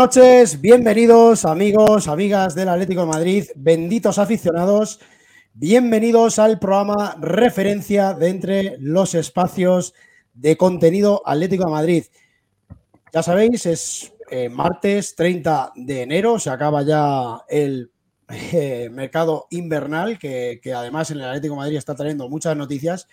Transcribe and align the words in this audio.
noches, 0.00 0.62
bienvenidos 0.62 1.44
amigos, 1.44 2.08
amigas 2.08 2.54
del 2.54 2.70
Atlético 2.70 3.02
de 3.02 3.06
Madrid, 3.08 3.44
benditos 3.54 4.18
aficionados, 4.18 4.98
bienvenidos 5.52 6.38
al 6.38 6.58
programa 6.58 7.18
referencia 7.20 8.14
de 8.14 8.30
entre 8.30 8.78
los 8.78 9.14
espacios 9.14 9.92
de 10.32 10.56
contenido 10.56 11.20
Atlético 11.26 11.66
de 11.66 11.70
Madrid. 11.70 12.04
Ya 13.12 13.22
sabéis, 13.22 13.66
es 13.66 14.14
eh, 14.30 14.48
martes 14.48 15.14
30 15.16 15.72
de 15.76 16.00
enero, 16.00 16.38
se 16.38 16.48
acaba 16.48 16.82
ya 16.82 17.44
el 17.46 17.90
eh, 18.30 18.88
mercado 18.90 19.48
invernal, 19.50 20.18
que, 20.18 20.60
que 20.62 20.72
además 20.72 21.10
en 21.10 21.18
el 21.18 21.24
Atlético 21.24 21.52
de 21.52 21.58
Madrid 21.58 21.76
está 21.76 21.94
trayendo 21.94 22.26
muchas 22.30 22.56
noticias 22.56 23.06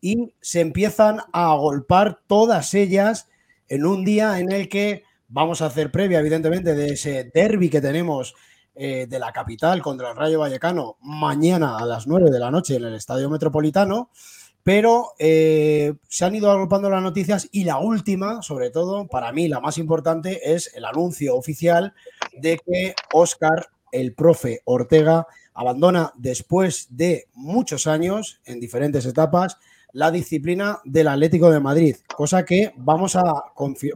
y 0.00 0.34
se 0.40 0.62
empiezan 0.62 1.20
a 1.32 1.52
agolpar 1.52 2.18
todas 2.26 2.74
ellas 2.74 3.28
en 3.68 3.86
un 3.86 4.04
día 4.04 4.40
en 4.40 4.50
el 4.50 4.68
que 4.68 5.03
Vamos 5.34 5.62
a 5.62 5.66
hacer 5.66 5.90
previa, 5.90 6.20
evidentemente, 6.20 6.76
de 6.76 6.92
ese 6.92 7.24
derby 7.34 7.68
que 7.68 7.80
tenemos 7.80 8.36
eh, 8.76 9.08
de 9.08 9.18
la 9.18 9.32
capital 9.32 9.82
contra 9.82 10.10
el 10.12 10.16
Rayo 10.16 10.38
Vallecano 10.38 10.96
mañana 11.00 11.76
a 11.76 11.84
las 11.84 12.06
9 12.06 12.30
de 12.30 12.38
la 12.38 12.52
noche 12.52 12.76
en 12.76 12.84
el 12.84 12.94
Estadio 12.94 13.28
Metropolitano. 13.28 14.10
Pero 14.62 15.14
eh, 15.18 15.94
se 16.06 16.24
han 16.24 16.36
ido 16.36 16.52
agrupando 16.52 16.88
las 16.88 17.02
noticias 17.02 17.48
y 17.50 17.64
la 17.64 17.78
última, 17.78 18.42
sobre 18.42 18.70
todo, 18.70 19.08
para 19.08 19.32
mí 19.32 19.48
la 19.48 19.58
más 19.58 19.76
importante, 19.76 20.54
es 20.54 20.72
el 20.76 20.84
anuncio 20.84 21.34
oficial 21.34 21.94
de 22.38 22.60
que 22.64 22.94
Oscar, 23.12 23.70
el 23.90 24.14
profe 24.14 24.60
Ortega, 24.66 25.26
abandona 25.52 26.12
después 26.16 26.86
de 26.90 27.26
muchos 27.34 27.88
años 27.88 28.40
en 28.44 28.60
diferentes 28.60 29.04
etapas 29.04 29.58
la 29.94 30.10
disciplina 30.10 30.80
del 30.84 31.06
Atlético 31.06 31.50
de 31.50 31.60
Madrid, 31.60 31.96
cosa 32.16 32.44
que 32.44 32.72
vamos 32.76 33.14
a, 33.14 33.22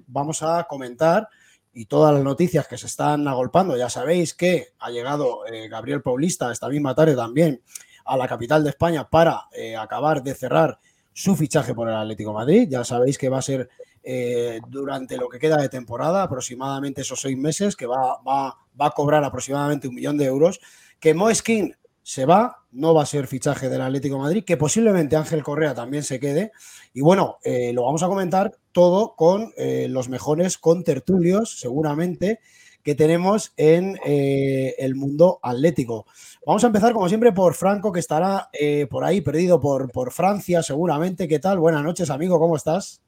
vamos 0.06 0.42
a 0.44 0.64
comentar 0.64 1.28
y 1.72 1.86
todas 1.86 2.14
las 2.14 2.22
noticias 2.22 2.68
que 2.68 2.78
se 2.78 2.86
están 2.86 3.26
agolpando. 3.26 3.76
Ya 3.76 3.90
sabéis 3.90 4.32
que 4.32 4.68
ha 4.78 4.90
llegado 4.90 5.44
eh, 5.46 5.68
Gabriel 5.68 6.00
Paulista 6.00 6.52
esta 6.52 6.68
misma 6.68 6.94
tarde 6.94 7.16
también 7.16 7.62
a 8.04 8.16
la 8.16 8.28
capital 8.28 8.62
de 8.62 8.70
España 8.70 9.10
para 9.10 9.48
eh, 9.52 9.74
acabar 9.74 10.22
de 10.22 10.34
cerrar 10.34 10.78
su 11.12 11.34
fichaje 11.34 11.74
por 11.74 11.88
el 11.88 11.96
Atlético 11.96 12.32
Madrid. 12.32 12.68
Ya 12.70 12.84
sabéis 12.84 13.18
que 13.18 13.28
va 13.28 13.38
a 13.38 13.42
ser 13.42 13.68
eh, 14.04 14.60
durante 14.68 15.16
lo 15.16 15.28
que 15.28 15.40
queda 15.40 15.56
de 15.56 15.68
temporada, 15.68 16.22
aproximadamente 16.22 17.00
esos 17.00 17.20
seis 17.20 17.36
meses, 17.36 17.74
que 17.74 17.86
va, 17.86 18.20
va, 18.22 18.56
va 18.80 18.86
a 18.86 18.92
cobrar 18.92 19.24
aproximadamente 19.24 19.88
un 19.88 19.96
millón 19.96 20.16
de 20.16 20.26
euros. 20.26 20.60
Que 21.00 21.12
Moeskin 21.12 21.74
se 22.08 22.24
va, 22.24 22.64
no 22.72 22.94
va 22.94 23.02
a 23.02 23.06
ser 23.06 23.26
fichaje 23.26 23.68
del 23.68 23.82
Atlético 23.82 24.18
Madrid, 24.18 24.42
que 24.42 24.56
posiblemente 24.56 25.14
Ángel 25.14 25.42
Correa 25.42 25.74
también 25.74 26.02
se 26.02 26.18
quede. 26.18 26.52
Y 26.94 27.02
bueno, 27.02 27.36
eh, 27.44 27.74
lo 27.74 27.84
vamos 27.84 28.02
a 28.02 28.06
comentar 28.06 28.56
todo 28.72 29.14
con 29.14 29.52
eh, 29.58 29.88
los 29.90 30.08
mejores 30.08 30.56
contertulios, 30.56 31.60
seguramente, 31.60 32.40
que 32.82 32.94
tenemos 32.94 33.52
en 33.58 33.98
eh, 34.06 34.74
el 34.78 34.94
mundo 34.94 35.38
atlético. 35.42 36.06
Vamos 36.46 36.64
a 36.64 36.68
empezar, 36.68 36.94
como 36.94 37.10
siempre, 37.10 37.32
por 37.32 37.52
Franco, 37.52 37.92
que 37.92 38.00
estará 38.00 38.48
por 38.88 39.04
ahí 39.04 39.20
perdido 39.20 39.60
por, 39.60 39.92
por 39.92 40.10
Francia, 40.10 40.62
seguramente. 40.62 41.28
¿Qué 41.28 41.40
tal? 41.40 41.58
Buenas 41.58 41.84
noches, 41.84 42.08
amigo, 42.08 42.38
¿cómo 42.38 42.56
estás? 42.56 43.02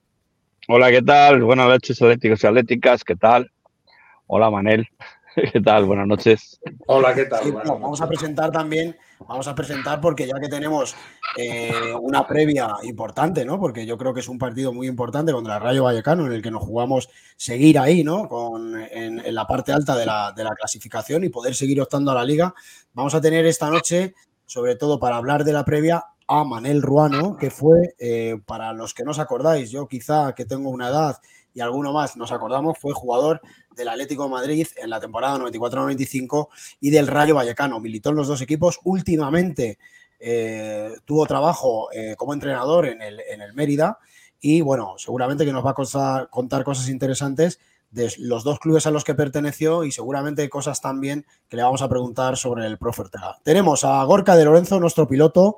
Hola, 0.68 0.90
¿qué 0.90 1.00
tal? 1.00 1.42
Buenas 1.42 1.68
noches, 1.68 2.02
atléticos 2.02 2.44
y 2.44 2.46
atléticas, 2.46 3.02
¿qué 3.02 3.16
tal? 3.16 3.50
Hola, 4.26 4.50
Manel. 4.50 4.86
¿Qué 5.52 5.60
tal? 5.60 5.84
Buenas 5.84 6.06
noches. 6.06 6.60
Hola, 6.86 7.14
¿qué 7.14 7.26
tal? 7.26 7.52
vamos 7.52 8.00
a 8.00 8.08
presentar 8.08 8.50
también, 8.50 8.96
vamos 9.26 9.46
a 9.48 9.54
presentar 9.54 10.00
porque 10.00 10.26
ya 10.26 10.34
que 10.40 10.48
tenemos 10.48 10.94
eh, 11.36 11.94
una 12.00 12.26
previa 12.26 12.76
importante, 12.82 13.44
¿no? 13.44 13.58
Porque 13.58 13.86
yo 13.86 13.96
creo 13.96 14.12
que 14.12 14.20
es 14.20 14.28
un 14.28 14.38
partido 14.38 14.72
muy 14.72 14.86
importante 14.86 15.32
contra 15.32 15.56
el 15.56 15.62
Rayo 15.62 15.84
Vallecano 15.84 16.26
en 16.26 16.32
el 16.32 16.42
que 16.42 16.50
nos 16.50 16.62
jugamos 16.62 17.08
seguir 17.36 17.78
ahí, 17.78 18.04
¿no? 18.04 18.28
Con, 18.28 18.76
en, 18.80 19.22
la 19.34 19.46
parte 19.46 19.72
alta 19.72 19.96
de 19.96 20.06
la, 20.06 20.32
de 20.32 20.44
la 20.44 20.50
clasificación 20.50 21.24
y 21.24 21.28
poder 21.28 21.54
seguir 21.54 21.80
optando 21.80 22.10
a 22.10 22.14
la 22.14 22.24
liga. 22.24 22.54
Vamos 22.92 23.14
a 23.14 23.20
tener 23.20 23.46
esta 23.46 23.70
noche, 23.70 24.14
sobre 24.46 24.76
todo 24.76 24.98
para 24.98 25.16
hablar 25.16 25.44
de 25.44 25.52
la 25.52 25.64
previa, 25.64 26.04
a 26.26 26.44
Manel 26.44 26.82
Ruano, 26.82 27.36
que 27.36 27.50
fue, 27.50 27.94
eh, 27.98 28.38
para 28.46 28.72
los 28.72 28.94
que 28.94 29.02
no 29.02 29.10
os 29.10 29.18
acordáis, 29.18 29.70
yo 29.70 29.88
quizá 29.88 30.32
que 30.32 30.44
tengo 30.44 30.70
una 30.70 30.88
edad 30.88 31.16
y 31.52 31.60
alguno 31.60 31.92
más 31.92 32.16
nos 32.16 32.30
acordamos, 32.30 32.78
fue 32.78 32.92
jugador 32.92 33.40
del 33.74 33.88
Atlético 33.88 34.24
de 34.24 34.30
Madrid 34.30 34.66
en 34.76 34.90
la 34.90 35.00
temporada 35.00 35.38
94-95 35.38 36.48
y 36.80 36.90
del 36.90 37.06
Rayo 37.06 37.34
Vallecano. 37.34 37.80
Militó 37.80 38.10
en 38.10 38.16
los 38.16 38.28
dos 38.28 38.40
equipos. 38.40 38.80
Últimamente 38.84 39.78
eh, 40.18 40.94
tuvo 41.04 41.26
trabajo 41.26 41.90
eh, 41.92 42.14
como 42.16 42.34
entrenador 42.34 42.86
en 42.86 43.00
el, 43.00 43.20
en 43.20 43.40
el, 43.40 43.54
Mérida 43.54 43.98
y 44.38 44.60
bueno, 44.60 44.94
seguramente 44.98 45.44
que 45.44 45.52
nos 45.52 45.64
va 45.64 45.70
a 45.70 46.26
contar 46.26 46.64
cosas 46.64 46.88
interesantes 46.88 47.58
de 47.90 48.12
los 48.18 48.44
dos 48.44 48.58
clubes 48.58 48.86
a 48.86 48.90
los 48.90 49.04
que 49.04 49.14
perteneció 49.14 49.84
y 49.84 49.92
seguramente 49.92 50.48
cosas 50.48 50.80
también 50.80 51.26
que 51.48 51.56
le 51.56 51.62
vamos 51.62 51.82
a 51.82 51.88
preguntar 51.88 52.36
sobre 52.36 52.66
el 52.66 52.78
profe 52.78 53.02
Ortega. 53.02 53.38
Tenemos 53.42 53.84
a 53.84 54.02
Gorka 54.04 54.36
de 54.36 54.44
Lorenzo, 54.44 54.78
nuestro 54.78 55.08
piloto, 55.08 55.56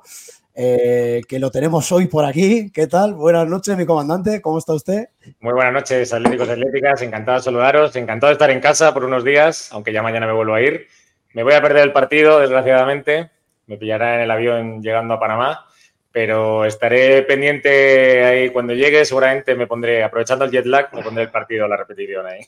eh, 0.55 1.21
que 1.27 1.39
lo 1.39 1.49
tenemos 1.49 1.91
hoy 1.91 2.07
por 2.07 2.25
aquí. 2.25 2.71
¿Qué 2.71 2.87
tal? 2.87 3.15
Buenas 3.15 3.47
noches, 3.47 3.75
mi 3.75 3.85
comandante. 3.85 4.41
¿Cómo 4.41 4.59
está 4.59 4.73
usted? 4.73 5.09
Muy 5.39 5.53
buenas 5.53 5.73
noches, 5.73 6.13
atléticos 6.13 6.47
y 6.47 6.51
atléticas. 6.51 7.01
Encantado 7.01 7.37
de 7.37 7.43
saludaros. 7.43 7.95
Encantado 7.95 8.29
de 8.29 8.33
estar 8.33 8.51
en 8.51 8.59
casa 8.59 8.93
por 8.93 9.03
unos 9.03 9.23
días, 9.23 9.71
aunque 9.71 9.91
ya 9.91 10.03
mañana 10.03 10.27
me 10.27 10.33
vuelvo 10.33 10.53
a 10.53 10.61
ir. 10.61 10.87
Me 11.33 11.43
voy 11.43 11.53
a 11.53 11.61
perder 11.61 11.83
el 11.83 11.91
partido, 11.91 12.39
desgraciadamente. 12.39 13.31
Me 13.65 13.77
pillará 13.77 14.15
en 14.15 14.21
el 14.21 14.31
avión 14.31 14.81
llegando 14.83 15.15
a 15.15 15.19
Panamá. 15.19 15.65
Pero 16.11 16.65
estaré 16.65 17.23
pendiente 17.23 18.23
ahí 18.23 18.49
cuando 18.51 18.73
llegue. 18.73 19.03
Seguramente 19.05 19.55
me 19.55 19.65
pondré, 19.65 20.03
aprovechando 20.03 20.45
el 20.45 20.51
jet 20.51 20.67
lag, 20.67 20.93
me 20.93 21.01
pondré 21.01 21.23
el 21.23 21.31
partido, 21.31 21.67
la 21.67 21.77
repetición 21.77 22.27
ahí. 22.27 22.47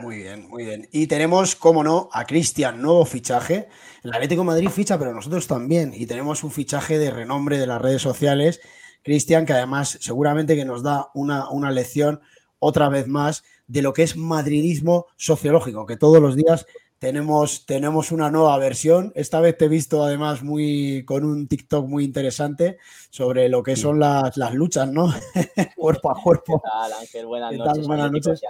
Muy 0.00 0.18
bien, 0.18 0.48
muy 0.48 0.64
bien. 0.64 0.88
Y 0.92 1.06
tenemos, 1.06 1.56
como 1.56 1.82
no, 1.82 2.08
a 2.12 2.24
Cristian, 2.24 2.80
nuevo 2.80 3.04
fichaje. 3.04 3.68
El 4.02 4.12
Atlético 4.12 4.42
de 4.42 4.46
Madrid 4.46 4.68
ficha, 4.68 4.98
pero 4.98 5.14
nosotros 5.14 5.46
también. 5.46 5.92
Y 5.94 6.06
tenemos 6.06 6.42
un 6.44 6.50
fichaje 6.50 6.98
de 6.98 7.10
renombre 7.10 7.58
de 7.58 7.66
las 7.66 7.80
redes 7.80 8.02
sociales. 8.02 8.60
Cristian, 9.02 9.46
que 9.46 9.52
además 9.52 9.98
seguramente 10.00 10.56
que 10.56 10.64
nos 10.64 10.82
da 10.82 11.10
una, 11.14 11.50
una 11.50 11.70
lección 11.70 12.20
otra 12.58 12.88
vez 12.88 13.06
más 13.06 13.44
de 13.66 13.82
lo 13.82 13.92
que 13.92 14.02
es 14.02 14.16
madridismo 14.16 15.06
sociológico, 15.16 15.86
que 15.86 15.96
todos 15.96 16.20
los 16.20 16.36
días 16.36 16.66
tenemos, 16.98 17.66
tenemos 17.66 18.12
una 18.12 18.30
nueva 18.30 18.56
versión. 18.58 19.12
Esta 19.16 19.40
vez 19.40 19.56
te 19.56 19.64
he 19.64 19.68
visto 19.68 20.04
además 20.04 20.42
muy 20.42 21.04
con 21.04 21.24
un 21.24 21.48
TikTok 21.48 21.86
muy 21.86 22.04
interesante 22.04 22.78
sobre 23.10 23.48
lo 23.48 23.62
que 23.62 23.74
son 23.76 23.98
las, 23.98 24.36
las 24.36 24.54
luchas, 24.54 24.88
¿no? 24.92 25.12
cuerpo 25.76 26.10
a 26.10 26.22
cuerpo. 26.22 26.60
¿Qué 26.60 26.68
tal, 26.70 26.92
Ángel? 26.92 27.26
Buenas 27.26 27.52
noches. 27.54 27.86
Buenas 27.86 28.12
noches 28.12 28.40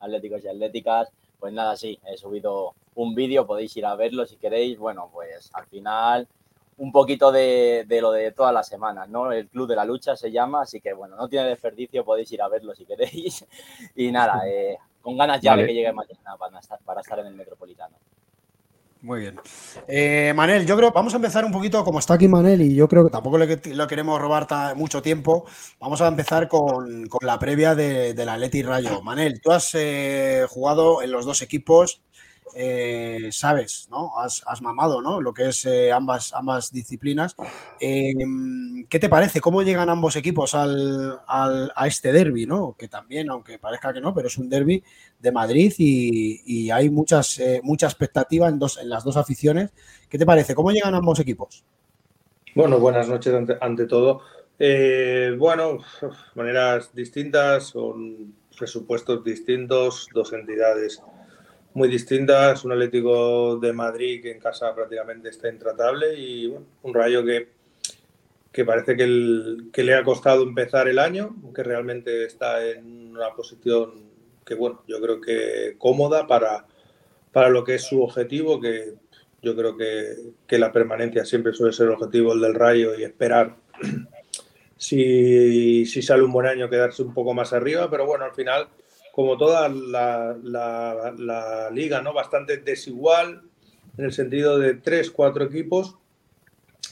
atléticos 0.00 0.44
y 0.44 0.48
atléticas. 0.48 1.08
Pues 1.38 1.52
nada, 1.52 1.76
sí, 1.76 1.98
he 2.06 2.16
subido 2.16 2.74
un 2.98 3.14
vídeo, 3.14 3.46
podéis 3.46 3.76
ir 3.76 3.86
a 3.86 3.94
verlo 3.94 4.26
si 4.26 4.36
queréis. 4.36 4.76
Bueno, 4.76 5.08
pues 5.12 5.50
al 5.54 5.66
final 5.66 6.26
un 6.78 6.92
poquito 6.92 7.30
de, 7.32 7.86
lo 8.00 8.12
de 8.12 8.32
todas 8.32 8.52
las 8.52 8.68
semanas, 8.68 9.08
¿no? 9.08 9.32
El 9.32 9.48
Club 9.48 9.68
de 9.68 9.76
la 9.76 9.84
Lucha 9.84 10.16
se 10.16 10.30
llama, 10.30 10.62
así 10.62 10.80
que 10.80 10.92
bueno, 10.92 11.16
no 11.16 11.28
tiene 11.28 11.48
desperdicio, 11.48 12.04
podéis 12.04 12.30
ir 12.32 12.42
a 12.42 12.48
verlo 12.48 12.74
si 12.74 12.84
queréis. 12.84 13.44
Y 13.96 14.10
nada, 14.10 14.42
eh, 14.46 14.78
con 15.00 15.16
ganas 15.16 15.40
ya 15.40 15.56
de 15.56 15.66
que 15.66 15.74
llegue 15.74 15.92
mañana 15.92 16.36
para 16.38 16.58
estar, 16.58 16.78
para 16.84 17.00
estar 17.00 17.18
en 17.20 17.26
el 17.26 17.34
Metropolitano. 17.34 17.96
Muy 19.00 19.20
bien. 19.20 19.40
Eh, 19.86 20.32
Manel, 20.34 20.66
yo 20.66 20.76
creo, 20.76 20.90
vamos 20.90 21.12
a 21.12 21.16
empezar 21.16 21.44
un 21.44 21.52
poquito, 21.52 21.84
como 21.84 22.00
está 22.00 22.14
aquí 22.14 22.26
Manel, 22.26 22.62
y 22.62 22.74
yo 22.74 22.88
creo 22.88 23.04
que 23.04 23.10
tampoco 23.10 23.38
le, 23.38 23.60
queremos 23.86 24.20
robar 24.20 24.48
mucho 24.74 25.00
tiempo, 25.02 25.46
vamos 25.78 26.00
a 26.00 26.08
empezar 26.08 26.48
con, 26.48 27.08
la 27.20 27.38
previa 27.38 27.76
de, 27.76 28.14
del 28.14 28.28
Atleti 28.28 28.62
Rayo. 28.62 29.00
Manel, 29.02 29.40
tú 29.40 29.52
has 29.52 29.72
eh, 29.74 30.46
jugado 30.48 31.00
en 31.02 31.12
los 31.12 31.24
dos 31.24 31.42
equipos, 31.42 32.02
eh, 32.54 33.28
sabes, 33.30 33.88
¿no? 33.90 34.12
Has, 34.18 34.62
mamado, 34.62 35.02
¿no? 35.02 35.20
Lo 35.20 35.32
que 35.32 35.48
es 35.48 35.64
eh, 35.64 35.92
ambas, 35.92 36.32
ambas 36.32 36.72
disciplinas. 36.72 37.36
Em, 37.80 38.86
¿Qué 38.88 38.98
te 38.98 39.08
parece? 39.08 39.40
¿Cómo 39.40 39.62
llegan 39.62 39.88
ambos 39.88 40.16
equipos 40.16 40.54
al, 40.54 41.20
a 41.26 41.86
este 41.86 42.12
derby, 42.12 42.46
¿no? 42.46 42.74
Que 42.78 42.88
también, 42.88 43.30
aunque 43.30 43.58
parezca 43.58 43.92
que 43.92 44.00
no, 44.00 44.14
pero 44.14 44.28
es 44.28 44.38
un 44.38 44.48
derby 44.48 44.82
de 45.18 45.32
Madrid 45.32 45.72
y, 45.78 46.70
hay 46.70 46.90
muchas, 46.90 47.38
eh, 47.38 47.60
mucha 47.62 47.86
expectativa 47.86 48.48
en, 48.48 48.58
dos, 48.58 48.78
en 48.78 48.88
las 48.88 49.04
dos 49.04 49.16
aficiones. 49.16 49.70
¿Qué 50.08 50.18
te 50.18 50.26
parece? 50.26 50.54
¿Cómo 50.54 50.70
llegan 50.70 50.94
ambos 50.94 51.20
equipos? 51.20 51.64
Bueno, 52.54 52.78
buenas 52.78 53.08
noches 53.08 53.34
ante, 53.60 53.86
todo. 53.86 54.22
bueno, 55.38 55.78
maneras 56.34 56.94
distintas, 56.94 57.66
son 57.68 58.34
presupuestos 58.58 59.22
distintos, 59.22 60.08
dos 60.12 60.32
entidades 60.32 61.02
muy 61.78 61.88
distintas, 61.88 62.64
un 62.64 62.72
Atlético 62.72 63.56
de 63.56 63.72
Madrid 63.72 64.20
que 64.20 64.32
en 64.32 64.40
casa 64.40 64.74
prácticamente 64.74 65.28
está 65.28 65.48
intratable 65.48 66.18
y 66.18 66.46
un 66.46 66.92
Rayo 66.92 67.24
que, 67.24 67.48
que 68.50 68.64
parece 68.64 68.96
que, 68.96 69.82
le 69.84 69.94
ha 69.94 70.02
costado 70.02 70.42
empezar 70.42 70.88
el 70.88 70.98
año, 70.98 71.36
que 71.54 71.62
realmente 71.62 72.24
está 72.24 72.66
en 72.66 73.12
una 73.16 73.32
posición 73.32 74.08
que, 74.44 74.56
bueno, 74.56 74.82
yo 74.88 75.00
creo 75.00 75.20
que 75.20 75.76
cómoda 75.78 76.26
para, 76.26 76.66
para 77.30 77.48
lo 77.48 77.62
que 77.62 77.76
es 77.76 77.84
su 77.84 78.02
objetivo, 78.02 78.60
que 78.60 78.94
yo 79.40 79.54
creo 79.54 79.76
que, 79.76 80.16
que 80.48 80.58
la 80.58 80.72
permanencia 80.72 81.24
siempre 81.24 81.52
suele 81.52 81.72
ser 81.72 81.86
el 81.86 81.92
objetivo 81.92 82.36
del 82.36 82.54
Rayo 82.54 82.98
y 82.98 83.04
esperar 83.04 83.54
si, 84.76 85.86
si 85.86 86.02
sale 86.02 86.24
un 86.24 86.32
buen 86.32 86.48
año 86.48 86.68
quedarse 86.68 87.02
un 87.04 87.14
poco 87.14 87.34
más 87.34 87.52
arriba, 87.52 87.88
pero 87.88 88.04
bueno, 88.04 88.24
al 88.24 88.34
final 88.34 88.68
como 89.18 89.36
toda 89.36 89.68
la, 89.68 90.36
liga, 91.72 92.00
¿no? 92.02 92.12
Bastante 92.12 92.58
desigual 92.58 93.42
en 93.96 94.04
el 94.04 94.12
sentido 94.12 94.60
de 94.60 94.74
tres, 94.74 95.10
cuatro 95.10 95.46
equipos 95.46 95.96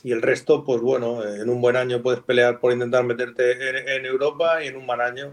y 0.03 0.11
el 0.11 0.23
resto, 0.23 0.65
pues 0.65 0.81
bueno, 0.81 1.25
en 1.25 1.49
un 1.49 1.61
buen 1.61 1.77
año 1.77 2.03
puedes 2.03 2.19
pelear 2.19 2.59
por 2.59 2.73
intentar 2.73 3.05
meterte 3.05 3.95
en, 3.97 4.05
Europa 4.05 4.61
y 4.61 4.67
en 4.67 4.77
un 4.77 4.87
mal 4.87 5.03
año, 5.03 5.31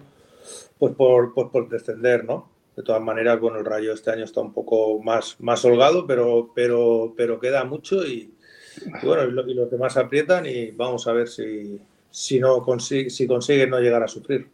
pues 0.77 0.93
por, 0.93 1.33
pues 1.33 1.47
por 1.51 1.67
descender, 1.67 2.25
¿no? 2.25 2.51
De 2.75 2.83
todas 2.83 3.01
maneras, 3.01 3.39
bueno, 3.39 3.57
el 3.57 3.65
Rayo 3.65 3.91
este 3.91 4.11
año 4.11 4.25
está 4.25 4.41
un 4.41 4.53
poco 4.53 5.01
más, 5.01 5.37
más 5.39 5.65
holgado, 5.65 6.05
pero, 6.05 6.51
pero, 6.53 7.15
pero 7.17 7.39
queda 7.39 7.63
mucho 7.63 8.05
y, 8.05 8.35
bueno, 9.01 9.23
y, 9.47 9.55
los 9.55 9.71
demás 9.71 9.97
aprietan 9.97 10.45
y 10.45 10.69
vamos 10.69 11.07
a 11.07 11.13
ver 11.13 11.27
si, 11.27 11.81
si, 12.11 12.39
no 12.39 12.61
consigue, 12.61 13.09
si 13.09 13.25
consiguen 13.25 13.71
no 13.71 13.79
llegar 13.79 14.03
a 14.03 14.07
sufrir. 14.07 14.47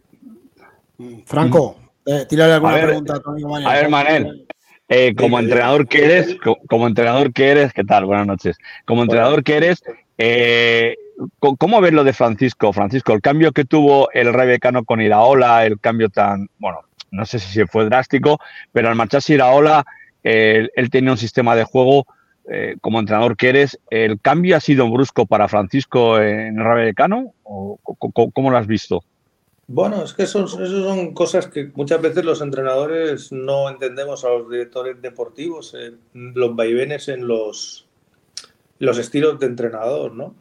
Franco, 1.25 1.88
eh, 2.05 2.25
alguna 2.41 2.81
pregunta 2.81 3.15
a 3.15 3.19
tu 3.19 3.29
amigo 3.29 3.55
A 3.55 3.73
ver, 3.73 3.89
Manel. 3.89 4.47
Eh, 4.91 5.13
como 5.15 5.39
entrenador 5.39 5.87
que 5.87 6.03
eres, 6.03 6.35
como, 6.67 6.87
entrenador 6.87 7.31
que 7.31 7.49
eres, 7.49 7.73
¿qué 7.73 7.83
tal? 7.83 8.05
Buenas 8.05 8.25
noches. 8.25 8.57
Como 8.85 9.03
entrenador 9.03 9.43
que 9.43 9.57
eres, 9.57 9.83
eh, 10.17 10.95
¿cómo 11.37 11.79
ves 11.79 11.93
lo 11.93 12.03
de 12.03 12.11
Francisco? 12.11 12.73
Francisco, 12.73 13.13
el 13.13 13.21
cambio 13.21 13.51
que 13.51 13.65
tuvo 13.65 14.09
el 14.13 14.33
Rey 14.33 14.47
Becano 14.47 14.83
con 14.83 14.99
Iraola, 14.99 15.63
el 15.67 15.79
cambio 15.79 16.09
tan, 16.09 16.49
bueno, 16.57 16.79
no 17.11 17.23
sé 17.27 17.37
si 17.37 17.63
fue 17.65 17.85
drástico, 17.85 18.39
pero 18.71 18.89
al 18.89 18.95
marcharse 18.95 19.35
Iraola, 19.35 19.85
él, 20.23 20.71
tenía 20.89 21.11
un 21.11 21.17
sistema 21.19 21.55
de 21.55 21.65
juego, 21.65 22.07
eh, 22.51 22.75
como 22.81 22.99
entrenador 22.99 23.37
que 23.37 23.49
eres, 23.49 23.79
¿el 23.91 24.19
cambio 24.19 24.57
ha 24.57 24.59
sido 24.59 24.89
brusco 24.89 25.27
para 25.27 25.47
Francisco 25.47 26.19
en 26.19 26.57
el? 26.57 27.27
¿O 27.43 27.79
cómo 28.33 28.49
lo 28.49 28.57
has 28.57 28.65
visto? 28.65 29.03
Bueno, 29.71 30.03
es 30.03 30.15
que 30.15 30.25
son, 30.25 30.47
son 30.47 31.13
cosas 31.13 31.45
que 31.45 31.69
muchas 31.75 32.01
veces 32.01 32.25
los 32.25 32.41
entrenadores 32.41 33.31
no 33.31 33.69
entendemos 33.69 34.25
a 34.25 34.29
los 34.29 34.49
directores 34.49 34.99
deportivos, 34.99 35.75
eh, 35.77 35.91
los 36.15 36.55
vaivenes 36.55 37.07
en 37.07 37.27
los, 37.27 37.87
los 38.79 38.97
estilos 38.97 39.39
de 39.39 39.45
entrenador, 39.45 40.13
¿no? 40.13 40.33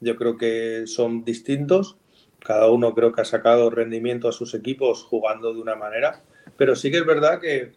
Yo 0.00 0.16
creo 0.16 0.36
que 0.36 0.82
son 0.86 1.24
distintos, 1.24 1.96
cada 2.40 2.70
uno 2.70 2.94
creo 2.94 3.10
que 3.12 3.22
ha 3.22 3.24
sacado 3.24 3.70
rendimiento 3.70 4.28
a 4.28 4.32
sus 4.32 4.52
equipos 4.52 5.02
jugando 5.02 5.54
de 5.54 5.62
una 5.62 5.76
manera, 5.76 6.20
pero 6.58 6.76
sí 6.76 6.90
que 6.90 6.98
es 6.98 7.06
verdad 7.06 7.40
que, 7.40 7.72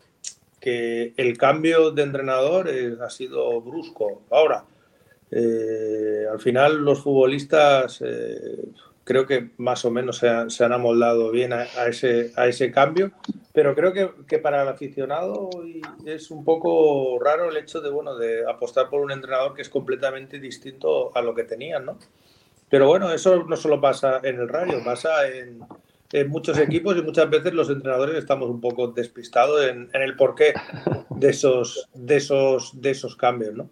que 0.60 1.14
el 1.16 1.38
cambio 1.38 1.92
de 1.92 2.04
entrenador 2.04 2.70
ha 3.02 3.10
sido 3.10 3.62
brusco. 3.62 4.24
Ahora, 4.30 4.66
eh, 5.32 6.26
al 6.30 6.42
final 6.42 6.80
los 6.80 7.02
futbolistas... 7.02 8.04
Creo 9.08 9.26
que 9.26 9.52
más 9.56 9.86
o 9.86 9.90
menos 9.90 10.18
se, 10.18 10.28
han 10.28 10.74
amoldado 10.74 11.32
bien 11.32 11.54
a, 11.54 11.64
ese, 11.88 12.34
a 12.36 12.48
ese 12.48 12.74
cambio, 12.74 13.14
pero 13.54 13.74
creo 13.74 13.94
que, 13.94 14.38
para 14.38 14.64
el 14.64 14.68
aficionado 14.68 15.50
es 16.06 16.30
un 16.30 16.44
poco 16.44 17.18
raro 17.18 17.50
el 17.50 17.56
hecho 17.56 17.80
de, 17.80 17.90
bueno, 17.90 18.18
de 18.18 18.44
apostar 18.46 18.90
por 18.90 19.00
un 19.00 19.14
entrenador 19.14 19.54
que 19.54 19.62
es 19.62 19.70
completamente 19.70 20.42
distinto 20.42 21.16
a 21.16 21.22
lo 21.22 21.34
que 21.34 21.46
tenían, 21.46 21.86
¿no? 21.86 21.98
Pero 22.68 22.88
bueno, 22.88 23.10
eso 23.14 23.46
no 23.46 23.56
solo 23.56 23.80
pasa 23.80 24.20
en 24.24 24.42
el 24.42 24.50
Rayo, 24.50 24.84
pasa 24.84 25.26
en, 25.26 25.62
muchos 26.30 26.58
equipos 26.58 26.98
y 26.98 27.02
muchas 27.02 27.30
veces 27.30 27.54
los 27.54 27.70
entrenadores 27.70 28.18
estamos 28.18 28.50
un 28.50 28.60
poco 28.60 28.88
despistados 28.88 29.66
en, 29.68 29.90
el 29.94 30.18
porqué 30.18 30.54
de 31.12 31.30
esos, 31.30 31.88
de 31.94 32.18
esos, 32.18 32.82
de 32.82 32.90
esos 32.90 33.16
cambios, 33.16 33.56
¿no? 33.56 33.70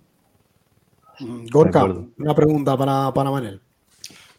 Gorka, 1.52 1.84
una 1.84 2.34
pregunta 2.34 2.78
para, 2.78 3.14
para 3.14 3.32
Manel. 3.32 3.65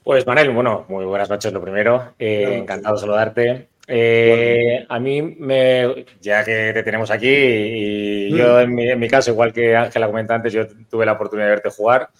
Pues 0.07 0.25
Manel, 0.25 0.53
bueno, 0.53 0.87
muy 0.89 1.05
buenas 1.05 1.29
noches 1.29 1.53
lo 1.53 1.61
primero. 1.61 2.15
Eh, 2.17 2.59
encantado 2.59 2.95
de 2.95 3.01
saludarte. 3.01 3.71
Eh, 3.89 4.87
a 4.89 5.01
mí, 5.01 5.21
me, 5.21 6.07
ya 6.21 6.45
que 6.45 6.71
te 6.73 6.85
tenemos 6.85 7.11
aquí, 7.11 7.29
y 7.29 8.31
yo 8.31 8.61
en 8.61 8.73
mi, 8.73 9.09
caso, 9.09 9.33
igual 9.33 9.53
que 9.53 9.75
Ángela 9.75 10.07
comenta 10.07 10.37
antes, 10.37 10.53
yo 10.53 10.69
tuve 10.89 11.07
la 11.07 11.15
oportunidad 11.15 11.49
de 11.49 11.55
verte 11.55 11.71
jugar, 11.71 12.11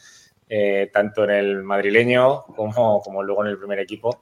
eh, 0.49 0.91
tanto 0.93 1.23
en 1.23 1.31
el 1.31 1.63
madrileño 1.63 2.43
como, 2.57 3.01
como, 3.03 3.23
luego 3.23 3.45
en 3.45 3.53
el 3.53 3.59
primer 3.59 3.79
equipo. 3.79 4.19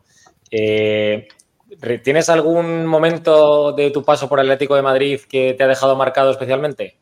¿Tienes 0.51 2.29
algún 2.29 2.85
momento 2.85 3.73
de 3.73 3.91
tu 3.91 4.05
paso 4.05 4.29
por 4.29 4.41
Atlético 4.41 4.77
de 4.77 4.83
Madrid 4.83 5.21
que 5.27 5.55
te 5.55 5.65
ha 5.65 5.69
dejado 5.69 5.97
marcado 5.97 6.33
especialmente? 6.33 6.99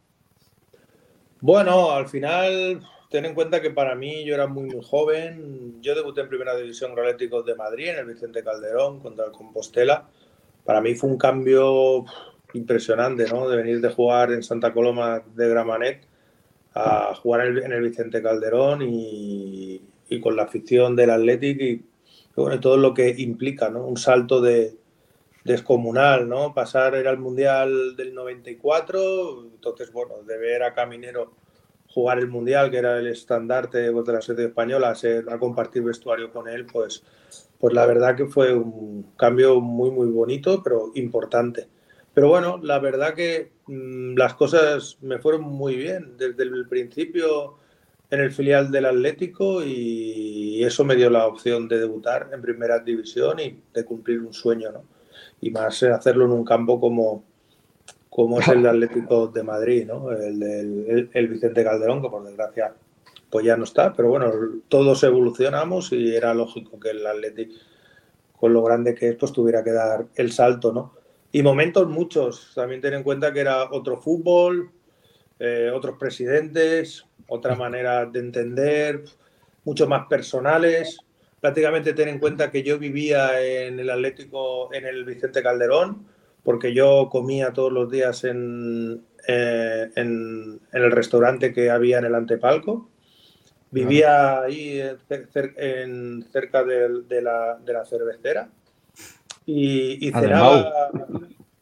Bueno, 1.40 1.90
al 1.90 2.08
final 2.08 2.80
ten 3.12 3.26
en 3.26 3.34
cuenta 3.34 3.60
que 3.60 3.70
para 3.70 3.94
mí 3.94 4.24
yo 4.24 4.34
era 4.34 4.46
muy, 4.46 4.64
muy 4.64 4.82
joven. 4.82 5.76
Yo 5.82 5.94
debuté 5.94 6.22
en 6.22 6.28
Primera 6.30 6.56
División 6.56 6.92
Atlético 6.92 7.42
de 7.42 7.54
Madrid, 7.54 7.90
en 7.90 7.98
el 7.98 8.06
Vicente 8.06 8.42
Calderón, 8.42 9.00
contra 9.00 9.26
el 9.26 9.32
Compostela. 9.32 10.08
Para 10.64 10.80
mí 10.80 10.94
fue 10.94 11.10
un 11.10 11.18
cambio 11.18 12.06
impresionante, 12.54 13.28
¿no? 13.28 13.48
De 13.50 13.56
venir 13.58 13.82
de 13.82 13.90
jugar 13.90 14.32
en 14.32 14.42
Santa 14.42 14.72
Coloma 14.72 15.22
de 15.34 15.48
Gramanet 15.48 16.06
a 16.74 17.14
jugar 17.14 17.46
en 17.46 17.70
el, 17.70 17.82
Vicente 17.82 18.22
Calderón 18.22 18.80
y, 18.82 19.82
con 20.22 20.34
la 20.34 20.44
afición 20.44 20.96
del 20.96 21.10
Atlético 21.10 21.64
y, 21.64 21.84
bueno, 22.34 22.60
todo 22.60 22.78
lo 22.78 22.94
que 22.94 23.14
implica, 23.18 23.68
¿no? 23.68 23.86
Un 23.86 23.98
salto 23.98 24.40
de 24.40 24.74
descomunal, 25.44 26.28
¿no? 26.28 26.54
Pasar 26.54 26.94
era 26.94 27.10
el 27.10 27.18
Mundial 27.18 27.94
del 27.94 28.14
94, 28.14 29.44
entonces, 29.52 29.92
bueno, 29.92 30.22
de 30.26 30.38
ver 30.38 30.62
a 30.62 30.72
Caminero 30.72 31.41
jugar 31.92 32.18
el 32.18 32.28
Mundial, 32.28 32.70
que 32.70 32.78
era 32.78 32.98
el 32.98 33.06
estandarte 33.06 33.78
de 33.78 33.92
la 33.92 34.22
selección 34.22 34.40
española, 34.40 34.94
a, 35.28 35.38
compartir 35.38 35.82
vestuario 35.82 36.32
con 36.32 36.48
él, 36.48 36.66
pues, 36.66 37.02
pues 37.58 37.74
la 37.74 37.86
verdad 37.86 38.16
que 38.16 38.26
fue 38.26 38.54
un 38.54 39.12
cambio 39.16 39.60
muy, 39.60 39.90
muy 39.90 40.08
bonito, 40.08 40.62
pero 40.62 40.90
importante. 40.94 41.68
Pero 42.14 42.28
bueno, 42.28 42.58
la 42.62 42.78
verdad 42.78 43.14
que 43.14 43.52
mm, 43.66 44.16
las 44.16 44.34
cosas 44.34 44.98
me 45.00 45.18
fueron 45.18 45.42
muy 45.42 45.76
bien 45.76 46.16
desde 46.18 46.42
el 46.44 46.68
principio 46.68 47.58
en 48.10 48.20
el 48.20 48.30
filial 48.30 48.70
del 48.70 48.84
Atlético 48.86 49.64
y 49.64 50.62
eso 50.62 50.84
me 50.84 50.96
dio 50.96 51.08
la 51.08 51.26
opción 51.26 51.66
de 51.66 51.78
debutar 51.78 52.28
en 52.32 52.42
primera 52.42 52.78
división 52.78 53.40
y 53.40 53.58
de 53.72 53.84
cumplir 53.86 54.20
un 54.20 54.34
sueño, 54.34 54.70
¿no? 54.70 54.84
Y 55.40 55.50
más 55.50 55.82
hacerlo 55.82 56.26
en 56.26 56.32
un 56.32 56.44
campo 56.44 56.78
como, 56.78 57.24
como 58.12 58.40
es 58.40 58.48
el 58.48 58.66
Atlético 58.66 59.28
de 59.28 59.42
Madrid, 59.42 59.86
¿no? 59.86 60.12
El, 60.12 61.08
el, 61.10 61.28
Vicente 61.28 61.64
Calderón, 61.64 62.02
que 62.02 62.10
por 62.10 62.22
desgracia 62.22 62.74
pues 63.30 63.46
ya 63.46 63.56
no 63.56 63.64
está, 63.64 63.94
pero 63.94 64.10
bueno, 64.10 64.30
todos 64.68 65.02
evolucionamos 65.04 65.90
y 65.92 66.14
era 66.14 66.34
lógico 66.34 66.78
que 66.78 66.90
el 66.90 67.06
Atlético, 67.06 67.54
con 68.38 68.52
lo 68.52 68.62
grande 68.62 68.94
que 68.94 69.08
es, 69.08 69.16
pues 69.16 69.32
tuviera 69.32 69.64
que 69.64 69.72
dar 69.72 70.04
el 70.16 70.30
salto, 70.30 70.74
¿no? 70.74 70.92
Y 71.32 71.42
momentos 71.42 71.88
muchos, 71.88 72.52
también 72.54 72.82
ten 72.82 72.92
en 72.92 73.02
cuenta 73.02 73.32
que 73.32 73.40
era 73.40 73.70
otro 73.70 73.98
fútbol, 73.98 74.70
eh, 75.38 75.70
otros 75.74 75.96
presidentes, 75.98 77.06
otra 77.28 77.54
manera 77.54 78.04
de 78.04 78.20
entender, 78.20 79.04
mucho 79.64 79.88
más 79.88 80.06
personales. 80.08 80.98
Prácticamente 81.40 81.94
ten 81.94 82.08
en 82.08 82.18
cuenta 82.18 82.50
que 82.50 82.62
yo 82.62 82.78
vivía 82.78 83.40
en 83.40 83.80
el 83.80 83.88
Atlético, 83.88 84.74
en 84.74 84.84
el 84.84 85.06
Vicente 85.06 85.42
Calderón, 85.42 86.11
porque 86.42 86.74
yo 86.74 87.08
comía 87.10 87.52
todos 87.52 87.72
los 87.72 87.90
días 87.90 88.24
en, 88.24 89.04
eh, 89.28 89.90
en, 89.94 90.60
el 90.72 90.90
restaurante 90.90 91.52
que 91.52 91.70
había 91.70 91.98
en 91.98 92.04
el 92.04 92.14
antepalco. 92.14 92.88
Vivía 93.70 94.42
ahí 94.42 94.80
en, 95.56 96.26
cerca 96.30 96.62
de, 96.64 96.88
la, 97.22 97.58
de, 97.64 97.72
la, 97.72 97.86
cervecera 97.86 98.50
y, 99.46 100.12
ah, 100.12 100.20
cenaba. 100.20 100.72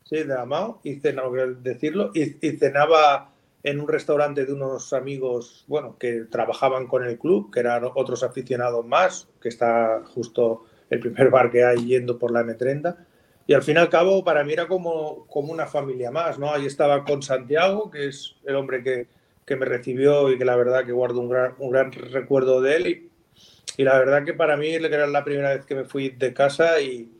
Sí, 0.04 0.25
de 0.25 0.34
Amao, 0.34 0.80
y 0.82 0.96
cenaba, 0.96 1.30
decirlo, 1.62 2.10
y, 2.14 2.25
cenaba 2.58 3.30
en 3.62 3.78
un 3.78 3.87
restaurante 3.87 4.44
de 4.44 4.52
unos 4.52 4.92
amigos, 4.92 5.64
bueno, 5.68 5.99
que 5.99 6.25
trabajaban 6.25 6.88
con 6.88 7.04
el 7.04 7.16
club, 7.16 7.52
que 7.52 7.60
eran 7.60 7.84
otros 7.94 8.25
aficionados 8.25 8.84
más, 8.84 9.28
que 9.40 9.49
está 9.49 10.02
justo 10.12 10.64
el 10.88 10.99
primer 10.99 11.30
bar 11.30 11.52
que 11.52 11.62
hay 11.64 11.87
yendo 11.87 12.18
por 12.18 12.32
la 12.32 12.42
M30. 12.42 12.96
Y 13.47 13.54
al 13.54 13.62
fin 13.62 13.76
y 13.76 13.80
al 13.80 13.88
cabo, 13.88 14.23
para 14.23 14.44
mí 14.44 14.52
era 14.52 14.68
como, 14.68 15.26
como 15.26 15.52
una 15.52 15.66
familia 15.66 16.11
más, 16.11 16.38
¿no? 16.38 16.52
Ahí 16.52 16.66
estaba 16.66 17.04
con 17.04 17.23
Santiago, 17.23 17.90
que 17.90 18.06
es 18.06 18.37
el 18.44 18.54
hombre 18.54 18.82
que, 18.82 19.09
que 19.44 19.56
me 19.56 19.66
recibió 19.66 20.30
y 20.30 20.38
que 20.38 20.44
la 20.44 20.56
verdad 20.56 20.85
que 20.85 20.92
guardo 20.92 21.20
un 21.20 21.28
gran, 21.28 21.54
un 21.59 21.70
gran 21.70 21.90
recuerdo 21.92 22.61
de 22.61 22.76
él. 22.76 22.87
Y, 22.87 23.11
y, 23.78 23.85
la 23.85 23.99
verdad 23.99 24.25
que 24.25 24.35
para 24.35 24.56
mí 24.56 24.68
era 24.68 25.06
la 25.06 25.25
primera 25.25 25.54
vez 25.54 25.66
que 25.66 25.75
me 25.75 25.85
fui 25.85 26.11
de 26.11 26.32
casa 26.32 26.80
y 26.80 27.11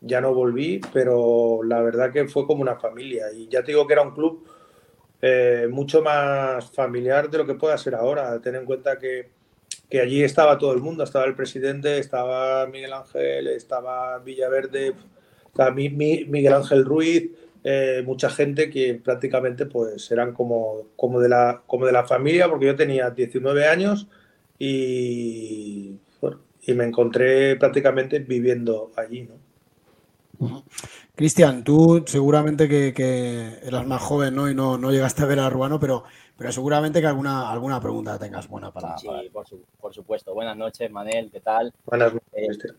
ya 0.00 0.20
no 0.20 0.34
volví, 0.34 0.80
pero 0.92 1.60
la 1.62 1.80
verdad 1.80 2.12
que 2.12 2.26
fue 2.26 2.46
como 2.46 2.62
una 2.62 2.76
familia. 2.76 3.26
Y 3.32 3.48
ya 3.48 3.62
te 3.62 3.72
digo 3.72 3.86
que 3.86 3.92
era 3.92 4.02
un 4.02 4.14
club 4.14 4.46
eh, 5.22 5.66
mucho 5.70 6.02
más 6.02 6.70
familiar 6.72 7.30
de 7.30 7.38
lo 7.38 7.46
que 7.46 7.54
pueda 7.54 7.78
ser 7.78 7.94
ahora. 7.94 8.40
Ten 8.40 8.54
en 8.56 8.64
cuenta 8.64 8.98
que, 8.98 9.30
que, 9.88 10.00
allí 10.00 10.22
estaba 10.22 10.58
todo 10.58 10.72
el 10.72 10.80
mundo, 10.80 11.04
estaba 11.04 11.24
el 11.24 11.34
presidente, 11.34 11.98
estaba 11.98 12.66
Miguel 12.66 12.92
Ángel, 12.92 13.46
estaba 13.48 14.18
Villaverde, 14.18 14.94
estaba 15.56 15.70
Miguel 15.72 16.52
Ángel 16.52 16.84
Ruiz, 16.84 17.30
eh, 17.64 18.02
mucha 18.04 18.28
gente 18.28 18.68
que 18.68 18.94
prácticamente 18.94 19.64
pues 19.64 20.10
eran 20.10 20.34
como, 20.34 20.88
como, 20.96 21.18
de 21.18 21.30
la, 21.30 21.62
como 21.66 21.86
de 21.86 21.92
la 21.92 22.04
familia, 22.04 22.48
porque 22.48 22.66
yo 22.66 22.76
tenía 22.76 23.10
19 23.10 23.66
años 23.66 24.06
y, 24.58 25.98
y 26.62 26.74
me 26.74 26.84
encontré 26.84 27.56
prácticamente 27.56 28.18
viviendo 28.18 28.92
allí, 28.96 29.22
¿no? 29.22 29.46
Cristian, 31.14 31.64
tú 31.64 32.04
seguramente 32.06 32.68
que, 32.68 33.58
eras 33.62 33.86
más 33.86 34.02
joven 34.02 34.34
¿no? 34.34 34.50
y 34.50 34.54
no, 34.54 34.76
no, 34.76 34.92
llegaste 34.92 35.22
a 35.22 35.26
ver 35.26 35.40
a 35.40 35.48
Ruano, 35.48 35.80
pero, 35.80 36.04
pero 36.36 36.52
seguramente 36.52 37.00
que 37.00 37.06
alguna, 37.06 37.50
alguna 37.50 37.80
pregunta 37.80 38.18
tengas 38.18 38.46
buena 38.46 38.70
para. 38.70 38.98
Sí, 38.98 39.08
Por, 39.32 39.94
supuesto. 39.94 40.34
Buenas 40.34 40.58
noches, 40.58 40.90
Manel, 40.90 41.30
¿qué 41.30 41.40
tal? 41.40 41.72
Buenas 41.86 42.12
noches. 42.12 42.58
Eh, 42.64 42.74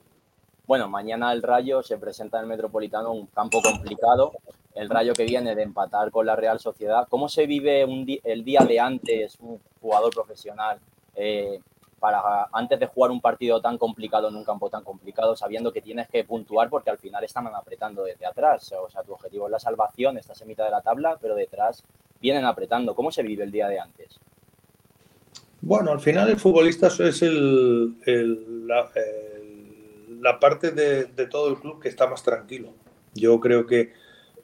bueno, 0.67 0.89
mañana 0.89 1.31
el 1.31 1.41
Rayo 1.41 1.81
se 1.81 1.97
presenta 1.97 2.37
en 2.37 2.43
el 2.43 2.49
Metropolitano, 2.49 3.13
un 3.13 3.27
campo 3.27 3.61
complicado. 3.61 4.33
El 4.75 4.89
Rayo 4.89 5.13
que 5.13 5.23
viene 5.23 5.55
de 5.55 5.63
empatar 5.63 6.11
con 6.11 6.25
la 6.25 6.35
Real 6.35 6.59
Sociedad. 6.59 7.07
¿Cómo 7.09 7.29
se 7.29 7.47
vive 7.47 7.85
un 7.85 8.05
el 8.23 8.43
día 8.43 8.59
de 8.59 8.79
antes 8.79 9.37
un 9.39 9.59
jugador 9.81 10.13
profesional? 10.13 10.79
Eh, 11.15 11.61
para 11.99 12.47
antes 12.51 12.79
de 12.79 12.85
jugar 12.85 13.11
un 13.11 13.21
partido 13.21 13.59
tan 13.59 13.77
complicado 13.77 14.27
en 14.27 14.35
un 14.35 14.43
campo 14.43 14.69
tan 14.69 14.83
complicado, 14.83 15.35
sabiendo 15.35 15.71
que 15.71 15.81
tienes 15.81 16.07
que 16.09 16.23
puntuar 16.23 16.69
porque 16.69 16.89
al 16.89 16.97
final 16.97 17.23
están 17.23 17.47
apretando 17.47 18.03
desde 18.03 18.25
atrás. 18.25 18.71
O 18.73 18.89
sea, 18.89 19.03
tu 19.03 19.13
objetivo 19.13 19.47
es 19.47 19.51
la 19.51 19.59
salvación, 19.59 20.17
estás 20.17 20.41
en 20.41 20.49
mitad 20.49 20.65
de 20.65 20.71
la 20.71 20.81
tabla, 20.81 21.17
pero 21.19 21.33
detrás 21.33 21.83
vienen 22.21 22.45
apretando. 22.45 22.93
¿Cómo 22.93 23.09
se 23.09 23.23
vive 23.23 23.45
el 23.45 23.51
día 23.51 23.67
de 23.67 23.79
antes? 23.79 24.19
Bueno, 25.61 25.91
al 25.91 25.99
final 25.99 26.29
el 26.29 26.37
futbolista 26.37 26.87
es 26.87 27.21
el, 27.23 28.67
la, 28.67 28.89
la, 30.21 30.39
parte 30.39 30.71
de, 30.71 31.05
todo 31.27 31.49
el 31.49 31.57
club 31.57 31.81
que 31.81 31.89
está 31.89 32.07
más 32.07 32.23
tranquilo. 32.23 32.73
Yo 33.13 33.39
creo 33.39 33.65
que 33.65 33.93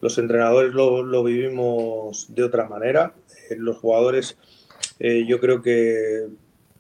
los 0.01 0.17
entrenadores 0.17 0.73
lo, 0.73 1.03
lo 1.03 1.23
vivimos 1.23 2.33
de 2.33 2.43
otra 2.43 2.67
manera. 2.67 3.13
Eh, 3.49 3.55
los 3.57 3.77
jugadores, 3.77 4.37
eh, 4.99 5.25
yo 5.27 5.39
creo 5.39 5.61
que 5.61 6.27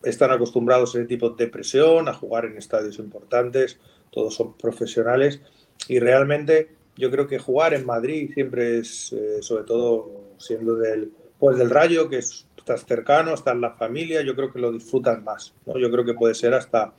están 0.03 0.31
acostumbrados 0.31 0.95
a 0.95 0.99
ese 0.99 1.07
tipo 1.07 1.29
de 1.29 1.47
presión, 1.47 2.09
a 2.09 2.13
jugar 2.13 2.45
en 2.45 2.57
estadios 2.57 2.99
importantes, 2.99 3.79
todos 4.11 4.35
son 4.35 4.57
profesionales 4.57 5.41
y 5.87 5.99
realmente 5.99 6.69
yo 6.95 7.09
creo 7.09 7.27
que 7.27 7.39
jugar 7.39 7.73
en 7.73 7.85
Madrid 7.85 8.31
siempre 8.33 8.79
es, 8.79 9.13
eh, 9.13 9.41
sobre 9.41 9.63
todo 9.63 10.35
siendo 10.37 10.75
del, 10.75 11.11
pues 11.39 11.57
del 11.57 11.69
Rayo, 11.69 12.09
que 12.09 12.17
es, 12.17 12.45
estás 12.57 12.85
cercano, 12.85 13.33
estás 13.33 13.55
en 13.55 13.61
la 13.61 13.71
familia, 13.71 14.21
yo 14.21 14.35
creo 14.35 14.51
que 14.51 14.59
lo 14.59 14.71
disfrutan 14.71 15.23
más. 15.23 15.53
¿no? 15.65 15.77
Yo 15.77 15.89
creo 15.91 16.05
que 16.05 16.13
puede 16.13 16.35
ser 16.35 16.53
hasta, 16.53 16.93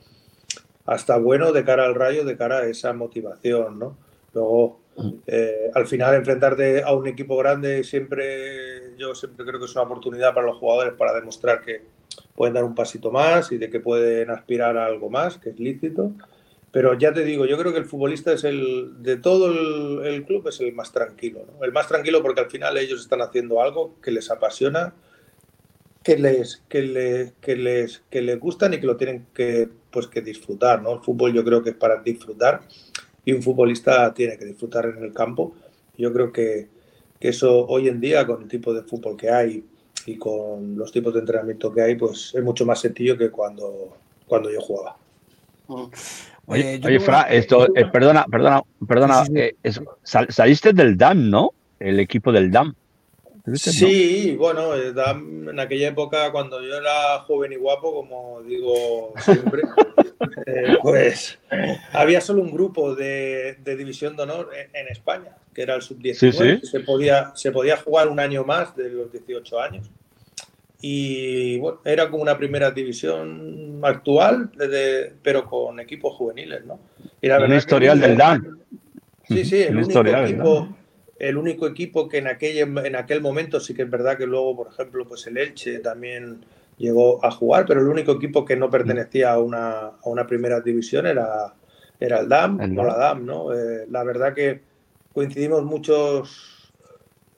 hasta 0.85 1.17
bueno 1.17 1.51
de 1.51 1.63
cara 1.63 1.85
al 1.85 1.95
Rayo, 1.95 2.25
de 2.25 2.37
cara 2.37 2.59
a 2.59 2.65
esa 2.67 2.93
motivación. 2.93 3.79
¿no? 3.79 3.97
Luego, 4.33 4.79
eh, 5.27 5.71
al 5.73 5.87
final, 5.87 6.15
enfrentarte 6.15 6.83
a 6.83 6.93
un 6.93 7.07
equipo 7.07 7.37
grande 7.37 7.83
siempre, 7.83 8.95
yo 8.97 9.15
siempre 9.15 9.45
creo 9.45 9.59
que 9.59 9.65
es 9.65 9.75
una 9.75 9.83
oportunidad 9.83 10.33
para 10.33 10.47
los 10.47 10.57
jugadores 10.57 10.93
para 10.93 11.13
demostrar 11.13 11.61
que, 11.61 11.81
pueden 12.35 12.53
dar 12.53 12.63
un 12.63 12.75
pasito 12.75 13.11
más 13.11 13.51
y 13.51 13.57
de 13.57 13.69
que 13.69 13.79
pueden 13.79 14.29
aspirar 14.29 14.77
a 14.77 14.85
algo 14.85 15.09
más, 15.09 15.37
que 15.37 15.49
es 15.49 15.59
lícito. 15.59 16.11
Pero 16.71 16.93
ya 16.97 17.13
te 17.13 17.23
digo, 17.23 17.45
yo 17.45 17.57
creo 17.57 17.71
que 17.71 17.79
el 17.79 17.85
futbolista 17.85 18.33
es 18.33 18.43
el, 18.43 19.01
de 19.01 19.15
todo 19.15 20.03
el, 20.03 20.25
club, 20.25 20.47
es 20.49 20.59
el 20.59 20.73
más 20.73 20.91
tranquilo. 20.91 21.45
¿no? 21.47 21.63
El 21.63 21.71
más 21.71 21.87
tranquilo 21.87 22.21
porque 22.21 22.41
al 22.41 22.49
final 22.49 22.77
ellos 22.77 22.99
están 22.99 23.21
haciendo 23.21 23.61
algo 23.61 23.95
que 24.01 24.11
les 24.11 24.29
apasiona, 24.29 24.93
que 26.03 26.17
les, 26.17 26.63
que 26.67 26.81
les, 26.81 27.31
que 27.39 27.55
les, 27.55 28.03
que 28.09 28.21
les 28.21 28.39
gustan 28.39 28.73
y 28.73 28.79
que 28.79 28.87
lo 28.87 28.97
tienen 28.97 29.25
que, 29.33 29.69
pues, 29.95 30.07
que 30.07 30.21
disfrutar. 30.21 30.81
¿no? 30.81 30.93
El 30.93 30.99
fútbol 30.99 31.33
yo 31.33 31.43
creo 31.43 31.63
que 31.63 31.71
es 31.71 31.75
para 31.75 32.01
disfrutar 32.01 32.61
y 33.23 33.33
un 33.33 33.41
futbolista 33.41 34.13
tiene 34.13 34.37
que 34.37 34.45
disfrutar 34.45 34.85
en 34.85 35.03
el 35.03 35.13
campo. 35.13 35.55
Yo 35.97 36.13
creo 36.13 36.31
que, 36.31 36.67
que 37.19 37.29
eso 37.29 37.65
hoy 37.65 37.87
en 37.87 37.99
día, 37.99 38.27
con 38.27 38.43
el 38.43 38.47
tipo 38.47 38.73
de 38.73 38.83
fútbol 38.83 39.17
que 39.17 39.29
hay, 39.29 39.63
y 40.05 40.17
con 40.17 40.77
los 40.77 40.91
tipos 40.91 41.13
de 41.13 41.21
entrenamiento 41.21 41.73
que 41.73 41.81
hay, 41.81 41.95
pues 41.95 42.33
es 42.35 42.43
mucho 42.43 42.65
más 42.65 42.79
sencillo 42.79 43.17
que 43.17 43.31
cuando, 43.31 43.97
cuando 44.27 44.51
yo 44.51 44.61
jugaba. 44.61 44.97
Oye, 46.45 46.79
oye 46.85 46.99
Fra, 46.99 47.21
esto, 47.23 47.65
eh, 47.75 47.85
perdona, 47.91 48.25
perdona, 48.25 48.61
perdona, 48.87 49.23
eh, 49.33 49.55
saliste 50.03 50.73
del 50.73 50.95
DAM, 50.95 51.29
¿no? 51.29 51.51
El 51.79 51.99
equipo 51.99 52.31
del 52.31 52.51
DAM. 52.51 52.75
Sí, 53.53 54.35
bueno, 54.37 54.75
en 54.75 55.59
aquella 55.59 55.89
época, 55.89 56.31
cuando 56.31 56.61
yo 56.61 56.75
era 56.75 57.19
joven 57.27 57.53
y 57.53 57.55
guapo, 57.55 57.93
como 57.93 58.41
digo 58.41 59.13
siempre, 59.19 59.61
eh, 60.47 60.77
pues 60.81 61.37
había 61.91 62.21
solo 62.21 62.41
un 62.41 62.51
grupo 62.51 62.95
de, 62.95 63.57
división 63.63 64.15
de 64.15 64.23
honor 64.23 64.49
en, 64.73 64.87
España, 64.87 65.37
que 65.53 65.61
era 65.61 65.75
el 65.75 65.83
sub-19. 65.83 66.63
Se, 66.63 66.79
podía, 66.79 67.35
se 67.35 67.51
podía 67.51 67.77
jugar 67.77 68.07
un 68.07 68.19
año 68.19 68.43
más 68.43 68.75
de 68.75 68.89
los 68.89 69.11
18 69.11 69.59
años. 69.61 69.91
Y 70.81 71.59
bueno, 71.59 71.81
era 71.85 72.09
como 72.09 72.23
una 72.23 72.37
primera 72.37 72.71
división 72.71 73.79
actual, 73.83 74.49
pero 75.21 75.45
con 75.45 75.79
equipos 75.79 76.15
juveniles, 76.15 76.65
¿no? 76.65 76.79
Era 77.21 77.43
un 77.43 77.53
historial 77.53 77.99
del 77.99 78.17
DAN. 78.17 78.59
Sí, 79.27 79.45
sí, 79.45 79.61
el 79.63 79.77
único 79.77 80.05
equipo 80.05 80.75
el 81.17 81.37
único 81.37 81.67
equipo 81.67 82.09
que 82.09 82.17
en 82.17 82.27
aquel, 82.27 82.77
en 82.77 82.95
aquel 82.95 83.21
momento 83.21 83.59
sí 83.59 83.73
que 83.73 83.83
es 83.83 83.89
verdad 83.89 84.17
que 84.17 84.25
luego, 84.25 84.55
por 84.55 84.67
ejemplo, 84.67 85.05
pues 85.07 85.25
el 85.27 85.37
Elche 85.37 85.79
también 85.79 86.45
llegó 86.77 87.23
a 87.23 87.31
jugar, 87.31 87.65
pero 87.65 87.81
el 87.81 87.87
único 87.87 88.13
equipo 88.13 88.43
que 88.43 88.57
no 88.57 88.69
pertenecía 88.69 89.31
a 89.31 89.39
una, 89.39 89.87
a 89.87 89.99
una 90.03 90.27
primera 90.27 90.59
división 90.59 91.07
era, 91.07 91.53
era 91.99 92.19
el 92.19 92.27
DAM, 92.27 92.59
o 92.77 92.83
la 92.83 92.97
DAM, 92.97 93.25
¿no? 93.25 93.53
Eh, 93.53 93.85
la 93.89 94.03
verdad 94.03 94.33
que 94.33 94.61
coincidimos 95.13 95.63
muchos 95.63 96.73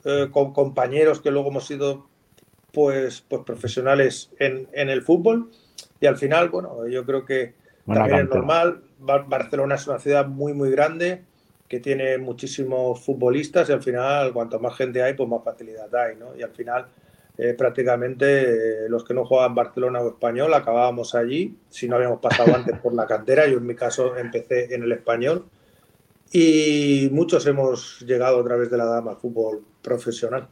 eh, 0.06 0.30
con 0.32 0.54
compañeros 0.54 1.22
que 1.22 1.30
luego 1.30 1.50
hemos 1.50 1.68
sido 1.68 2.08
pues, 2.72 3.22
pues 3.22 3.44
profesionales 3.44 4.32
en, 4.40 4.68
en, 4.74 4.90
el 4.90 5.04
fútbol 5.04 5.52
y 6.00 6.08
al 6.08 6.18
final, 6.18 6.50
bueno, 6.50 6.88
yo 6.88 7.06
creo 7.06 7.26
que 7.26 7.54
también 7.86 8.20
es 8.22 8.30
normal. 8.30 8.84
Barcelona 9.00 9.76
es 9.76 9.88
una 9.88 10.00
ciudad 10.00 10.26
muy, 10.28 10.54
muy 10.54 10.72
grande 10.72 11.24
que 11.68 11.80
tiene 11.80 12.18
muchísimos 12.18 13.02
futbolistas 13.02 13.70
y 13.70 13.74
al 13.74 13.84
final, 13.84 14.32
cuanto 14.32 14.60
más 14.60 14.76
gente 14.76 15.04
hay, 15.04 15.14
pues 15.14 15.28
más 15.28 15.44
facilidad 15.44 15.94
hay, 15.96 16.16
¿no? 16.16 16.36
Y 16.38 16.42
al 16.42 16.52
final, 16.52 16.88
eh, 17.38 17.54
prácticamente 17.54 18.86
eh, 18.86 18.90
los 18.90 19.04
que 19.04 19.14
no 19.14 19.26
jugaban 19.26 19.54
Barcelona 19.54 20.00
o 20.00 20.10
Español 20.10 20.54
acabábamos 20.54 21.14
allí, 21.14 21.56
si 21.70 21.88
no 21.88 21.98
habíamos 21.98 22.20
pasado 22.20 22.56
antes 22.56 22.80
por 22.80 22.94
la 22.94 23.06
cantera, 23.06 23.48
yo 23.48 23.58
en 23.58 23.66
mi 23.66 23.76
caso 23.76 24.16
empecé 24.18 24.74
en 24.74 24.84
el 24.84 24.92
Español 24.94 25.46
y 26.32 27.10
muchos 27.12 27.46
hemos 27.48 28.02
llegado 28.02 28.40
a 28.40 28.44
través 28.44 28.72
de 28.72 28.78
la 28.78 28.86
dama 28.86 29.12
al 29.12 29.18
fútbol 29.18 29.64
profesional. 29.82 30.48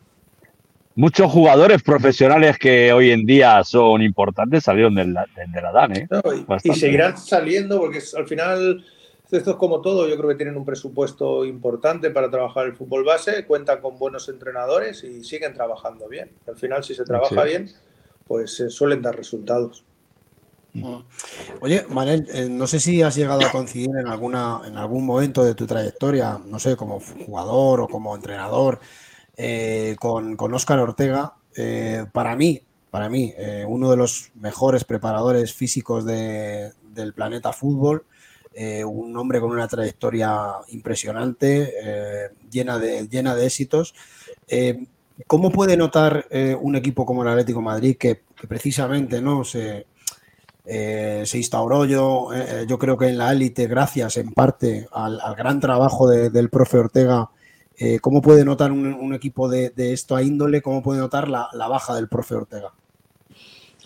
Muchos 0.97 1.29
jugadores 1.29 1.83
profesionales 1.83 2.57
que 2.57 2.93
hoy 2.93 3.11
en 3.11 3.25
día 3.25 3.61
son 3.65 4.01
importantes 4.01 4.63
salieron 4.63 4.95
de 4.95 5.05
la, 5.05 5.25
de 5.35 5.61
la 5.61 5.71
DAN, 5.71 5.97
¿eh? 5.97 6.07
y, 6.63 6.71
y, 6.71 6.73
seguirán 6.73 7.17
saliendo 7.17 7.79
porque 7.79 7.99
al 8.15 8.25
final 8.25 8.85
esto 9.31 9.51
es 9.51 9.57
como 9.57 9.81
todo, 9.81 10.07
yo 10.07 10.17
creo 10.17 10.29
que 10.29 10.35
tienen 10.35 10.57
un 10.57 10.65
presupuesto 10.65 11.45
importante 11.45 12.11
para 12.11 12.29
trabajar 12.29 12.65
el 12.65 12.75
fútbol 12.75 13.03
base, 13.03 13.45
cuentan 13.45 13.81
con 13.81 13.97
buenos 13.97 14.29
entrenadores 14.29 15.03
y 15.03 15.23
siguen 15.23 15.53
trabajando 15.53 16.07
bien. 16.07 16.31
Al 16.47 16.55
final, 16.55 16.83
si 16.83 16.93
se 16.93 17.03
trabaja 17.03 17.43
bien, 17.43 17.71
pues 18.27 18.55
se 18.55 18.69
suelen 18.69 19.01
dar 19.01 19.15
resultados. 19.15 19.83
Oye, 21.61 21.85
Manel, 21.89 22.27
eh, 22.33 22.49
no 22.49 22.67
sé 22.67 22.79
si 22.79 23.01
has 23.01 23.15
llegado 23.15 23.45
a 23.45 23.51
coincidir 23.51 23.91
en 23.97 24.07
alguna 24.07 24.61
en 24.65 24.77
algún 24.77 25.05
momento 25.05 25.43
de 25.43 25.55
tu 25.55 25.65
trayectoria, 25.65 26.37
no 26.45 26.59
sé, 26.59 26.75
como 26.75 26.99
jugador 26.99 27.81
o 27.81 27.87
como 27.87 28.13
entrenador, 28.13 28.79
eh, 29.37 29.95
con, 29.99 30.35
con 30.35 30.53
Óscar 30.53 30.79
Ortega. 30.79 31.35
Eh, 31.55 32.05
para 32.11 32.35
mí, 32.35 32.61
para 32.91 33.09
mí, 33.09 33.33
uno 33.67 33.91
de 33.91 33.97
los 33.97 34.31
mejores 34.35 34.83
preparadores 34.83 35.53
físicos 35.53 36.05
del 36.05 37.13
planeta 37.13 37.51
fútbol. 37.51 38.05
Eh, 38.57 38.85
un 38.85 39.17
hombre 39.17 39.41
con 39.41 39.51
una 39.51 39.67
trayectoria 39.67 40.53
impresionante, 40.69 41.73
eh, 41.77 42.29
llena, 42.49 42.79
de, 42.79 43.05
llena 43.09 43.35
de 43.35 43.45
éxitos. 43.47 43.93
Eh, 44.47 44.85
¿cómo 45.27 45.51
puede 45.51 45.75
notar 45.75 46.27
un 46.61 46.75
equipo 46.75 47.05
como 47.05 47.23
el 47.23 47.29
Atlético 47.29 47.61
Madrid 47.61 47.97
que, 47.97 48.21
precisamente 48.47 49.21
no 49.21 49.43
se, 49.45 49.87
se 50.65 51.37
instauró 51.37 51.85
yo, 51.85 52.29
yo 52.67 52.77
creo 52.77 52.97
que 52.97 53.07
en 53.07 53.17
la 53.17 53.31
élite, 53.31 53.65
gracias 53.67 54.17
en 54.17 54.33
parte 54.33 54.87
al, 54.91 55.19
gran 55.37 55.61
trabajo 55.61 56.09
del 56.09 56.49
profe 56.49 56.79
Ortega, 56.79 57.29
¿cómo 58.01 58.21
puede 58.21 58.43
notar 58.43 58.73
un, 58.73 59.13
equipo 59.13 59.47
de, 59.47 59.69
de, 59.69 59.93
esta 59.93 60.21
índole? 60.21 60.61
¿Cómo 60.61 60.83
puede 60.83 60.99
notar 60.99 61.29
la, 61.29 61.47
la 61.53 61.69
baja 61.69 61.95
del 61.95 62.09
profe 62.09 62.35
Ortega? 62.35 62.73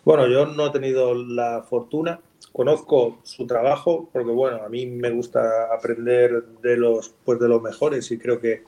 Bueno, 0.04 0.28
yo 0.28 0.48
no 0.48 0.66
he 0.66 0.72
tenido 0.72 1.14
la 1.14 1.64
fortuna 1.70 2.20
conozco 2.52 3.20
su 3.24 3.48
trabajo 3.48 4.10
porque 4.12 4.32
bueno, 4.32 4.64
a 4.64 4.70
mí 4.70 4.86
me 4.86 5.12
gusta 5.12 5.74
aprender 5.74 6.44
de 6.62 6.78
los 6.78 7.14
pues 7.24 7.40
de 7.40 7.48
los 7.48 7.62
mejores 7.62 8.10
y 8.12 8.18
creo 8.18 8.40
que 8.40 8.64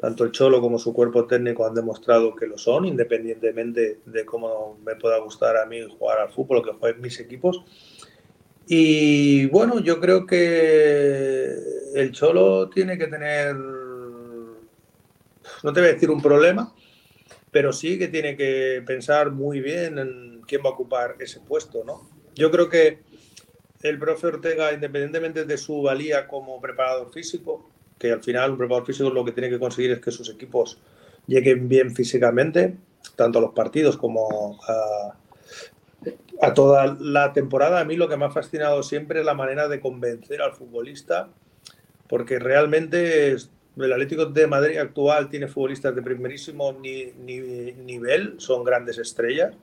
tanto 0.00 0.24
el 0.24 0.32
Cholo 0.32 0.60
como 0.60 0.78
su 0.78 0.92
cuerpo 0.92 1.26
técnico 1.26 1.66
han 1.66 1.74
demostrado 1.74 2.34
que 2.34 2.46
lo 2.46 2.58
son, 2.58 2.84
independientemente 2.84 4.00
de 4.04 4.24
cómo 4.26 4.76
me 4.84 4.96
pueda 4.96 5.18
gustar 5.18 5.56
a 5.56 5.64
mí 5.64 5.80
jugar 5.98 6.18
al 6.18 6.30
fútbol 6.30 6.58
o 6.58 6.62
que 6.62 6.72
jueguen 6.72 7.00
mis 7.00 7.18
equipos. 7.20 7.64
Y 8.66 9.46
bueno, 9.46 9.80
yo 9.80 10.00
creo 10.00 10.26
que 10.26 11.54
el 11.94 12.12
Cholo 12.12 12.68
tiene 12.68 12.98
que 12.98 13.06
tener, 13.06 13.54
no 13.54 14.56
te 15.72 15.80
voy 15.80 15.88
a 15.88 15.94
decir 15.94 16.10
un 16.10 16.20
problema, 16.20 16.74
pero 17.50 17.72
sí 17.72 17.98
que 17.98 18.08
tiene 18.08 18.36
que 18.36 18.82
pensar 18.86 19.30
muy 19.30 19.60
bien 19.60 19.98
en 19.98 20.42
quién 20.46 20.62
va 20.64 20.70
a 20.70 20.72
ocupar 20.72 21.16
ese 21.18 21.40
puesto, 21.40 21.84
¿no? 21.84 22.13
Yo 22.34 22.50
creo 22.50 22.68
que 22.68 22.98
el 23.82 23.98
profe 23.98 24.26
Ortega, 24.28 24.72
independientemente 24.72 25.44
de 25.44 25.58
su 25.58 25.82
valía 25.82 26.26
como 26.26 26.60
preparador 26.60 27.12
físico, 27.12 27.68
que 27.98 28.12
al 28.12 28.22
final 28.22 28.52
un 28.52 28.58
preparador 28.58 28.86
físico 28.86 29.10
lo 29.10 29.24
que 29.24 29.32
tiene 29.32 29.50
que 29.50 29.58
conseguir 29.58 29.92
es 29.92 30.00
que 30.00 30.10
sus 30.10 30.30
equipos 30.30 30.78
lleguen 31.26 31.68
bien 31.68 31.94
físicamente, 31.94 32.76
tanto 33.14 33.38
a 33.38 33.42
los 33.42 33.52
partidos 33.52 33.96
como 33.96 34.58
a, 36.40 36.54
toda 36.54 36.96
la 36.98 37.32
temporada. 37.32 37.80
A 37.80 37.84
mí 37.84 37.96
lo 37.96 38.08
que 38.08 38.16
me 38.16 38.24
ha 38.24 38.30
fascinado 38.30 38.82
siempre 38.82 39.20
es 39.20 39.26
la 39.26 39.34
manera 39.34 39.68
de 39.68 39.80
convencer 39.80 40.42
al 40.42 40.54
futbolista, 40.54 41.28
porque 42.08 42.38
realmente 42.38 43.30
el 43.32 43.92
Atlético 43.92 44.26
de 44.26 44.46
Madrid 44.46 44.78
actual 44.78 45.28
tiene 45.28 45.46
futbolistas 45.46 45.94
de 45.94 46.02
primerísimo 46.02 46.72
nivel, 46.72 48.34
son 48.38 48.64
grandes 48.64 48.98
estrellas 48.98 49.54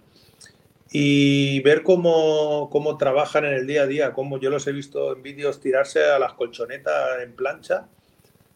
y 0.92 1.62
ver 1.62 1.84
cómo, 1.84 2.70
cómo, 2.70 2.98
trabajan 2.98 3.46
en 3.46 3.54
el 3.54 3.66
día 3.66 3.84
a 3.84 3.88
día, 3.88 4.14
cómo 4.14 4.40
yo 4.40 4.50
los 4.50 4.68
he 4.68 4.74
visto 4.74 5.16
en 5.16 5.24
vídeos 5.24 5.62
tirarse 5.62 6.04
a 6.04 6.20
las 6.20 6.34
colchonetas 6.34 7.22
en 7.24 7.34
plancha, 7.34 7.88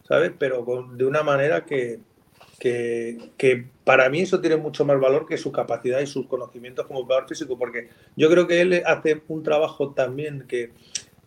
¿sabes? 0.04 0.34
Pero 0.38 0.66
de 0.92 1.06
una 1.06 1.24
manera 1.24 1.66
que, 1.66 2.02
que, 2.60 3.32
que, 3.38 3.68
para 3.86 4.10
mí 4.10 4.22
eso 4.22 4.42
tiene 4.42 4.58
mucho 4.58 4.84
más 4.84 5.00
valor 5.00 5.26
que 5.26 5.38
su 5.38 5.54
capacidad 5.54 6.02
y 6.02 6.08
sus 6.08 6.28
conocimientos 6.28 6.86
como 6.88 7.04
jugador 7.04 7.30
físico, 7.30 7.58
porque 7.58 7.88
yo 8.18 8.30
creo 8.30 8.48
que 8.48 8.60
él 8.60 8.84
hace 8.86 9.22
un 9.30 9.42
trabajo 9.42 9.94
también 9.94 10.46
que 10.46 10.72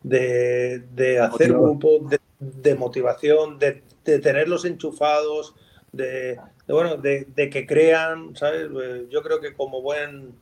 de, 0.03 0.81
de 0.95 1.21
hacer 1.21 1.53
grupos 1.53 2.11
de, 2.11 2.21
de, 2.39 2.75
motivación, 2.75 3.59
de, 3.59 3.83
de, 4.05 4.19
tenerlos 4.19 4.67
enchufados, 4.67 5.55
de, 5.93 6.39
bueno, 6.67 6.99
de, 6.99 7.27
que 7.51 7.67
crean, 7.67 8.37
¿sabes? 8.37 8.69
Yo 9.09 9.23
creo 9.23 9.41
que 9.41 9.55
como 9.55 9.81
buen 9.81 10.35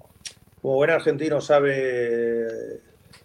como 0.67 0.79
buen 0.79 0.91
argentino 0.91 1.41
sabe, 1.41 2.81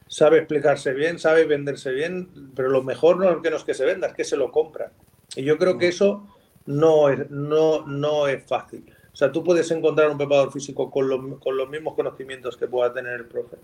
sabe 0.08 0.38
explicarse 0.38 0.94
bien, 0.94 1.18
sabe 1.18 1.46
venderse 1.46 1.92
bien, 1.92 2.52
pero 2.56 2.70
lo 2.70 2.84
mejor 2.84 3.18
no 3.18 3.32
es 3.32 3.38
que 3.42 3.50
no 3.50 3.58
es 3.58 3.64
que 3.64 3.74
se 3.74 3.84
venda, 3.84 4.06
es 4.06 4.14
que 4.14 4.24
se 4.24 4.38
lo 4.38 4.52
compra. 4.52 4.92
Y 5.36 5.42
yo 5.42 5.58
creo 5.58 5.80
que 5.80 5.88
eso 5.88 6.28
no 6.68 7.10
es, 7.10 7.32
no, 7.32 7.88
no 7.88 8.28
es 8.28 8.44
fácil. 8.44 8.86
O 9.12 9.16
sea, 9.16 9.32
tú 9.32 9.44
puedes 9.44 9.72
encontrar 9.72 10.12
un 10.12 10.20
preparador 10.20 10.52
físico 10.52 10.92
con, 10.92 11.10
los 11.10 11.70
mismos 11.72 11.96
conocimientos 11.96 12.58
que 12.58 12.68
pueda 12.68 12.94
tener 12.94 13.14
el 13.14 13.26
profe, 13.26 13.58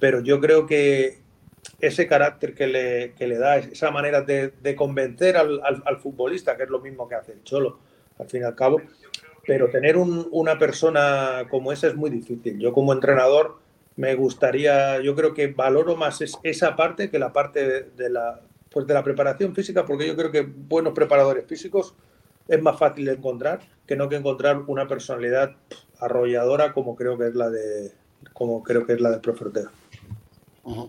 pero 0.00 0.18
yo 0.18 0.40
creo 0.40 0.66
que 0.66 1.20
ese 1.78 2.08
carácter 2.08 2.52
que 2.52 2.66
le, 2.66 3.14
le 3.16 3.38
da, 3.38 3.58
esa 3.58 3.92
manera 3.92 4.22
de, 4.22 4.74
convencer 4.74 5.36
al, 5.36 5.62
al, 5.62 5.98
futbolista, 5.98 6.56
que 6.56 6.64
es 6.64 6.68
lo 6.68 6.80
mismo 6.80 7.08
que 7.08 7.14
hace 7.14 7.30
el 7.30 7.44
Cholo, 7.44 7.78
al 8.18 8.28
fin 8.28 8.40
y 8.40 8.44
al 8.44 8.56
cabo, 8.56 8.82
pero 9.46 9.70
tener 9.70 9.96
una 9.96 10.58
persona 10.58 11.46
como 11.50 11.72
esa 11.72 11.88
es 11.88 11.94
muy 11.94 12.10
difícil. 12.10 12.58
Yo 12.58 12.72
como 12.72 12.92
entrenador 12.92 13.58
me 13.96 14.14
gustaría, 14.14 15.00
yo 15.00 15.14
creo 15.14 15.34
que 15.34 15.48
valoro 15.48 15.96
más 15.96 16.22
esa 16.42 16.76
parte 16.76 17.10
que 17.10 17.18
la 17.18 17.32
parte 17.32 17.84
de, 17.96 18.10
la, 18.10 18.40
pues 18.70 18.86
de 18.86 18.94
la 18.94 19.04
preparación 19.04 19.54
física, 19.54 19.84
porque 19.84 20.06
yo 20.06 20.16
creo 20.16 20.30
que 20.30 20.42
buenos 20.42 20.94
preparadores 20.94 21.44
físicos 21.46 21.94
es 22.48 22.60
más 22.60 22.78
fácil 22.78 23.06
de 23.06 23.12
encontrar 23.12 23.60
que 23.86 23.96
no 23.96 24.08
que 24.08 24.16
encontrar 24.16 24.62
una 24.66 24.86
personalidad 24.86 25.52
arrolladora 26.00 26.72
como 26.72 26.94
creo 26.96 27.16
que 27.16 27.28
es 27.28 27.34
la 27.34 27.50
de 27.50 27.92
como 28.32 28.62
creo 28.62 28.86
que 28.86 28.94
es 28.94 29.00
la 29.00 29.10
del 29.10 29.20
profe 29.20 29.44
Ortega. 29.44 29.70
No 30.64 30.88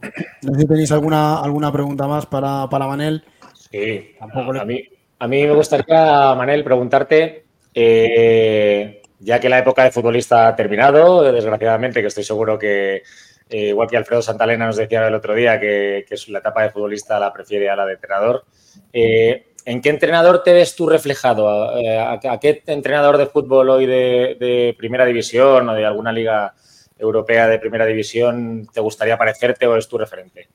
sé 0.54 0.60
si 0.60 0.68
tenéis 0.68 0.92
alguna, 0.92 1.42
alguna 1.42 1.72
pregunta 1.72 2.08
más 2.08 2.26
para, 2.26 2.68
para 2.70 2.88
Manel. 2.88 3.24
Sí, 3.54 4.16
a, 4.22 4.66
mí, 4.66 4.84
a 5.20 5.28
mí 5.28 5.44
me 5.44 5.54
gustaría, 5.54 6.34
Manel, 6.34 6.64
preguntarte 6.64 7.45
eh, 7.76 9.02
ya 9.20 9.40
que 9.40 9.50
la 9.50 9.60
época 9.60 9.84
de 9.84 9.92
futbolista 9.92 10.48
ha 10.48 10.56
terminado, 10.56 11.30
desgraciadamente, 11.30 12.00
que 12.00 12.08
estoy 12.08 12.24
seguro 12.24 12.58
que, 12.58 13.04
eh, 13.50 13.68
igual 13.68 13.90
que 13.90 13.98
Alfredo 13.98 14.22
Santalena 14.22 14.66
nos 14.66 14.78
decía 14.78 15.06
el 15.06 15.14
otro 15.14 15.36
día, 15.36 15.60
que, 15.60 16.06
la 16.30 16.40
etapa 16.40 16.64
de 16.64 16.70
futbolista 16.70 17.20
la 17.20 17.34
prefiere 17.34 17.70
a 17.70 17.76
la 17.76 17.86
de 17.86 17.94
entrenador. 17.94 18.46
Eh, 18.94 19.48
¿En 19.66 19.82
qué 19.82 19.90
entrenador 19.90 20.42
te 20.44 20.54
ves 20.54 20.76
tú 20.76 20.88
reflejado? 20.88 21.50
¿A, 21.50 22.40
qué 22.40 22.64
entrenador 22.68 23.18
de 23.18 23.26
fútbol 23.26 23.70
hoy 23.70 23.86
de, 23.88 24.76
primera 24.78 25.06
división 25.06 25.68
o 25.68 25.74
de 25.74 25.86
alguna 25.86 26.12
liga 26.12 26.54
europea 26.98 27.48
de 27.48 27.60
primera 27.60 27.86
división 27.86 28.70
te 28.72 28.80
gustaría 28.80 29.18
parecerte 29.18 29.68
o 29.68 29.76
es 29.76 29.88
tu 29.88 29.98
referente? 29.98 30.48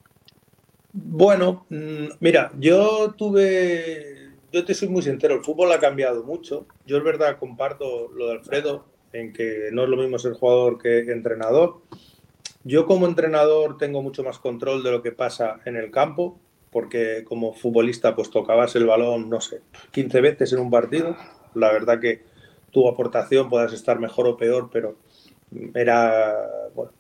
Bueno, 0.93 1.67
mm, 1.69 2.07
mira, 2.21 2.51
yo 2.57 3.15
tuve 3.17 4.20
yo 4.53 4.65
te 4.65 4.75
soy 4.75 4.89
muy 4.89 5.03
sincero, 5.03 5.35
el 5.35 5.45
fútbol 5.45 5.73
ha 5.73 5.79
cambiado 5.79 6.25
mucho. 6.25 6.67
Yo 6.87 6.99
es 6.99 7.05
verdad 7.05 7.39
comparto 7.39 8.09
lo 8.09 8.27
de 8.27 8.33
Alfredo 8.33 8.85
en 9.13 9.33
que 9.33 9.71
no 9.73 9.85
es 9.85 9.89
lo 9.89 9.97
mismo 9.97 10.19
ser 10.19 10.33
jugador 10.33 10.79
que 10.79 11.01
entrenador. 11.13 11.81
Yo 12.65 12.87
como 12.87 13.07
entrenador 13.07 13.79
tengo 13.79 14.03
mucho 14.03 14.23
más 14.23 14.39
control 14.39 14.83
de 14.83 14.91
lo 14.91 15.03
que 15.03 15.13
pasa 15.13 15.61
en 15.65 15.77
el 15.77 15.91
campo, 15.91 16.39
porque 16.71 17.25
como 17.25 17.53
futbolista 17.53 18.15
pues 18.15 18.31
tocabas 18.31 18.77
el 18.77 18.87
balón, 18.87 19.31
no 19.31 19.41
sé, 19.41 19.63
15 19.93 20.21
veces 20.21 20.53
en 20.53 20.61
un 20.61 20.71
partido. 20.71 21.17
La 21.55 21.73
verdad 21.73 22.01
que 22.01 22.23
tu 22.71 22.89
aportación 22.89 23.49
puedas 23.49 23.73
estar 23.73 23.99
mejor 23.99 24.27
o 24.29 24.37
peor, 24.37 24.69
pero 24.73 24.97
era, 25.75 26.37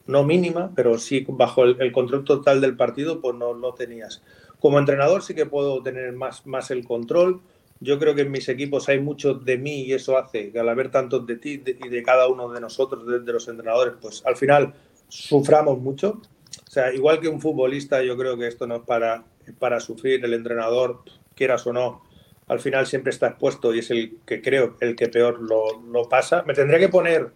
no 0.06 0.24
mínima, 0.24 0.72
pero 0.74 0.98
sí 0.98 1.24
bajo 1.28 1.64
el, 1.64 1.92
control 1.92 2.24
total 2.24 2.60
del 2.60 2.76
partido, 2.76 3.20
pues 3.20 3.36
no, 3.36 3.54
no 3.54 3.74
tenías. 3.74 4.22
Como 4.60 4.78
entrenador 4.78 5.22
sí 5.22 5.34
que 5.34 5.46
puedo 5.46 5.82
tener 5.82 6.12
más, 6.12 6.46
más 6.46 6.70
el 6.70 6.84
control. 6.84 7.40
Yo 7.80 7.98
creo 7.98 8.14
que 8.14 8.22
en 8.22 8.30
mis 8.30 8.48
equipos 8.48 8.88
hay 8.88 9.00
mucho 9.00 9.34
de 9.34 9.56
mí 9.56 9.82
y 9.82 9.94
eso 9.94 10.18
hace 10.18 10.52
que 10.52 10.60
al 10.60 10.68
haber 10.68 10.90
tantos 10.90 11.26
de 11.26 11.36
ti 11.36 11.62
y 11.64 11.88
de 11.88 12.02
cada 12.02 12.28
uno 12.28 12.50
de 12.50 12.60
nosotros, 12.60 13.06
de, 13.06 13.32
los 13.32 13.48
entrenadores, 13.48 13.94
pues 14.00 14.22
al 14.26 14.36
final 14.36 14.74
suframos 15.08 15.78
mucho. 15.78 16.20
O 16.66 16.70
sea, 16.70 16.92
igual 16.92 17.20
que 17.20 17.28
un 17.28 17.40
futbolista, 17.40 18.02
yo 18.02 18.16
creo 18.18 18.36
que 18.36 18.46
esto 18.46 18.66
no 18.66 18.76
es 18.76 18.82
para, 18.82 19.24
para 19.58 19.80
sufrir. 19.80 20.22
El 20.24 20.34
entrenador, 20.34 21.00
quieras 21.34 21.66
o 21.66 21.72
no, 21.72 22.02
al 22.48 22.60
final 22.60 22.86
siempre 22.86 23.10
está 23.10 23.28
expuesto 23.28 23.74
y 23.74 23.78
es 23.78 23.90
el 23.90 24.18
que 24.26 24.42
creo 24.42 24.76
el 24.80 24.94
que 24.94 25.08
peor 25.08 25.40
lo, 25.40 25.80
lo 25.90 26.08
pasa. 26.08 26.42
Me 26.42 26.52
tendría 26.52 26.78
que 26.78 26.88
poner 26.90 27.30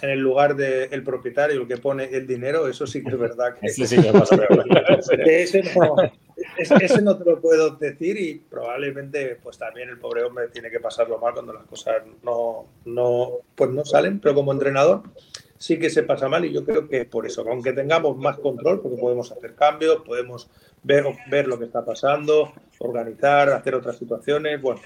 en 0.00 0.10
el 0.10 0.20
lugar 0.20 0.56
del 0.56 1.02
propietario, 1.02 1.60
el 1.60 1.68
que 1.68 1.76
pone 1.76 2.04
el 2.04 2.26
dinero, 2.26 2.68
eso 2.68 2.86
sí 2.86 3.02
que 3.02 3.10
es 3.10 3.18
verdad 3.18 3.56
que, 3.60 3.68
sí, 3.68 3.86
sí, 3.86 3.96
pasa 4.12 4.36
ese, 5.26 5.62
no, 5.74 5.96
ese, 6.58 7.02
no, 7.02 7.16
te 7.16 7.24
lo 7.24 7.40
puedo 7.40 7.76
decir 7.76 8.16
y 8.18 8.34
probablemente 8.38 9.38
pues 9.42 9.58
también 9.58 9.88
el 9.88 9.98
pobre 9.98 10.24
hombre 10.24 10.48
tiene 10.48 10.70
que 10.70 10.80
pasarlo 10.80 11.18
mal 11.18 11.34
cuando 11.34 11.52
las 11.52 11.64
cosas 11.64 12.02
no, 12.22 12.66
no, 12.84 13.38
pues 13.54 13.70
no 13.70 13.84
salen, 13.84 14.20
pero 14.20 14.34
como 14.34 14.52
entrenador 14.52 15.02
sí 15.56 15.78
que 15.78 15.90
se 15.90 16.04
pasa 16.04 16.28
mal 16.28 16.44
y 16.44 16.52
yo 16.52 16.64
creo 16.64 16.88
que 16.88 17.04
por 17.04 17.26
eso, 17.26 17.44
aunque 17.48 17.72
tengamos 17.72 18.16
más 18.16 18.38
control, 18.38 18.80
porque 18.80 19.00
podemos 19.00 19.30
hacer 19.32 19.54
cambios, 19.54 20.02
podemos 20.04 20.48
ver, 20.82 21.04
ver 21.30 21.48
lo 21.48 21.58
que 21.58 21.64
está 21.64 21.84
pasando, 21.84 22.52
organizar, 22.78 23.50
hacer 23.50 23.74
otras 23.74 23.98
situaciones, 23.98 24.60
bueno, 24.62 24.80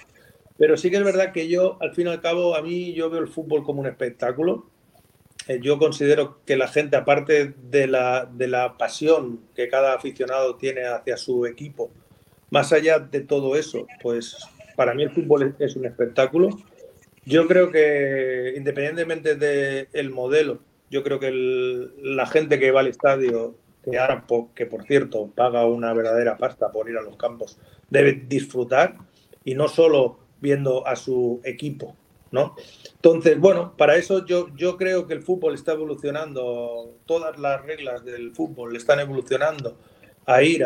pero 0.56 0.76
sí 0.76 0.90
que 0.90 0.96
es 0.96 1.04
verdad 1.04 1.32
que 1.32 1.48
yo, 1.48 1.76
al 1.80 1.94
fin 1.94 2.06
y 2.06 2.11
al 2.11 2.20
cabo, 2.20 2.56
a 2.56 2.62
mí 2.62 2.92
yo 2.94 3.11
veo 3.11 3.20
el 3.20 3.28
fútbol 3.28 3.64
como 3.64 3.80
un 3.80 3.87
espectáculo 3.87 4.71
yo 5.61 5.78
considero 5.78 6.38
que 6.44 6.57
la 6.57 6.68
gente, 6.68 6.96
aparte 6.96 7.55
de 7.70 7.87
la, 7.87 8.26
de 8.33 8.48
la 8.48 8.76
pasión 8.78 9.40
que 9.55 9.68
cada 9.68 9.94
aficionado 9.94 10.57
tiene 10.57 10.85
hacia 10.85 11.16
su 11.16 11.46
equipo, 11.46 11.90
más 12.50 12.72
allá 12.72 12.98
de 12.98 13.20
todo 13.20 13.57
eso, 13.57 13.87
pues 14.02 14.37
para 14.76 14.94
mí 14.94 15.02
el 15.02 15.11
fútbol 15.11 15.55
es, 15.59 15.76
un 15.76 15.87
espectáculo. 15.87 16.50
Yo 17.24 17.46
creo 17.46 17.70
que 17.70 18.55
independientemente 18.57 19.37
del 19.37 20.11
modelo, 20.11 20.61
yo 20.90 21.02
creo 21.02 21.18
que 21.18 21.31
la 22.02 22.26
gente 22.26 22.59
que 22.59 22.70
va 22.70 22.81
al 22.81 22.88
estadio, 22.88 23.57
que 23.83 23.98
ahora, 23.98 24.24
que 24.55 24.66
por 24.66 24.85
cierto 24.85 25.31
paga 25.35 25.66
una 25.66 25.92
verdadera 25.92 26.37
pasta 26.37 26.70
por 26.70 26.88
ir 26.90 26.96
a 26.96 27.02
los 27.02 27.16
campos, 27.16 27.59
debe 27.90 28.12
disfrutar 28.28 28.96
y 29.44 29.55
no 29.55 29.68
solo 29.68 30.18
viendo 30.40 30.87
a 30.87 30.96
su 30.96 31.40
equipo 31.44 31.96
¿no? 32.33 32.57
Entonces, 32.95 33.38
bueno, 33.38 33.77
para 33.77 33.97
eso 33.97 34.27
yo, 34.27 34.77
creo 34.77 35.07
que 35.07 35.14
el 35.14 35.23
fútbol 35.23 35.55
está 35.55 35.73
evolucionando, 35.73 36.97
todas 37.07 37.38
las 37.38 37.62
reglas 37.62 38.05
del 38.05 38.33
fútbol 38.33 38.75
están 38.75 38.99
evolucionando 39.01 39.77
a 40.27 40.42
ir 40.42 40.64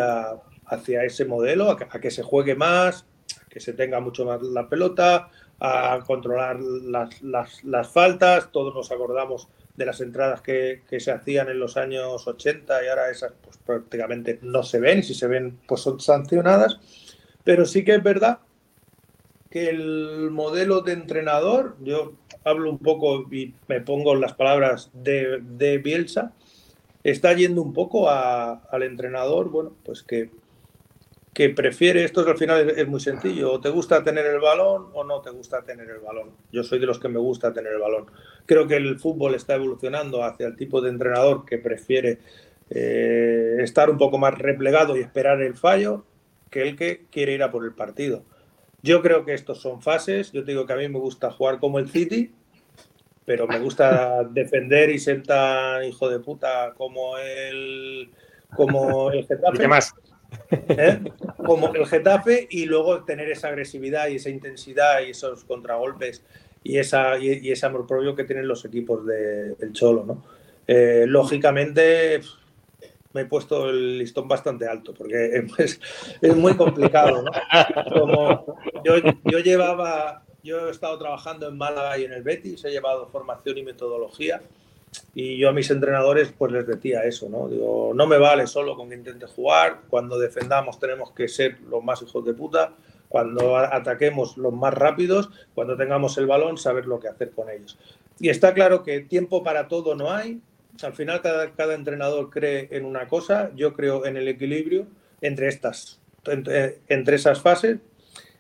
hacia 0.67 1.05
ese 1.05 1.25
modelo, 1.25 1.71
a 1.71 2.01
que, 2.01 2.11
se 2.11 2.23
juegue 2.23 2.55
más, 2.55 3.05
que 3.51 3.61
se 3.61 3.73
tenga 3.73 4.01
mucho 4.01 4.25
más 4.25 4.41
la 4.43 4.69
pelota, 4.69 5.29
a 5.59 5.99
controlar 6.07 6.59
las, 6.61 7.93
faltas. 7.93 8.53
Todos 8.53 8.75
nos 8.75 8.93
acordamos 8.93 9.49
de 9.75 9.87
las 9.87 10.01
entradas 10.01 10.43
que, 10.43 10.83
se 10.99 11.11
hacían 11.11 11.49
en 11.49 11.59
los 11.59 11.77
años 11.77 12.27
80 12.27 12.85
y 12.85 12.89
ahora 12.89 13.11
esas 13.11 13.33
pues, 13.43 13.57
prácticamente 13.59 14.39
no 14.43 14.63
se 14.63 14.79
ven, 14.79 15.03
si 15.03 15.15
se 15.15 15.27
ven 15.27 15.59
pues 15.67 15.81
son 15.81 15.99
sancionadas. 15.99 16.79
Pero 17.43 17.65
sí 17.65 17.85
que 17.85 17.95
es 17.95 18.03
verdad 18.03 18.41
el 19.57 20.31
modelo 20.31 20.81
de 20.81 20.93
entrenador, 20.93 21.77
yo 21.83 22.13
hablo 22.45 22.71
un 22.71 22.79
poco 22.79 23.27
y 23.33 23.55
me 23.69 23.81
pongo 23.81 24.15
las 24.15 24.35
palabras 24.35 24.91
de, 24.93 25.81
Bielsa, 25.83 26.33
está 27.05 27.33
yendo 27.33 27.63
un 27.63 27.73
poco 27.73 28.09
al 28.11 28.83
entrenador, 28.83 29.51
bueno, 29.51 29.73
pues 29.85 30.03
que, 30.03 30.31
que 31.33 31.51
prefiere, 31.51 32.05
esto 32.05 32.27
al 32.27 32.39
final 32.39 32.71
es, 32.71 32.89
muy 32.89 33.01
sencillo, 33.01 33.53
o 33.53 33.61
te 33.61 33.69
gusta 33.69 34.03
tener 34.03 34.27
el 34.27 34.41
balón 34.41 34.87
o 34.95 35.05
no 35.05 35.21
te 35.21 35.31
gusta 35.31 35.63
tener 35.63 35.89
el 35.91 35.99
balón. 35.99 36.31
Yo 36.53 36.63
soy 36.63 36.79
de 36.79 36.87
los 36.87 36.99
que 36.99 37.09
me 37.09 37.19
gusta 37.19 37.53
tener 37.53 37.73
el 37.73 37.81
balón. 37.81 38.07
Creo 38.47 38.67
que 38.67 38.77
el 38.77 38.99
fútbol 38.99 39.35
está 39.35 39.55
evolucionando 39.55 40.25
hacia 40.25 40.47
el 40.47 40.57
tipo 40.57 40.81
de 40.81 40.91
entrenador 40.91 41.45
que 41.45 41.59
prefiere 41.59 42.19
eh, 42.71 43.59
estar 43.61 43.91
un 43.91 43.99
poco 43.99 44.19
más 44.19 44.37
replegado 44.39 44.97
y 44.97 45.01
esperar 45.01 45.41
el 45.43 45.55
fallo 45.55 46.05
que 46.51 46.63
el 46.63 46.77
que 46.77 47.05
quiere 47.11 47.35
ir 47.35 47.43
a 47.43 47.51
por 47.51 47.65
el 47.65 47.75
partido. 47.75 48.25
Yo 48.87 49.03
creo 49.03 49.25
que 49.25 49.35
estos 49.35 49.61
son 49.61 49.83
fases. 49.83 50.31
Yo 50.31 50.45
te 50.45 50.53
digo 50.53 50.65
que 50.65 50.73
a 50.73 50.77
mí 50.77 50.89
me 50.89 51.01
gusta 51.01 51.33
jugar 51.33 51.59
como 51.59 51.81
el 51.81 51.91
City, 51.91 52.33
pero 53.25 53.49
me 53.49 53.59
gusta 53.59 54.23
defender 54.31 54.91
y 54.91 55.01
ser 55.01 55.25
tan 55.25 55.83
hijo 55.83 56.09
de 56.09 56.21
puta 56.21 56.73
como 56.77 57.19
el, 57.19 58.09
como 58.55 59.11
el 59.11 59.27
Getafe. 59.27 59.69
¿Eh? 60.69 61.01
Como 61.45 61.75
el 61.75 61.85
Getafe 61.87 62.47
y 62.49 62.67
luego 62.67 63.03
tener 63.03 63.29
esa 63.29 63.49
agresividad 63.49 64.07
y 64.07 64.17
esa 64.17 64.31
intensidad 64.31 65.01
y 65.01 65.11
esos 65.11 65.45
contragolpes 65.45 66.25
y, 66.63 66.79
esa, 66.79 67.19
y, 67.19 67.51
ese 67.51 67.67
amor 67.67 67.89
propio 67.89 68.15
que 68.15 68.23
tienen 68.23 68.47
los 68.47 68.65
equipos 68.65 69.05
del 69.05 69.73
Cholo. 69.73 70.05
¿no? 70.05 70.25
Eh, 70.69 71.07
lógicamente 71.09 72.21
me 73.17 73.23
he 73.23 73.27
puesto 73.27 73.69
el 73.69 73.99
listón 73.99 74.29
bastante 74.29 74.69
alto 74.69 74.95
porque 74.95 75.43
es, 75.59 75.81
es 76.21 76.37
muy 76.37 76.55
complicado. 76.55 77.23
¿no? 77.23 77.31
Como 77.93 78.59
yo, 78.85 78.95
yo 79.25 79.39
llevaba 79.41 80.23
yo 80.47 80.69
he 80.69 80.71
estado 80.71 80.97
trabajando 80.97 81.49
en 81.49 81.59
Málaga 81.59 81.99
y 81.99 82.05
en 82.05 82.13
el 82.13 82.23
Betis, 82.23 82.65
he 82.65 82.71
llevado 82.71 83.09
formación 83.09 83.59
y 83.59 83.65
metodología 83.65 84.41
y 85.13 85.37
yo 85.39 85.49
a 85.49 85.53
mis 85.53 85.71
entrenadores 85.71 86.33
pues 86.37 86.53
les 86.53 86.67
decía 86.67 87.03
eso, 87.03 87.29
¿no? 87.29 87.49
Digo, 87.49 87.93
no 87.95 88.07
me 88.07 88.17
vale 88.17 88.47
solo 88.47 88.77
con 88.77 88.89
que 88.89 88.95
intente 88.95 89.27
jugar, 89.27 89.81
cuando 89.89 90.19
defendamos 90.19 90.79
tenemos 90.79 91.11
que 91.11 91.27
ser 91.27 91.61
los 91.63 91.83
más 91.83 92.01
hijos 92.03 92.25
de 92.25 92.33
puta, 92.33 92.73
cuando 93.09 93.57
ataquemos 93.57 94.37
los 94.37 94.53
más 94.53 94.73
rápidos, 94.73 95.31
cuando 95.55 95.77
tengamos 95.77 96.17
el 96.19 96.27
balón 96.27 96.59
saber 96.59 96.87
lo 96.87 97.01
que 97.01 97.09
hacer 97.09 97.33
con 97.33 97.51
ellos. 97.51 97.77
Y 98.21 98.29
está 98.29 98.55
claro 98.55 98.83
que 98.83 99.01
tiempo 99.01 99.43
para 99.43 99.69
todo 99.69 99.95
no 99.95 100.13
hay, 100.13 100.41
al 100.83 100.93
final 100.93 101.21
cada, 101.23 101.75
entrenador 101.75 102.31
cree 102.31 102.69
en 102.71 102.85
una 102.85 103.09
cosa, 103.09 103.51
yo 103.55 103.75
creo 103.75 104.07
en 104.07 104.17
el 104.17 104.29
equilibrio 104.29 104.87
entre 105.21 105.49
estas, 105.49 106.01
entre, 106.27 107.15
esas 107.15 107.41
fases 107.41 107.79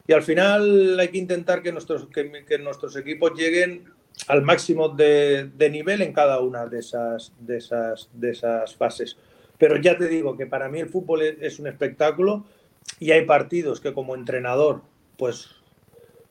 y 0.07 0.13
al 0.13 0.23
final 0.23 0.99
hay 0.99 1.09
que 1.09 1.19
intentar 1.19 1.63
que 1.63 1.73
nuestros, 1.73 2.09
que, 2.09 2.59
nuestros 2.59 2.97
equipos 2.97 3.33
lleguen 3.37 3.85
al 4.29 4.43
máximo 4.43 4.89
de, 4.89 5.51
nivel 5.71 6.03
en 6.03 6.13
cada 6.13 6.41
una 6.41 6.67
de 6.67 6.81
esas, 6.81 7.33
de, 7.41 7.59
esas, 7.59 8.09
de 8.13 8.31
esas 8.31 8.75
fases. 8.75 9.17
Pero 9.59 9.77
ya 9.77 9.97
te 9.97 10.09
digo 10.09 10.37
que 10.37 10.47
para 10.47 10.69
mí 10.69 10.81
el 10.81 10.89
fútbol 10.89 11.23
es, 11.23 11.59
un 11.59 11.67
espectáculo 11.67 12.45
y 13.01 13.13
hay 13.13 13.25
partidos 13.25 13.81
que 13.81 13.93
como 13.93 14.15
entrenador 14.15 14.83
pues 15.17 15.51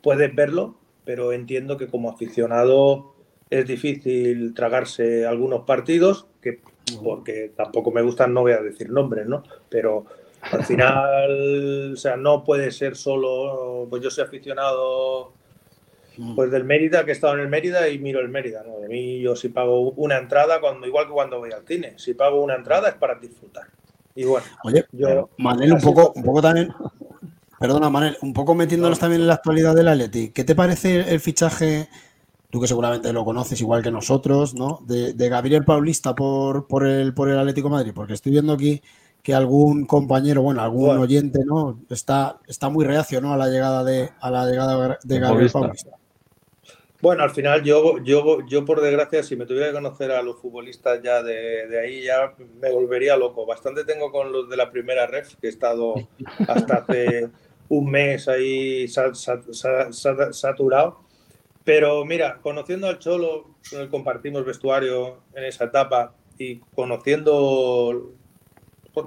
puedes 0.02 0.34
verlo, 0.36 0.78
pero 1.06 1.34
entiendo 1.34 1.78
que 1.78 1.88
como 1.88 2.10
aficionado 2.10 3.15
es 3.50 3.68
difícil 3.68 4.54
tragarse 4.54 5.26
algunos 5.26 5.62
partidos, 5.62 6.28
que 6.42 6.60
porque 7.04 7.52
tampoco 7.56 7.92
me 7.92 8.02
gustan, 8.02 8.34
no 8.34 8.42
voy 8.42 8.54
a 8.54 8.62
decir 8.62 8.90
nombres, 8.90 9.26
¿no? 9.28 9.44
Pero 9.70 10.06
al 10.52 10.64
final, 10.64 11.94
o 11.94 11.96
sea, 11.96 12.18
no 12.18 12.44
puede 12.44 12.72
ser 12.72 12.96
solo, 12.96 13.88
pues 13.90 14.04
yo 14.04 14.10
soy 14.10 14.24
aficionado 14.24 15.34
pues 16.36 16.50
del 16.50 16.64
Mérida, 16.64 17.04
que 17.04 17.12
he 17.12 17.14
estado 17.14 17.34
en 17.34 17.42
el 17.42 17.50
Mérida 17.50 17.90
y 17.90 18.00
miro 18.00 18.20
el 18.22 18.30
Mérida, 18.30 18.64
¿no? 18.66 18.80
De 18.80 18.88
mí 18.88 19.20
yo 19.20 19.36
si 19.36 19.50
pago 19.50 19.92
una 19.92 20.18
entrada, 20.18 20.62
cuando 20.62 20.88
igual 20.88 21.08
que 21.08 21.12
cuando 21.12 21.40
voy 21.40 21.52
al 21.52 21.66
cine, 21.68 21.94
si 21.98 22.14
pago 22.14 22.42
una 22.42 22.56
entrada 22.56 22.90
es 22.90 22.96
para 22.96 23.16
disfrutar. 23.16 23.66
Y 24.16 24.24
bueno, 24.24 24.46
Oye, 24.64 24.86
yo... 24.94 25.30
Manel, 25.38 25.74
un 25.74 25.82
poco, 25.82 26.14
un 26.16 26.24
poco 26.24 26.42
también, 26.42 26.72
perdona 27.60 27.90
Manel, 27.90 28.18
un 28.22 28.34
poco 28.34 28.56
metiéndonos 28.56 28.98
también 28.98 29.22
en 29.22 29.28
la 29.28 29.34
actualidad 29.34 29.76
del 29.76 29.90
Atleti, 29.90 30.30
¿qué 30.30 30.46
te 30.46 30.56
parece 30.56 31.14
el 31.14 31.20
fichaje, 31.20 31.90
tú 32.56 32.62
que 32.62 32.68
seguramente 32.68 33.12
lo 33.12 33.26
conoces 33.26 33.60
igual 33.60 33.84
que 33.84 33.92
nosotros, 33.92 34.56
¿no? 34.56 34.80
De, 34.88 35.14
Gabriel 35.28 35.66
Paulista 35.66 36.16
por, 36.16 36.68
por, 36.68 36.88
el, 36.88 37.14
por 37.14 37.28
el 37.28 37.38
Atlético 37.38 37.70
Madrid, 37.70 37.92
porque 37.94 38.14
estoy 38.14 38.32
viendo 38.32 38.54
aquí 38.54 38.82
que 39.22 39.34
algún 39.34 39.86
compañero, 39.86 40.42
bueno, 40.42 40.62
algún 40.62 40.98
oyente, 40.98 41.40
¿no? 41.46 41.82
Está, 41.90 42.40
está 42.48 42.70
muy 42.70 42.86
reacio, 42.86 43.20
¿no? 43.20 43.34
A 43.34 43.38
la 43.38 43.50
llegada 43.50 43.84
de, 43.84 44.10
a 44.22 44.32
la 44.32 44.46
llegada 44.46 44.98
de 45.04 45.20
Gabriel 45.20 45.52
Paulista. 45.52 45.90
Bueno, 47.02 47.24
al 47.24 47.32
final 47.32 47.62
yo, 47.62 47.98
yo, 47.98 48.38
yo 48.48 48.64
por 48.64 48.80
desgracia, 48.80 49.22
si 49.22 49.36
me 49.36 49.46
tuviera 49.46 49.68
que 49.68 49.74
conocer 49.74 50.12
a 50.12 50.22
los 50.22 50.40
futbolistas 50.40 51.02
ya 51.04 51.22
de, 51.22 51.78
ahí, 51.78 52.04
ya 52.04 52.36
me 52.62 52.72
volvería 52.72 53.18
loco. 53.18 53.46
Bastante 53.46 53.84
tengo 53.84 54.14
con 54.14 54.32
los 54.32 54.48
de 54.48 54.56
la 54.56 54.72
primera 54.72 55.08
ref, 55.08 55.36
que 55.42 55.48
he 55.48 55.50
estado 55.50 55.96
hasta 56.48 56.76
hace 56.76 57.28
un 57.68 57.92
mes 57.92 58.30
ahí 58.30 58.88
saturado. 58.88 61.05
Pero 61.66 62.06
mira, 62.06 62.40
conociendo 62.42 62.88
al 62.88 63.00
Cholo, 63.00 63.56
compartimos 63.92 64.46
vestuario 64.46 65.24
en 65.34 65.44
esa 65.44 65.66
etapa 65.66 66.14
y 66.38 66.60
conociendo 66.76 68.14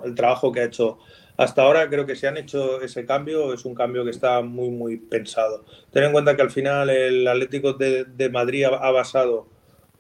el 0.05 0.15
trabajo 0.15 0.53
que 0.53 0.61
ha 0.61 0.65
hecho 0.65 0.99
hasta 1.39 1.63
ahora, 1.63 1.89
creo 1.89 2.05
que 2.05 2.17
se 2.17 2.27
han 2.27 2.37
hecho 2.37 2.83
ese 2.83 3.07
cambio, 3.07 3.53
es 3.55 3.65
un 3.65 3.73
cambio 3.73 4.05
que 4.05 4.11
está 4.11 4.43
muy, 4.43 4.71
muy 4.71 4.97
pensado. 4.97 5.65
Ten 5.93 6.03
en 6.03 6.11
cuenta 6.11 6.35
que 6.35 6.43
al 6.43 6.51
final 6.51 6.91
el 6.91 7.29
Atlético 7.29 7.75
de, 7.75 8.29
Madrid 8.29 8.65
ha, 8.65 8.91
basado 8.91 9.47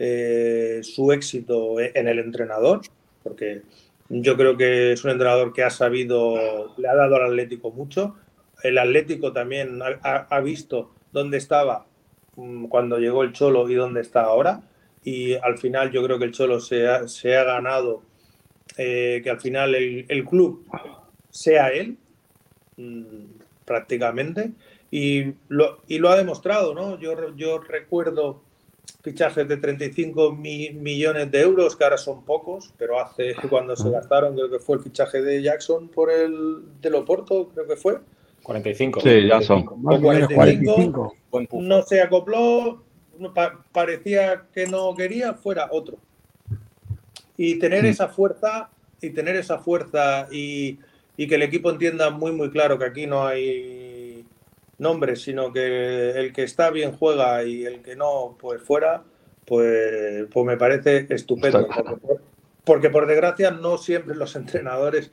eh, 0.01 0.81
su 0.83 1.13
éxito 1.13 1.79
en 1.79 2.09
el 2.09 2.19
entrenador, 2.19 2.81
porque 3.23 3.63
yo 4.09 4.37
creo 4.37 4.57
que 4.57 4.91
es 4.93 5.05
un 5.05 5.13
entrenador 5.13 5.53
que 5.53 5.63
ha 5.63 5.71
sabido, 5.71 6.75
le 6.77 6.89
ha 6.89 6.97
dado 6.97 7.15
al 7.15 7.27
Atlético 7.27 7.71
mucho. 7.71 8.17
El 8.65 8.77
Atlético 8.77 9.33
también 9.33 9.81
ha, 10.03 10.41
visto 10.41 10.91
dónde 11.13 11.37
estaba 11.37 11.87
cuando 12.69 12.99
llegó 12.99 13.23
el 13.23 13.33
Cholo 13.33 13.69
y 13.69 13.75
dónde 13.75 14.01
está 14.01 14.23
ahora. 14.23 14.63
Y 15.05 15.35
al 15.35 15.59
final 15.59 15.91
yo 15.91 16.03
creo 16.05 16.19
que 16.19 16.27
el 16.27 16.33
Cholo 16.33 16.61
se 16.61 17.09
se 17.09 17.37
ha 17.37 17.45
ganado 17.45 18.03
eh, 18.77 19.21
que 19.25 19.31
al 19.31 19.41
final 19.41 19.75
el, 19.75 20.25
club 20.25 20.65
sea 21.31 21.71
él, 21.71 21.97
mm, 22.77 23.25
prácticamente, 23.65 24.53
y 24.91 25.33
lo, 25.49 25.81
y 25.89 25.99
lo 25.99 26.11
ha 26.11 26.17
demostrado, 26.17 26.75
¿no? 26.75 26.99
Yo, 27.01 27.35
yo 27.37 27.59
recuerdo 27.59 28.43
fichajes 29.03 29.49
de 29.49 29.57
35 29.57 30.33
millones 30.33 31.31
de 31.31 31.41
euros, 31.41 31.77
que 31.77 31.85
ahora 31.85 31.99
son 31.99 32.25
pocos, 32.25 32.73
pero 32.79 33.01
hace 33.01 33.35
cuando 33.51 33.75
se 33.75 33.91
gastaron, 33.91 34.35
creo 34.35 34.51
que 34.51 34.59
fue 34.59 34.77
el 34.77 34.83
fichaje 34.83 35.23
de 35.23 35.43
Jackson 35.43 35.89
por 35.89 36.11
el 36.11 36.81
de 36.81 36.91
Loporto, 36.91 37.49
creo 37.49 37.67
que 37.67 37.77
fue. 37.77 37.99
45. 38.49 39.01
Sí, 39.03 39.27
ya 39.29 39.43
son. 39.43 39.63
45, 39.67 41.15
no 41.53 41.83
se 41.83 42.01
acopló, 42.01 42.83
parecía 43.73 44.45
que 44.55 44.67
no 44.67 44.95
quería, 44.95 45.35
fuera 45.35 45.69
otro. 45.71 45.99
Y 47.37 47.59
tener 47.59 47.85
esa 47.85 48.09
fuerza, 48.09 48.71
y 49.03 49.11
tener 49.11 49.37
esa 49.37 49.59
fuerza 49.59 50.29
y, 50.33 50.79
que 51.19 51.35
el 51.35 51.43
equipo 51.43 51.69
entienda 51.69 52.09
muy, 52.09 52.33
muy 52.33 52.51
claro 52.51 52.79
que 52.79 52.87
aquí 52.87 53.07
no 53.07 53.27
hay 53.27 54.25
nombres, 54.79 55.21
sino 55.21 55.53
que 55.53 56.13
el 56.13 56.33
que 56.33 56.45
está 56.45 56.71
bien 56.71 56.93
juega 56.93 57.45
y 57.45 57.67
el 57.67 57.83
que 57.83 57.97
no, 57.97 58.39
pues 58.41 58.63
fuera, 58.63 59.03
pues, 59.45 60.25
pues 60.33 60.47
me 60.47 60.57
parece 60.57 61.07
estupendo. 61.11 61.69
Porque 62.65 62.89
por, 62.89 63.07
desgracia 63.07 63.51
no 63.51 63.77
siempre 63.77 64.15
los 64.15 64.37
entrenadores 64.37 65.13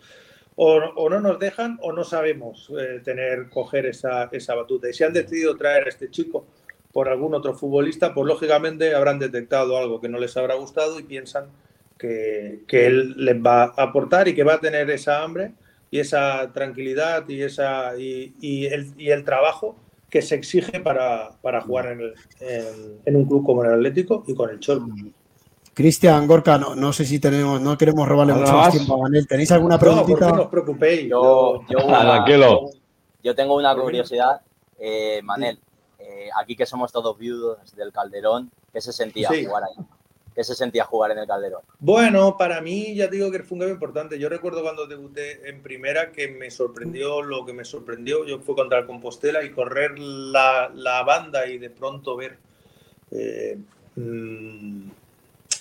o, 0.56 1.10
no 1.10 1.20
nos 1.20 1.40
dejan 1.40 1.78
o 1.82 1.92
no 1.92 2.04
sabemos 2.04 2.72
eh, 2.80 3.02
tener, 3.04 3.50
coger 3.50 3.86
esa, 3.88 4.30
esa 4.32 4.56
batuta. 4.56 4.90
Y 4.90 4.94
si 4.94 5.04
han 5.04 5.14
decidido 5.14 5.56
traer 5.58 5.86
a 5.86 5.90
este 5.90 6.10
chico 6.10 6.46
por 6.94 7.10
algún 7.10 7.34
otro 7.34 7.54
futbolista, 7.54 8.14
pues 8.14 8.26
lógicamente 8.26 8.96
habrán 8.96 9.20
detectado 9.20 9.78
algo 9.78 10.00
que 10.00 10.08
no 10.08 10.18
les 10.18 10.36
habrá 10.38 10.56
gustado 10.56 11.00
y 11.00 11.04
piensan 11.04 11.50
que, 11.98 12.64
él 12.70 13.16
les 13.18 13.36
va 13.36 13.64
a 13.64 13.84
aportar 13.84 14.28
y 14.28 14.36
que 14.36 14.44
va 14.44 14.56
a 14.56 14.60
tener 14.60 14.90
esa 14.90 15.24
hambre 15.24 15.54
y 15.92 16.00
esa 16.00 16.52
tranquilidad 16.54 17.28
y, 17.28 17.42
esa, 17.42 17.98
y, 17.98 18.66
el, 18.68 18.94
y 18.98 19.10
el 19.10 19.24
trabajo 19.24 19.78
que 20.10 20.22
se 20.22 20.36
exige 20.36 20.80
para, 20.80 21.32
jugar 21.66 21.88
en, 21.88 22.14
en, 23.06 23.16
un 23.16 23.26
club 23.26 23.46
como 23.46 23.64
el 23.66 23.74
Atlético 23.74 24.24
y 24.28 24.34
con 24.34 24.50
el 24.50 24.60
Cholo. 24.60 24.88
Cristian 25.76 26.26
Gorka, 26.26 26.58
no, 26.58 26.74
no, 26.74 26.94
sé 26.94 27.04
si 27.04 27.20
tenemos, 27.20 27.60
no 27.60 27.78
queremos 27.78 28.08
robarle 28.08 28.34
mucho 28.34 28.54
más 28.54 28.72
tiempo 28.72 28.96
a 28.96 28.98
Manel. 28.98 29.28
¿Tenéis 29.28 29.52
alguna 29.52 29.78
preguntita? 29.78 30.32
No, 30.32 30.44
os 30.44 30.48
preocupéis. 30.48 31.10
Yo, 31.10 31.64
yo, 33.22 33.36
tengo 33.36 33.58
una 33.58 33.76
curiosidad. 33.76 34.40
Eh, 34.80 35.20
Manel, 35.22 35.60
eh, 36.00 36.30
aquí 36.40 36.56
que 36.56 36.66
somos 36.66 36.94
todos 36.94 37.18
viudos 37.18 37.76
del 37.76 37.92
Calderón, 37.92 38.50
¿qué 38.72 38.80
se 38.80 38.94
sentía 38.94 39.28
jugar 39.28 39.64
ahí? 39.66 39.86
¿Qué 40.34 40.46
se 40.46 40.56
sentía 40.56 40.86
jugar 40.86 41.12
en 41.12 41.18
el 41.18 41.28
Calderón? 41.28 41.62
Bueno, 41.80 42.38
para 42.38 42.62
mí 42.62 42.96
ya 42.96 43.08
digo 43.08 43.30
que 43.30 43.44
fue 43.44 43.56
un 43.56 43.60
cambio 43.60 43.74
importante. 43.74 44.18
Yo 44.18 44.30
recuerdo 44.30 44.64
cuando 44.64 44.88
debuté 44.88 45.50
en 45.50 45.62
primera 45.62 46.14
que 46.14 46.30
me 46.30 46.52
sorprendió 46.52 47.22
lo 47.22 47.46
que 47.46 47.52
me 47.52 47.66
sorprendió. 47.66 48.26
Yo 48.26 48.40
fui 48.40 48.56
contra 48.56 48.80
el 48.80 48.86
Compostela 48.86 49.44
y 49.44 49.52
correr 49.52 50.00
la, 50.00 51.04
banda 51.06 51.46
y 51.48 51.58
de 51.58 51.70
pronto 51.70 52.16
ver 52.16 52.38
eh, 53.12 53.58
mm, 53.98 54.90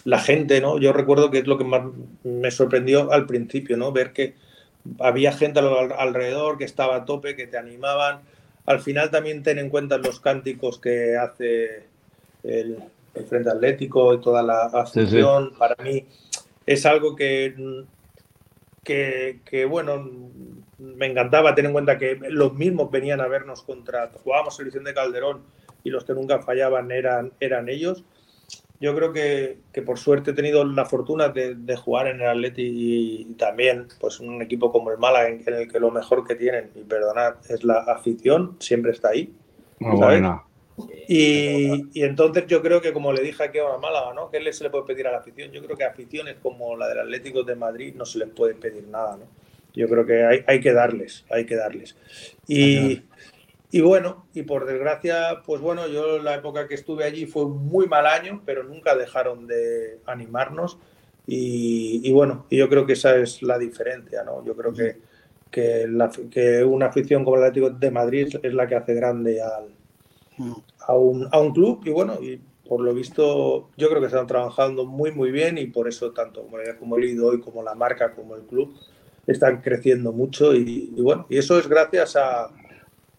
la 0.05 0.19
gente, 0.19 0.61
¿no? 0.61 0.79
Yo 0.79 0.93
recuerdo 0.93 1.31
que 1.31 1.39
es 1.39 1.47
lo 1.47 1.59
que 1.59 1.65
más 1.65 1.83
me 2.23 2.51
sorprendió 2.51 3.11
al 3.13 3.27
principio, 3.27 3.77
¿no? 3.77 3.93
Ver 3.93 4.13
que 4.13 4.35
había 5.01 5.33
gente 5.33 5.61
alrededor 5.61 6.59
que 6.59 6.65
estaba 6.65 6.97
a 6.97 7.05
tope, 7.05 7.37
que 7.37 7.47
te 7.47 7.57
animaban. 7.57 8.21
Al 8.67 8.81
final 8.81 9.11
también 9.11 9.43
ten 9.43 9.59
en 9.59 9.71
cuenta 9.71 9.99
los 9.99 10.21
cánticos 10.21 10.79
que 10.79 11.17
hace 11.17 11.85
el, 12.43 12.79
el 13.15 13.25
Frente 13.25 13.51
Atlético 13.51 14.15
y 14.15 14.21
toda 14.21 14.43
la 14.43 14.65
afición, 14.67 15.53
para 15.59 15.83
mí 15.83 16.05
es 16.67 16.87
algo 16.87 17.15
que, 17.15 17.85
que, 18.85 19.67
bueno, 19.69 20.11
me 20.79 21.07
encantaba 21.07 21.55
tener 21.55 21.71
en 21.71 21.73
cuenta 21.73 21.99
que 21.99 22.19
los 22.29 22.55
mismos 22.55 22.91
venían 22.91 23.21
a 23.21 23.29
vernos 23.29 23.63
contra, 23.63 24.11
jugábamos 24.23 24.57
selección 24.57 24.85
de 24.85 24.95
Calderón 24.95 25.43
y 25.83 25.91
los 25.91 26.05
que 26.05 26.15
nunca 26.15 26.41
fallaban 26.41 26.91
eran, 26.91 27.33
eran 27.41 27.69
ellos. 27.69 28.05
Yo 28.85 28.95
creo 28.95 29.15
que, 29.15 29.81
por 29.81 29.99
suerte 29.99 30.33
he 30.33 30.35
tenido 30.35 30.63
la 30.63 30.85
fortuna 30.85 31.31
de, 31.31 31.75
jugar 31.75 32.07
en 32.07 32.21
el 32.21 32.29
Atleti 32.29 32.63
y 32.67 33.25
también 33.37 33.89
pues 33.99 34.21
un 34.21 34.43
equipo 34.43 34.71
como 34.71 34.91
el 34.91 34.99
Málaga 34.99 35.31
en, 35.31 35.43
el 35.47 35.73
que 35.73 35.81
lo 35.81 35.91
mejor 35.91 36.27
que 36.27 36.35
tienen, 36.35 36.71
y 36.75 36.81
perdonad, 36.81 37.37
es 37.49 37.65
la 37.65 37.79
afición, 37.79 38.59
siempre 38.61 38.93
está 38.93 39.09
ahí. 39.09 39.33
Muy 39.79 39.97
buena. 39.97 40.43
Y, 41.09 41.99
entonces 42.05 42.47
yo 42.47 42.61
creo 42.61 42.83
que, 42.83 42.93
como 42.93 43.11
le 43.15 43.23
dije 43.23 43.45
aquí 43.45 43.59
a 43.59 43.79
Málaga, 43.79 44.13
¿no? 44.13 44.31
¿Qué 44.31 44.53
se 44.53 44.65
le 44.65 44.69
puede 44.69 44.85
pedir 44.85 45.07
a 45.07 45.13
la 45.13 45.19
afición? 45.19 45.51
Yo 45.51 45.65
creo 45.65 45.79
que 45.79 45.85
aficiones 45.85 46.37
como 46.43 46.77
la 46.77 46.87
del 46.87 46.99
Atlético 46.99 47.43
de 47.43 47.55
Madrid 47.55 47.95
no 47.97 48.05
se 48.05 48.19
les 48.19 48.29
puede 48.29 48.55
pedir 48.55 48.87
nada, 48.89 49.17
¿no? 49.17 49.25
Yo 49.73 49.89
creo 49.89 50.05
que 50.05 50.27
hay, 50.27 50.45
hay 50.47 50.61
que 50.61 50.75
darles, 50.75 51.25
hay 51.31 51.47
que 51.47 51.57
darles. 51.57 51.97
Y, 52.47 53.01
y, 53.77 53.81
bueno, 53.81 54.27
y 54.35 54.43
por 54.43 54.67
desgracia, 54.67 55.43
pues 55.45 55.61
bueno, 55.61 55.89
yo 55.89 56.19
la 56.19 56.37
época 56.37 56.69
que 56.69 56.75
estuve 56.75 57.05
allí 57.05 57.27
fue 57.27 57.45
un 57.45 57.67
muy 57.67 57.87
mal 57.87 58.07
año, 58.07 58.43
pero 58.47 58.63
nunca 58.63 58.95
dejaron 58.95 59.47
de 59.47 59.99
animarnos. 60.07 60.79
Y, 61.27 62.01
y 62.05 62.13
bueno, 62.13 62.47
y 62.51 62.59
yo 62.59 62.69
creo 62.69 62.87
que 62.87 62.93
esa 62.93 63.17
es 63.17 63.43
la 63.43 63.59
diferencia, 63.59 64.23
¿no? 64.23 64.45
Yo 64.45 64.55
creo 64.55 64.73
que, 64.73 64.99
que, 65.51 65.87
la, 65.89 66.11
que 66.31 66.63
una 66.63 66.87
afición 66.87 67.25
como 67.25 67.37
el 67.39 67.45
Atlético 67.45 67.71
de 67.71 67.91
Madrid 67.91 68.29
es 68.43 68.55
la 68.55 68.67
que 68.67 68.77
hace 68.77 68.95
grande 68.95 69.41
al, 69.43 69.75
a 70.87 70.95
un, 70.95 71.29
a 71.33 71.41
un 71.41 71.53
club 71.53 71.81
y 71.85 71.91
bueno, 71.91 72.23
y 72.23 72.41
por 72.69 72.81
lo 72.81 72.95
visto 72.95 73.71
yo 73.77 73.89
creo 73.89 74.01
que 74.01 74.07
están 74.07 74.27
trabajando 74.27 74.87
muy 74.87 75.13
muy 75.13 75.31
bien 75.31 75.59
y 75.59 75.67
por 75.67 75.87
eso 75.87 76.13
tanto 76.13 76.47
como 76.79 76.97
el 76.97 77.05
IDO 77.05 77.35
y 77.35 77.41
como 77.41 77.63
la 77.63 77.75
marca 77.75 78.15
como 78.15 78.37
el 78.37 78.43
club 78.43 78.75
están 79.27 79.61
creciendo 79.61 80.13
mucho 80.13 80.55
y, 80.55 80.91
bueno, 80.99 81.27
y 81.29 81.39
eso 81.39 81.59
es 81.59 81.69
gracias 81.69 82.17
a, 82.17 82.51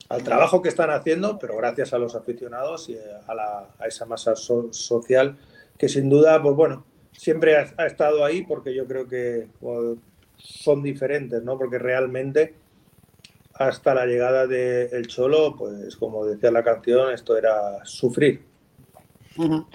al 0.09 0.23
trabajo 0.23 0.61
que 0.61 0.69
están 0.69 0.89
haciendo, 0.91 1.39
pero 1.39 1.57
gracias 1.57 1.93
a 1.93 1.97
los 1.97 2.15
aficionados 2.15 2.89
y 2.89 2.97
a, 3.27 3.33
la, 3.33 3.67
a 3.79 3.87
esa 3.87 4.05
masa 4.05 4.35
social 4.35 5.37
que 5.77 5.89
sin 5.89 6.09
duda, 6.09 6.41
pues 6.41 6.55
bueno, 6.55 6.85
siempre 7.11 7.57
ha, 7.57 7.73
ha, 7.77 7.85
estado 7.85 8.23
ahí 8.23 8.43
porque 8.43 8.73
yo 8.73 8.85
creo 8.85 9.07
que 9.07 9.47
pues, 9.59 9.97
son 10.37 10.83
diferentes, 10.83 11.43
¿no? 11.43 11.57
Porque 11.57 11.79
realmente 11.79 12.53
hasta 13.55 13.93
la 13.93 14.05
llegada 14.05 14.47
del 14.47 14.93
el 14.93 15.07
Cholo, 15.07 15.55
pues 15.57 15.95
como 15.95 16.25
decía 16.25 16.51
la 16.51 16.63
canción, 16.63 17.13
esto 17.13 17.37
era 17.37 17.83
sufrir. 17.83 18.43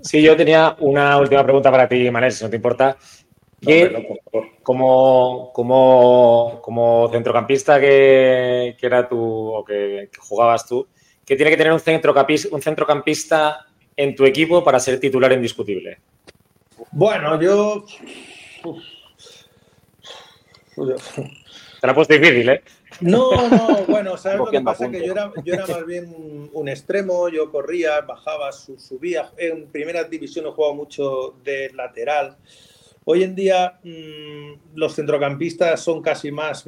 Sí, 0.00 0.22
yo 0.22 0.36
tenía 0.36 0.76
una 0.80 1.18
última 1.18 1.42
pregunta 1.42 1.70
para 1.70 1.88
ti, 1.88 2.10
Manel, 2.10 2.30
si 2.30 2.44
no 2.44 2.50
te 2.50 2.56
importa. 2.56 2.96
Como, 4.62 5.52
como, 5.52 6.60
como, 6.62 7.08
centrocampista 7.10 7.80
que, 7.80 8.76
era 8.80 9.08
tú 9.08 9.18
o 9.54 9.64
que, 9.64 10.10
jugabas 10.18 10.66
tú, 10.66 10.86
¿qué 11.24 11.36
tiene 11.36 11.50
que 11.50 11.56
tener 11.56 11.72
un 11.72 11.80
centrocampista, 11.80 12.54
un 12.54 12.62
centrocampista 12.62 13.66
en 13.96 14.14
tu 14.14 14.24
equipo 14.24 14.62
para 14.62 14.78
ser 14.78 15.00
titular 15.00 15.32
indiscutible? 15.32 15.98
Bueno, 16.92 17.40
yo 17.40 17.84
te 20.76 21.86
la 21.86 21.92
he 21.92 21.94
puesto 21.94 22.14
difícil, 22.14 22.48
¿eh? 22.48 22.62
No, 23.00 23.48
no, 23.48 23.84
bueno, 23.86 24.16
¿sabes 24.16 24.38
lo 24.38 24.46
que 24.46 24.60
pasa? 24.60 24.90
Que 24.90 25.04
yo 25.04 25.12
era, 25.12 25.30
yo 25.44 25.54
era 25.54 25.66
más 25.66 25.84
bien 25.84 26.48
un, 26.52 26.68
extremo, 26.68 27.28
yo 27.28 27.50
corría, 27.50 28.00
bajaba, 28.00 28.52
subía. 28.52 29.30
En 29.36 29.66
primera 29.66 30.04
división 30.04 30.46
he 30.46 30.50
jugado 30.50 30.74
mucho 30.74 31.34
de 31.44 31.70
lateral. 31.74 32.36
Hoy 33.08 33.22
en 33.22 33.36
día 33.36 33.78
mm, 33.84 34.74
los 34.74 34.96
centrocampistas 34.96 35.80
son 35.80 36.02
casi 36.02 36.32
más 36.32 36.64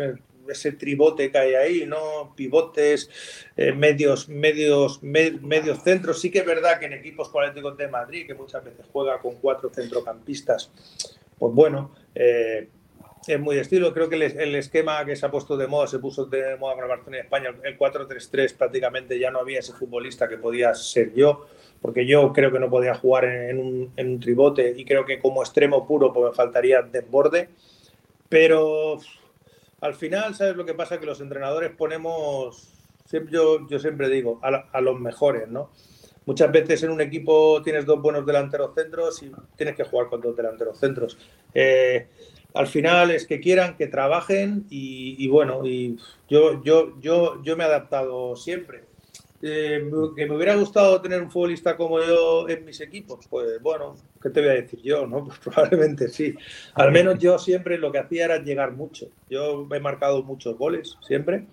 ese 0.48 0.70
tribote 0.70 1.32
que 1.32 1.38
hay 1.38 1.54
ahí, 1.54 1.84
¿no? 1.84 2.32
Pivotes, 2.36 3.10
eh, 3.56 3.72
medios, 3.72 4.28
medios, 4.28 5.02
medios 5.02 5.82
centros. 5.82 6.20
Sí 6.20 6.30
que 6.30 6.38
es 6.38 6.46
verdad 6.46 6.78
que 6.78 6.86
en 6.86 6.92
equipos 6.92 7.28
políticos 7.30 7.76
de 7.76 7.88
Madrid, 7.88 8.24
que 8.24 8.34
muchas 8.34 8.64
veces 8.64 8.86
juega 8.92 9.18
con 9.18 9.34
cuatro 9.40 9.68
centrocampistas, 9.74 10.70
pues 11.40 11.52
bueno, 11.52 11.92
eh, 12.14 12.68
es 13.26 13.40
muy 13.40 13.56
de 13.56 13.62
estilo. 13.62 13.92
Creo 13.92 14.08
que 14.08 14.14
el, 14.14 14.54
esquema 14.54 15.04
que 15.04 15.16
se 15.16 15.26
ha 15.26 15.30
puesto 15.32 15.56
de 15.56 15.66
moda, 15.66 15.88
se 15.88 15.98
puso 15.98 16.26
de 16.26 16.56
moda 16.56 16.74
con 16.74 16.84
el 16.84 16.88
Barcelona 16.88 17.18
en 17.18 17.24
España, 17.24 17.54
el 17.64 17.76
4-3-3, 17.76 18.56
prácticamente 18.56 19.18
ya 19.18 19.30
no 19.30 19.40
había 19.40 19.58
ese 19.58 19.72
futbolista 19.72 20.28
que 20.28 20.38
podía 20.38 20.72
ser 20.74 21.12
yo, 21.14 21.46
porque 21.80 22.06
yo 22.06 22.32
creo 22.32 22.50
que 22.52 22.58
no 22.58 22.70
podía 22.70 22.94
jugar 22.94 23.24
en, 23.24 23.92
un, 23.96 24.20
tribote 24.20 24.74
y 24.76 24.84
creo 24.84 25.04
que 25.04 25.18
como 25.18 25.42
extremo 25.42 25.86
puro 25.86 26.12
pues 26.12 26.30
me 26.30 26.36
faltaría 26.36 26.82
desborde. 26.82 27.50
Pero 28.28 28.98
al 29.80 29.94
final, 29.94 30.34
¿sabes 30.34 30.56
lo 30.56 30.66
que 30.66 30.74
pasa? 30.74 30.98
Que 30.98 31.06
los 31.06 31.20
entrenadores 31.20 31.70
ponemos, 31.70 32.74
siempre, 33.04 33.32
yo, 33.32 33.66
yo 33.68 33.78
siempre 33.78 34.08
digo, 34.08 34.40
a, 34.42 34.80
los 34.80 35.00
mejores, 35.00 35.48
¿no? 35.48 35.70
Muchas 36.26 36.52
veces 36.52 36.82
en 36.82 36.90
un 36.90 37.00
equipo 37.00 37.62
tienes 37.62 37.86
dos 37.86 38.02
buenos 38.02 38.26
delanteros 38.26 38.74
centros 38.74 39.22
y 39.22 39.32
tienes 39.56 39.76
que 39.76 39.84
jugar 39.84 40.08
con 40.08 40.20
dos 40.20 40.36
delanteros 40.36 40.78
centros. 40.78 41.16
Eh, 41.54 42.08
al 42.54 42.66
final 42.66 43.10
es 43.10 43.26
que 43.26 43.40
quieran, 43.40 43.76
que 43.76 43.86
trabajen 43.86 44.66
y, 44.68 45.26
bueno, 45.28 45.64
y 45.64 45.96
yo, 46.28 46.62
yo, 46.62 47.00
yo, 47.00 47.42
yo 47.42 47.56
me 47.56 47.64
he 47.64 47.66
adaptado 47.66 48.36
siempre. 48.36 48.87
Eh, 49.40 49.88
que 50.16 50.26
me 50.26 50.34
hubiera 50.34 50.56
gustado 50.56 51.00
tener 51.00 51.22
un 51.22 51.30
futbolista 51.30 51.76
como 51.76 52.00
yo 52.00 52.48
en 52.48 52.64
mis 52.64 52.80
equipos, 52.80 53.24
pues 53.30 53.62
bueno, 53.62 53.94
¿qué 54.20 54.30
te 54.30 54.40
voy 54.40 54.50
a 54.50 54.54
decir 54.54 54.80
yo? 54.82 55.06
No? 55.06 55.24
Pues 55.28 55.38
probablemente 55.38 56.08
sí. 56.08 56.34
Al 56.74 56.90
menos 56.90 57.18
yo 57.18 57.38
siempre 57.38 57.78
lo 57.78 57.92
que 57.92 57.98
hacía 57.98 58.24
era 58.24 58.38
llegar 58.38 58.72
mucho. 58.72 59.06
Yo 59.30 59.68
he 59.72 59.80
marcado 59.80 60.24
muchos 60.24 60.58
goles, 60.58 60.96
siempre, 61.06 61.46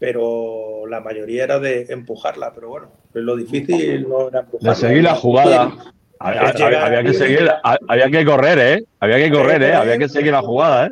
pero 0.00 0.86
la 0.88 1.00
mayoría 1.00 1.44
era 1.44 1.60
de 1.60 1.86
empujarla. 1.88 2.52
Pero 2.52 2.68
bueno, 2.68 2.88
lo 3.12 3.36
difícil 3.36 4.08
no 4.08 4.28
era 4.28 4.40
empujarla. 4.40 4.70
De 4.70 4.76
seguir 4.76 5.02
la 5.04 5.14
jugada. 5.14 5.94
Había, 6.20 7.04
que 7.04 7.14
seguir, 7.14 7.48
había 7.62 8.10
que 8.10 8.24
correr, 8.24 8.58
¿eh? 8.58 8.84
Había 8.98 9.18
que 9.18 9.30
correr, 9.30 9.62
¿eh? 9.62 9.74
Había 9.74 9.98
que 9.98 10.08
seguir 10.08 10.32
la 10.32 10.42
jugada, 10.42 10.88
¿eh? 10.88 10.90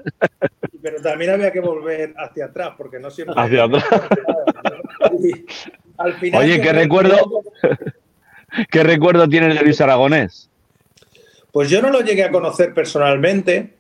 Pero 0.81 1.03
también 1.03 1.33
había 1.33 1.51
que 1.51 1.59
volver 1.59 2.15
hacia 2.17 2.45
atrás, 2.45 2.75
porque 2.79 3.01
no 3.01 3.11
siempre. 3.11 3.35
Hacia 3.37 3.65
atrás. 3.65 3.85
Oye, 5.99 6.61
¿qué 6.61 6.73
recuerdo? 6.73 7.43
¿Qué 8.71 8.83
recuerdo 8.83 9.29
tienes 9.29 9.55
de 9.55 9.63
Luis 9.63 9.81
Aragonés? 9.81 10.51
Pues 11.53 11.71
yo 11.71 11.81
no 11.81 11.91
lo 11.91 12.01
llegué 12.01 12.25
a 12.25 12.31
conocer 12.31 12.75
personalmente, 12.75 13.75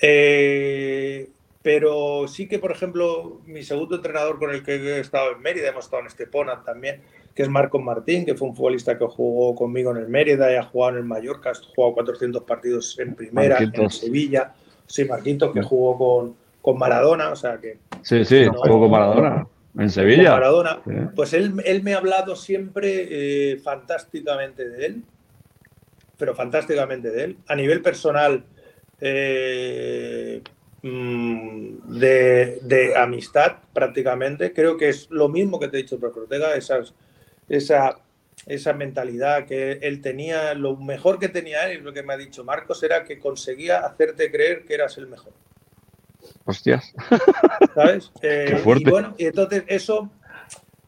eh, 0.00 1.28
pero 1.62 2.26
sí 2.26 2.48
que, 2.48 2.58
por 2.58 2.72
ejemplo, 2.72 3.40
mi 3.46 3.62
segundo 3.62 3.96
entrenador 3.96 4.38
con 4.38 4.50
el 4.50 4.62
que 4.62 4.74
he 4.74 5.00
estado 5.00 5.32
en 5.32 5.40
Mérida, 5.40 5.68
hemos 5.68 5.84
estado 5.84 6.00
en 6.00 6.06
Estepona 6.08 6.62
también, 6.64 7.02
que 7.34 7.42
es 7.42 7.48
Marcos 7.48 7.82
Martín, 7.82 8.24
que 8.24 8.34
fue 8.34 8.48
un 8.48 8.56
futbolista 8.56 8.98
que 8.98 9.06
jugó 9.06 9.54
conmigo 9.54 9.90
en 9.92 9.98
el 9.98 10.08
Mérida 10.08 10.52
y 10.52 10.56
ha 10.56 10.64
jugado 10.64 10.94
en 10.94 10.98
el 10.98 11.04
Mallorca, 11.04 11.50
ha 11.50 11.54
jugado 11.54 11.94
400 11.94 12.42
partidos 12.42 12.98
en 12.98 13.14
primera, 13.14 13.58
en 13.58 13.90
Sevilla. 13.90 14.54
Sí, 14.86 15.04
Marquitos, 15.04 15.52
que 15.52 15.62
jugó 15.62 15.96
con, 15.96 16.34
con 16.60 16.78
Maradona, 16.78 17.30
o 17.30 17.36
sea 17.36 17.58
que... 17.58 17.78
Sí, 18.02 18.24
sí, 18.24 18.46
jugó 18.46 18.80
con 18.80 18.90
Maradona. 18.90 19.46
En 19.80 19.88
Sevilla. 19.88 20.32
Maradona. 20.32 20.82
Pues 21.16 21.32
él, 21.32 21.54
él, 21.64 21.82
me 21.82 21.94
ha 21.94 21.96
hablado 21.96 22.36
siempre 22.36 23.52
eh, 23.52 23.56
fantásticamente 23.56 24.68
de 24.68 24.86
él, 24.86 25.04
pero 26.18 26.34
fantásticamente 26.34 27.10
de 27.10 27.24
él. 27.24 27.38
A 27.46 27.54
nivel 27.54 27.80
personal, 27.80 28.44
eh, 29.00 30.42
mm, 30.82 31.98
de, 31.98 32.92
amistad 32.94 33.56
prácticamente. 33.72 34.52
Creo 34.52 34.76
que 34.76 34.90
es 34.90 35.10
lo 35.10 35.30
mismo 35.30 35.58
que 35.58 35.68
te 35.68 35.78
he 35.78 35.82
dicho 35.82 35.98
profesor 35.98 36.24
Ortega, 36.24 36.54
esas, 36.56 36.94
esa, 37.48 37.96
esa 38.44 38.74
mentalidad 38.74 39.46
que 39.46 39.78
él 39.80 40.02
tenía, 40.02 40.52
lo 40.52 40.76
mejor 40.76 41.18
que 41.18 41.30
tenía 41.30 41.70
él, 41.70 41.80
y 41.80 41.82
lo 41.82 41.94
que 41.94 42.02
me 42.02 42.12
ha 42.12 42.18
dicho 42.18 42.44
Marcos, 42.44 42.82
era 42.82 43.04
que 43.04 43.18
conseguía 43.18 43.78
hacerte 43.78 44.30
creer 44.30 44.66
que 44.66 44.74
eras 44.74 44.98
el 44.98 45.06
mejor. 45.06 45.32
Hostias. 46.44 46.92
¿Sabes? 47.74 48.10
Eh, 48.22 48.62
y 48.76 48.90
bueno, 48.90 49.14
y 49.18 49.26
entonces 49.26 49.64
eso 49.66 50.10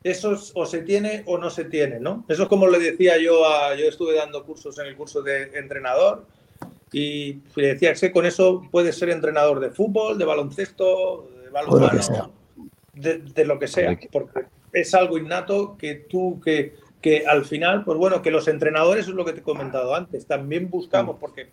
eso 0.04 0.36
o 0.54 0.66
se 0.66 0.82
tiene 0.82 1.22
o 1.26 1.38
no 1.38 1.50
se 1.50 1.64
tiene, 1.64 2.00
¿no? 2.00 2.24
Eso 2.28 2.44
es 2.44 2.48
como 2.48 2.66
le 2.66 2.78
decía 2.78 3.18
yo 3.18 3.46
a, 3.46 3.74
yo 3.74 3.86
estuve 3.86 4.16
dando 4.16 4.44
cursos 4.44 4.78
en 4.78 4.86
el 4.86 4.96
curso 4.96 5.22
de 5.22 5.50
entrenador 5.54 6.26
y 6.92 7.40
le 7.54 7.68
decía 7.68 7.94
que 7.94 8.12
con 8.12 8.26
eso 8.26 8.62
puedes 8.70 8.98
ser 8.98 9.10
entrenador 9.10 9.60
de 9.60 9.70
fútbol, 9.70 10.18
de 10.18 10.24
baloncesto, 10.24 11.30
de 11.42 11.50
balonmano, 11.50 12.32
de, 12.94 13.44
lo 13.44 13.58
que 13.58 13.68
sea, 13.68 13.98
porque 14.10 14.46
es 14.72 14.92
algo 14.94 15.16
innato 15.18 15.76
que 15.78 15.94
tú, 15.94 16.40
que, 16.44 16.74
que 17.00 17.24
al 17.26 17.44
final, 17.44 17.84
pues 17.84 17.96
bueno, 17.96 18.20
que 18.20 18.30
los 18.30 18.48
entrenadores, 18.48 19.08
es 19.08 19.14
lo 19.14 19.24
que 19.24 19.32
te 19.32 19.40
he 19.40 19.44
comentado 19.44 19.94
antes, 19.94 20.26
también 20.26 20.68
buscamos, 20.68 21.16
porque 21.18 21.48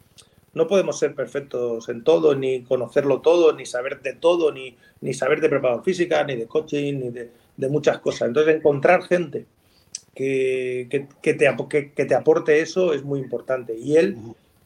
no 0.53 0.67
podemos 0.67 0.97
ser 0.97 1.15
perfectos 1.15 1.89
en 1.89 2.03
todo, 2.03 2.35
ni 2.35 2.63
conocerlo 2.63 3.21
todo, 3.21 3.53
ni 3.53 3.65
saber 3.65 4.01
de 4.01 4.13
todo, 4.13 4.51
ni, 4.51 4.75
ni 5.01 5.13
saber 5.13 5.41
de 5.41 5.49
preparación 5.49 5.83
física, 5.83 6.23
ni 6.23 6.35
de 6.35 6.47
coaching, 6.47 6.93
ni 6.99 7.09
de, 7.09 7.29
de 7.57 7.69
muchas 7.69 7.99
cosas. 7.99 8.29
Entonces, 8.29 8.55
encontrar 8.55 9.03
gente 9.03 9.45
que, 10.15 10.87
que, 10.89 11.33
te, 11.33 11.47
que, 11.95 12.05
te, 12.05 12.15
aporte 12.15 12.61
eso 12.61 12.93
es 12.93 13.03
muy 13.03 13.19
importante. 13.19 13.77
Y 13.77 13.97
él, 13.97 14.17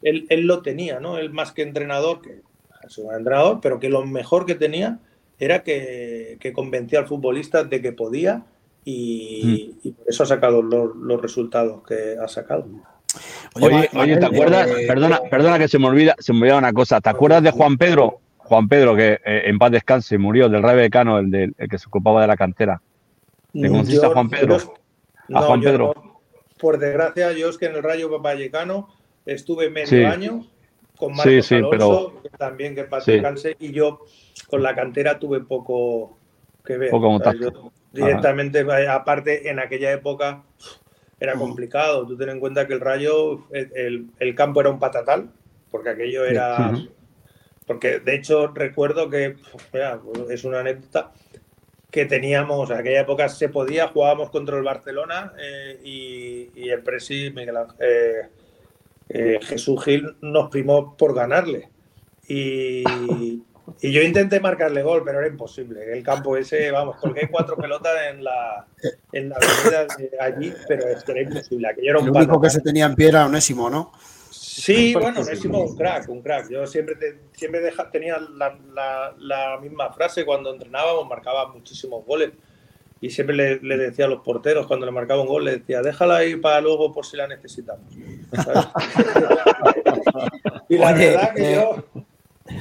él, 0.01 0.25
él, 0.29 0.47
lo 0.47 0.61
tenía, 0.61 0.99
¿no? 0.99 1.17
Él 1.17 1.31
más 1.31 1.51
que 1.51 1.61
entrenador, 1.63 2.21
que 2.21 2.41
es 2.85 2.97
un 2.97 3.13
entrenador, 3.13 3.59
pero 3.61 3.79
que 3.79 3.89
lo 3.89 4.05
mejor 4.05 4.45
que 4.45 4.55
tenía 4.55 4.99
era 5.39 5.63
que, 5.63 6.51
convencía 6.53 6.99
al 6.99 7.07
futbolista 7.07 7.63
de 7.63 7.81
que 7.81 7.91
podía 7.91 8.45
y, 8.85 9.93
por 9.97 10.09
eso 10.09 10.23
ha 10.23 10.25
sacado 10.25 10.61
los, 10.61 10.95
los, 10.95 11.21
resultados 11.21 11.83
que 11.83 12.17
ha 12.19 12.27
sacado. 12.27 12.65
Oye, 13.55 13.89
oye, 13.93 14.17
¿te 14.17 14.25
acuerdas? 14.25 14.69
Eh, 14.69 14.85
perdona, 14.87 15.19
perdona 15.29 15.59
que 15.59 15.67
se 15.67 15.79
me 15.79 15.87
olvida, 15.87 16.15
se 16.19 16.33
me 16.33 16.39
olvida 16.39 16.57
una 16.57 16.73
cosa. 16.73 17.01
¿Te 17.01 17.09
acuerdas 17.09 17.43
de 17.43 17.51
Juan 17.51 17.77
Pedro? 17.77 18.19
Juan 18.37 18.67
Pedro, 18.67 18.95
que 18.95 19.19
eh, 19.25 19.43
en 19.45 19.57
paz 19.57 19.71
descanse, 19.71 20.17
murió 20.17 20.49
del 20.49 20.63
Rayo 20.63 20.79
Decano, 20.79 21.19
el, 21.19 21.31
del, 21.31 21.55
el 21.57 21.69
que 21.69 21.77
se 21.77 21.87
ocupaba 21.87 22.21
de 22.21 22.27
la 22.27 22.35
cantera. 22.35 22.81
¿Te 23.53 23.67
conociste 23.69 24.05
a 24.05 24.09
Juan 24.09 24.29
Pedro? 24.29 24.57
a 25.33 25.41
Juan 25.41 25.61
Pedro. 25.61 25.93
por 26.59 26.77
desgracia, 26.77 27.31
yo 27.33 27.49
es 27.49 27.57
que 27.57 27.67
en 27.67 27.75
el 27.75 27.83
Rayo 27.83 28.19
Vallecano 28.19 28.89
estuve 29.25 29.69
medio 29.69 30.09
año 30.09 30.45
con 30.97 31.15
Marcos 31.15 31.45
sí, 31.45 31.55
Alonso, 31.55 31.71
pero... 32.21 32.37
también 32.37 32.75
que 32.75 32.83
paz 32.83 33.05
descanse, 33.05 33.55
y 33.59 33.71
yo 33.71 34.01
con 34.49 34.61
la 34.61 34.75
cantera 34.75 35.19
tuve 35.19 35.41
poco 35.41 36.17
que 36.65 36.77
ver. 36.77 36.91
Poco 36.91 37.19
directamente, 37.91 38.65
aparte, 38.89 39.49
en 39.49 39.59
aquella 39.59 39.91
época 39.91 40.43
era 41.23 41.35
complicado. 41.35 42.05
Tú 42.05 42.17
ten 42.17 42.29
en 42.29 42.39
cuenta 42.39 42.67
que 42.67 42.73
el 42.73 42.81
Rayo, 42.81 43.45
el, 43.51 44.07
el 44.19 44.35
campo 44.35 44.61
era 44.61 44.69
un 44.69 44.79
patatal, 44.79 45.29
porque 45.71 45.89
aquello 45.89 46.25
era 46.25 46.73
porque 47.65 47.99
de 47.99 48.15
hecho 48.15 48.47
recuerdo 48.47 49.09
que, 49.09 49.35
es 50.29 50.43
una 50.43 50.59
anécdota, 50.59 51.11
que 51.91 52.05
teníamos, 52.05 52.69
en 52.71 52.77
aquella 52.77 53.01
época 53.01 53.29
se 53.29 53.49
podía, 53.49 53.87
jugábamos 53.87 54.29
contra 54.31 54.57
el 54.57 54.63
Barcelona 54.63 55.33
eh, 55.39 55.79
y, 55.83 56.69
el 56.69 56.81
presi 56.81 57.31
Miguel 57.35 57.55
eh, 57.79 58.29
eh, 59.09 59.39
Jesús 59.43 59.83
Gil 59.83 60.15
nos 60.21 60.49
primó 60.49 60.97
por 60.97 61.13
ganarle. 61.13 61.69
Y, 62.27 62.83
yo 63.81 64.01
intenté 64.01 64.39
marcarle 64.39 64.81
gol, 64.81 65.03
pero 65.05 65.19
era 65.19 65.27
imposible. 65.27 65.91
El 65.91 66.01
campo 66.03 66.35
ese, 66.35 66.71
vamos, 66.71 66.95
colgué 66.97 67.29
cuatro 67.29 67.55
pelotas 67.55 67.93
en 68.11 68.23
la, 68.23 68.65
en 69.11 69.29
la 69.29 69.37
avenida 69.37 69.85
de 69.97 70.09
allí, 70.19 70.51
pero 70.67 70.87
es 70.87 71.03
que 71.03 71.11
era 71.11 71.21
imposible. 71.21 71.67
Aquello 71.69 71.91
era 71.91 71.99
un 71.99 72.07
Lo 72.07 72.13
único 72.13 72.41
que 72.41 72.49
se 72.49 72.61
tenía 72.61 72.85
en 72.85 72.95
pie 72.95 73.09
era 73.09 73.25
Onésimo, 73.25 73.69
¿no? 73.69 73.91
Sí, 74.29 74.93
bueno, 74.93 75.21
Onésimo 75.21 75.61
un 75.61 75.77
crack, 75.77 76.09
un 76.09 76.21
crack. 76.21 76.49
Yo 76.49 76.67
siempre, 76.67 76.95
siempre 77.31 77.61
tenía 77.91 78.17
la, 78.19 79.59
misma 79.61 79.93
frase 79.93 80.25
cuando 80.25 80.53
entrenábamos, 80.53 81.07
marcaba 81.07 81.47
muchísimos 81.47 82.05
goles. 82.05 82.31
Y 82.99 83.09
siempre 83.09 83.59
le, 83.61 83.77
decía 83.77 84.05
a 84.05 84.09
los 84.09 84.21
porteros, 84.21 84.67
cuando 84.67 84.85
le 84.85 84.91
marcaba 84.91 85.21
un 85.21 85.27
gol, 85.27 85.45
le 85.45 85.57
decía, 85.57 85.81
déjala 85.81 86.17
ahí 86.17 86.35
para 86.37 86.61
luego 86.61 86.93
por 86.93 87.05
si 87.05 87.17
la 87.17 87.27
necesitamos. 87.27 87.91
y 90.69 90.77
la 90.77 90.93
verdad 90.93 91.33
que 91.33 91.53
yo, 91.53 91.83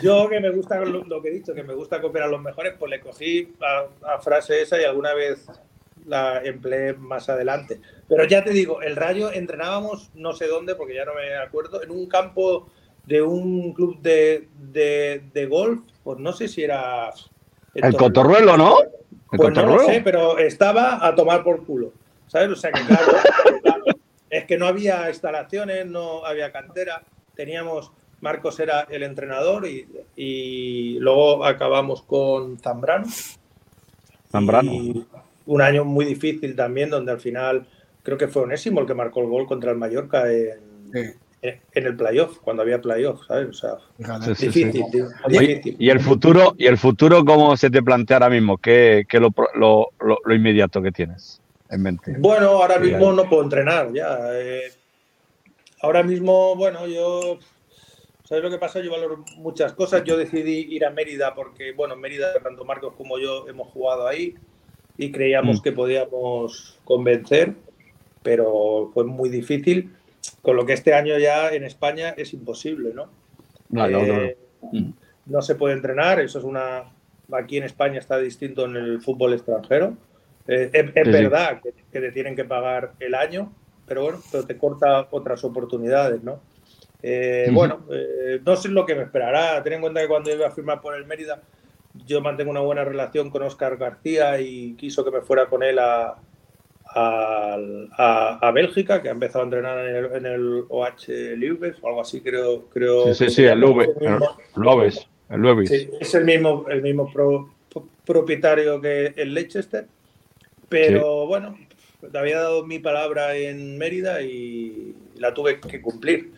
yo 0.00 0.28
que 0.28 0.40
me 0.40 0.50
gusta 0.50 0.80
lo, 0.80 1.22
que 1.22 1.28
he 1.28 1.32
dicho, 1.32 1.54
que 1.54 1.62
me 1.62 1.74
gusta 1.74 2.00
copiar 2.00 2.24
a 2.24 2.28
los 2.28 2.40
mejores, 2.40 2.74
pues 2.78 2.90
le 2.90 3.00
cogí 3.00 3.52
a, 3.60 4.14
a 4.14 4.18
frase 4.20 4.62
esa 4.62 4.80
y 4.80 4.84
alguna 4.84 5.14
vez 5.14 5.46
la 6.06 6.42
empleé 6.42 6.94
más 6.94 7.28
adelante. 7.28 7.80
Pero 8.08 8.24
ya 8.24 8.44
te 8.44 8.50
digo, 8.50 8.82
el 8.82 8.96
Rayo 8.96 9.32
entrenábamos 9.32 10.10
no 10.14 10.32
sé 10.32 10.46
dónde, 10.46 10.74
porque 10.74 10.94
ya 10.94 11.04
no 11.04 11.14
me 11.14 11.34
acuerdo, 11.36 11.82
en 11.82 11.90
un 11.90 12.06
campo 12.06 12.68
de 13.06 13.22
un 13.22 13.72
club 13.72 14.00
de, 14.00 14.48
de, 14.54 15.46
golf, 15.46 15.80
pues 16.04 16.18
no 16.18 16.32
sé 16.32 16.48
si 16.48 16.62
era... 16.62 17.10
El, 17.74 17.96
Cotorruelo, 17.96 18.56
¿no? 18.56 18.76
pues 19.30 19.54
no 19.54 19.64
lo 19.64 19.78
sé, 19.80 20.02
pero 20.04 20.38
estaba 20.38 21.04
a 21.06 21.14
tomar 21.14 21.42
por 21.42 21.64
culo. 21.64 21.92
¿Sabes? 22.26 22.50
O 22.50 22.56
sea 22.56 22.70
que 22.70 22.82
claro, 22.84 23.12
es 24.30 24.44
que 24.44 24.56
no 24.56 24.66
había 24.66 25.08
instalaciones, 25.08 25.86
no 25.86 26.24
había 26.24 26.52
cantera, 26.52 27.02
teníamos... 27.34 27.92
Marcos 28.22 28.58
era 28.60 28.86
el 28.88 29.02
entrenador 29.02 29.66
y, 29.66 29.86
y 30.16 30.98
luego 31.00 31.44
acabamos 31.44 32.02
con 32.02 32.58
Zambrano. 32.58 33.06
Zambrano 34.30 34.72
un 35.46 35.62
año 35.62 35.84
muy 35.84 36.04
difícil 36.04 36.54
también, 36.56 36.90
donde 36.90 37.12
al 37.12 37.20
final 37.20 37.66
creo 38.02 38.18
que 38.18 38.28
fue 38.28 38.42
Onésimo 38.42 38.80
el 38.80 38.86
que 38.86 38.94
marcó 38.94 39.20
el 39.20 39.28
gol 39.28 39.46
contra 39.46 39.72
el 39.72 39.78
Mallorca 39.78 40.30
en, 40.30 41.16
el 41.72 41.96
playoff, 41.96 42.38
cuando 42.38 42.62
había 42.62 42.80
playoff, 42.80 43.26
¿sabes? 43.26 43.48
O 43.48 43.52
sea, 43.52 44.18
difícil, 44.28 44.84
¿Y 45.78 45.90
el 45.90 46.00
futuro, 46.00 46.54
y 46.56 46.66
el 46.66 46.78
futuro 46.78 47.24
cómo 47.24 47.56
se 47.56 47.70
te 47.70 47.82
plantea 47.82 48.18
ahora 48.18 48.30
mismo? 48.30 48.58
¿Qué, 48.58 49.04
qué 49.08 49.18
lo, 49.18 49.34
lo, 49.54 49.88
lo, 50.00 50.34
inmediato 50.34 50.80
que 50.80 50.92
tienes 50.92 51.40
en 51.68 51.82
mente? 51.82 52.14
Bueno, 52.18 52.50
ahora 52.50 52.78
mismo 52.78 53.12
no 53.12 53.28
puedo 53.28 53.42
entrenar 53.42 53.92
ya. 53.92 54.18
Eh, 54.34 54.72
ahora 55.80 56.04
mismo, 56.04 56.54
bueno, 56.54 56.86
yo 56.86 57.38
¿Sabes 58.32 58.44
lo 58.44 58.50
que 58.50 58.56
pasa? 58.56 58.80
Yo 58.80 58.90
valoro 58.90 59.22
muchas 59.36 59.74
cosas. 59.74 60.04
Yo 60.04 60.16
decidí 60.16 60.60
ir 60.74 60.86
a 60.86 60.90
Mérida 60.90 61.34
porque, 61.34 61.72
bueno, 61.72 61.96
Mérida, 61.96 62.32
tanto 62.42 62.64
Marcos 62.64 62.94
como 62.96 63.18
yo 63.18 63.46
hemos 63.46 63.68
jugado 63.68 64.08
ahí 64.08 64.36
y 64.96 65.12
creíamos 65.12 65.58
mm. 65.58 65.62
que 65.62 65.72
podíamos 65.72 66.80
convencer, 66.84 67.52
pero 68.22 68.90
fue 68.94 69.04
muy 69.04 69.28
difícil, 69.28 69.94
con 70.40 70.56
lo 70.56 70.64
que 70.64 70.72
este 70.72 70.94
año 70.94 71.18
ya 71.18 71.50
en 71.52 71.64
España 71.64 72.14
es 72.16 72.32
imposible, 72.32 72.94
¿no? 72.94 73.10
No, 73.68 73.86
eh, 73.86 74.38
no, 75.26 75.42
se 75.42 75.54
puede 75.54 75.74
entrenar, 75.74 76.18
eso 76.18 76.38
es 76.38 76.46
una... 76.46 76.84
Aquí 77.32 77.58
en 77.58 77.64
España 77.64 77.98
está 77.98 78.16
distinto 78.16 78.64
en 78.64 78.76
el 78.76 79.02
fútbol 79.02 79.34
extranjero. 79.34 79.98
Eh, 80.48 80.70
es, 80.72 80.94
verdad 80.94 81.60
Que, 81.60 82.00
te 82.00 82.12
tienen 82.12 82.34
que 82.34 82.46
pagar 82.46 82.94
el 82.98 83.14
año, 83.14 83.52
pero 83.86 84.04
bueno, 84.04 84.20
pero 84.32 84.46
te 84.46 84.56
corta 84.56 85.06
otras 85.10 85.44
oportunidades, 85.44 86.22
¿no? 86.22 86.40
Eh, 87.02 87.48
bueno, 87.52 87.84
no 88.44 88.56
sé 88.56 88.68
lo 88.68 88.86
que 88.86 88.94
me 88.94 89.02
esperará. 89.02 89.62
Ten 89.62 89.74
en 89.74 89.80
cuenta 89.80 90.00
que 90.00 90.08
cuando 90.08 90.32
iba 90.32 90.46
a 90.46 90.50
firmar 90.50 90.80
por 90.80 90.94
el 90.94 91.06
Mérida, 91.06 91.42
yo 92.06 92.20
mantengo 92.20 92.50
una 92.50 92.60
buena 92.60 92.84
relación 92.84 93.30
con 93.30 93.42
Oscar 93.42 93.76
García 93.76 94.40
y 94.40 94.74
quiso 94.74 95.04
que 95.04 95.10
me 95.10 95.20
fuera 95.20 95.46
con 95.46 95.62
él 95.62 95.78
a, 95.78 96.16
a, 96.94 98.50
Bélgica, 98.54 99.02
que 99.02 99.08
ha 99.08 99.12
empezado 99.12 99.40
a 99.40 99.44
entrenar 99.44 99.78
en 99.86 99.96
el, 99.96 100.04
en 100.16 100.26
el 100.26 100.64
OH 100.68 101.36
Leuves 101.36 101.76
o 101.80 101.88
algo 101.88 102.00
así, 102.00 102.20
creo. 102.20 102.66
creo 102.70 103.12
sí, 103.14 103.26
sí, 103.26 103.34
sí, 103.34 103.44
el 103.44 103.60
Leuves. 103.60 103.90
El 105.30 105.66
Sí, 105.66 105.88
es 105.98 106.14
el 106.14 106.24
mismo, 106.24 106.66
el 106.68 106.82
mismo 106.82 107.10
propietario 108.04 108.80
que 108.80 109.14
el 109.16 109.32
Leicester. 109.32 109.86
Pero 110.68 111.26
bueno, 111.26 111.56
te 112.10 112.18
había 112.18 112.38
dado 112.38 112.66
mi 112.66 112.78
palabra 112.78 113.34
en 113.36 113.78
Mérida 113.78 114.22
y 114.22 114.94
la 115.16 115.32
tuve 115.32 115.60
que 115.60 115.80
cumplir. 115.80 116.32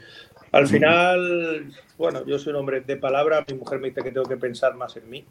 Al 0.55 0.69
final, 0.69 1.73
bueno, 1.99 2.25
yo 2.25 2.39
soy 2.39 2.53
un 2.53 2.61
hombre 2.61 2.81
de 2.81 2.97
palabra, 2.97 3.45
mi 3.49 3.59
mujer 3.59 3.81
me 3.81 3.89
dice 3.89 4.03
que 4.03 4.13
tengo 4.13 4.29
que 4.29 4.37
pensar 4.37 4.75
más 4.77 4.97
en 4.97 5.11
mí. 5.11 5.25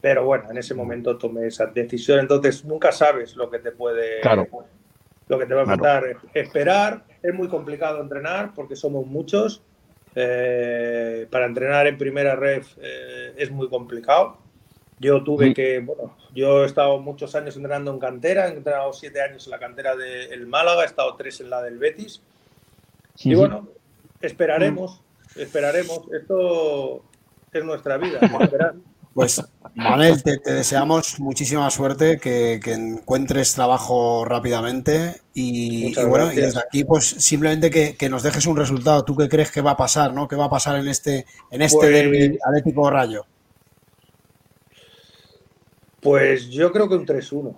Pero 0.00 0.24
bueno, 0.24 0.50
en 0.50 0.58
ese 0.58 0.74
momento 0.74 1.16
tomé 1.16 1.46
esa 1.46 1.66
decisión, 1.66 2.18
entonces 2.18 2.64
nunca 2.64 2.90
sabes 2.90 3.36
lo 3.36 3.48
que 3.50 3.60
te 3.60 3.70
puede, 3.70 4.20
lo 5.28 5.38
que 5.38 5.46
te 5.46 5.54
va 5.54 5.62
a 5.62 5.64
matar. 5.64 6.16
Esperar, 6.34 7.04
es 7.22 7.32
muy 7.32 7.46
complicado 7.46 8.00
entrenar 8.00 8.52
porque 8.52 8.74
somos 8.74 9.06
muchos. 9.06 9.62
Eh, 10.16 11.28
para 11.30 11.46
entrenar 11.46 11.86
en 11.86 11.96
primera 11.96 12.34
red 12.34 12.64
eh, 12.82 13.34
es 13.36 13.52
muy 13.52 13.68
complicado. 13.68 14.38
Yo 14.98 15.22
tuve 15.22 15.54
que, 15.54 15.78
bueno, 15.78 16.16
yo 16.34 16.64
he 16.64 16.66
estado 16.66 16.98
muchos 16.98 17.36
años 17.36 17.54
entrenando 17.54 17.92
en 17.92 18.00
cantera, 18.00 18.48
he 18.48 18.56
entrenado 18.56 18.92
siete 18.92 19.22
años 19.22 19.46
en 19.46 19.52
la 19.52 19.60
cantera 19.60 19.94
del 19.94 20.48
Málaga, 20.48 20.82
he 20.82 20.86
estado 20.86 21.14
tres 21.14 21.40
en 21.40 21.50
la 21.50 21.62
del 21.62 21.78
Betis. 21.78 22.20
y 23.22 23.36
bueno, 23.36 23.68
esperaremos, 24.20 25.02
esperaremos. 25.36 26.00
Esto 26.12 27.04
es 27.52 27.64
nuestra 27.64 27.96
vida. 27.98 28.20
Pues, 29.14 29.42
Manel, 29.74 30.22
te, 30.22 30.38
deseamos 30.44 31.18
muchísima 31.18 31.68
suerte, 31.70 32.18
que, 32.18 32.60
encuentres 32.66 33.52
trabajo 33.54 34.24
rápidamente 34.24 35.22
y, 35.34 35.92
bueno, 36.04 36.32
y 36.32 36.36
desde 36.36 36.60
aquí, 36.60 36.84
pues 36.84 37.04
simplemente 37.04 37.68
que, 37.70 38.08
nos 38.08 38.22
dejes 38.22 38.46
un 38.46 38.56
resultado. 38.56 39.04
¿Tú 39.04 39.16
qué 39.16 39.28
crees 39.28 39.50
que 39.50 39.60
va 39.60 39.72
a 39.72 39.76
pasar, 39.76 40.14
no? 40.14 40.28
¿Qué 40.28 40.36
va 40.36 40.44
a 40.44 40.50
pasar 40.50 40.78
en 40.78 40.86
este, 40.86 41.26
en 41.50 41.62
este 41.62 41.78
pues 41.78 41.90
derby 41.90 42.38
Atlético 42.44 42.90
Rayo? 42.90 43.26
Pues 46.00 46.48
yo 46.48 46.70
creo 46.70 46.88
que 46.88 46.94
un 46.94 47.06
3-1. 47.06 47.54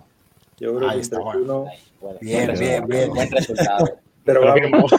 Yo 0.59 0.75
creo 0.75 0.89
que 0.89 0.95
un 0.95 1.03
3-1. 1.03 1.71
Bien, 2.21 2.53
bien, 2.57 2.87
bien. 2.87 3.09
Buen 3.09 3.31
resultado. 3.31 3.99
Pero 4.23 4.41
vamos, 4.41 4.91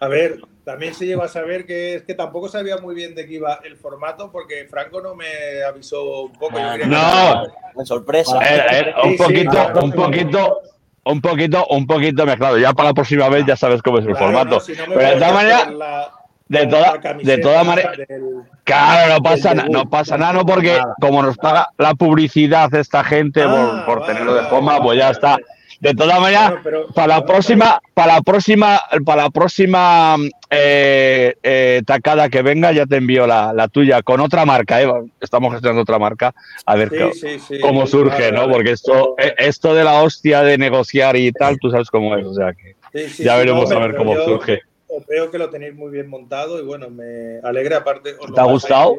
a 0.00 0.08
ver, 0.08 0.40
también 0.64 0.94
se 0.94 1.06
lleva 1.06 1.24
a 1.24 1.28
saber 1.28 1.64
que 1.66 1.94
es 1.94 2.02
que 2.02 2.14
tampoco 2.14 2.48
sabía 2.48 2.76
muy 2.78 2.94
bien 2.94 3.14
de 3.14 3.26
qué 3.26 3.34
iba 3.34 3.60
el 3.64 3.76
formato 3.76 4.30
porque 4.30 4.66
Franco 4.68 5.00
no 5.00 5.14
me 5.14 5.62
avisó 5.66 6.22
un 6.24 6.32
poco. 6.32 6.58
no, 6.86 7.84
sorpresa. 7.84 8.38
un 9.04 9.16
poquito, 9.16 9.72
un 9.82 9.92
poquito, 9.92 10.60
un 11.04 11.20
poquito, 11.20 11.66
un 11.68 11.86
poquito 11.86 12.26
mezclado. 12.26 12.58
Ya 12.58 12.72
para 12.72 12.90
la 12.90 12.94
próxima 12.94 13.28
vez 13.28 13.44
ya 13.46 13.56
sabes 13.56 13.82
cómo 13.82 13.98
es 13.98 14.06
el 14.06 14.16
formato. 14.16 14.60
Pero 14.66 15.00
de 15.00 15.14
todas 15.14 15.32
maneras, 15.32 15.68
de 16.48 16.66
toda, 16.66 16.98
de 17.22 17.38
todas 17.38 17.66
maneras, 17.66 17.96
claro, 18.64 19.14
no 19.14 19.22
pasa, 19.22 19.54
nada, 19.54 19.68
no 19.70 19.88
pasa 19.88 20.18
nada, 20.18 20.32
no 20.34 20.44
porque 20.44 20.80
como 21.00 21.22
nos 21.22 21.38
paga 21.38 21.68
la 21.78 21.94
publicidad 21.94 22.74
esta 22.74 23.02
gente 23.02 23.42
por, 23.44 23.84
por 23.86 24.06
tenerlo 24.06 24.34
de 24.34 24.42
forma, 24.44 24.82
pues 24.82 24.98
ya 24.98 25.10
está. 25.10 25.38
De 25.82 25.94
todas 25.94 26.20
maneras, 26.20 26.54
para 26.94 27.18
la 27.18 27.26
próxima, 27.26 27.82
para 27.92 28.14
la 28.14 28.22
próxima, 28.22 28.80
para 29.04 29.24
la 29.24 29.30
próxima 29.30 30.16
eh, 30.48 31.34
eh, 31.42 31.82
tacada 31.84 32.28
que 32.28 32.40
venga, 32.40 32.70
ya 32.70 32.86
te 32.86 32.98
envío 32.98 33.26
la, 33.26 33.66
tuya 33.66 34.00
con 34.02 34.20
otra 34.20 34.46
marca. 34.46 34.80
¿eh? 34.80 34.86
Estamos 35.20 35.50
gestionando 35.50 35.82
otra 35.82 35.98
marca. 35.98 36.32
A 36.66 36.76
ver 36.76 36.88
cómo 37.60 37.88
surge, 37.88 38.30
¿no? 38.30 38.48
Porque 38.48 38.70
esto, 38.70 39.16
eh, 39.18 39.34
esto 39.38 39.74
de 39.74 39.82
la 39.82 40.04
hostia 40.04 40.42
de 40.42 40.56
negociar 40.56 41.16
y 41.16 41.32
tal, 41.32 41.58
tú 41.58 41.68
sabes 41.68 41.90
cómo 41.90 42.16
es. 42.16 42.26
O 42.26 42.34
sea 42.34 42.52
que 42.54 42.76
ya 43.18 43.36
veremos 43.36 43.68
a 43.72 43.80
ver 43.80 43.96
cómo 43.96 44.14
surge. 44.24 44.60
Veo 45.08 45.32
que 45.32 45.38
lo 45.38 45.50
tenéis 45.50 45.74
muy 45.74 45.90
bien 45.90 46.08
montado 46.08 46.60
y 46.60 46.64
bueno, 46.64 46.90
me 46.90 47.40
alegra 47.42 47.78
aparte. 47.78 48.14
¿Te 48.32 48.40
ha 48.40 48.44
gustado? 48.44 48.94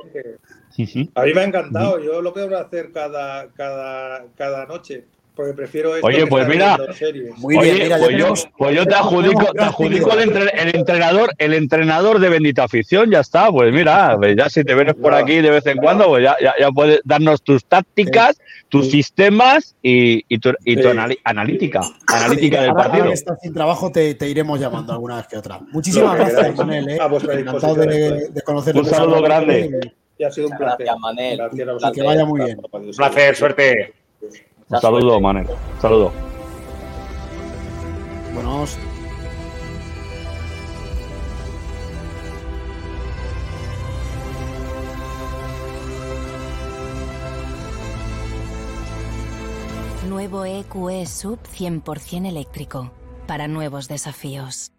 A 1.15 1.23
mí 1.23 1.33
me 1.33 1.39
ha 1.39 1.45
encantado. 1.45 2.03
Yo 2.03 2.21
lo 2.21 2.33
quiero 2.33 2.57
hacer 2.57 2.91
cada, 2.91 3.47
cada, 3.53 4.25
cada 4.35 4.65
noche 4.65 5.05
porque 5.35 5.53
prefiero 5.53 5.95
esto 5.95 6.05
Oye, 6.05 6.27
pues 6.27 6.47
mira, 6.47 6.77
Muy 7.37 7.57
bien, 7.57 7.75
mira, 7.79 7.97
pues, 7.97 8.17
yo, 8.17 8.33
pues, 8.57 8.75
yo, 8.75 8.85
te 8.85 8.93
adjudico, 8.93 9.51
te 9.53 9.63
adjudico 9.63 10.11
el, 10.13 10.75
entrenador, 10.75 11.31
el 11.39 11.53
entrenador 11.53 12.19
de 12.19 12.29
bendita 12.29 12.63
afición, 12.65 13.09
ya 13.09 13.21
está. 13.21 13.51
Pues 13.51 13.73
mira, 13.73 14.15
pues 14.17 14.35
ya 14.37 14.49
si 14.49 14.63
te 14.63 14.75
vienes 14.75 14.95
por 14.95 15.13
aquí 15.13 15.41
de 15.41 15.49
vez 15.49 15.65
en 15.65 15.77
cuando, 15.77 16.07
pues 16.07 16.23
ya, 16.23 16.35
ya, 16.39 16.69
puedes 16.71 17.01
darnos 17.03 17.41
tus 17.41 17.65
tácticas, 17.65 18.39
tus 18.69 18.91
sistemas 18.91 19.75
y, 19.81 20.23
y 20.27 20.37
tu, 20.37 20.53
y 20.65 20.75
tu 20.75 20.89
analítica, 21.23 21.81
analítica 22.07 22.61
del 22.61 22.73
partido. 22.73 23.11
Estás 23.11 23.39
sin 23.41 23.53
trabajo, 23.53 23.91
te, 23.91 24.13
te, 24.13 24.29
iremos 24.29 24.59
llamando 24.59 24.93
alguna 24.93 25.17
vez 25.17 25.27
que 25.27 25.37
otra. 25.37 25.59
Muchísimas 25.71 26.15
gracias, 26.15 26.55
Manel. 26.55 26.89
¿eh? 26.89 26.99
Encantado 26.99 27.75
de, 27.75 28.29
de 28.29 28.41
conocerte. 28.43 28.79
Un 28.79 28.85
saludo 28.85 29.21
grande. 29.21 29.93
Y 30.15 30.23
ha 30.23 30.31
sido 30.31 30.47
un 30.47 30.57
placer. 30.57 30.85
Gracias, 30.85 30.99
Manel. 30.99 31.37
Gracias, 31.37 31.91
que 31.91 32.03
vaya 32.03 32.23
muy 32.23 32.41
bien. 32.41 32.59
Un 32.71 32.91
placer, 32.91 33.35
suerte. 33.35 33.93
Un 34.69 34.81
saludo, 34.81 35.19
Manel. 35.19 35.47
saludo. 35.81 36.11
Buenos. 38.33 38.77
Nuevo 50.09 50.45
EQE 50.45 51.05
Sub 51.05 51.39
100% 51.43 52.27
eléctrico 52.27 52.91
para 53.27 53.47
nuevos 53.47 53.87
desafíos. 53.87 54.72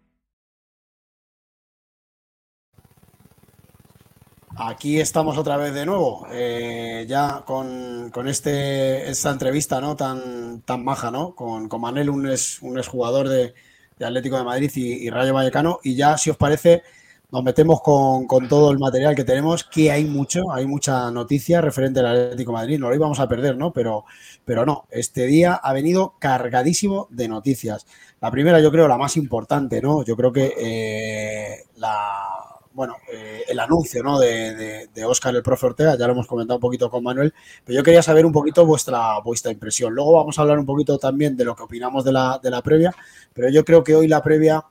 Aquí 4.57 5.01
estamos 5.01 5.37
otra 5.37 5.57
vez 5.57 5.75
de 5.75 5.85
nuevo, 5.85 6.27
eh, 6.31 7.07
ya 7.09 7.43
con, 7.45 8.11
este, 8.29 9.11
esta 9.11 9.31
entrevista 9.31 9.81
¿no? 9.81 9.97
tan, 9.97 10.61
tan 10.63 10.85
maja, 10.85 11.11
¿no? 11.11 11.35
Con, 11.35 11.69
con 11.69 11.81
Manel, 11.81 12.09
un, 12.09 12.27
un 12.27 12.79
exjugador 12.79 13.29
de, 13.29 13.55
de 13.99 14.07
Atlético 14.07 14.37
de 14.37 14.45
Madrid 14.45 14.71
y, 14.75 15.11
Rayo 15.11 15.35
Vallecano. 15.35 15.81
Y 15.83 15.97
ya, 15.97 16.17
si 16.19 16.31
os 16.31 16.37
parece, 16.37 16.83
nos 17.31 17.43
metemos 17.43 17.81
con, 17.81 18.27
todo 18.49 18.71
el 18.71 18.79
material 18.79 19.15
que 19.15 19.25
tenemos, 19.25 19.65
que 19.65 19.91
hay 19.91 20.05
mucho, 20.05 20.53
hay 20.53 20.67
mucha 20.67 21.11
noticia 21.11 21.61
referente 21.61 22.01
al 22.01 22.07
Atlético 22.07 22.53
de 22.53 22.59
Madrid. 22.59 22.79
No 22.79 22.89
lo 22.89 22.95
íbamos 22.95 23.21
a 23.21 23.29
perder, 23.29 23.57
¿no? 23.57 23.73
Pero, 23.73 24.05
pero 24.45 24.65
no, 24.65 24.87
este 24.91 25.27
día 25.27 25.55
ha 25.55 25.73
venido 25.73 26.15
cargadísimo 26.19 27.09
de 27.11 27.29
noticias. 27.29 27.87
La 28.21 28.31
primera, 28.31 28.61
yo 28.61 28.71
creo, 28.71 28.89
la 28.89 28.99
más 28.99 29.17
importante, 29.17 29.83
¿no? 29.83 30.05
Yo 30.05 30.17
creo 30.17 30.33
que 30.33 30.55
eh, 30.57 31.65
la 31.77 32.54
bueno, 32.75 32.97
eh, 33.11 33.45
el 33.49 33.61
anuncio 33.61 34.03
¿no? 34.03 34.19
de, 34.19 34.89
de, 34.93 35.05
Oscar 35.05 35.35
el 35.35 35.43
profe 35.43 35.67
Ortega, 35.67 35.97
ya 35.97 36.07
lo 36.07 36.13
hemos 36.13 36.27
comentado 36.27 36.57
un 36.57 36.61
poquito 36.61 36.91
con 36.91 37.05
Manuel, 37.05 37.33
pero 37.65 37.77
yo 37.79 37.83
quería 37.83 38.03
saber 38.03 38.27
un 38.27 38.33
poquito 38.33 38.67
vuestra, 38.67 39.21
vuestra 39.21 39.53
impresión. 39.53 39.95
Luego 39.95 40.13
vamos 40.13 40.39
a 40.39 40.43
hablar 40.43 40.59
un 40.59 40.67
poquito 40.67 40.99
también 40.99 41.37
de 41.37 41.45
lo 41.45 41.55
que 41.55 41.63
opinamos 41.63 42.05
de 42.05 42.13
la, 42.13 42.41
de 42.43 42.51
la 42.51 42.63
previa, 42.63 42.93
pero 43.33 43.49
yo 43.49 43.65
creo 43.65 43.85
que 43.85 43.95
hoy 43.95 44.09
la 44.09 44.23
previa 44.23 44.65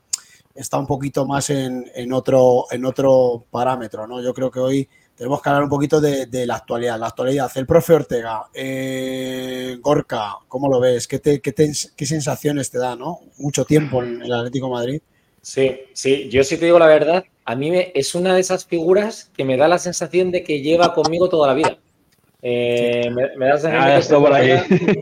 está 0.54 0.78
un 0.78 0.86
poquito 0.86 1.26
más 1.26 1.50
en, 1.50 1.90
en, 1.96 2.12
otro, 2.14 2.66
en 2.72 2.86
otro 2.86 3.46
parámetro, 3.50 4.06
¿no? 4.06 4.22
Yo 4.22 4.34
creo 4.34 4.52
que 4.52 4.60
hoy 4.60 4.90
tenemos 5.16 5.42
que 5.42 5.50
hablar 5.50 5.64
un 5.64 5.70
poquito 5.70 6.02
de, 6.02 6.46
la 6.46 6.56
actualidad. 6.56 7.00
La 7.00 7.08
actualidad, 7.08 7.52
el 7.56 7.66
profe 7.66 7.94
Ortega, 7.94 8.48
eh, 8.54 9.78
Gorka, 9.80 10.38
¿cómo 10.48 10.68
lo 10.68 10.80
ves? 10.80 11.08
¿Qué, 11.08 11.20
te, 11.20 11.40
qué, 11.40 11.54
¿Qué 11.54 12.06
sensaciones 12.06 12.70
te 12.70 12.80
da, 12.80 12.96
no? 12.96 13.22
Mucho 13.38 13.64
tiempo 13.64 14.04
en 14.04 14.22
el 14.22 14.34
Atlético 14.34 14.70
Madrid. 14.70 15.02
Sí, 15.44 15.82
sí, 15.92 16.30
yo 16.30 16.42
sí 16.46 16.56
te 16.58 16.66
digo 16.66 16.80
la 16.80 16.88
verdad, 16.88 17.26
a 17.44 17.56
mí 17.56 17.70
me, 17.70 17.92
es 17.94 18.16
una 18.16 18.34
de 18.34 18.40
esas 18.40 18.66
figuras 18.66 19.30
que 19.36 19.44
me 19.44 19.58
da 19.58 19.68
la 19.68 19.78
sensación 19.78 20.32
de 20.32 20.42
que 20.42 20.62
lleva 20.62 20.94
conmigo 20.94 21.28
toda 21.28 21.50
la 21.50 21.54
vida. 21.54 21.78
Eh, 22.42 23.10
me, 23.12 23.46
da 23.46 23.56
la 23.56 23.58
sensación 23.58 24.24
ah, 24.24 24.26
por 24.26 24.34
aquí. 24.34 24.52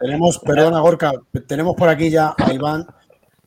tenemos, 0.00 0.38
perdona 0.40 0.80
Gorka, 0.80 1.12
tenemos 1.46 1.76
por 1.76 1.88
aquí 1.88 2.10
ya 2.10 2.34
a 2.36 2.52
Iván. 2.52 2.86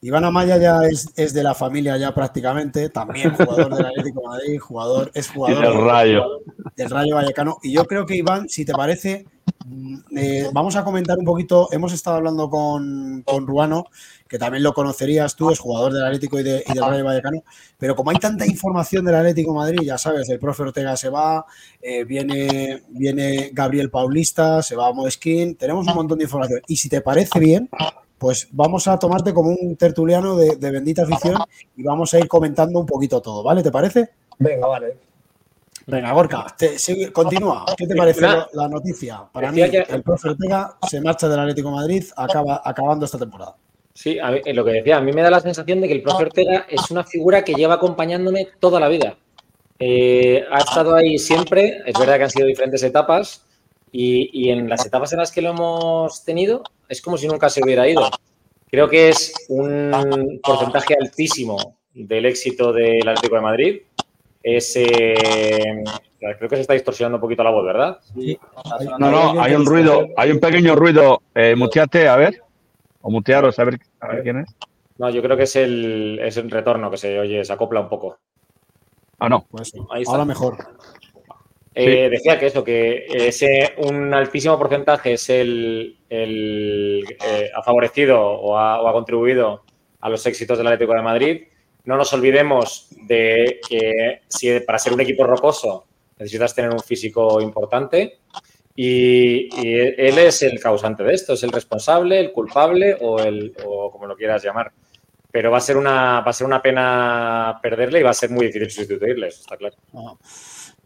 Iván 0.01 0.23
Amaya 0.23 0.57
ya 0.57 0.79
es, 0.87 1.33
de 1.33 1.43
la 1.43 1.53
familia 1.53 1.97
ya 1.97 2.13
prácticamente, 2.15 2.87
también 2.87 3.33
jugador 3.33 3.75
del 3.75 3.85
Atlético 3.85 4.21
de 4.21 4.27
Madrid, 4.27 4.59
jugador, 4.59 5.11
es 5.13 5.29
jugador 5.29 5.61
del 5.61 5.85
Rayo. 5.85 6.25
Del 6.77 6.89
Rayo 6.89 7.15
Vallecano. 7.15 7.57
Y 7.61 7.73
yo 7.73 7.83
creo 7.83 8.05
que 8.05 8.15
Iván, 8.15 8.47
si 8.47 8.63
te 8.63 8.71
parece, 8.71 9.25
eh, 10.15 10.49
vamos 10.53 10.75
a 10.75 10.83
comentar 10.83 11.17
un 11.17 11.25
poquito, 11.25 11.69
hemos 11.71 11.93
estado 11.93 12.17
hablando 12.17 12.49
con, 12.49 13.23
con 13.23 13.45
Ruano 13.45 13.85
que 14.29 14.37
también 14.37 14.63
lo 14.63 14.73
conocerías 14.73 15.35
tú, 15.35 15.49
es 15.49 15.57
jugador 15.57 15.91
del 15.91 16.05
Atlético 16.05 16.39
y, 16.39 16.43
de, 16.43 16.63
del 16.71 16.83
Rayo 16.83 17.03
Vallecano, 17.03 17.43
pero 17.79 17.95
como 17.95 18.11
hay 18.11 18.17
tanta 18.17 18.45
información 18.45 19.03
del 19.03 19.15
Atlético 19.15 19.55
Madrid, 19.55 19.79
ya 19.83 19.97
sabes, 19.97 20.29
el 20.29 20.37
profe 20.37 20.63
Ortega 20.63 20.95
se 20.95 21.09
va, 21.09 21.45
eh, 21.81 22.03
viene, 22.03 22.83
viene 22.89 23.49
Gabriel 23.51 23.89
Paulista, 23.89 24.61
se 24.61 24.75
va 24.75 24.93
Moeskin, 24.93 25.55
tenemos 25.55 25.87
un 25.87 25.95
montón 25.95 26.19
de 26.19 26.25
información. 26.25 26.61
Y 26.67 26.77
si 26.77 26.89
te 26.89 27.01
parece 27.01 27.39
bien, 27.39 27.69
pues 28.19 28.47
vamos 28.51 28.87
a 28.87 28.99
tomarte 28.99 29.33
como 29.33 29.49
un 29.49 29.75
tertuliano 29.75 30.35
de, 30.35 30.55
bendita 30.71 31.03
afición 31.03 31.37
y 31.75 31.81
vamos 31.81 32.13
a 32.13 32.19
ir 32.19 32.27
comentando 32.27 32.79
un 32.79 32.85
poquito 32.85 33.21
todo, 33.21 33.41
¿vale? 33.41 33.63
¿Te 33.63 33.71
parece? 33.71 34.11
Venga, 34.37 34.67
vale. 34.67 35.08
Venga, 35.89 36.11
Gorka, 36.11 36.45
continúa. 37.11 37.65
¿Qué 37.77 37.87
te 37.87 37.95
parece 37.95 38.21
la, 38.21 38.67
noticia? 38.67 39.23
Para 39.31 39.51
mí, 39.51 39.61
el 39.61 40.03
profe 40.03 40.29
Ortega 40.29 40.77
se 40.87 41.01
marcha 41.01 41.27
del 41.27 41.39
Atlético 41.39 41.71
Madrid 41.71 42.03
acaba, 42.15 42.61
acabando 42.63 43.05
esta 43.05 43.17
temporada. 43.17 43.55
Sí, 43.93 44.17
lo 44.53 44.63
que 44.63 44.71
decía, 44.71 44.97
a 44.97 45.01
mí 45.01 45.11
me 45.11 45.21
da 45.21 45.29
la 45.29 45.41
sensación 45.41 45.81
de 45.81 45.87
que 45.87 45.93
el 45.93 46.03
profe 46.03 46.23
Ortega 46.23 46.65
es 46.69 46.89
una 46.91 47.03
figura 47.03 47.43
que 47.43 47.53
lleva 47.53 47.73
acompañándome 47.75 48.47
toda 48.59 48.79
la 48.79 48.87
vida. 48.87 49.17
Eh, 49.79 50.45
ha 50.51 50.59
estado 50.59 50.95
ahí 50.95 51.17
siempre, 51.17 51.81
es 51.85 51.97
verdad 51.97 52.17
que 52.17 52.23
han 52.23 52.29
sido 52.29 52.47
diferentes 52.47 52.83
etapas 52.83 53.45
y, 53.91 54.49
en 54.49 54.69
las 54.69 54.85
etapas 54.85 55.11
en 55.13 55.19
las 55.19 55.31
que 55.31 55.41
lo 55.41 55.49
hemos 55.49 56.23
tenido 56.23 56.63
es 56.87 57.01
como 57.01 57.17
si 57.17 57.27
nunca 57.27 57.49
se 57.49 57.63
hubiera 57.63 57.87
ido. 57.87 58.09
Creo 58.69 58.87
que 58.87 59.09
es 59.09 59.33
un 59.49 60.39
porcentaje 60.43 60.95
altísimo 60.99 61.77
del 61.93 62.25
éxito 62.25 62.71
del 62.71 63.07
Atlético 63.07 63.35
de 63.35 63.41
Madrid. 63.41 63.81
Es, 64.41 64.73
creo 64.73 66.49
que 66.49 66.55
se 66.55 66.61
está 66.61 66.73
distorsionando 66.73 67.17
un 67.17 67.21
poquito 67.21 67.43
la 67.43 67.51
voz, 67.51 67.65
¿verdad? 67.65 67.99
No, 68.97 69.11
no, 69.11 69.41
hay 69.41 69.53
un 69.53 69.65
ruido, 69.65 70.07
hay 70.15 70.31
un 70.31 70.39
pequeño 70.39 70.75
ruido. 70.75 71.21
Eh, 71.35 71.55
muteate, 71.55 72.07
a 72.07 72.15
ver. 72.15 72.41
O 73.01 73.09
mutearos, 73.09 73.57
a 73.59 73.63
ver, 73.63 73.79
a 73.99 74.07
ver 74.07 74.23
quién 74.23 74.39
es. 74.39 74.55
No, 74.97 75.09
yo 75.09 75.21
creo 75.21 75.37
que 75.37 75.43
es 75.43 75.55
el, 75.55 76.19
es 76.21 76.35
el 76.37 76.51
retorno 76.51 76.91
que 76.91 76.97
se 76.97 77.17
oye, 77.17 77.43
se 77.45 77.53
acopla 77.53 77.79
un 77.79 77.89
poco. 77.89 78.17
Ah, 79.19 79.29
no. 79.29 79.45
Pues 79.49 79.73
ahora 80.07 80.25
mejor. 80.25 80.57
Eh, 81.75 82.09
decía 82.09 82.37
que 82.37 82.47
eso, 82.47 82.63
que 82.63 83.05
ese 83.09 83.75
un 83.77 84.13
altísimo 84.13 84.57
porcentaje 84.57 85.13
es 85.13 85.29
el, 85.29 85.97
el 86.09 87.05
eh, 87.25 87.49
ha 87.55 87.63
favorecido 87.63 88.19
o 88.21 88.57
ha, 88.57 88.91
contribuido 88.91 89.63
a 90.01 90.09
los 90.09 90.25
éxitos 90.25 90.57
del 90.57 90.67
Atlético 90.67 90.93
de 90.93 91.01
Madrid. 91.01 91.43
No 91.89 91.97
nos 91.97 92.13
olvidemos 92.13 92.87
de 93.07 93.59
que 93.67 94.21
si 94.27 94.59
para 94.59 94.77
ser 94.77 94.93
un 94.93 95.01
equipo 95.01 95.23
rocoso 95.23 95.87
necesitas 96.19 96.53
tener 96.53 96.69
un 96.69 96.81
físico 96.81 97.41
importante 97.41 98.19
y, 98.75 99.49
él 99.59 100.19
es 100.19 100.43
el 100.43 100.59
causante 100.59 101.03
de 101.03 101.15
esto, 101.15 101.33
es 101.33 101.41
el 101.41 101.51
responsable, 101.51 102.19
el 102.19 102.31
culpable 102.31 102.95
o, 103.01 103.17
el, 103.17 103.55
o 103.65 103.89
como 103.89 104.05
lo 104.05 104.15
quieras 104.15 104.43
llamar. 104.43 104.71
Pero 105.31 105.49
va 105.49 105.57
a 105.57 105.61
ser 105.61 105.77
una, 105.77 106.21
va 106.21 106.29
a 106.29 106.33
ser 106.33 106.45
una 106.45 106.61
pena 106.61 107.57
perderle 107.59 108.01
y 108.01 108.03
va 108.03 108.11
a 108.11 108.13
ser 108.13 108.29
muy 108.29 108.45
difícil 108.45 108.69
sustituirle, 108.69 109.29
está 109.29 109.57
claro. 109.57 109.75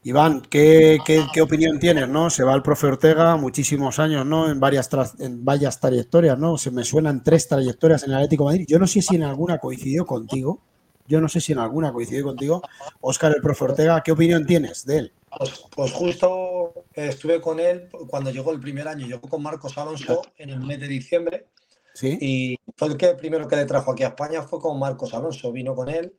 Iván, 0.03 0.41
¿qué, 0.49 1.01
opinión 1.41 1.79
tienes? 1.79 2.07
¿no? 2.07 2.29
Se 2.29 2.45
va 2.45 2.55
el 2.55 2.61
profe 2.61 2.87
Ortega 2.87 3.35
muchísimos 3.35 3.99
años, 3.99 4.25
¿no? 4.25 4.49
En 4.49 4.57
varias, 4.57 4.89
en 5.19 5.43
varias 5.43 5.81
trayectorias, 5.81 6.39
¿no? 6.39 6.57
Se 6.57 6.71
me 6.71 6.85
suenan 6.85 7.25
tres 7.25 7.49
trayectorias 7.49 8.03
en 8.03 8.11
el 8.11 8.15
Atlético 8.15 8.45
Madrid. 8.45 8.65
Yo 8.69 8.79
no 8.79 8.87
sé 8.87 9.01
si 9.01 9.17
en 9.17 9.23
alguna 9.23 9.57
coincidió 9.57 10.05
contigo. 10.05 10.61
Yo 11.07 11.21
no 11.21 11.27
sé 11.27 11.41
si 11.41 11.51
en 11.51 11.59
alguna 11.59 11.91
coincidió 11.91 12.23
contigo. 12.23 12.61
Óscar, 13.01 13.33
el 13.35 13.41
profe 13.41 13.65
Ortega, 13.65 14.01
¿qué 14.03 14.11
opinión 14.11 14.45
tienes 14.45 14.85
de 14.85 14.97
él? 14.97 15.13
Pues, 15.37 15.65
pues 15.75 15.91
justo 15.91 16.85
estuve 16.93 17.41
con 17.41 17.59
él 17.59 17.89
cuando 18.07 18.31
llegó 18.31 18.51
el 18.51 18.59
primer 18.59 18.87
año. 18.87 19.05
Llegó 19.05 19.27
con 19.27 19.41
Marcos 19.41 19.77
Alonso 19.77 20.21
en 20.37 20.49
el 20.49 20.59
mes 20.59 20.79
de 20.79 20.87
diciembre. 20.87 21.47
¿Sí? 21.93 22.17
Y 22.19 22.59
fue 22.75 22.87
el 22.89 22.97
que 22.97 23.13
primero 23.15 23.47
que 23.47 23.55
le 23.55 23.65
trajo 23.65 23.91
aquí 23.91 24.03
a 24.03 24.09
España 24.09 24.41
fue 24.43 24.59
con 24.59 24.79
Marcos 24.79 25.13
Alonso. 25.13 25.51
Vino 25.51 25.75
con 25.75 25.89
él 25.89 26.13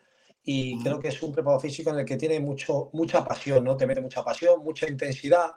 y 0.45 0.78
creo 0.82 1.01
que 1.01 1.09
es 1.09 1.22
un 1.22 1.32
preparado 1.32 1.61
físico 1.61 1.91
en 1.91 2.01
el 2.01 2.05
que 2.05 2.16
tiene 2.16 2.39
mucho, 2.39 2.91
mucha 2.93 3.24
pasión, 3.24 3.64
¿no? 3.64 3.76
Te 3.76 3.87
mete 3.87 4.03
mucha 4.03 4.22
pasión, 4.22 4.62
mucha 4.62 4.87
intensidad. 4.89 5.53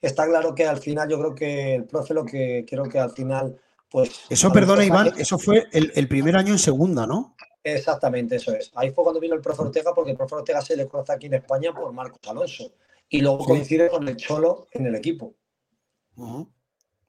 Está 0.00 0.26
claro 0.26 0.54
que 0.54 0.66
al 0.66 0.78
final 0.78 1.08
yo 1.08 1.18
creo 1.18 1.34
que 1.34 1.74
el 1.74 1.84
profe 1.84 2.14
lo 2.14 2.24
que 2.24 2.64
creo 2.68 2.84
que 2.84 2.98
al 2.98 3.10
final, 3.10 3.60
pues... 3.90 4.22
Eso, 4.30 4.50
perdona 4.50 4.84
Iván, 4.84 5.12
eso 5.18 5.38
fue 5.38 5.66
el, 5.70 6.08
primer 6.08 6.36
año 6.36 6.52
en 6.52 6.58
segunda, 6.58 7.06
¿no? 7.06 7.35
Exactamente, 7.74 8.36
eso 8.36 8.54
es. 8.54 8.70
Ahí 8.76 8.92
fue 8.92 9.02
cuando 9.02 9.18
vino 9.18 9.34
el 9.34 9.40
profe 9.40 9.62
Ortega, 9.62 9.92
porque 9.92 10.12
el 10.12 10.16
profe 10.16 10.36
Ortega 10.36 10.60
se 10.60 10.76
le 10.76 10.86
conoce 10.86 11.12
aquí 11.12 11.26
en 11.26 11.34
España 11.34 11.74
por 11.74 11.92
Marcos 11.92 12.20
Alonso. 12.28 12.72
Y 13.08 13.20
luego 13.20 13.44
coincide 13.44 13.88
con 13.88 14.06
el 14.06 14.16
Cholo 14.16 14.68
en 14.70 14.86
el 14.86 14.94
equipo. 14.94 15.34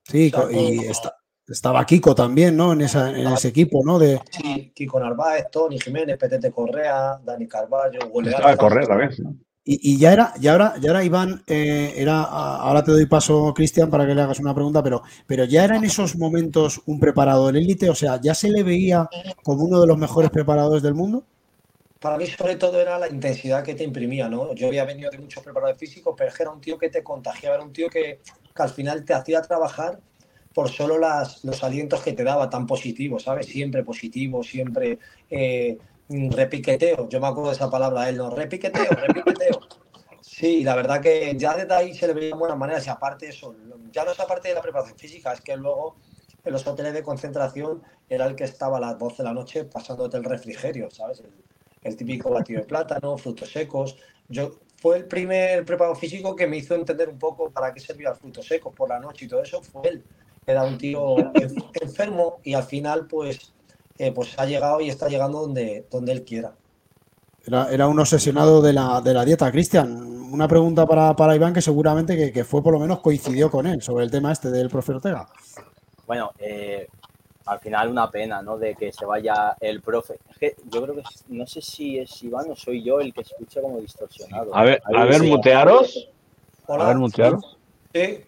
Sí, 0.03 0.31
y 0.51 0.79
está, 0.79 1.15
estaba 1.47 1.85
Kiko 1.85 2.15
también, 2.15 2.57
¿no? 2.57 2.73
En, 2.73 2.81
esa, 2.81 3.11
en 3.11 3.27
ese 3.27 3.49
equipo, 3.49 3.81
¿no? 3.85 3.99
De... 3.99 4.19
Sí, 4.31 4.71
Kiko 4.73 4.99
Narváez, 4.99 5.45
Tony 5.51 5.79
Jiménez, 5.79 6.17
Petete 6.17 6.51
Correa, 6.51 7.19
Dani 7.23 7.47
Carballo, 7.47 7.99
Estaba 8.25 8.57
Correa 8.57 8.87
también. 8.87 9.45
Y, 9.69 9.97
ya 9.97 10.13
era, 10.13 10.33
ya 10.39 10.53
ahora, 10.53 10.75
ya 10.79 10.91
era 10.91 11.03
Iván, 11.03 11.43
eh, 11.45 11.93
era, 11.97 12.21
ahora 12.21 12.85
te 12.85 12.93
doy 12.93 13.05
paso, 13.05 13.53
Cristian, 13.53 13.89
para 13.89 14.07
que 14.07 14.15
le 14.15 14.21
hagas 14.21 14.39
una 14.39 14.55
pregunta, 14.55 14.81
pero, 14.81 15.03
pero 15.25 15.43
ya 15.43 15.65
era 15.65 15.75
en 15.75 15.83
esos 15.83 16.15
momentos 16.15 16.81
un 16.85 17.01
preparador 17.01 17.57
élite, 17.57 17.89
o 17.89 17.95
sea, 17.95 18.17
ya 18.21 18.33
se 18.33 18.49
le 18.49 18.63
veía 18.63 19.09
como 19.43 19.65
uno 19.65 19.81
de 19.81 19.87
los 19.87 19.97
mejores 19.97 20.29
preparadores 20.29 20.81
del 20.81 20.93
mundo. 20.93 21.25
Para 21.99 22.17
mí, 22.17 22.27
sobre 22.27 22.55
todo, 22.55 22.79
era 22.79 22.97
la 22.97 23.09
intensidad 23.09 23.61
que 23.61 23.75
te 23.75 23.83
imprimía, 23.83 24.29
¿no? 24.29 24.55
Yo 24.55 24.67
había 24.67 24.85
venido 24.85 25.11
de 25.11 25.17
muchos 25.17 25.43
preparadores 25.43 25.77
físicos, 25.77 26.15
pero 26.17 26.31
era 26.39 26.49
un 26.49 26.61
tío 26.61 26.77
que 26.77 26.89
te 26.89 27.03
contagiaba, 27.03 27.55
era 27.55 27.65
un 27.65 27.73
tío 27.73 27.89
que, 27.89 28.21
al 28.55 28.69
final 28.69 29.03
te 29.03 29.15
hacía 29.15 29.41
trabajar 29.41 29.99
por 30.53 30.69
solo 30.69 30.97
los 30.97 31.63
alientos 31.65 32.01
que 32.01 32.13
te 32.13 32.23
daba 32.23 32.49
tan 32.49 32.65
positivos, 32.65 33.23
¿sabes? 33.23 33.47
Siempre 33.47 33.83
positivo, 33.83 34.43
siempre 34.43 34.97
eh, 35.29 35.77
repiqueteo. 36.09 37.07
Yo 37.09 37.19
me 37.19 37.27
acuerdo 37.27 37.49
de 37.49 37.55
esa 37.55 37.69
palabra, 37.69 38.09
él 38.09 38.17
no, 38.17 38.29
repiqueteo, 38.29 38.89
repiqueteo. 38.91 39.59
Sí, 40.21 40.63
la 40.63 40.75
verdad 40.75 41.01
que 41.01 41.35
ya 41.37 41.55
desde 41.55 41.73
ahí 41.73 41.93
se 41.93 42.07
le 42.07 42.13
veía 42.13 42.27
de 42.29 42.35
buenas 42.35 42.57
maneras 42.57 42.85
y 42.85 42.89
aparte 42.89 43.29
eso, 43.29 43.55
ya 43.91 44.03
no 44.03 44.11
es 44.11 44.19
aparte 44.19 44.49
de 44.49 44.55
la 44.55 44.61
preparación 44.61 44.97
física, 44.97 45.33
es 45.33 45.41
que 45.41 45.55
luego 45.55 45.95
en 46.43 46.53
los 46.53 46.65
hoteles 46.67 46.93
de 46.93 47.01
concentración 47.01 47.81
era 48.09 48.25
el 48.25 48.35
que 48.35 48.43
estaba 48.43 48.77
a 48.77 48.79
las 48.79 48.97
12 48.97 49.17
de 49.17 49.23
la 49.23 49.33
noche 49.33 49.63
pasándote 49.65 50.17
el 50.17 50.23
refrigerio, 50.23 50.89
¿sabes? 50.91 51.23
El, 51.81 51.95
típico 51.95 52.29
batido 52.29 52.61
de 52.61 52.67
plátano, 52.67 53.17
frutos 53.17 53.49
secos. 53.49 53.97
Yo, 54.27 54.59
fue 54.75 54.97
el 54.97 55.05
primer 55.05 55.63
preparado 55.63 55.95
físico 55.95 56.35
que 56.35 56.45
me 56.45 56.57
hizo 56.57 56.75
entender 56.75 57.07
un 57.07 57.17
poco 57.17 57.49
para 57.49 57.73
qué 57.73 57.79
servía 57.79 58.09
el 58.09 58.15
fruto 58.15 58.43
seco 58.43 58.71
por 58.71 58.89
la 58.89 58.99
noche 58.99 59.25
y 59.25 59.27
todo 59.27 59.41
eso, 59.41 59.61
fue 59.61 59.87
él 59.87 60.03
era 60.47 60.63
un 60.63 60.77
tío 60.77 61.17
enfermo 61.81 62.39
y 62.43 62.53
al 62.53 62.63
final 62.63 63.05
pues, 63.05 63.53
eh, 63.97 64.11
pues 64.11 64.37
ha 64.37 64.45
llegado 64.45 64.79
y 64.81 64.89
está 64.89 65.07
llegando 65.07 65.41
donde, 65.41 65.87
donde 65.89 66.11
él 66.11 66.23
quiera. 66.23 66.55
Era, 67.47 67.87
un 67.87 67.99
obsesionado 67.99 68.61
de 68.61 68.73
la, 68.73 68.99
de 69.01 69.13
la 69.13 69.23
dieta. 69.23 69.49
Cristian, 69.51 69.89
una 70.31 70.47
pregunta 70.47 70.85
para, 70.85 71.35
Iván 71.35 71.53
que 71.53 71.61
seguramente 71.61 72.31
que, 72.33 72.43
fue 72.43 72.61
por 72.61 72.73
lo 72.73 72.79
menos 72.79 72.99
coincidió 72.99 73.49
con 73.49 73.65
él 73.65 73.81
sobre 73.81 74.03
el 74.03 74.11
tema 74.11 74.33
este 74.33 74.51
del 74.51 74.69
profe 74.69 74.91
Ortega. 74.93 75.27
Bueno, 76.05 76.31
eh, 76.39 76.87
al 77.45 77.59
final 77.59 77.89
una 77.89 78.11
pena, 78.11 78.41
¿no? 78.41 78.57
De 78.57 78.75
que 78.75 78.91
se 78.91 79.05
vaya 79.05 79.55
el 79.61 79.81
profe. 79.81 80.19
yo 80.65 80.83
creo 80.83 80.95
que 80.95 81.03
no 81.29 81.47
sé 81.47 81.61
si 81.61 81.97
es 81.97 82.21
Iván 82.21 82.51
o 82.51 82.55
soy 82.55 82.83
yo 82.83 82.99
el 82.99 83.13
que 83.13 83.21
escucha 83.21 83.61
como 83.61 83.79
distorsionado. 83.79 84.53
A 84.53 84.63
ver, 84.63 84.81
a 84.83 85.05
ver, 85.05 85.23
mutearos. 85.23 86.09
A 86.67 86.85
ver, 86.85 86.97
mutearos. 86.97 87.57
Sí. 87.93 88.25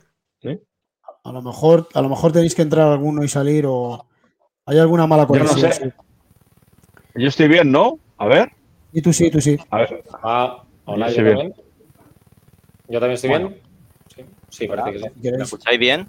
A 1.25 1.31
lo 1.33 1.41
mejor, 1.41 1.87
a 1.93 2.01
lo 2.01 2.07
mejor 2.07 2.31
tenéis 2.31 2.55
que 2.55 2.61
entrar 2.61 2.87
alguno 2.87 3.23
y 3.23 3.27
salir 3.27 3.65
o 3.67 4.05
hay 4.69 4.77
alguna 4.77 5.07
mala 5.07 5.25
conexión. 5.25 5.93
Yo, 7.15 7.27
estoy 7.27 7.47
bien, 7.47 7.71
¿no? 7.71 7.97
A 8.17 8.27
ver. 8.27 8.51
Y 8.93 9.01
tú 9.01 9.11
sí, 9.11 9.31
tú 9.31 9.41
sí. 9.41 9.57
A 9.71 9.79
ver. 9.79 10.03
Ah, 10.21 10.63
hola, 10.85 11.09
yo, 11.09 11.15
también. 11.15 11.53
¿Yo 12.87 12.99
también 12.99 13.13
estoy 13.13 13.29
bien? 13.29 13.61
Sí, 14.15 14.25
sí 14.49 14.67
parece 14.67 14.91
que 14.91 14.99
sí. 14.99 15.31
¿Me 15.31 15.43
escucháis 15.43 15.79
bien? 15.79 16.07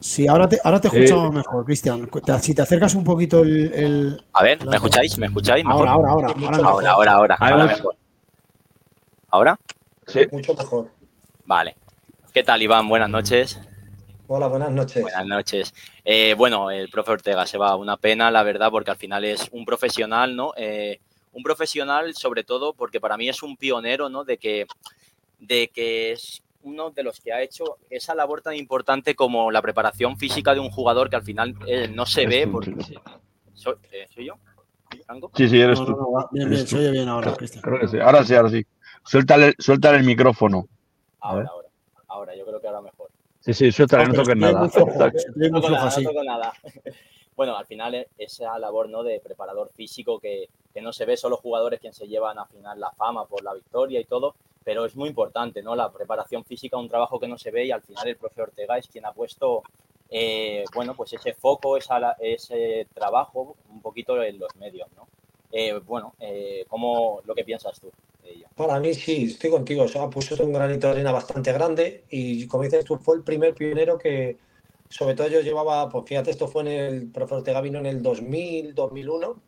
Sí, 0.00 0.26
ahora 0.26 0.48
te, 0.48 0.58
ahora 0.64 0.80
te 0.80 0.88
escuchamos 0.88 1.32
mejor, 1.32 1.64
Cristian. 1.64 2.10
Si 2.40 2.54
te 2.54 2.62
acercas 2.62 2.94
un 2.96 3.04
poquito 3.04 3.42
el, 3.42 4.22
A 4.32 4.42
ver, 4.42 4.66
¿me 4.66 4.76
escucháis? 4.76 5.16
¿Me 5.16 5.26
escucháis? 5.26 5.64
Ahora, 5.64 5.92
ahora, 5.92 6.10
ahora. 6.10 6.28
Ahora, 6.28 6.90
ahora, 6.90 7.12
ahora. 7.12 7.36
Ahora, 7.38 7.66
mejor. 7.66 7.96
¿Ahora? 9.30 9.60
Sí. 10.06 10.20
Mucho 10.32 10.54
mejor. 10.54 10.90
Vale. 11.46 11.76
¿Qué 12.32 12.42
tal, 12.42 12.60
Iván? 12.60 12.88
Buenas 12.88 13.08
noches. 13.08 13.60
Hola, 14.26 14.46
buenas 14.46 14.70
noches. 14.70 15.02
Buenas 15.02 15.26
noches. 15.26 15.74
Eh, 16.02 16.34
bueno, 16.34 16.70
el 16.70 16.88
profe 16.88 17.12
Ortega 17.12 17.46
se 17.46 17.58
va, 17.58 17.76
una 17.76 17.98
pena, 17.98 18.30
la 18.30 18.42
verdad, 18.42 18.70
porque 18.70 18.90
al 18.90 18.96
final 18.96 19.24
es 19.24 19.48
un 19.52 19.66
profesional, 19.66 20.34
¿no? 20.34 20.52
Eh, 20.56 21.00
un 21.32 21.42
profesional, 21.42 22.14
sobre 22.14 22.42
todo, 22.42 22.72
porque 22.72 23.00
para 23.00 23.18
mí 23.18 23.28
es 23.28 23.42
un 23.42 23.56
pionero, 23.58 24.08
¿no? 24.08 24.24
De 24.24 24.38
que, 24.38 24.66
de 25.38 25.68
que 25.68 26.12
es 26.12 26.42
uno 26.62 26.90
de 26.90 27.02
los 27.02 27.20
que 27.20 27.34
ha 27.34 27.42
hecho 27.42 27.76
esa 27.90 28.14
labor 28.14 28.40
tan 28.40 28.54
importante 28.54 29.14
como 29.14 29.50
la 29.50 29.60
preparación 29.60 30.16
física 30.16 30.54
de 30.54 30.60
un 30.60 30.70
jugador 30.70 31.10
que 31.10 31.16
al 31.16 31.22
final 31.22 31.54
eh, 31.66 31.88
no 31.88 32.06
se 32.06 32.26
ve. 32.26 32.48
Porque, 32.48 32.74
¿Soy, 33.52 33.76
yo? 34.24 34.38
Sí, 35.34 35.48
sí, 35.48 35.60
eres 35.60 35.78
tú. 35.78 35.94
bien, 36.30 36.48
bien, 36.48 36.66
se 36.66 36.78
oye 36.78 36.90
bien 36.90 37.08
ahora, 37.08 37.34
Cristian. 37.34 37.62
Creo 37.62 37.78
que 37.78 37.88
sí. 37.88 37.98
Ahora 37.98 38.24
sí, 38.24 38.34
ahora 38.34 38.48
sí. 38.48 38.64
Suéltale, 39.04 39.54
suéltale 39.58 39.98
el 39.98 40.04
micrófono. 40.04 40.66
Ahora. 41.20 41.50
Ahora, 42.06 42.34
yo 42.36 42.46
creo 42.46 42.60
que 42.60 42.68
ahora 42.68 42.80
mejor. 42.80 43.10
Sí, 43.44 43.52
sí, 43.52 43.70
suéltale, 43.70 44.06
no, 44.06 44.14
toques 44.14 44.36
nada. 44.36 44.70
Nada. 46.24 46.52
Bueno, 47.36 47.56
al 47.56 47.66
final 47.66 48.06
esa 48.16 48.56
labor 48.60 48.88
¿no? 48.88 49.02
de 49.02 49.18
preparador 49.18 49.68
físico 49.74 50.20
que, 50.20 50.48
que, 50.72 50.80
no 50.80 50.92
se 50.92 51.04
ve 51.04 51.16
solo 51.16 51.36
jugadores 51.36 51.80
quien 51.80 51.92
se 51.92 52.06
llevan 52.06 52.38
al 52.38 52.46
final 52.46 52.78
la 52.78 52.92
fama 52.92 53.26
por 53.26 53.42
la 53.42 53.52
victoria 53.52 53.98
y 53.98 54.04
todo, 54.04 54.36
pero 54.62 54.84
es 54.84 54.94
muy 54.94 55.08
importante, 55.08 55.60
¿no? 55.60 55.74
La 55.74 55.92
preparación 55.92 56.44
física, 56.44 56.76
un 56.76 56.88
trabajo 56.88 57.18
que 57.18 57.26
no 57.26 57.36
se 57.36 57.50
ve 57.50 57.66
y 57.66 57.72
al 57.72 57.82
final 57.82 58.06
el 58.06 58.16
profe 58.16 58.40
Ortega 58.40 58.78
es 58.78 58.86
quien 58.86 59.04
ha 59.04 59.12
puesto, 59.12 59.64
eh, 60.10 60.64
bueno, 60.76 60.94
pues 60.94 61.12
ese 61.12 61.34
foco, 61.34 61.76
esa, 61.76 62.12
ese 62.20 62.86
trabajo 62.94 63.56
un 63.68 63.82
poquito 63.82 64.22
en 64.22 64.38
los 64.38 64.54
medios, 64.54 64.88
¿no? 64.94 65.08
Eh, 65.56 65.78
bueno, 65.86 66.16
eh, 66.18 66.64
¿cómo 66.66 67.20
lo 67.24 67.32
que 67.32 67.44
piensas 67.44 67.78
tú? 67.78 67.92
Para 68.56 68.80
mí 68.80 68.92
sí, 68.92 69.26
estoy 69.30 69.50
contigo. 69.50 69.84
O 69.84 69.88
sea, 69.88 70.10
puso 70.10 70.42
un 70.42 70.52
granito 70.52 70.88
de 70.88 70.94
arena 70.94 71.12
bastante 71.12 71.52
grande 71.52 72.04
y 72.10 72.48
como 72.48 72.64
dices 72.64 72.84
tú, 72.84 72.98
fue 72.98 73.14
el 73.14 73.22
primer 73.22 73.54
pionero 73.54 73.96
que, 73.96 74.36
sobre 74.88 75.14
todo 75.14 75.28
yo 75.28 75.42
llevaba, 75.42 75.88
pues 75.88 76.06
fíjate, 76.08 76.32
esto 76.32 76.48
fue 76.48 76.62
en 76.62 76.68
el, 76.68 77.12
profesor 77.12 77.38
Ortega 77.38 77.60
vino 77.60 77.78
en 77.78 77.86
el 77.86 78.02
2000, 78.02 78.74
2001 78.74 79.42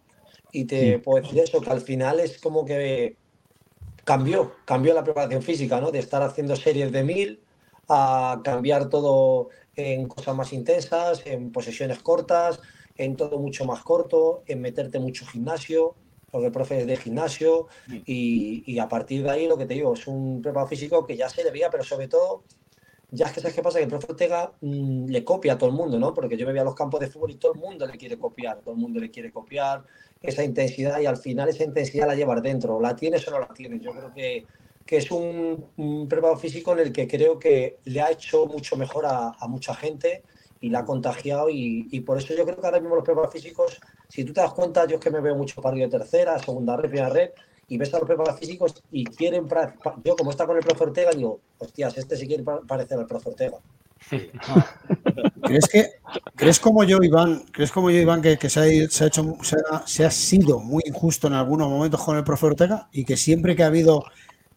y 0.52 0.64
te 0.64 1.00
puedo 1.00 1.20
decir 1.20 1.40
eso, 1.40 1.60
que 1.60 1.70
al 1.70 1.80
final 1.80 2.20
es 2.20 2.38
como 2.38 2.64
que 2.64 3.16
cambió, 4.04 4.52
cambió 4.64 4.94
la 4.94 5.02
preparación 5.02 5.42
física, 5.42 5.80
¿no? 5.80 5.90
De 5.90 5.98
estar 5.98 6.22
haciendo 6.22 6.54
series 6.54 6.92
de 6.92 7.02
mil 7.02 7.40
a 7.88 8.40
cambiar 8.44 8.88
todo 8.88 9.48
en 9.74 10.06
cosas 10.06 10.36
más 10.36 10.52
intensas, 10.52 11.26
en 11.26 11.50
posesiones 11.50 11.98
cortas, 11.98 12.60
en 12.96 13.16
todo 13.16 13.38
mucho 13.38 13.64
más 13.64 13.82
corto, 13.82 14.42
en 14.46 14.60
meterte 14.60 14.98
mucho 14.98 15.26
gimnasio, 15.26 15.94
porque 16.30 16.46
el 16.46 16.52
profe 16.52 16.80
es 16.80 16.86
de 16.86 16.96
gimnasio, 16.96 17.68
y, 18.04 18.78
a 18.78 18.88
partir 18.88 19.22
de 19.22 19.30
ahí 19.30 19.46
lo 19.46 19.56
que 19.56 19.66
te 19.66 19.74
digo, 19.74 19.94
es 19.94 20.06
un 20.06 20.42
preparado 20.42 20.68
físico 20.68 21.06
que 21.06 21.16
ya 21.16 21.28
se 21.28 21.44
le 21.44 21.50
veía, 21.50 21.70
pero 21.70 21.84
sobre 21.84 22.08
todo, 22.08 22.44
ya 23.10 23.26
es 23.26 23.32
que 23.32 23.40
sabes 23.40 23.54
qué 23.54 23.62
pasa, 23.62 23.78
que 23.78 23.84
el 23.84 23.90
profe 23.90 24.10
Ortega 24.10 24.52
mm, 24.60 25.06
le 25.06 25.24
copia 25.24 25.54
a 25.54 25.58
todo 25.58 25.70
el 25.70 25.76
mundo, 25.76 25.98
¿no? 25.98 26.12
Porque 26.12 26.36
yo 26.36 26.44
me 26.46 26.52
voy 26.52 26.60
a 26.60 26.64
los 26.64 26.74
campos 26.74 27.00
de 27.00 27.06
fútbol 27.06 27.30
y 27.30 27.36
todo 27.36 27.54
el 27.54 27.60
mundo 27.60 27.86
le 27.86 27.96
quiere 27.96 28.18
copiar, 28.18 28.60
todo 28.60 28.74
el 28.74 28.80
mundo 28.80 28.98
le 29.00 29.10
quiere 29.10 29.32
copiar 29.32 29.84
esa 30.20 30.42
intensidad 30.42 31.00
y 31.00 31.06
al 31.06 31.16
final 31.16 31.48
esa 31.48 31.62
intensidad 31.62 32.06
la 32.08 32.14
llevas 32.14 32.42
dentro, 32.42 32.80
la 32.80 32.96
tienes 32.96 33.26
o 33.28 33.30
no 33.30 33.38
la 33.38 33.48
tienes. 33.48 33.80
Yo 33.80 33.92
creo 33.92 34.12
que, 34.12 34.44
que 34.84 34.96
es 34.96 35.10
un, 35.10 36.06
preparado 36.08 36.36
físico 36.38 36.72
en 36.72 36.80
el 36.80 36.92
que 36.92 37.06
creo 37.06 37.38
que 37.38 37.78
le 37.84 38.00
ha 38.00 38.10
hecho 38.10 38.46
mucho 38.46 38.76
mejor 38.76 39.06
a, 39.06 39.36
a 39.38 39.46
mucha 39.46 39.74
gente 39.74 40.24
y 40.66 40.70
la 40.70 40.80
ha 40.80 40.84
contagiado 40.84 41.48
y, 41.48 42.00
por 42.00 42.18
eso 42.18 42.34
yo 42.34 42.44
creo 42.44 42.60
que 42.60 42.66
ahora 42.66 42.80
mismo 42.80 42.96
los 42.96 43.04
preparados 43.04 43.32
físicos, 43.32 43.80
si 44.08 44.24
tú 44.24 44.32
te 44.32 44.40
das 44.40 44.52
cuenta, 44.52 44.84
yo 44.84 44.96
es 44.96 45.00
que 45.00 45.10
me 45.10 45.20
veo 45.20 45.36
mucho 45.36 45.62
partido 45.62 45.88
de 45.88 45.98
tercera, 45.98 46.36
segunda 46.40 46.76
red, 46.76 46.90
primera 46.90 47.08
red, 47.08 47.30
y 47.68 47.78
ves 47.78 47.94
a 47.94 47.98
los 47.98 48.06
preparadores 48.08 48.40
físicos 48.40 48.82
y 48.90 49.04
quieren. 49.04 49.46
Yo, 50.04 50.16
como 50.16 50.30
está 50.30 50.44
con 50.44 50.56
el 50.56 50.64
profe 50.64 50.84
Ortega, 50.84 51.10
digo, 51.12 51.40
hostias, 51.58 51.96
este 51.98 52.16
sí 52.16 52.26
quiere 52.26 52.42
parecer 52.66 52.98
al 52.98 53.06
profe 53.06 53.28
Ortega. 53.30 53.58
¿Crees 55.42 55.68
que, 55.68 55.90
crees 56.34 56.58
como 56.58 56.82
yo, 56.82 56.98
Iván, 57.00 57.44
crees 57.52 57.70
como 57.70 57.90
yo, 57.90 57.98
Iván, 57.98 58.22
que, 58.22 58.50
se, 58.50 58.60
ha, 58.60 58.66
hecho, 58.66 59.36
se 59.86 60.04
ha, 60.04 60.10
sido 60.10 60.58
muy 60.58 60.82
injusto 60.84 61.28
en 61.28 61.34
algunos 61.34 61.68
momentos 61.68 62.02
con 62.02 62.16
el 62.16 62.24
profe 62.24 62.46
Ortega 62.46 62.88
y 62.90 63.04
que 63.04 63.16
siempre 63.16 63.54
que 63.54 63.62
ha 63.62 63.66
habido 63.66 64.04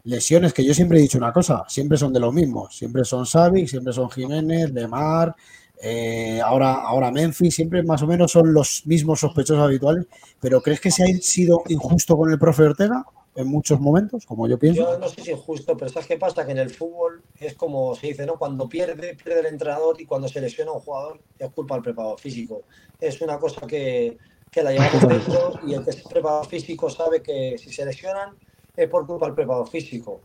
lesiones, 0.04 0.54
que 0.54 0.66
yo 0.66 0.74
siempre 0.74 0.98
he 0.98 1.02
dicho 1.02 1.20
una 1.20 1.34
cosa, 1.34 1.66
siempre 1.68 1.98
son 1.98 2.14
de 2.14 2.20
los 2.20 2.34
mismos, 2.34 2.76
siempre 2.76 3.06
son 3.06 3.26
Xavi, 3.26 3.68
siempre 3.68 3.94
son 3.94 4.10
Jiménez, 4.10 4.72
Lemar, 4.72 5.36
eh, 5.82 6.42
ahora, 6.42 6.74
ahora 6.74 7.12
Memphis, 7.12 7.56
siempre 7.56 7.84
más 7.84 8.02
o 8.02 8.08
menos 8.08 8.32
son 8.32 8.54
los 8.54 8.86
mismos 8.86 9.22
sospechosos 9.22 9.64
habituales, 9.64 10.06
pero 10.40 10.62
¿crees 10.62 10.82
que 10.82 10.92
se 10.92 11.04
ha 11.04 11.08
sido 11.22 11.64
injusto 11.70 12.18
con 12.18 12.32
el 12.32 12.40
profe 12.40 12.64
Ortega? 12.64 13.06
en 13.36 13.48
muchos 13.48 13.80
momentos, 13.80 14.26
como 14.26 14.50
yo 14.50 14.60
pienso. 14.60 14.82
Yo 14.82 15.00
no 15.00 15.08
sé 15.08 15.22
si 15.22 15.32
es 15.32 15.40
justo, 15.40 15.78
pero 15.78 15.90
¿sabes 15.90 16.08
qué 16.08 16.18
pasa? 16.18 16.46
Que 16.46 16.52
en 16.52 16.58
el 16.58 16.70
fútbol 16.70 17.24
es 17.40 17.56
como 17.56 17.96
se 17.96 18.08
dice, 18.08 18.26
¿no? 18.26 18.38
Cuando 18.38 18.68
pierde, 18.68 19.16
pierde 19.16 19.40
el 19.40 19.46
entrenador 19.46 20.02
y 20.02 20.06
cuando 20.06 20.28
se 20.28 20.42
lesiona 20.42 20.74
un 20.74 20.82
jugador 20.82 21.22
es 21.38 21.50
culpa 21.52 21.76
del 21.76 21.84
preparador 21.84 22.20
físico. 22.20 22.64
Es 23.00 23.22
una 23.22 23.40
cosa 23.40 23.66
que, 23.66 24.18
que 24.52 24.62
la 24.62 24.72
llevamos 24.72 25.08
dentro 25.08 25.60
y 25.66 25.74
el 25.74 25.86
que 25.86 25.92
es 25.92 26.02
preparador 26.02 26.48
físico 26.48 26.90
sabe 26.90 27.22
que 27.22 27.58
si 27.58 27.72
se 27.72 27.86
lesionan 27.86 28.36
es 28.76 28.90
por 28.90 29.08
culpa 29.08 29.28
del 29.28 29.36
preparador 29.36 29.70
físico. 29.70 30.20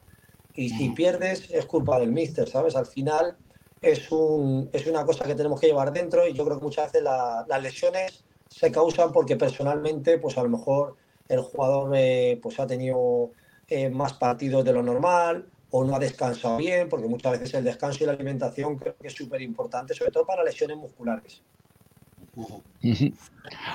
Y 0.52 0.70
si 0.70 0.90
pierdes 0.90 1.50
es 1.50 1.66
culpa 1.66 2.00
del 2.00 2.11
míster, 2.11 2.48
¿sabes? 2.48 2.74
Al 2.74 2.86
final 2.86 3.36
es, 3.85 4.11
un, 4.11 4.68
es 4.72 4.87
una 4.87 5.05
cosa 5.05 5.24
que 5.24 5.35
tenemos 5.35 5.61
que 5.61 5.66
llevar 5.66 5.93
dentro 5.93 6.26
y 6.26 6.32
yo 6.32 6.45
creo 6.45 6.59
que 6.59 6.64
muchas 6.64 6.93
veces 6.93 7.03
las 7.03 7.62
lesiones 7.62 8.24
se 8.49 8.70
causan 8.70 9.12
porque 9.12 9.37
personalmente, 9.37 10.18
pues 10.18 10.39
a 10.39 10.43
lo 10.43 10.49
mejor 10.49 10.97
el 11.28 11.41
jugador 11.41 11.93
eh, 11.95 12.39
pues 12.43 12.59
ha 12.61 12.66
tenido 12.66 13.30
eh, 13.68 13.91
más 13.91 14.14
partidos 14.14 14.64
de 14.64 14.72
lo 14.72 14.82
normal 14.82 15.47
o 15.70 15.85
no 15.85 15.97
ha 15.97 15.99
descansado 15.99 16.57
bien, 16.59 16.89
porque 16.89 17.09
muchas 17.09 17.32
veces 17.32 17.55
el 17.55 17.64
descanso 17.64 18.05
y 18.05 18.07
la 18.07 18.12
alimentación 18.12 18.76
creo 18.76 18.95
que 18.97 19.09
es 19.09 19.14
súper 19.14 19.43
importante, 19.43 19.93
sobre 19.93 20.12
todo 20.12 20.24
para 20.24 20.45
lesiones 20.45 20.76
musculares. 20.76 21.43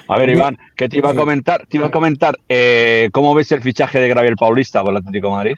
A 0.07 0.17
ver, 0.17 0.29
Iván, 0.29 0.57
¿qué 0.75 0.89
te 0.89 0.97
iba 0.97 1.11
a 1.11 1.15
comentar? 1.15 1.65
Te 1.67 1.77
iba 1.77 1.87
a 1.87 1.91
comentar 1.91 2.37
eh, 2.47 3.09
cómo 3.11 3.33
ves 3.33 3.51
el 3.51 3.61
fichaje 3.61 3.99
de 3.99 4.07
Graviel 4.09 4.35
Paulista 4.35 4.81
por 4.81 4.91
el 4.91 4.97
Atlético 4.97 5.31
Madrid. 5.31 5.55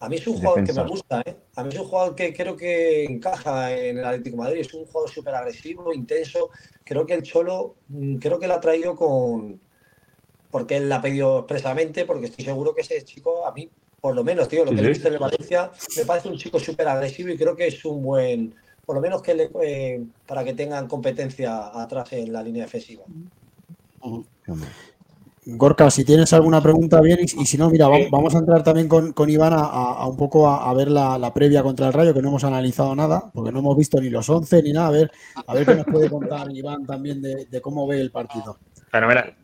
A 0.00 0.08
mí 0.08 0.16
es 0.16 0.26
un 0.26 0.38
jugador 0.38 0.64
que 0.64 0.72
me 0.72 0.86
gusta, 0.86 1.20
¿eh? 1.26 1.36
A 1.56 1.62
mí 1.62 1.68
es 1.74 1.78
un 1.78 1.86
jugador 1.86 2.14
que 2.14 2.32
creo 2.32 2.56
que 2.56 3.04
encaja 3.04 3.76
en 3.76 3.98
el 3.98 4.04
Atlético 4.04 4.36
de 4.36 4.42
Madrid. 4.42 4.60
Es 4.60 4.72
un 4.72 4.86
jugador 4.86 5.10
súper 5.10 5.34
agresivo, 5.34 5.92
intenso. 5.92 6.48
Creo 6.84 7.04
que 7.04 7.12
el 7.12 7.22
Cholo, 7.22 7.76
mm, 7.88 8.16
creo 8.16 8.38
que 8.38 8.48
lo 8.48 8.54
ha 8.54 8.60
traído 8.60 8.96
con, 8.96 9.60
porque 10.50 10.78
él 10.78 10.88
la 10.88 10.96
ha 10.96 11.02
pedido 11.02 11.40
expresamente, 11.40 12.06
porque 12.06 12.26
estoy 12.26 12.46
seguro 12.46 12.74
que 12.74 12.80
ese 12.80 13.04
chico, 13.04 13.46
a 13.46 13.52
mí, 13.52 13.68
por 14.00 14.14
lo 14.14 14.24
menos, 14.24 14.48
tío, 14.48 14.64
lo 14.64 14.70
que 14.70 14.80
he 14.80 14.88
visto 14.88 15.08
en 15.08 15.18
Valencia, 15.18 15.70
me 15.94 16.06
parece 16.06 16.28
un 16.28 16.38
chico 16.38 16.58
súper 16.58 16.88
agresivo 16.88 17.28
y 17.28 17.36
creo 17.36 17.54
que 17.54 17.66
es 17.66 17.84
un 17.84 18.02
buen, 18.02 18.54
por 18.86 18.94
lo 18.94 19.02
menos 19.02 19.20
que 19.20 19.34
le, 19.34 19.50
eh, 19.62 20.02
para 20.26 20.42
que 20.44 20.54
tengan 20.54 20.88
competencia 20.88 21.78
atrás 21.78 22.10
en 22.14 22.32
la 22.32 22.42
línea 22.42 22.64
defensiva. 22.64 23.04
Gorka, 25.46 25.90
si 25.90 26.04
tienes 26.04 26.32
alguna 26.34 26.62
pregunta, 26.62 27.00
bien, 27.00 27.18
y, 27.22 27.26
si 27.26 27.56
no, 27.56 27.70
mira, 27.70 27.88
vamos 28.10 28.34
a 28.34 28.38
entrar 28.38 28.62
también 28.62 28.88
con, 28.88 29.30
Iván 29.30 29.54
a, 29.56 30.06
un 30.06 30.16
poco 30.16 30.48
a, 30.48 30.72
ver 30.74 30.90
la, 30.90 31.32
previa 31.32 31.62
contra 31.62 31.86
el 31.86 31.92
Rayo, 31.92 32.12
que 32.12 32.20
no 32.20 32.28
hemos 32.28 32.44
analizado 32.44 32.94
nada, 32.94 33.30
porque 33.32 33.50
no 33.50 33.60
hemos 33.60 33.76
visto 33.76 34.00
ni 34.00 34.10
los 34.10 34.28
11 34.28 34.62
ni 34.62 34.72
nada. 34.72 34.88
A 34.88 34.90
ver, 34.90 35.10
a 35.46 35.54
ver 35.54 35.66
qué 35.66 35.74
nos 35.76 35.86
puede 35.86 36.10
contar 36.10 36.50
Iván 36.54 36.84
también 36.84 37.22
de, 37.22 37.46
de 37.46 37.60
cómo 37.60 37.86
ve 37.86 38.00
el 38.00 38.10
partido. 38.10 38.58
Fenomenal. 38.90 39.34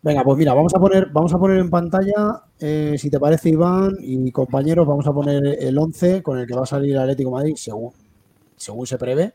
Venga, 0.00 0.22
pues 0.22 0.38
mira, 0.38 0.54
vamos 0.54 0.72
a 0.74 0.78
poner, 0.78 1.08
vamos 1.10 1.34
a 1.34 1.38
poner 1.38 1.58
en 1.58 1.70
pantalla, 1.70 2.42
eh, 2.60 2.94
si 2.96 3.10
te 3.10 3.18
parece, 3.18 3.50
Iván 3.50 3.96
y 4.00 4.30
compañeros, 4.30 4.86
vamos 4.86 5.06
a 5.06 5.12
poner 5.12 5.58
el 5.60 5.76
11 5.76 6.22
con 6.22 6.38
el 6.38 6.46
que 6.46 6.54
va 6.54 6.62
a 6.62 6.66
salir 6.66 6.92
el 6.92 7.00
Atlético 7.00 7.32
Madrid, 7.32 7.54
según, 7.56 7.92
según 8.58 8.86
se 8.86 8.98
prevé, 8.98 9.34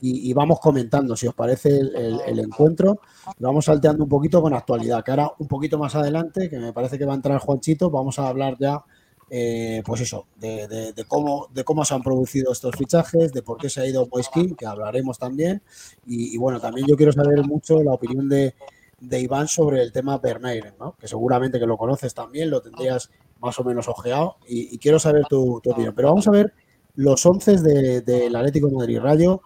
y, 0.00 0.32
vamos 0.32 0.60
comentando, 0.60 1.16
si 1.16 1.26
os 1.26 1.34
parece, 1.34 1.76
el, 1.76 2.38
encuentro. 2.38 3.00
Vamos 3.40 3.64
salteando 3.64 4.04
un 4.04 4.08
poquito 4.08 4.40
con 4.40 4.54
actualidad, 4.54 5.02
que 5.02 5.10
ahora 5.10 5.32
un 5.38 5.48
poquito 5.48 5.76
más 5.76 5.96
adelante, 5.96 6.48
que 6.48 6.58
me 6.58 6.72
parece 6.72 6.98
que 6.98 7.04
va 7.04 7.14
a 7.14 7.16
entrar 7.16 7.38
Juanchito, 7.40 7.90
vamos 7.90 8.18
a 8.20 8.28
hablar 8.28 8.56
ya, 8.60 8.84
eh, 9.28 9.82
pues 9.84 10.02
eso, 10.02 10.26
de, 10.36 10.94
cómo, 11.08 11.48
de 11.52 11.64
cómo 11.64 11.84
se 11.84 11.94
han 11.94 12.02
producido 12.02 12.52
estos 12.52 12.76
fichajes, 12.76 13.32
de 13.32 13.42
por 13.42 13.58
qué 13.58 13.68
se 13.68 13.80
ha 13.80 13.86
ido 13.86 14.06
Poiskin, 14.06 14.54
que 14.54 14.66
hablaremos 14.66 15.18
también, 15.18 15.62
y, 16.06 16.38
bueno, 16.38 16.60
también 16.60 16.86
yo 16.86 16.96
quiero 16.96 17.10
saber 17.10 17.44
mucho 17.44 17.82
la 17.82 17.92
opinión 17.92 18.28
de 18.28 18.54
de 19.00 19.20
Iván 19.20 19.48
sobre 19.48 19.82
el 19.82 19.92
tema 19.92 20.18
Bernayren, 20.18 20.74
¿no? 20.78 20.96
que 20.98 21.06
seguramente 21.06 21.58
que 21.58 21.66
lo 21.66 21.76
conoces 21.76 22.14
también, 22.14 22.50
lo 22.50 22.60
tendrías 22.60 23.10
más 23.40 23.58
o 23.58 23.64
menos 23.64 23.88
ojeado 23.88 24.36
y, 24.46 24.76
quiero 24.78 24.98
saber 24.98 25.24
tu, 25.26 25.56
opinión. 25.56 25.94
Pero 25.94 26.08
vamos 26.08 26.26
a 26.26 26.32
ver 26.32 26.52
los 26.98 27.24
once 27.26 27.56
del 27.56 28.34
Atlético 28.34 28.66
de 28.66 28.76
Madrid 28.76 28.98
Rayo. 28.98 29.42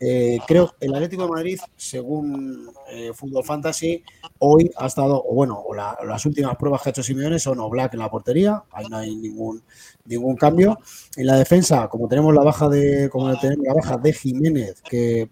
Eh, 0.00 0.38
creo 0.46 0.74
el 0.80 0.92
Atlético 0.94 1.22
de 1.22 1.28
Madrid, 1.28 1.60
según 1.76 2.68
eh, 2.90 3.12
Fútbol 3.14 3.44
Fantasy, 3.44 4.02
hoy 4.38 4.70
ha 4.76 4.86
estado, 4.86 5.22
o 5.24 5.34
bueno, 5.34 5.62
las 6.04 6.26
últimas 6.26 6.56
pruebas 6.56 6.82
que 6.82 6.88
ha 6.88 6.90
hecho 6.90 7.02
Simeone 7.02 7.38
son 7.38 7.60
Oblak 7.60 7.94
en 7.94 8.00
la 8.00 8.10
portería, 8.10 8.64
ahí 8.72 8.86
no 8.88 8.96
hay 8.96 9.14
ningún, 9.14 9.62
ningún 10.06 10.36
cambio. 10.36 10.78
En 11.16 11.26
la 11.26 11.36
defensa, 11.36 11.86
como 11.88 12.08
tenemos 12.08 12.34
la 12.34 12.42
baja 12.42 12.68
de, 12.68 13.08
como 13.08 13.38
tenemos 13.38 13.64
la 13.64 13.74
baja 13.74 13.96
de 13.96 14.12
Jiménez, 14.12 14.82
que 14.82 15.30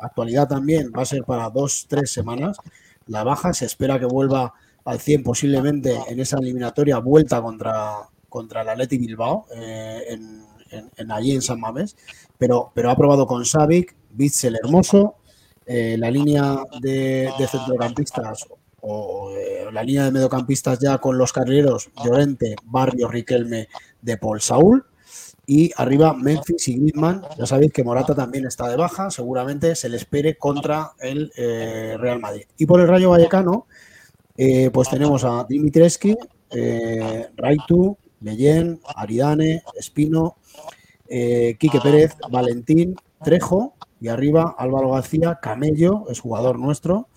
actualidad 0.00 0.46
también 0.46 0.92
va 0.96 1.02
a 1.02 1.06
ser 1.06 1.24
para 1.24 1.50
dos, 1.50 1.86
tres 1.88 2.12
semanas, 2.12 2.58
la 3.06 3.24
baja. 3.24 3.52
Se 3.52 3.64
espera 3.64 3.98
que 3.98 4.06
vuelva 4.06 4.54
al 4.84 5.00
100 5.00 5.24
posiblemente 5.24 5.98
en 6.08 6.20
esa 6.20 6.38
eliminatoria 6.38 6.98
vuelta 6.98 7.42
contra, 7.42 8.08
contra 8.28 8.62
el 8.62 8.68
Atleti 8.68 8.98
Bilbao 8.98 9.46
eh, 9.56 10.04
en, 10.10 10.43
allí 11.10 11.32
en 11.32 11.42
San 11.42 11.60
Mamés. 11.60 11.96
Pero, 12.38 12.72
pero 12.74 12.90
ha 12.90 12.96
probado 12.96 13.26
con 13.26 13.44
Savic, 13.44 13.94
Bitzel 14.10 14.56
Hermoso, 14.56 15.16
eh, 15.66 15.96
la 15.98 16.10
línea 16.10 16.58
de, 16.80 17.32
centrocampistas 17.50 18.46
o 18.80 19.30
eh, 19.30 19.66
la 19.72 19.82
línea 19.82 20.04
de 20.04 20.10
mediocampistas 20.10 20.78
ya 20.78 20.98
con 20.98 21.16
los 21.16 21.32
carreros 21.32 21.90
Llorente, 22.04 22.54
Barrio, 22.64 23.08
Riquelme, 23.08 23.68
de 24.02 24.16
Paul 24.16 24.40
Saúl. 24.40 24.84
Y 25.46 25.70
arriba 25.76 26.14
Memphis 26.14 26.68
y 26.68 26.78
Griezmann. 26.78 27.22
Ya 27.38 27.44
sabéis 27.44 27.72
que 27.72 27.84
Morata 27.84 28.14
también 28.14 28.46
está 28.46 28.68
de 28.68 28.76
baja. 28.76 29.10
Seguramente 29.10 29.74
se 29.74 29.90
le 29.90 29.98
espere 29.98 30.38
contra 30.38 30.92
el 31.00 31.32
eh, 31.36 31.96
Real 31.98 32.18
Madrid. 32.18 32.44
Y 32.56 32.64
por 32.64 32.80
el 32.80 32.88
Rayo 32.88 33.10
Vallecano, 33.10 33.66
pues 34.72 34.88
tenemos 34.88 35.22
a 35.24 35.44
Dimitreski, 35.46 36.16
eh, 36.54 37.28
Raitu, 37.36 37.96
Leyen, 38.20 38.80
Aridane, 38.96 39.62
Espino, 39.78 40.36
eh, 41.08 41.56
Quique 41.58 41.80
Pérez, 41.80 42.16
Valentín, 42.30 42.96
Trejo. 43.22 43.74
Y 44.00 44.08
arriba 44.08 44.54
Álvaro 44.58 44.90
García, 44.90 45.38
Camello, 45.40 46.04
es 46.10 46.20
jugador 46.20 46.58
nuestro. 46.58 47.08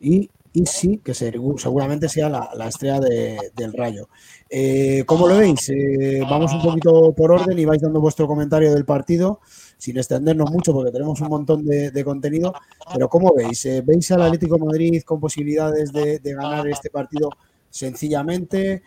Y 0.00 0.30
sí, 0.64 1.00
que 1.02 1.14
seguramente 1.14 2.08
sea 2.08 2.28
la, 2.28 2.68
estrella 2.68 3.00
del 3.00 3.72
Rayo. 3.72 4.08
Eh, 4.50 5.04
¿Cómo 5.06 5.26
lo 5.26 5.38
veis? 5.38 5.70
Eh, 5.70 6.20
vamos 6.28 6.52
un 6.52 6.62
poquito 6.62 7.12
por 7.14 7.32
orden 7.32 7.58
y 7.58 7.64
vais 7.64 7.80
dando 7.80 8.00
vuestro 8.00 8.26
comentario 8.26 8.72
del 8.74 8.84
partido, 8.84 9.40
sin 9.78 9.96
extendernos 9.96 10.50
mucho 10.50 10.72
porque 10.72 10.92
tenemos 10.92 11.20
un 11.20 11.28
montón 11.28 11.64
de, 11.64 12.04
contenido, 12.04 12.52
pero 12.92 13.08
¿cómo 13.08 13.34
veis? 13.34 13.64
Eh, 13.64 13.82
¿Veis 13.84 14.10
al 14.12 14.22
Atlético 14.22 14.58
Madrid 14.58 15.02
con 15.04 15.20
posibilidades 15.20 15.92
de, 15.92 16.20
ganar 16.22 16.68
este 16.68 16.90
partido 16.90 17.30
sencillamente? 17.70 18.82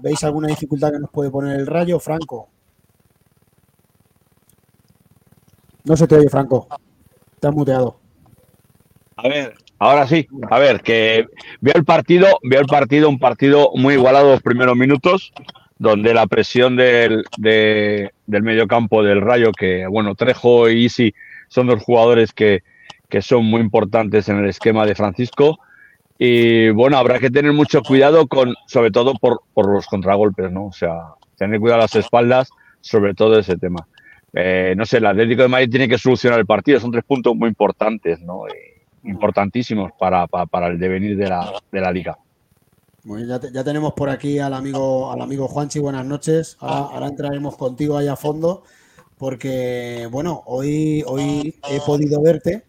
¿Veis 0.00 0.24
alguna 0.24 0.48
dificultad 0.48 0.92
que 0.92 0.98
nos 0.98 1.10
puede 1.10 1.30
poner 1.30 1.58
el 1.60 1.66
Rayo? 1.66 2.00
Franco. 2.00 2.48
No 5.86 5.96
se 5.96 6.06
te 6.06 6.16
oye, 6.16 6.28
Franco. 6.28 6.68
Has 7.42 7.54
muteado. 7.54 7.98
A 9.16 9.28
ver, 9.28 9.54
Ahora 9.78 10.06
sí, 10.06 10.26
a 10.50 10.58
ver, 10.58 10.80
que 10.80 11.26
veo 11.60 11.74
el 11.76 11.84
partido, 11.84 12.38
veo 12.42 12.60
el 12.60 12.66
partido, 12.66 13.10
un 13.10 13.18
partido 13.18 13.70
muy 13.74 13.94
igualado 13.94 14.30
los 14.30 14.42
primeros 14.42 14.74
minutos, 14.74 15.34
donde 15.78 16.14
la 16.14 16.26
presión 16.26 16.76
del, 16.76 17.24
de, 17.36 18.10
del 18.26 18.42
mediocampo 18.42 19.02
del 19.02 19.20
Rayo, 19.20 19.52
que 19.52 19.86
bueno, 19.86 20.14
Trejo 20.14 20.70
y 20.70 20.86
Isi 20.86 21.14
son 21.48 21.66
dos 21.66 21.82
jugadores 21.82 22.32
que, 22.32 22.62
que 23.10 23.20
son 23.20 23.44
muy 23.44 23.60
importantes 23.60 24.30
en 24.30 24.38
el 24.38 24.48
esquema 24.48 24.86
de 24.86 24.94
Francisco. 24.94 25.58
Y 26.18 26.70
bueno, 26.70 26.96
habrá 26.96 27.18
que 27.18 27.30
tener 27.30 27.52
mucho 27.52 27.82
cuidado 27.82 28.26
con, 28.26 28.54
sobre 28.66 28.90
todo 28.90 29.12
por, 29.14 29.42
por 29.52 29.70
los 29.70 29.86
contragolpes, 29.86 30.50
¿no? 30.50 30.68
O 30.68 30.72
sea, 30.72 30.94
tener 31.36 31.60
cuidado 31.60 31.82
las 31.82 31.94
espaldas, 31.94 32.48
sobre 32.80 33.12
todo 33.12 33.38
ese 33.38 33.58
tema. 33.58 33.86
Eh, 34.38 34.74
no 34.76 34.84
sé, 34.84 34.98
el 34.98 35.06
Atlético 35.06 35.42
de 35.42 35.48
Madrid 35.48 35.70
tiene 35.70 35.88
que 35.88 35.96
solucionar 35.96 36.38
el 36.38 36.44
partido, 36.44 36.78
son 36.78 36.90
tres 36.90 37.04
puntos 37.04 37.34
muy 37.34 37.48
importantes, 37.48 38.20
¿no? 38.20 38.42
importantísimos 39.02 39.92
para, 39.98 40.26
para, 40.26 40.66
el 40.66 40.78
devenir 40.78 41.16
de 41.16 41.26
la, 41.26 41.54
de 41.72 41.80
la 41.80 41.90
liga. 41.90 42.18
ya, 43.04 43.40
ya, 43.50 43.64
tenemos 43.64 43.94
por 43.94 44.10
aquí 44.10 44.38
al 44.38 44.52
amigo, 44.52 45.10
al 45.10 45.22
amigo 45.22 45.48
Juanchi, 45.48 45.78
buenas 45.78 46.04
noches. 46.04 46.58
Ahora, 46.60 47.06
entraremos 47.06 47.56
contigo 47.56 47.96
ahí 47.96 48.08
a 48.08 48.16
fondo, 48.16 48.64
porque 49.16 50.06
bueno, 50.10 50.42
hoy, 50.44 51.02
hoy 51.06 51.58
he 51.70 51.80
podido 51.80 52.20
verte 52.20 52.64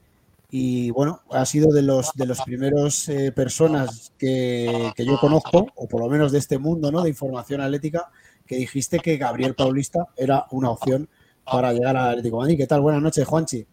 y 0.50 0.92
bueno, 0.92 1.20
ha 1.32 1.46
sido 1.46 1.74
de 1.74 1.82
los 1.82 2.14
de 2.14 2.28
los 2.28 2.40
primeros 2.44 3.10
eh, 3.10 3.34
personas 3.34 4.14
que, 4.18 4.94
que, 4.96 5.06
yo 5.06 5.20
conozco, 5.20 5.68
o 5.76 5.88
por 5.90 6.00
lo 6.00 6.08
menos 6.08 6.32
de 6.32 6.38
este 6.38 6.60
mundo 6.60 6.94
¿no? 6.94 7.02
de 7.02 7.10
información 7.10 7.60
atlética, 7.60 8.10
que 8.46 8.56
dijiste 8.56 9.00
que 9.00 9.18
Gabriel 9.18 9.54
Paulista 9.54 10.08
era 10.16 10.46
una 10.52 10.70
opción 10.70 11.10
para 11.52 11.74
llegar 11.74 11.96
al 11.96 12.10
Atlético 12.10 12.38
Madrid. 12.38 12.58
¿Qué 12.58 12.68
tal? 12.68 12.82
Buenas 12.82 13.02
noches, 13.02 13.26
Juanchi. 13.26 13.66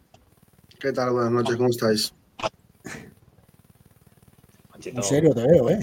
¿Qué 0.78 0.92
tal? 0.92 1.10
Buenas 1.10 1.32
noches, 1.32 1.56
¿cómo 1.56 1.70
estáis? 1.70 2.14
En 4.84 5.02
serio 5.02 5.34
te 5.34 5.46
veo, 5.46 5.70
¿eh? 5.70 5.80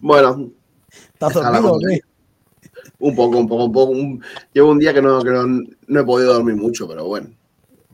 bueno. 0.00 0.50
¿Estás 1.12 1.34
dormido 1.34 1.74
o 1.74 1.78
qué? 1.78 2.00
Un 3.00 3.14
poco, 3.14 3.38
un 3.38 3.46
poco, 3.46 3.64
un 3.64 3.72
poco. 3.72 4.24
Llevo 4.52 4.70
un 4.70 4.78
día 4.78 4.94
que, 4.94 5.02
no, 5.02 5.22
que 5.22 5.30
no, 5.30 5.46
no 5.46 6.00
he 6.00 6.04
podido 6.04 6.32
dormir 6.32 6.56
mucho, 6.56 6.88
pero 6.88 7.04
bueno. 7.06 7.28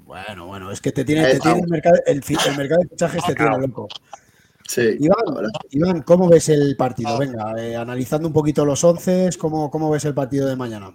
Bueno, 0.06 0.46
bueno, 0.46 0.70
es 0.70 0.80
que 0.80 0.92
te 0.92 1.04
tiene, 1.04 1.26
te 1.26 1.40
tiene 1.40 1.60
el, 1.60 1.68
mercado, 1.68 1.96
el, 2.06 2.22
el, 2.22 2.56
mercado 2.56 2.82
de 2.82 2.88
fichajes 2.88 3.24
te 3.24 3.34
tiene 3.34 3.58
loco. 3.58 3.88
Sí. 4.68 4.96
Iván, 5.00 5.50
Iván, 5.70 6.02
¿cómo 6.02 6.28
ves 6.28 6.48
el 6.48 6.76
partido? 6.76 7.18
Venga, 7.18 7.54
eh, 7.58 7.74
analizando 7.74 8.28
un 8.28 8.32
poquito 8.32 8.64
los 8.64 8.84
once, 8.84 9.28
¿cómo, 9.38 9.70
¿cómo 9.70 9.90
ves 9.90 10.04
el 10.04 10.14
partido 10.14 10.46
de 10.46 10.56
mañana? 10.56 10.94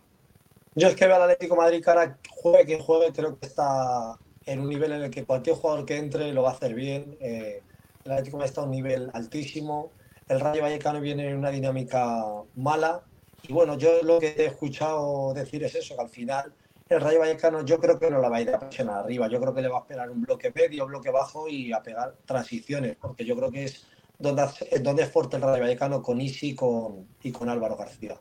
Yo 0.79 0.87
es 0.87 0.95
que 0.95 1.07
veo 1.07 1.17
al 1.17 1.23
Atlético 1.23 1.57
Madrid 1.57 1.83
cara 1.83 2.17
juegue 2.29 2.63
quien 2.63 2.79
juegue, 2.79 3.11
creo 3.11 3.37
que 3.37 3.47
está 3.47 4.17
en 4.45 4.61
un 4.61 4.69
nivel 4.69 4.93
en 4.93 5.01
el 5.01 5.11
que 5.11 5.25
cualquier 5.25 5.57
jugador 5.57 5.85
que 5.85 5.97
entre 5.97 6.31
lo 6.31 6.43
va 6.43 6.51
a 6.51 6.53
hacer 6.53 6.73
bien. 6.73 7.17
Eh, 7.19 7.61
el 8.05 8.11
Atlético 8.13 8.37
Madrid 8.37 8.49
está 8.49 8.61
a 8.61 8.63
un 8.63 8.71
nivel 8.71 9.11
altísimo. 9.13 9.91
El 10.29 10.39
Rayo 10.39 10.61
Vallecano 10.61 11.01
viene 11.01 11.27
en 11.27 11.35
una 11.35 11.49
dinámica 11.49 12.23
mala. 12.55 13.03
Y 13.43 13.51
bueno, 13.51 13.77
yo 13.77 14.01
lo 14.03 14.21
que 14.21 14.27
he 14.37 14.45
escuchado 14.45 15.33
decir 15.33 15.65
es 15.65 15.75
eso, 15.75 15.97
que 15.97 16.01
al 16.01 16.07
final 16.07 16.53
el 16.87 17.01
Rayo 17.01 17.19
Vallecano 17.19 17.65
yo 17.65 17.77
creo 17.77 17.99
que 17.99 18.09
no 18.09 18.21
la 18.21 18.29
va 18.29 18.37
a 18.37 18.41
ir 18.41 18.49
a 18.49 18.59
presionar 18.59 18.99
arriba, 18.99 19.27
yo 19.27 19.41
creo 19.41 19.53
que 19.53 19.61
le 19.61 19.67
va 19.67 19.79
a 19.79 19.81
esperar 19.81 20.09
un 20.09 20.21
bloque 20.21 20.49
medio, 20.55 20.87
bloque 20.87 21.11
bajo 21.11 21.49
y 21.49 21.73
a 21.73 21.83
pegar 21.83 22.15
transiciones, 22.25 22.95
porque 22.95 23.25
yo 23.25 23.35
creo 23.35 23.51
que 23.51 23.65
es 23.65 23.85
donde, 24.17 24.47
donde 24.81 25.03
es 25.03 25.11
fuerte 25.11 25.35
el 25.35 25.41
Rayo 25.41 25.61
Vallecano 25.61 26.01
con 26.01 26.21
Isi 26.21 26.55
con, 26.55 27.05
y 27.21 27.33
con 27.33 27.49
Álvaro 27.49 27.75
García. 27.75 28.17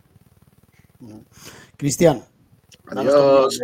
Cristian. 1.76 2.37
Adiós. 2.90 3.60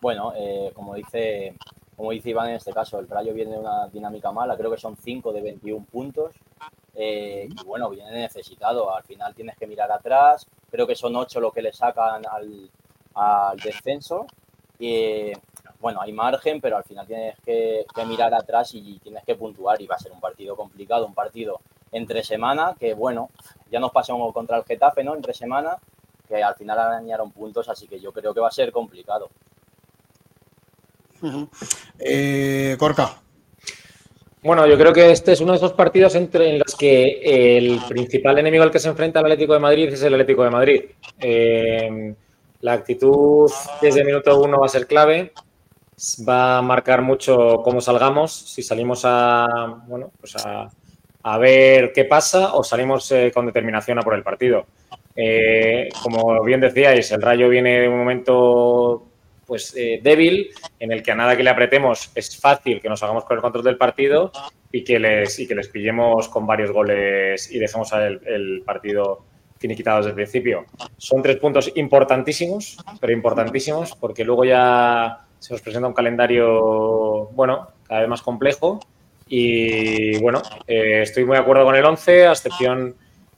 Bueno, 0.00 0.32
eh, 0.36 0.70
como 0.74 0.94
dice 0.94 1.54
como 1.96 2.10
dice 2.10 2.30
Iván 2.30 2.50
en 2.50 2.56
este 2.56 2.72
caso, 2.72 2.98
el 2.98 3.08
Rayo 3.08 3.32
viene 3.32 3.52
de 3.52 3.58
una 3.58 3.88
dinámica 3.88 4.30
mala, 4.30 4.56
creo 4.56 4.70
que 4.70 4.76
son 4.76 4.96
5 4.96 5.32
de 5.32 5.40
21 5.40 5.86
puntos. 5.86 6.34
Eh, 6.94 7.48
y 7.50 7.64
bueno, 7.64 7.88
viene 7.88 8.10
necesitado. 8.10 8.94
Al 8.94 9.02
final 9.04 9.34
tienes 9.34 9.56
que 9.56 9.66
mirar 9.66 9.90
atrás. 9.90 10.46
Creo 10.70 10.86
que 10.86 10.94
son 10.94 11.16
8 11.16 11.40
lo 11.40 11.52
que 11.52 11.62
le 11.62 11.72
sacan 11.72 12.22
al, 12.26 12.70
al 13.14 13.58
descenso. 13.58 14.26
Y 14.78 15.32
bueno, 15.80 16.00
hay 16.00 16.12
margen, 16.12 16.60
pero 16.60 16.76
al 16.76 16.84
final 16.84 17.06
tienes 17.06 17.38
que, 17.40 17.86
mirar 18.06 18.34
atrás 18.34 18.74
y 18.74 18.98
tienes 18.98 19.24
que 19.24 19.34
puntuar 19.34 19.80
y 19.80 19.86
va 19.86 19.96
a 19.96 19.98
ser 19.98 20.12
un 20.12 20.20
partido 20.20 20.56
complicado, 20.56 21.06
un 21.06 21.14
partido 21.14 21.60
entre 21.92 22.22
semana, 22.24 22.74
que 22.78 22.94
bueno, 22.94 23.30
ya 23.70 23.80
nos 23.80 23.92
pasamos 23.92 24.32
contra 24.34 24.58
el 24.58 24.64
Getafe, 24.64 25.02
¿no? 25.02 25.14
Entre 25.14 25.32
semana, 25.32 25.78
que 26.26 26.42
al 26.42 26.54
final 26.54 26.78
arañaron 26.78 27.30
puntos, 27.30 27.68
así 27.68 27.86
que 27.86 28.00
yo 28.00 28.12
creo 28.12 28.34
que 28.34 28.40
va 28.40 28.48
a 28.48 28.52
ser 28.52 28.72
complicado. 28.72 29.30
eh, 31.98 32.76
Corca. 32.78 33.20
Bueno, 34.42 34.66
yo 34.66 34.78
creo 34.78 34.92
que 34.92 35.10
este 35.10 35.32
es 35.32 35.40
uno 35.40 35.52
de 35.52 35.58
esos 35.58 35.72
partidos 35.72 36.14
entre, 36.14 36.50
en 36.50 36.58
los 36.60 36.76
que 36.76 37.56
el 37.56 37.80
principal 37.88 38.38
enemigo 38.38 38.62
al 38.62 38.70
que 38.70 38.78
se 38.78 38.88
enfrenta 38.88 39.18
el 39.18 39.26
Atlético 39.26 39.54
de 39.54 39.58
Madrid 39.58 39.88
es 39.88 40.02
el 40.02 40.14
Atlético 40.14 40.44
de 40.44 40.50
Madrid. 40.50 40.84
Eh, 41.18 42.14
la 42.60 42.72
actitud 42.74 43.50
desde 43.82 44.00
el 44.00 44.06
minuto 44.06 44.40
uno 44.40 44.60
va 44.60 44.66
a 44.66 44.68
ser 44.68 44.86
clave. 44.86 45.32
Va 46.28 46.58
a 46.58 46.62
marcar 46.62 47.02
mucho 47.02 47.62
cómo 47.64 47.80
salgamos. 47.80 48.32
Si 48.32 48.62
salimos 48.62 49.02
a, 49.04 49.46
bueno, 49.88 50.12
pues 50.20 50.36
a, 50.36 50.70
a 51.22 51.38
ver 51.38 51.92
qué 51.92 52.04
pasa 52.04 52.54
o 52.54 52.62
salimos 52.62 53.10
eh, 53.10 53.32
con 53.34 53.46
determinación 53.46 53.98
a 53.98 54.02
por 54.02 54.14
el 54.14 54.22
partido. 54.22 54.66
Eh, 55.16 55.88
como 56.02 56.42
bien 56.44 56.60
decíais, 56.60 57.10
el 57.10 57.22
Rayo 57.22 57.48
viene 57.48 57.80
de 57.80 57.88
un 57.88 57.98
momento 57.98 59.06
pues 59.46 59.74
eh, 59.76 60.00
débil, 60.02 60.50
en 60.80 60.92
el 60.92 61.02
que 61.02 61.12
a 61.12 61.14
nada 61.14 61.36
que 61.36 61.42
le 61.42 61.50
apretemos 61.50 62.10
es 62.14 62.38
fácil 62.38 62.80
que 62.80 62.88
nos 62.88 63.02
hagamos 63.02 63.24
con 63.24 63.36
el 63.36 63.42
control 63.42 63.64
del 63.64 63.78
partido 63.78 64.32
y 64.72 64.82
que 64.82 64.98
les, 64.98 65.38
y 65.38 65.46
que 65.46 65.54
les 65.54 65.68
pillemos 65.68 66.28
con 66.28 66.46
varios 66.46 66.72
goles 66.72 67.50
y 67.50 67.58
dejemos 67.58 67.92
el, 67.92 68.62
partido 68.66 69.24
finiquitado 69.58 69.98
desde 69.98 70.10
el 70.10 70.16
principio. 70.16 70.66
Son 70.98 71.22
tres 71.22 71.36
puntos 71.36 71.72
importantísimos, 71.76 72.76
pero 73.00 73.12
importantísimos, 73.12 73.94
porque 73.94 74.24
luego 74.24 74.44
ya 74.44 75.20
se 75.38 75.54
nos 75.54 75.62
presenta 75.62 75.88
un 75.88 75.94
calendario, 75.94 77.28
bueno, 77.32 77.68
cada 77.86 78.00
vez 78.00 78.08
más 78.08 78.22
complejo. 78.22 78.80
Y 79.28 80.18
bueno, 80.18 80.42
eh, 80.66 81.00
estoy 81.02 81.24
muy 81.24 81.36
de 81.36 81.42
acuerdo 81.42 81.64
con 81.64 81.74
el 81.74 81.84
11, 81.84 82.26
a 82.26 82.32
excepción 82.32 82.96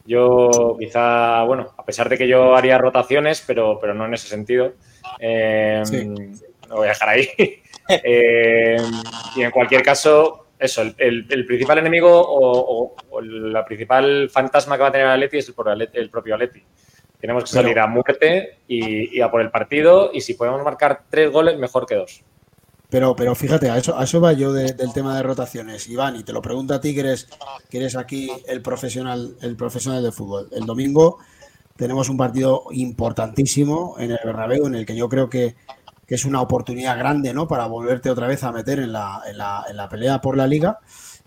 yo 0.08 0.76
quizá, 0.78 1.42
bueno, 1.42 1.74
a 1.76 1.84
pesar 1.84 2.08
de 2.08 2.16
que 2.16 2.26
yo 2.26 2.56
haría 2.56 2.78
rotaciones, 2.78 3.44
pero, 3.46 3.78
pero 3.78 3.92
no 3.92 4.06
en 4.06 4.14
ese 4.14 4.26
sentido. 4.26 4.72
Eh, 5.20 5.82
Lo 6.68 6.76
voy 6.76 6.86
a 6.86 6.90
dejar 6.90 7.10
ahí. 7.10 7.28
eh, 7.88 8.76
y 9.36 9.42
en 9.42 9.50
cualquier 9.50 9.82
caso, 9.82 10.46
eso, 10.58 10.82
el, 10.96 11.26
el 11.28 11.46
principal 11.46 11.78
enemigo 11.78 12.10
o, 12.10 12.96
o, 13.10 13.20
la 13.20 13.64
principal 13.66 14.30
fantasma 14.30 14.76
que 14.76 14.82
va 14.82 14.88
a 14.88 14.92
tener 14.92 15.06
Atleti 15.06 15.38
es 15.38 15.48
el, 15.48 15.90
el 15.92 16.10
propio 16.10 16.34
Atleti. 16.34 16.62
Tenemos 17.20 17.44
que 17.44 17.50
salir 17.50 17.74
pero, 17.74 17.84
a 17.84 17.88
muerte 17.88 18.58
y, 18.66 19.18
y, 19.18 19.20
a 19.20 19.30
por 19.30 19.42
el 19.42 19.50
partido 19.50 20.10
y 20.14 20.22
si 20.22 20.34
podemos 20.34 20.62
marcar 20.64 21.02
tres 21.10 21.30
goles, 21.30 21.58
mejor 21.58 21.84
que 21.84 21.96
dos. 21.96 22.24
Pero, 22.90 23.14
pero 23.14 23.34
fíjate, 23.34 23.70
a 23.70 23.76
eso, 23.76 23.98
a 23.98 24.04
eso 24.04 24.20
va 24.20 24.32
yo 24.32 24.52
de, 24.52 24.72
del 24.72 24.92
tema 24.92 25.14
de 25.16 25.22
rotaciones. 25.22 25.88
Iván, 25.88 26.16
y 26.16 26.24
te 26.24 26.32
lo 26.32 26.40
pregunto 26.40 26.72
a 26.72 26.80
ti 26.80 26.94
que 26.94 27.00
eres, 27.00 27.28
que 27.68 27.78
eres 27.78 27.96
aquí 27.96 28.30
el 28.46 28.62
profesional, 28.62 29.36
el 29.42 29.56
profesional 29.56 30.02
del 30.02 30.12
fútbol. 30.12 30.48
El 30.52 30.64
domingo 30.64 31.18
tenemos 31.76 32.08
un 32.08 32.16
partido 32.16 32.64
importantísimo 32.70 33.96
en 33.98 34.12
el 34.12 34.18
Bernabéu, 34.24 34.66
en 34.66 34.74
el 34.74 34.86
que 34.86 34.96
yo 34.96 35.08
creo 35.08 35.28
que, 35.28 35.54
que 36.06 36.14
es 36.14 36.24
una 36.24 36.40
oportunidad 36.40 36.96
grande, 36.98 37.34
¿no? 37.34 37.46
Para 37.46 37.66
volverte 37.66 38.08
otra 38.08 38.26
vez 38.26 38.42
a 38.42 38.52
meter 38.52 38.78
en 38.80 38.92
la, 38.92 39.22
en 39.28 39.36
la, 39.36 39.64
en 39.68 39.76
la 39.76 39.88
pelea 39.88 40.22
por 40.22 40.36
la 40.38 40.46
liga. 40.46 40.78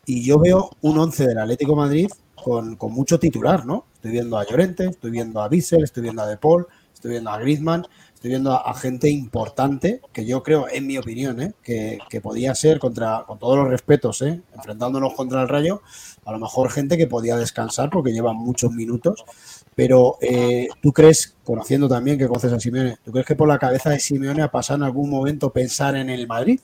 Y 0.07 0.23
yo 0.23 0.39
veo 0.39 0.71
un 0.81 0.97
11 0.97 1.27
del 1.27 1.37
Atlético 1.37 1.75
Madrid 1.75 2.09
con, 2.33 2.75
con, 2.75 2.91
mucho 2.91 3.19
titular, 3.19 3.67
¿no? 3.67 3.85
Estoy 3.93 4.11
viendo 4.11 4.39
a 4.39 4.45
Llorente, 4.47 4.87
estoy 4.87 5.11
viendo 5.11 5.41
a 5.41 5.47
Bissell, 5.47 5.83
estoy 5.83 6.01
viendo 6.01 6.23
a 6.23 6.27
De 6.27 6.37
Paul, 6.37 6.65
estoy 6.91 7.11
viendo 7.11 7.29
a 7.29 7.37
Griezmann, 7.37 7.85
estoy 8.21 8.29
viendo 8.29 8.53
a, 8.53 8.71
gente 8.75 9.09
importante 9.09 9.99
que 10.13 10.27
yo 10.27 10.43
creo, 10.43 10.67
en 10.69 10.85
mi 10.85 10.95
opinión, 10.95 11.41
¿eh? 11.41 11.53
que, 11.63 11.97
que, 12.07 12.21
podía 12.21 12.53
ser 12.53 12.77
contra, 12.77 13.23
con 13.25 13.39
todos 13.39 13.57
los 13.57 13.67
respetos, 13.67 14.21
¿eh? 14.21 14.43
enfrentándonos 14.53 15.15
contra 15.15 15.41
el 15.41 15.49
Rayo, 15.49 15.81
a 16.23 16.31
lo 16.31 16.37
mejor 16.37 16.69
gente 16.69 16.99
que 16.99 17.07
podía 17.07 17.35
descansar 17.35 17.89
porque 17.89 18.11
llevan 18.11 18.35
muchos 18.35 18.71
minutos. 18.73 19.25
Pero 19.73 20.19
eh, 20.21 20.67
tú 20.83 20.93
crees, 20.93 21.35
conociendo 21.43 21.89
también 21.89 22.19
que 22.19 22.27
conoces 22.27 22.53
a 22.53 22.59
Simeone, 22.59 22.97
¿tú 23.03 23.11
crees 23.11 23.25
que 23.25 23.35
por 23.35 23.47
la 23.47 23.57
cabeza 23.57 23.89
de 23.89 23.99
Simeone 23.99 24.43
ha 24.43 24.51
pasado 24.51 24.77
en 24.77 24.83
algún 24.83 25.09
momento 25.09 25.51
pensar 25.51 25.95
en 25.95 26.11
el 26.11 26.27
Madrid? 26.27 26.59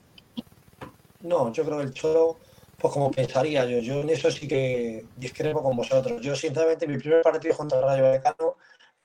No, 1.21 1.51
yo 1.51 1.65
creo 1.65 1.79
que 1.79 1.85
el 1.85 1.93
Cholo 1.93 2.37
pues 2.77 2.93
como 2.93 3.09
pensaría 3.09 3.65
yo, 3.65 3.79
yo 3.79 4.01
en 4.01 4.11
eso 4.11 4.29
sí 4.29 4.47
que 4.47 5.05
discrepo 5.15 5.63
con 5.63 5.75
vosotros. 5.75 6.21
Yo, 6.21 6.35
sinceramente, 6.35 6.85
mi 6.85 6.99
primer 6.99 7.23
partido 7.23 7.57
contra 7.57 7.79
el 7.79 7.83
Rayo 7.83 8.03
Vallecano, 8.03 8.57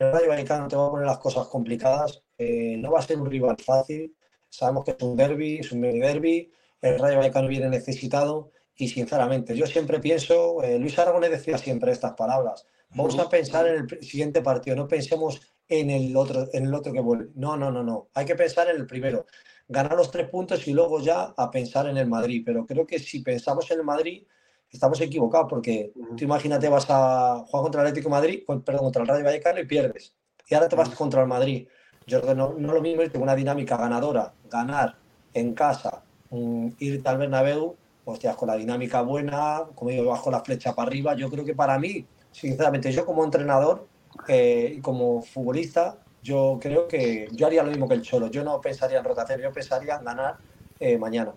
el 0.02 0.12
Rayo 0.12 0.28
Vallecano 0.28 0.68
te 0.68 0.76
va 0.76 0.86
a 0.86 0.90
poner 0.90 1.06
las 1.06 1.18
cosas 1.18 1.46
complicadas, 1.48 2.22
eh, 2.38 2.76
no 2.78 2.92
va 2.92 3.00
a 3.00 3.02
ser 3.02 3.18
un 3.18 3.30
rival 3.30 3.56
fácil, 3.58 4.14
sabemos 4.48 4.84
que 4.84 4.92
es 4.92 5.02
un 5.02 5.16
derby, 5.16 5.58
es 5.58 5.72
un 5.72 5.80
mini 5.80 6.00
derby, 6.00 6.50
el 6.80 6.98
Rayo 6.98 7.18
Vallecano 7.18 7.48
viene 7.48 7.68
necesitado 7.68 8.50
y, 8.76 8.88
sinceramente, 8.88 9.56
yo 9.56 9.66
siempre 9.66 10.00
pienso, 10.00 10.62
eh, 10.62 10.78
Luis 10.78 10.98
Aragonés 10.98 11.30
decía 11.30 11.58
siempre 11.58 11.92
estas 11.92 12.14
palabras, 12.14 12.66
vamos 12.90 13.18
a 13.18 13.28
pensar 13.28 13.66
en 13.66 13.86
el 13.90 14.02
siguiente 14.02 14.42
partido, 14.42 14.76
no 14.76 14.88
pensemos 14.88 15.40
en 15.68 15.90
el 15.90 16.16
otro, 16.16 16.48
en 16.52 16.66
el 16.66 16.74
otro 16.74 16.92
que 16.92 17.00
vuelve. 17.00 17.30
No, 17.34 17.56
no, 17.56 17.70
no, 17.70 17.82
no, 17.82 18.08
hay 18.14 18.26
que 18.26 18.34
pensar 18.34 18.68
en 18.68 18.76
el 18.76 18.86
primero 18.86 19.26
ganar 19.68 19.96
los 19.96 20.10
tres 20.10 20.28
puntos 20.28 20.66
y 20.68 20.72
luego 20.72 21.00
ya 21.00 21.34
a 21.36 21.50
pensar 21.50 21.86
en 21.88 21.96
el 21.96 22.06
Madrid. 22.06 22.42
Pero 22.44 22.66
creo 22.66 22.86
que 22.86 22.98
si 22.98 23.20
pensamos 23.22 23.70
en 23.70 23.78
el 23.78 23.84
Madrid, 23.84 24.24
estamos 24.72 25.00
equivocados, 25.00 25.46
porque 25.48 25.92
tú 26.16 26.24
imagínate, 26.24 26.68
vas 26.68 26.86
a 26.88 27.44
jugar 27.46 27.62
contra 27.62 27.82
el 27.82 27.88
Atlético 27.88 28.08
Madrid, 28.08 28.42
perdón, 28.64 28.84
contra 28.84 29.02
el 29.02 29.08
Rayo 29.08 29.24
Vallecano 29.24 29.60
y 29.60 29.66
pierdes. 29.66 30.14
Y 30.48 30.54
ahora 30.54 30.68
te 30.68 30.76
vas 30.76 30.88
contra 30.90 31.22
el 31.22 31.28
Madrid. 31.28 31.68
Yo 32.06 32.20
creo 32.20 32.32
que 32.32 32.36
no, 32.36 32.54
no 32.58 32.72
lo 32.72 32.80
mismo 32.80 33.02
es 33.02 33.14
una 33.14 33.34
dinámica 33.34 33.76
ganadora, 33.76 34.32
ganar 34.50 34.96
en 35.34 35.54
casa, 35.54 36.02
um, 36.30 36.72
irte 36.78 37.08
al 37.08 37.18
Bernabéu, 37.18 37.76
hostias, 38.04 38.34
con 38.36 38.48
la 38.48 38.56
dinámica 38.56 39.02
buena, 39.02 39.62
como 39.74 39.90
digo, 39.90 40.10
bajo 40.10 40.30
la 40.30 40.40
flecha 40.40 40.74
para 40.74 40.88
arriba. 40.88 41.14
Yo 41.14 41.30
creo 41.30 41.44
que 41.44 41.54
para 41.54 41.78
mí, 41.78 42.04
sinceramente, 42.32 42.90
yo 42.90 43.06
como 43.06 43.24
entrenador 43.24 43.86
eh, 44.26 44.74
y 44.76 44.80
como 44.80 45.22
futbolista, 45.22 45.98
yo 46.22 46.58
creo 46.60 46.88
que 46.88 47.28
yo 47.32 47.46
haría 47.46 47.62
lo 47.62 47.70
mismo 47.70 47.88
que 47.88 47.94
el 47.94 48.02
Cholo. 48.02 48.28
Yo 48.28 48.42
no 48.42 48.60
pensaría 48.60 48.98
en 48.98 49.04
rotación, 49.04 49.40
yo 49.40 49.52
pensaría 49.52 49.96
en 49.96 50.04
ganar 50.04 50.38
eh, 50.80 50.98
mañana. 50.98 51.32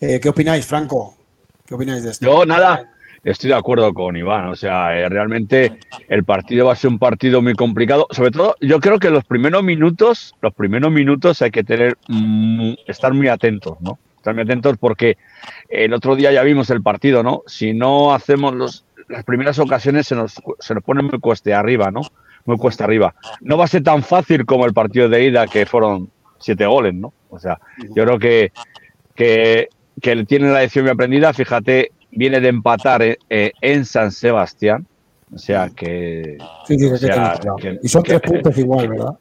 Eh, 0.00 0.18
¿Qué 0.18 0.28
opináis, 0.28 0.66
Franco? 0.66 1.14
¿Qué 1.66 1.74
opináis 1.74 2.04
de 2.04 2.10
esto? 2.10 2.24
Yo, 2.24 2.46
nada. 2.46 2.92
Estoy 3.24 3.50
de 3.50 3.56
acuerdo 3.56 3.92
con 3.92 4.16
Iván. 4.16 4.48
O 4.48 4.54
sea, 4.54 4.96
eh, 4.96 5.08
realmente 5.08 5.78
el 6.08 6.22
partido 6.22 6.66
va 6.66 6.74
a 6.74 6.76
ser 6.76 6.90
un 6.90 6.98
partido 7.00 7.42
muy 7.42 7.54
complicado. 7.54 8.06
Sobre 8.10 8.30
todo, 8.30 8.54
yo 8.60 8.78
creo 8.78 9.00
que 9.00 9.10
los 9.10 9.24
primeros 9.24 9.64
minutos, 9.64 10.34
los 10.40 10.54
primeros 10.54 10.92
minutos 10.92 11.42
hay 11.42 11.50
que 11.50 11.64
tener, 11.64 11.98
mm, 12.06 12.74
estar 12.86 13.12
muy 13.12 13.26
atentos, 13.26 13.80
¿no? 13.80 13.98
Estar 14.16 14.32
muy 14.32 14.44
atentos 14.44 14.76
porque 14.78 15.16
el 15.68 15.92
otro 15.92 16.14
día 16.14 16.30
ya 16.30 16.44
vimos 16.44 16.70
el 16.70 16.82
partido, 16.82 17.24
¿no? 17.24 17.42
Si 17.46 17.74
no 17.74 18.14
hacemos 18.14 18.54
los, 18.54 18.84
las 19.08 19.24
primeras 19.24 19.58
ocasiones 19.58 20.06
se 20.06 20.14
nos, 20.14 20.40
se 20.60 20.74
nos 20.74 20.84
pone 20.84 21.02
muy 21.02 21.18
cueste 21.18 21.52
arriba, 21.52 21.90
¿no? 21.90 22.02
Muy 22.44 22.58
cuesta 22.58 22.84
arriba. 22.84 23.12
No 23.40 23.58
va 23.58 23.64
a 23.64 23.68
ser 23.68 23.82
tan 23.82 24.04
fácil 24.04 24.46
como 24.46 24.66
el 24.66 24.72
partido 24.72 25.08
de 25.08 25.24
ida 25.24 25.48
que 25.48 25.66
fueron 25.66 26.10
siete 26.38 26.64
goles, 26.64 26.94
¿no? 26.94 27.12
O 27.30 27.40
sea, 27.40 27.58
yo 27.94 28.04
creo 28.04 28.18
que, 28.20 28.52
que, 29.16 29.68
que 30.00 30.24
tiene 30.24 30.50
la 30.50 30.60
lección 30.60 30.88
aprendida. 30.88 31.32
Fíjate, 31.32 31.92
viene 32.10 32.40
de 32.40 32.48
empatar 32.48 33.02
eh, 33.02 33.18
eh, 33.30 33.52
en 33.60 33.84
San 33.84 34.12
Sebastián. 34.12 34.86
O 35.34 35.38
sea 35.38 35.70
que. 35.74 36.38
Sí, 36.66 36.78
sí, 36.78 36.86
o 36.86 36.92
que 36.92 36.98
sea, 36.98 37.38
que- 37.58 37.78
y 37.82 37.88
son 37.88 38.02
tres 38.02 38.20
que- 38.20 38.28
puntos 38.30 38.56
igual, 38.58 38.88
¿verdad? 38.88 39.14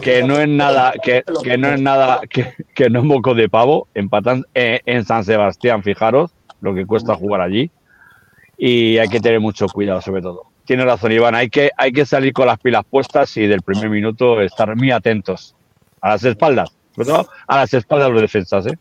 que 0.00 0.22
no 0.22 0.40
es 0.40 0.48
nada, 0.48 0.94
que, 1.02 1.22
que 1.42 1.58
no 1.58 1.68
es 1.68 1.78
nada, 1.78 2.22
que, 2.30 2.54
que 2.74 2.88
no 2.88 3.00
es 3.00 3.04
moco 3.04 3.34
de 3.34 3.50
pavo. 3.50 3.86
Empatan 3.94 4.44
eh, 4.54 4.80
en 4.86 5.04
San 5.04 5.24
Sebastián, 5.24 5.82
fijaros 5.82 6.30
lo 6.62 6.74
que 6.74 6.86
cuesta 6.86 7.14
jugar 7.14 7.42
allí. 7.42 7.70
Y 8.56 8.96
hay 8.98 9.08
que 9.08 9.20
tener 9.20 9.40
mucho 9.40 9.66
cuidado, 9.66 10.00
sobre 10.00 10.22
todo. 10.22 10.44
Tiene 10.64 10.84
razón, 10.86 11.12
Iván. 11.12 11.34
Hay 11.34 11.50
que, 11.50 11.70
hay 11.76 11.92
que 11.92 12.06
salir 12.06 12.32
con 12.32 12.46
las 12.46 12.58
pilas 12.58 12.84
puestas 12.88 13.36
y 13.36 13.46
del 13.46 13.60
primer 13.60 13.90
minuto 13.90 14.40
estar 14.40 14.74
muy 14.74 14.90
atentos 14.90 15.54
a 16.00 16.10
las 16.10 16.24
espaldas. 16.24 16.70
Sobre 16.94 17.08
todo 17.08 17.28
a 17.46 17.56
las 17.58 17.74
espaldas 17.74 18.08
de 18.08 18.12
los 18.14 18.22
defensas, 18.22 18.66
¿eh? 18.66 18.78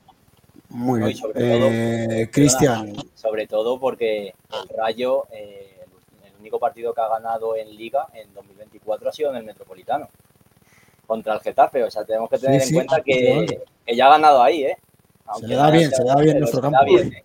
Muy 0.74 0.99
No, 0.99 1.05
bien. 1.05 1.17
sobre 1.17 1.34
todo, 1.34 1.67
Eh, 1.69 2.30
Cristian, 2.32 2.95
Sobre 3.15 3.47
todo 3.47 3.80
porque 3.80 4.28
el 4.51 4.78
Rayo, 4.78 5.26
eh, 5.32 5.78
el 6.26 6.32
único 6.39 6.59
partido 6.59 6.93
que 6.93 7.01
ha 7.01 7.07
ganado 7.07 7.55
en 7.55 7.76
Liga 7.78 8.07
en 8.13 8.34
2024 8.34 9.09
ha 9.09 9.13
sido 9.13 9.30
en 9.30 9.38
el 9.38 9.43
Metropolitano. 9.43 10.09
Contra 11.05 11.36
el 11.36 11.41
Getafe. 11.41 11.84
O 11.84 11.91
sea, 11.91 12.03
tenemos 12.05 12.30
que 12.30 12.39
tener 12.39 12.59
Sí, 12.61 12.69
sí, 12.69 12.74
en 12.74 12.86
cuenta 12.88 13.03
que, 13.03 13.63
ya 13.95 14.07
ha 14.07 14.09
ganado 14.09 14.41
ahí, 14.41 14.63
¿eh? 14.63 14.78
Se 15.39 15.47
le 15.47 15.55
da 15.55 15.69
bien, 15.69 15.91
se 15.91 16.03
le 16.03 16.09
da 16.09 16.15
bien 16.17 16.39
nuestro 16.39 16.61
se 16.61 16.67
le 16.67 16.71
da 16.71 16.78
campo. 16.80 16.93
bien, 16.93 17.13
¿eh? 17.13 17.24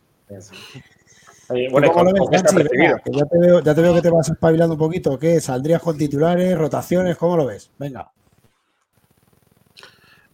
Oye, 1.51 1.67
¿tú 1.67 1.73
bueno, 1.73 1.93
cómo 1.93 2.05
lo 2.05 2.27
ves. 2.29 2.43
Venga, 2.53 2.99
que 3.03 3.11
te 3.11 3.39
veo, 3.39 3.61
ya 3.63 3.75
te 3.75 3.81
veo 3.81 3.95
que 3.95 4.03
te 4.03 4.11
vas 4.11 4.29
espabilando 4.29 4.75
un 4.75 4.79
poquito. 4.79 5.19
¿Qué? 5.19 5.41
¿Saldrías 5.41 5.81
con 5.81 5.97
titulares, 5.97 6.57
rotaciones? 6.59 7.17
¿Cómo 7.17 7.37
lo 7.39 7.47
ves? 7.47 7.71
Venga. 7.79 8.11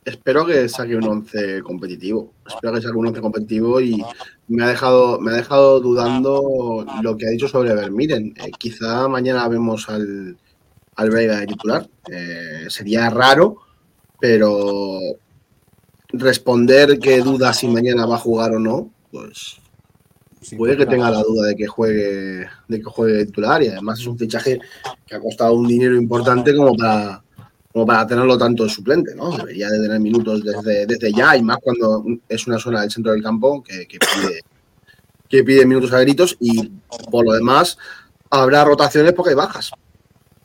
Espero 0.05 0.45
que 0.45 0.69
saque 0.69 0.97
un 0.97 1.05
11 1.05 1.63
competitivo. 1.63 2.35
Espero 2.47 2.75
que 2.75 2.83
saque 2.83 2.97
un 2.97 3.07
11 3.07 3.21
competitivo 3.21 3.81
y 3.81 4.05
me 4.49 4.65
ha 4.65 4.69
dejado, 4.69 5.19
me 5.19 5.33
ha 5.33 5.37
dejado 5.37 5.81
dudando 5.81 6.85
lo 7.03 7.17
que 7.17 7.27
ha 7.27 7.31
dicho 7.31 7.49
sobre 7.49 7.75
Vermiren. 7.75 8.35
Eh, 8.37 8.51
quizá 8.59 9.09
mañana 9.09 9.49
vemos 9.49 9.89
al, 9.89 10.37
al 10.97 11.11
Vega 11.11 11.41
de 11.41 11.47
titular. 11.47 11.89
Eh, 12.11 12.67
sería 12.69 13.09
raro, 13.09 13.57
pero 14.21 14.99
responder 16.09 16.99
que 16.99 17.21
duda 17.21 17.55
si 17.55 17.67
mañana 17.69 18.07
va 18.07 18.17
a 18.17 18.19
jugar 18.19 18.53
o 18.53 18.59
no, 18.59 18.91
pues 19.11 19.57
puede 20.57 20.77
que 20.77 20.87
tenga 20.87 21.11
la 21.11 21.23
duda 21.23 21.49
de 21.49 21.57
que 21.57 21.67
juegue 21.67 22.47
de 22.69 22.79
que 22.79 22.85
juegue 22.85 23.15
de 23.15 23.27
titular 23.27 23.63
y 23.63 23.69
además 23.69 23.99
es 23.99 24.07
un 24.07 24.19
fichaje 24.19 24.61
que 25.07 25.15
ha 25.15 25.21
costado 25.21 25.55
un 25.55 25.67
dinero 25.67 25.97
importante 25.97 26.55
como 26.55 26.77
para 26.77 27.24
como 27.75 27.87
para 27.87 28.07
tenerlo 28.07 28.39
tanto 28.39 28.63
de 28.63 28.71
suplente, 28.71 29.17
¿no? 29.17 29.37
Debería 29.37 29.69
de 29.69 29.81
tener 29.81 29.99
minutos 29.99 30.45
desde, 30.45 30.87
desde 30.87 31.13
ya 31.13 31.37
y 31.37 31.43
más 31.43 31.59
cuando 31.61 32.05
es 32.29 32.47
una 32.47 32.57
zona 32.57 32.83
del 32.83 32.91
centro 32.93 33.11
del 33.11 33.21
campo 33.21 33.65
que, 33.65 33.89
que 33.89 33.99
pide 33.99 34.43
que 35.29 35.43
pide 35.43 35.67
minutos 35.67 35.93
a 35.93 35.99
gritos 35.99 36.37
y 36.39 36.71
por 37.11 37.25
lo 37.25 37.33
demás 37.33 37.77
habrá 38.31 38.65
rotaciones 38.65 39.13
porque 39.13 39.31
hay 39.31 39.35
bajas. 39.35 39.73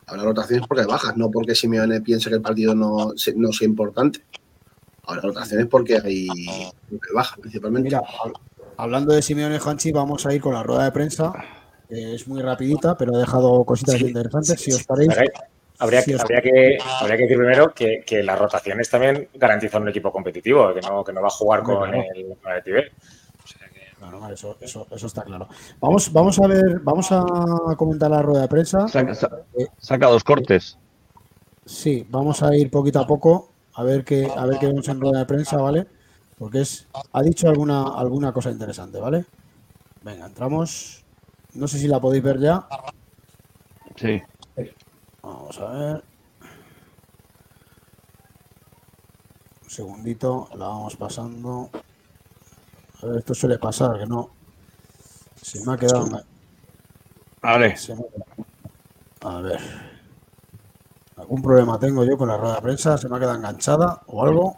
Habrá 0.08 0.24
rotaciones 0.24 0.66
porque 0.68 0.82
hay 0.82 0.88
bajas, 0.88 1.18
no 1.18 1.30
porque 1.30 1.54
Simeone 1.54 2.02
piense 2.02 2.30
que 2.30 2.38
el 2.38 2.42
partido 2.42 2.74
no, 2.74 3.14
no 3.36 3.54
sea 3.54 3.68
importante. 3.68 4.24
Habrá 5.04 5.22
rotaciones 5.22 5.68
porque 5.68 5.98
hay, 6.04 6.28
porque 6.90 7.10
hay 7.12 7.16
bajas 7.16 7.38
principalmente. 7.38 7.90
Mira, 7.90 8.02
hablando 8.76 9.14
de 9.14 9.22
Simeone 9.22 9.60
Hanchi, 9.64 9.92
vamos 9.92 10.26
a 10.26 10.34
ir 10.34 10.42
con 10.42 10.56
la 10.56 10.64
rueda 10.64 10.86
de 10.86 10.92
prensa. 10.92 11.32
que 11.88 12.16
es 12.16 12.28
muy 12.28 12.42
rapidita, 12.42 12.98
pero 12.98 13.16
ha 13.16 13.20
dejado 13.20 13.64
cositas 13.66 14.02
interesantes. 14.02 14.60
Si 14.60 14.72
os 14.72 14.84
paréis, 14.84 15.14
Habría, 15.80 16.02
Sí, 16.02 16.12
que, 16.12 16.16
os- 16.16 16.22
habría, 16.22 16.42
que, 16.42 16.78
habría 17.00 17.16
que 17.18 17.24
decir 17.24 17.38
primero 17.38 17.74
que, 17.74 18.04
que 18.06 18.22
las 18.22 18.38
rotaciones 18.38 18.90
también 18.90 19.30
garantizan 19.34 19.82
un 19.84 19.90
equipo 19.90 20.12
competitivo, 20.12 20.74
que 20.74 20.82
no, 20.82 21.04
que 21.04 21.14
no 21.14 21.22
va 21.22 21.28
a 21.28 21.32
jugar 21.32 21.64
con 21.64 21.78
Claro. 21.90 22.04
el, 22.14 22.38
con 22.42 22.52
el 22.52 22.64
Tibet. 22.64 22.92
Eso, 24.34 24.58
eso, 24.62 24.88
eso 24.92 25.08
está 25.08 25.24
claro. 25.24 25.48
Vamos, 25.82 26.12
vamos 26.14 26.40
a 26.40 26.48
ver, 26.48 26.80
vamos 26.82 27.08
a 27.12 27.24
comentar 27.78 28.10
la 28.12 28.22
rueda 28.22 28.42
de 28.44 28.48
prensa. 28.48 28.88
Saca, 28.88 29.14
sa- 29.16 29.30
saca 29.78 30.08
dos 30.08 30.24
cortes. 30.24 30.78
Sí, 31.66 32.06
vamos 32.10 32.42
a 32.44 32.56
ir 32.56 32.70
poquito 32.72 33.00
a 33.00 33.08
poco 33.08 33.50
a 33.74 33.84
ver 33.84 34.04
qué, 34.04 34.30
a 34.36 34.46
ver 34.46 34.60
qué 34.60 34.68
vemos 34.68 34.88
en 34.88 35.00
rueda 35.02 35.20
de 35.20 35.26
prensa, 35.26 35.58
¿vale? 35.58 35.88
Porque 36.38 36.62
es, 36.62 36.88
ha 37.14 37.22
dicho 37.22 37.50
alguna, 37.50 37.96
alguna 37.98 38.32
cosa 38.32 38.52
interesante, 38.52 39.00
¿vale? 39.00 39.26
Venga, 40.04 40.26
entramos. 40.28 41.04
No 41.54 41.68
sé 41.68 41.78
si 41.80 41.88
la 41.88 42.00
podéis 42.00 42.24
ver 42.24 42.40
ya. 42.40 42.68
Sí. 43.96 44.22
Vamos 45.30 45.60
a 45.60 45.68
ver. 45.68 46.04
Un 49.64 49.70
segundito, 49.70 50.50
la 50.56 50.68
vamos 50.68 50.96
pasando. 50.96 51.70
A 53.02 53.06
ver, 53.06 53.20
esto 53.20 53.36
suele 53.36 53.60
pasar, 53.60 54.00
que 54.00 54.08
no. 54.08 54.32
Se 55.40 55.64
me 55.64 55.74
ha 55.74 55.78
quedado. 55.78 56.24
Vale. 57.42 57.78
se 57.78 57.96
me 57.96 58.02
ha 58.02 58.08
quedado. 58.08 59.36
A 59.38 59.42
ver. 59.42 59.60
¿Algún 61.18 61.44
problema 61.44 61.78
tengo 61.78 62.04
yo 62.04 62.18
con 62.18 62.30
la 62.30 62.38
rueda 62.38 62.56
de 62.56 62.62
prensa? 62.62 62.98
¿Se 62.98 63.08
me 63.08 63.18
ha 63.18 63.20
quedado 63.20 63.38
enganchada 63.38 64.02
o 64.08 64.24
algo? 64.24 64.58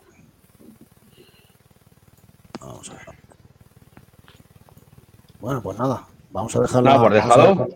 Vamos 2.62 2.90
a 2.90 2.94
ver. 2.94 3.06
Bueno, 5.42 5.62
pues 5.62 5.78
nada. 5.78 6.08
Vamos 6.30 6.56
a 6.56 6.62
dejarla. 6.62 6.92
Nada, 6.92 7.04
por 7.04 7.14
dejado. 7.14 7.68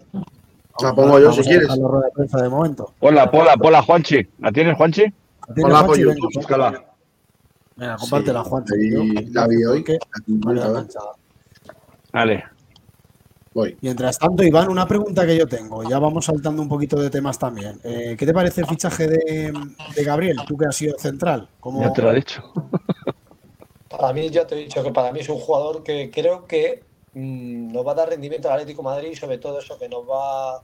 La 0.81 0.93
pongo 0.93 1.19
yo 1.19 1.31
si 1.31 1.41
quieres. 1.41 1.67
la 1.69 1.87
rueda 1.87 2.05
de 2.07 2.11
prensa 2.11 2.41
de 2.41 2.49
momento. 2.49 2.93
Ponla, 2.99 3.29
ponla, 3.31 3.55
ponla, 3.57 3.81
Juanchi. 3.81 4.27
¿La 4.39 4.51
tienes, 4.51 4.75
Juanchi? 4.77 5.03
¿La 5.03 5.53
tienes, 5.53 5.63
Ponla 5.63 5.79
por 5.79 5.87
Juanchi? 5.87 6.01
YouTube. 6.03 6.21
Venga, 6.33 6.39
Búscala. 6.39 6.85
Venga, 7.77 7.95
compártela, 7.97 8.43
Sí, 8.43 8.49
Juan. 8.49 8.65
ahí 8.73 9.25
la 9.31 9.47
vi 9.47 9.65
hoy. 9.65 9.83
Que. 9.83 9.97
Vale. 12.11 12.43
Voy. 13.53 13.77
Mientras 13.81 14.19
tanto, 14.19 14.43
Iván, 14.43 14.67
una 14.69 14.85
pregunta 14.85 15.25
que 15.25 15.37
yo 15.37 15.47
tengo. 15.47 15.83
Ya 15.89 15.97
vamos 15.97 16.25
saltando 16.25 16.61
un 16.61 16.67
poquito 16.67 16.97
de 16.99 17.09
temas 17.09 17.39
también. 17.39 17.79
Eh, 17.85 18.15
¿Qué 18.19 18.25
te 18.25 18.33
parece 18.33 18.61
el 18.61 18.67
fichaje 18.67 19.07
de, 19.07 19.53
de 19.95 20.03
Gabriel? 20.03 20.37
Tú 20.45 20.57
que 20.57 20.65
has 20.65 20.75
sido 20.75 20.97
central. 20.97 21.47
¿Cómo- 21.61 21.81
Ya 21.81 21.93
te 21.93 22.01
lo 22.01 22.11
he 22.11 22.15
dicho. 22.15 22.43
Para 23.89 24.11
mí, 24.11 24.29
ya 24.29 24.45
te 24.45 24.55
he 24.55 24.57
dicho 24.59 24.83
que 24.83 24.91
para 24.91 25.13
mí 25.13 25.21
es 25.21 25.29
un 25.29 25.37
jugador 25.39 25.81
que 25.81 26.11
creo 26.11 26.45
que 26.47 26.83
mm, 27.15 27.71
nos 27.73 27.85
va 27.85 27.93
a 27.93 27.95
dar 27.95 28.09
rendimiento 28.09 28.47
al 28.47 28.55
Atlético 28.59 28.81
de 28.83 28.89
Madrid 28.89 29.09
y 29.11 29.15
sobre 29.15 29.39
todo 29.39 29.59
eso, 29.59 29.77
que 29.79 29.89
nos 29.89 30.03
va, 30.07 30.61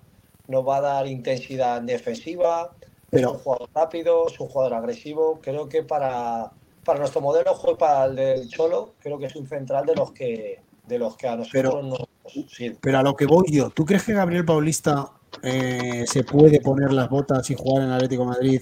nos 0.48 0.68
va 0.68 0.78
a 0.78 0.82
dar 0.82 1.08
intensidad 1.08 1.82
defensiva. 1.82 2.72
Pero- 3.10 3.30
es 3.30 3.34
un 3.34 3.40
jugador 3.40 3.70
rápido, 3.74 4.28
es 4.28 4.40
un 4.40 4.48
jugador 4.48 4.74
agresivo. 4.76 5.40
Creo 5.42 5.68
que 5.68 5.84
para, 5.84 6.52
para 6.86 7.00
nuestro 7.00 7.20
modelo 7.22 7.52
de 7.52 7.58
juego 7.58 7.78
para 7.78 8.06
el 8.06 8.16
del 8.16 8.48
Cholo, 8.50 8.94
creo 9.02 9.18
que 9.18 9.26
es 9.26 9.36
un 9.36 9.48
central 9.48 9.86
de 9.86 9.96
los 9.96 10.12
que, 10.12 10.62
de 10.88 11.00
los 11.00 11.18
que 11.18 11.28
a 11.28 11.36
nosotros 11.36 11.52
Pero- 11.52 11.82
nos 11.82 12.08
sirve. 12.50 12.78
Pero 12.82 13.00
a 13.00 13.04
lo 13.04 13.16
que 13.16 13.26
voy 13.26 13.46
yo, 13.52 13.70
¿tú 13.70 13.84
crees 13.86 14.04
que 14.04 14.14
Gabriel 14.14 14.46
Paulista 14.46 15.10
eh, 15.44 16.06
se 16.08 16.24
puede 16.24 16.62
poner 16.62 16.94
las 16.94 17.10
botas 17.10 17.50
y 17.50 17.56
jugar 17.56 17.84
en 17.84 17.90
el 17.90 17.96
Atlético 17.96 18.24
de 18.24 18.30
Madrid 18.30 18.62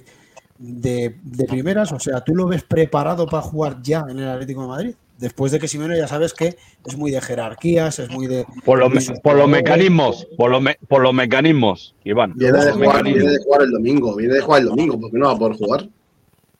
de, 0.58 1.16
de 1.22 1.46
primeras? 1.46 1.92
O 1.92 2.00
sea, 2.00 2.22
¿tú 2.22 2.34
lo 2.36 2.48
ves 2.48 2.64
preparado 2.64 3.28
para 3.28 3.44
jugar 3.44 3.82
ya 3.84 4.06
en 4.10 4.18
el 4.20 4.28
Atlético 4.30 4.62
de 4.64 4.68
Madrid? 4.68 4.96
Después 5.20 5.52
de 5.52 5.60
que 5.60 5.68
Simeone 5.68 5.98
ya 5.98 6.08
sabes 6.08 6.34
que 6.34 6.56
es 6.86 6.96
muy 6.98 7.12
de 7.12 7.20
jerarquías, 7.22 8.00
es 8.00 8.10
muy 8.10 8.28
de... 8.28 8.46
Por, 8.64 8.80
los 8.80 8.90
me- 8.90 9.20
por 9.22 9.36
los 9.36 9.50
mecanismos, 9.50 10.28
por 10.38 10.50
los, 10.50 10.62
me- 10.62 10.78
por 10.88 11.02
los 11.02 11.14
mecanismos, 11.14 11.94
Iván. 12.06 12.34
Viene 12.36 12.58
de, 12.64 12.72
jugar, 12.72 12.80
mecanismos. 13.04 13.14
viene 13.24 13.32
de 13.38 13.44
jugar 13.44 13.62
el 13.64 13.72
domingo. 13.72 14.16
Viene 14.16 14.34
de 14.36 14.42
jugar 14.42 14.62
el 14.62 14.68
domingo. 14.70 15.00
¿Por 15.00 15.12
qué 15.12 15.18
no 15.18 15.26
va 15.28 15.32
a 15.34 15.38
poder 15.38 15.58
jugar? 15.58 15.90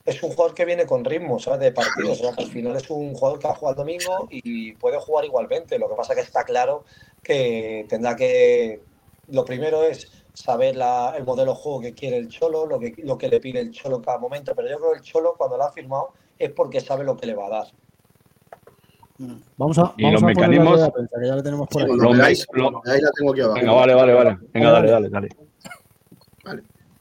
es 0.06 0.20
un 0.24 0.30
jugador 0.30 0.54
que 0.54 0.64
viene 0.64 0.86
con 0.86 1.04
ritmo, 1.04 1.38
¿sabes? 1.38 1.60
De 1.60 1.72
partidos. 1.72 2.18
O 2.20 2.22
sea, 2.24 2.32
que 2.34 2.42
al 2.42 2.50
final 2.50 2.74
es 2.74 2.90
un 2.90 3.14
jugador 3.14 3.38
que 3.38 3.46
ha 3.46 3.54
jugado 3.54 3.82
el 3.82 3.86
domingo 3.86 4.26
y 4.30 4.72
puede 4.72 4.98
jugar 4.98 5.24
igualmente. 5.24 5.78
Lo 5.78 5.88
que 5.88 5.94
pasa 5.94 6.14
que 6.16 6.22
está 6.22 6.42
claro 6.44 6.84
que 7.22 7.86
tendrá 7.88 8.16
que. 8.16 8.80
Lo 9.28 9.44
primero 9.44 9.84
es 9.84 10.10
saber 10.32 10.74
la- 10.74 11.14
el 11.16 11.24
modelo 11.24 11.52
de 11.52 11.58
juego 11.58 11.80
que 11.80 11.92
quiere 11.94 12.16
el 12.16 12.28
Cholo, 12.28 12.66
lo 12.66 12.80
que, 12.80 12.94
lo 12.98 13.16
que 13.16 13.28
le 13.28 13.40
pide 13.40 13.60
el 13.60 13.70
Cholo 13.70 13.96
en 13.96 14.02
cada 14.02 14.18
momento. 14.18 14.52
Pero 14.56 14.68
yo 14.68 14.78
creo 14.78 14.92
que 14.92 14.98
el 14.98 15.04
Cholo, 15.04 15.34
cuando 15.38 15.56
lo 15.56 15.64
ha 15.64 15.72
firmado, 15.72 16.08
es 16.38 16.50
porque 16.50 16.80
sabe 16.80 17.04
lo 17.04 17.16
que 17.16 17.26
le 17.26 17.34
va 17.34 17.46
a 17.46 17.50
dar. 17.50 17.66
Vamos 19.58 19.78
a, 19.78 19.92
Y 19.98 20.04
vamos 20.04 20.22
los 20.22 20.22
a 20.22 20.32
poner 20.32 20.36
la 20.36 20.62
mecanismos- 20.64 20.92
prensa, 20.92 21.16
que 21.20 21.26
ya 21.26 21.36
la 21.36 21.42
tenemos 21.42 21.68
por 21.68 21.82
ahí. 21.82 21.88
cuando 21.88 22.04
Lo 22.04 22.12
veáis, 22.14 22.40
me- 22.40 22.46
cuando 22.46 22.70
lo- 22.70 22.82
veáis 22.82 23.02
la 23.02 23.10
tengo 23.10 23.32
aquí 23.32 23.40
abajo. 23.42 23.60
Venga, 23.60 23.72
vale, 23.72 23.94
vale, 23.94 24.14
vale. 24.14 24.38
Venga, 24.54 24.70
dale, 24.70 24.90
dale, 24.90 25.08
dale. 25.10 25.28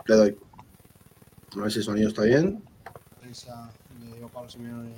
Le 0.05 0.15
doy. 0.15 0.38
A 1.57 1.61
ver 1.61 1.72
si 1.72 1.80
el 1.80 1.86
sonido 1.86 2.09
está 2.09 2.24
bien. 2.24 2.63
prensa 3.22 3.70
de 4.01 4.07
Diego 4.13 4.28
Pablo 4.30 4.49
Simeone 4.49 4.91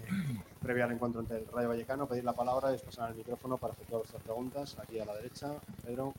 previa 0.62 0.86
al 0.86 0.92
encuentro 0.94 1.20
entre 1.22 1.38
el 1.40 1.46
Rayo 1.54 1.68
Vallecano. 1.70 2.08
Pedir 2.08 2.24
la 2.24 2.34
palabra 2.34 2.70
y 2.70 2.74
después 2.74 2.98
el 3.08 3.16
micrófono 3.16 3.58
para 3.58 3.74
hacer 3.74 3.86
todas 3.88 4.02
vuestras 4.04 4.24
preguntas. 4.24 4.78
Aquí 4.82 5.00
a 5.00 5.06
la 5.06 5.14
derecha, 5.16 5.48
Pedro. 5.86 6.14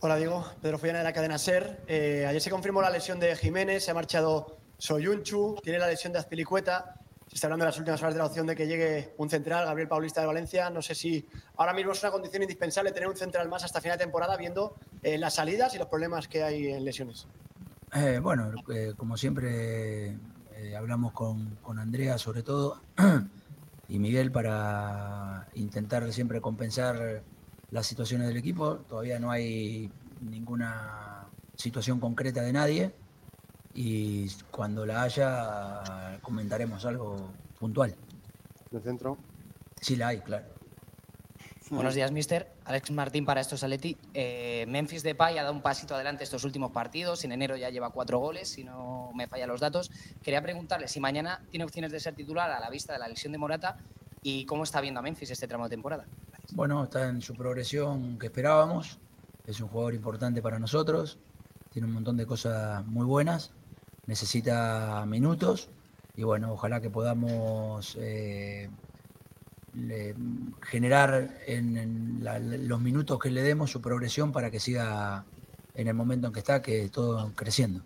Hola 0.00 0.16
Diego, 0.16 0.44
Pedro 0.60 0.78
Follana 0.78 0.98
de 0.98 1.04
la 1.04 1.12
cadena 1.12 1.38
SER. 1.38 1.80
Eh, 1.88 2.26
ayer 2.28 2.40
se 2.40 2.50
confirmó 2.50 2.82
la 2.82 2.90
lesión 2.90 3.18
de 3.18 3.34
Jiménez, 3.34 3.84
se 3.84 3.90
ha 3.90 3.94
marchado 3.94 4.58
Soyunchu, 4.78 5.56
tiene 5.62 5.78
la 5.78 5.86
lesión 5.88 6.12
de 6.12 6.18
Azpilicueta. 6.18 6.96
Se 7.28 7.34
está 7.34 7.48
hablando 7.48 7.64
en 7.64 7.68
las 7.68 7.78
últimas 7.78 8.00
horas 8.02 8.14
de 8.14 8.18
la 8.18 8.26
opción 8.26 8.46
de 8.46 8.54
que 8.54 8.68
llegue 8.68 9.14
un 9.16 9.28
central, 9.28 9.64
Gabriel 9.66 9.88
Paulista 9.88 10.20
de 10.20 10.28
Valencia. 10.28 10.70
No 10.70 10.80
sé 10.80 10.94
si 10.94 11.26
ahora 11.56 11.72
mismo 11.72 11.90
es 11.92 12.02
una 12.02 12.12
condición 12.12 12.42
indispensable 12.42 12.92
tener 12.92 13.08
un 13.08 13.16
central 13.16 13.48
más 13.48 13.64
hasta 13.64 13.80
final 13.80 13.98
de 13.98 14.04
temporada, 14.04 14.36
viendo 14.36 14.76
eh, 15.02 15.18
las 15.18 15.34
salidas 15.34 15.74
y 15.74 15.78
los 15.78 15.88
problemas 15.88 16.28
que 16.28 16.44
hay 16.44 16.68
en 16.68 16.84
lesiones. 16.84 17.26
Eh, 17.94 18.20
bueno, 18.22 18.52
eh, 18.72 18.94
como 18.96 19.16
siempre 19.16 20.16
eh, 20.54 20.76
hablamos 20.76 21.12
con, 21.12 21.56
con, 21.62 21.78
Andrea 21.78 22.18
sobre 22.18 22.42
todo 22.42 22.80
y 23.88 23.98
Miguel 23.98 24.30
para 24.30 25.48
intentar 25.54 26.12
siempre 26.12 26.40
compensar 26.40 27.22
las 27.70 27.86
situaciones 27.86 28.28
del 28.28 28.36
equipo. 28.36 28.76
Todavía 28.88 29.18
no 29.18 29.32
hay 29.32 29.90
ninguna 30.20 31.26
situación 31.56 31.98
concreta 31.98 32.42
de 32.42 32.52
nadie 32.52 32.92
y 33.76 34.30
cuando 34.50 34.86
la 34.86 35.02
haya 35.02 36.18
comentaremos 36.22 36.86
algo 36.86 37.30
puntual. 37.60 37.94
¿En 38.70 38.78
el 38.78 38.82
centro? 38.82 39.18
Sí 39.80 39.96
la 39.96 40.08
hay, 40.08 40.20
claro. 40.20 40.46
Buenos 41.68 41.94
días, 41.94 42.10
mister. 42.10 42.50
Alex 42.64 42.90
Martín 42.92 43.26
para 43.26 43.40
estos 43.40 43.62
Aleti. 43.64 43.98
Eh, 44.14 44.64
Memphis 44.66 45.02
Depay 45.02 45.36
ha 45.36 45.42
dado 45.42 45.52
un 45.52 45.60
pasito 45.60 45.94
adelante 45.94 46.24
estos 46.24 46.44
últimos 46.44 46.70
partidos. 46.70 47.22
En 47.24 47.32
enero 47.32 47.56
ya 47.56 47.68
lleva 47.68 47.90
cuatro 47.90 48.18
goles, 48.18 48.48
si 48.48 48.64
no 48.64 49.10
me 49.14 49.26
fallan 49.26 49.48
los 49.48 49.60
datos. 49.60 49.90
Quería 50.22 50.40
preguntarle 50.40 50.88
si 50.88 50.98
mañana 50.98 51.42
tiene 51.50 51.64
opciones 51.64 51.92
de 51.92 52.00
ser 52.00 52.14
titular 52.14 52.50
a 52.50 52.60
la 52.60 52.70
vista 52.70 52.94
de 52.94 53.00
la 53.00 53.08
lesión 53.08 53.32
de 53.32 53.38
Morata 53.38 53.76
y 54.22 54.46
cómo 54.46 54.62
está 54.62 54.80
viendo 54.80 55.00
a 55.00 55.02
Memphis 55.02 55.32
este 55.32 55.46
tramo 55.46 55.64
de 55.64 55.70
temporada. 55.70 56.06
Gracias. 56.30 56.54
Bueno, 56.54 56.84
está 56.84 57.08
en 57.08 57.20
su 57.20 57.34
progresión 57.34 58.18
que 58.18 58.26
esperábamos. 58.26 58.98
Es 59.44 59.60
un 59.60 59.68
jugador 59.68 59.92
importante 59.92 60.40
para 60.40 60.58
nosotros. 60.58 61.18
Tiene 61.70 61.88
un 61.88 61.94
montón 61.94 62.16
de 62.16 62.24
cosas 62.26 62.86
muy 62.86 63.04
buenas. 63.04 63.52
Necesita 64.06 65.04
minutos. 65.06 65.68
Y 66.16 66.22
bueno, 66.22 66.52
ojalá 66.52 66.80
que 66.80 66.90
podamos 66.90 67.96
eh, 68.00 68.70
le, 69.74 70.14
generar 70.62 71.38
en, 71.46 72.24
la, 72.24 72.38
los 72.38 72.80
minutos 72.80 73.18
que 73.18 73.30
le 73.30 73.42
demos 73.42 73.70
su 73.70 73.80
progresión 73.80 74.32
para 74.32 74.50
que 74.50 74.60
siga 74.60 75.24
en 75.74 75.88
el 75.88 75.94
momento 75.94 76.28
en 76.28 76.32
que 76.32 76.38
está, 76.38 76.62
que 76.62 76.88
todo 76.88 77.32
creciendo. 77.34 77.82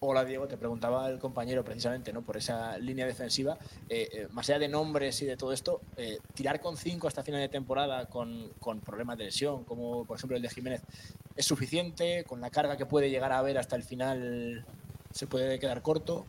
Hola 0.00 0.24
Diego, 0.24 0.46
te 0.46 0.56
preguntaba 0.56 1.08
el 1.08 1.18
compañero 1.18 1.64
precisamente 1.64 2.12
¿no? 2.12 2.22
por 2.22 2.36
esa 2.36 2.78
línea 2.78 3.04
defensiva. 3.04 3.58
Eh, 3.88 4.08
eh, 4.12 4.28
más 4.30 4.48
allá 4.48 4.60
de 4.60 4.68
nombres 4.68 5.20
y 5.22 5.26
de 5.26 5.36
todo 5.36 5.52
esto, 5.52 5.80
eh, 5.96 6.18
tirar 6.34 6.60
con 6.60 6.76
cinco 6.76 7.08
hasta 7.08 7.24
final 7.24 7.40
de 7.40 7.48
temporada 7.48 8.06
con, 8.06 8.50
con, 8.60 8.80
problemas 8.80 9.18
de 9.18 9.24
lesión, 9.24 9.64
como 9.64 10.04
por 10.04 10.16
ejemplo 10.16 10.36
el 10.36 10.42
de 10.42 10.50
Jiménez, 10.50 10.82
¿es 11.34 11.44
suficiente? 11.44 12.24
¿Con 12.28 12.40
la 12.40 12.50
carga 12.50 12.76
que 12.76 12.86
puede 12.86 13.10
llegar 13.10 13.32
a 13.32 13.38
haber 13.38 13.58
hasta 13.58 13.74
el 13.74 13.82
final 13.82 14.64
se 15.10 15.26
puede 15.26 15.58
quedar 15.58 15.82
corto? 15.82 16.26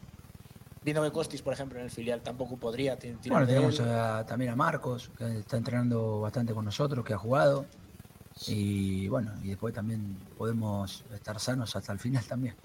Viendo 0.83 1.03
que 1.03 1.11
Costis, 1.11 1.43
por 1.43 1.53
ejemplo, 1.53 1.77
en 1.77 1.85
el 1.85 1.91
filial 1.91 2.21
tampoco 2.21 2.57
podría 2.57 2.97
tirar 2.97 3.21
Bueno, 3.27 3.45
tenemos 3.45 3.79
a, 3.81 4.25
también 4.25 4.51
a 4.51 4.55
Marcos, 4.55 5.11
que 5.15 5.39
está 5.39 5.57
entrenando 5.57 6.21
bastante 6.21 6.53
con 6.53 6.65
nosotros, 6.65 7.05
que 7.05 7.13
ha 7.13 7.17
jugado. 7.17 7.65
Y 8.47 9.07
bueno, 9.09 9.33
y 9.43 9.49
después 9.49 9.75
también 9.75 10.17
podemos 10.37 11.03
estar 11.13 11.39
sanos 11.39 11.75
hasta 11.75 11.91
el 11.93 11.99
final 11.99 12.23
también. 12.23 12.55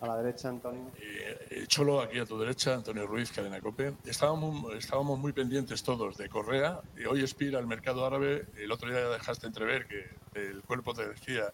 A 0.00 0.06
la 0.06 0.16
derecha, 0.18 0.48
Antonio. 0.48 0.90
Eh, 1.00 1.64
Cholo, 1.66 2.00
aquí 2.00 2.18
a 2.18 2.26
tu 2.26 2.38
derecha, 2.38 2.74
Antonio 2.74 3.06
Ruiz, 3.06 3.32
Cadena 3.32 3.60
Cope. 3.60 3.94
Estábamos, 4.04 4.74
estábamos 4.74 5.18
muy 5.18 5.32
pendientes 5.32 5.82
todos 5.82 6.16
de 6.16 6.28
Correa 6.28 6.80
y 6.96 7.04
hoy 7.04 7.20
expira 7.20 7.58
el 7.58 7.66
mercado 7.66 8.04
árabe. 8.04 8.46
El 8.56 8.70
otro 8.72 8.90
día 8.90 9.08
dejaste 9.08 9.46
entrever 9.46 9.86
que 9.86 10.04
el 10.34 10.62
cuerpo 10.62 10.94
te 10.94 11.08
decía 11.08 11.44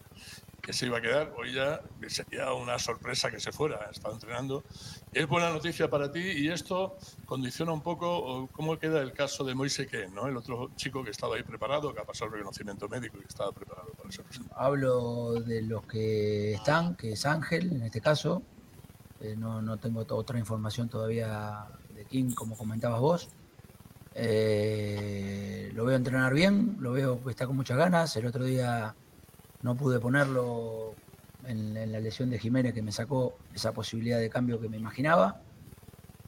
que 0.61 0.73
se 0.73 0.85
iba 0.85 0.99
a 0.99 1.01
quedar. 1.01 1.33
Hoy 1.37 1.53
ya 1.53 1.81
sería 2.07 2.53
una 2.53 2.77
sorpresa 2.77 3.31
que 3.31 3.39
se 3.39 3.51
fuera. 3.51 3.89
Estado 3.91 4.13
entrenando. 4.13 4.63
Es 5.11 5.27
buena 5.27 5.49
noticia 5.49 5.89
para 5.89 6.11
ti 6.11 6.19
y 6.19 6.49
esto 6.49 6.97
condiciona 7.25 7.71
un 7.71 7.81
poco 7.81 8.47
cómo 8.51 8.77
queda 8.77 9.01
el 9.01 9.13
caso 9.13 9.43
de 9.43 9.55
Moise 9.55 9.87
Ken, 9.87 10.13
¿no? 10.13 10.27
el 10.27 10.37
otro 10.37 10.71
chico 10.75 11.03
que 11.03 11.11
estaba 11.11 11.35
ahí 11.35 11.43
preparado, 11.43 11.93
que 11.93 12.01
ha 12.01 12.05
pasado 12.05 12.27
el 12.27 12.33
reconocimiento 12.33 12.87
médico 12.87 13.17
y 13.17 13.21
que 13.21 13.27
estaba 13.27 13.51
preparado 13.51 13.89
para 13.97 14.11
ser 14.11 14.23
presentado. 14.25 14.59
Hablo 14.61 15.33
de 15.41 15.61
los 15.63 15.85
que 15.85 16.53
están, 16.53 16.95
que 16.95 17.13
es 17.13 17.25
Ángel 17.25 17.71
en 17.73 17.83
este 17.83 18.01
caso. 18.01 18.43
Eh, 19.19 19.35
no, 19.37 19.61
no, 19.61 19.77
tengo 19.77 20.05
otra 20.09 20.39
información 20.39 20.89
todavía 20.89 21.67
de 21.93 22.05
King, 22.05 22.33
como 22.33 22.57
comentabas 22.57 22.99
vos. 22.99 23.29
Eh, 24.13 25.71
lo 25.73 25.85
veo 25.85 25.95
entrenar 25.95 26.33
bien, 26.33 26.77
lo 26.79 26.91
veo 26.91 27.23
que 27.23 27.29
está 27.29 27.47
con 27.47 27.55
muchas 27.55 27.77
ganas. 27.77 28.15
El 28.15 28.25
otro 28.25 28.43
día 28.43 28.95
no 29.63 29.75
pude 29.75 29.99
ponerlo 29.99 30.95
en, 31.45 31.75
en, 31.77 31.91
la 31.91 31.99
lesión 31.99 32.29
de 32.29 32.39
Jiménez 32.39 32.73
que 32.73 32.81
me 32.81 32.91
sacó 32.91 33.37
esa 33.53 33.73
posibilidad 33.73 34.19
de 34.19 34.29
cambio 34.29 34.59
que 34.59 34.69
me 34.69 34.77
imaginaba. 34.77 35.41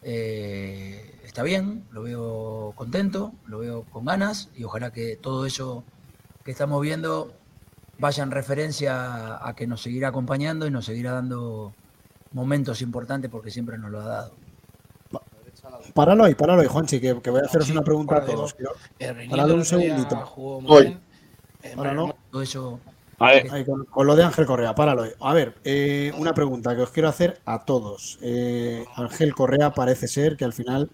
Eh, 0.05 1.15
está 1.23 1.43
bien, 1.43 1.85
lo 1.91 2.03
veo 2.03 2.73
contento, 2.75 3.33
lo 3.45 3.59
veo 3.59 3.83
con 3.83 4.05
ganas 4.05 4.49
y 4.55 4.63
ojalá 4.65 4.91
que 4.91 5.15
todo 5.15 5.45
eso 5.45 5.83
que 6.43 6.51
estamos 6.51 6.81
viendo 6.81 7.33
vaya 7.99 8.23
en 8.23 8.31
referencia 8.31 9.47
a 9.47 9.55
que 9.55 9.65
nos 9.65 9.81
seguirá 9.81 10.09
acompañando 10.09 10.67
y 10.67 10.71
nos 10.71 10.85
seguirá 10.85 11.13
dando 11.13 11.73
momentos 12.33 12.81
importantes 12.81 13.31
porque 13.31 13.49
siempre 13.49 13.77
nos 13.77 13.91
lo 13.91 14.01
ha 14.01 14.05
dado. 14.05 14.35
Páralo 15.93 16.25
ahí, 16.25 16.35
páralo 16.35 16.61
ahí, 16.61 16.67
Juanchi, 16.67 16.99
que, 16.99 17.21
que 17.21 17.29
voy 17.29 17.39
a 17.41 17.45
haceros 17.45 17.67
sí, 17.67 17.71
una 17.71 17.83
pregunta 17.83 18.17
a 18.17 18.25
todos. 18.25 18.55
Páralo 19.29 19.55
un 19.55 19.65
segundito. 19.65 20.33
Hoy. 20.35 20.97
Páralo. 21.75 22.15
Todo 22.29 22.41
eso 22.41 22.79
Ahí, 23.23 23.63
con, 23.63 23.85
con, 23.85 24.05
lo 24.05 24.15
de 24.15 24.23
Ángel 24.23 24.45
Correa, 24.45 24.75
páralo. 24.75 25.05
A 25.21 25.33
ver, 25.33 25.55
eh, 25.63 26.11
una 26.17 26.33
pregunta 26.33 26.75
que 26.75 26.81
os 26.81 26.89
quiero 26.89 27.07
hacer 27.07 27.39
a 27.45 27.63
todos. 27.63 28.19
Eh, 28.21 28.83
Ángel 28.95 29.33
Correa 29.33 29.73
parece 29.73 30.09
ser 30.09 30.35
que 30.35 30.43
al 30.43 30.51
final 30.51 30.89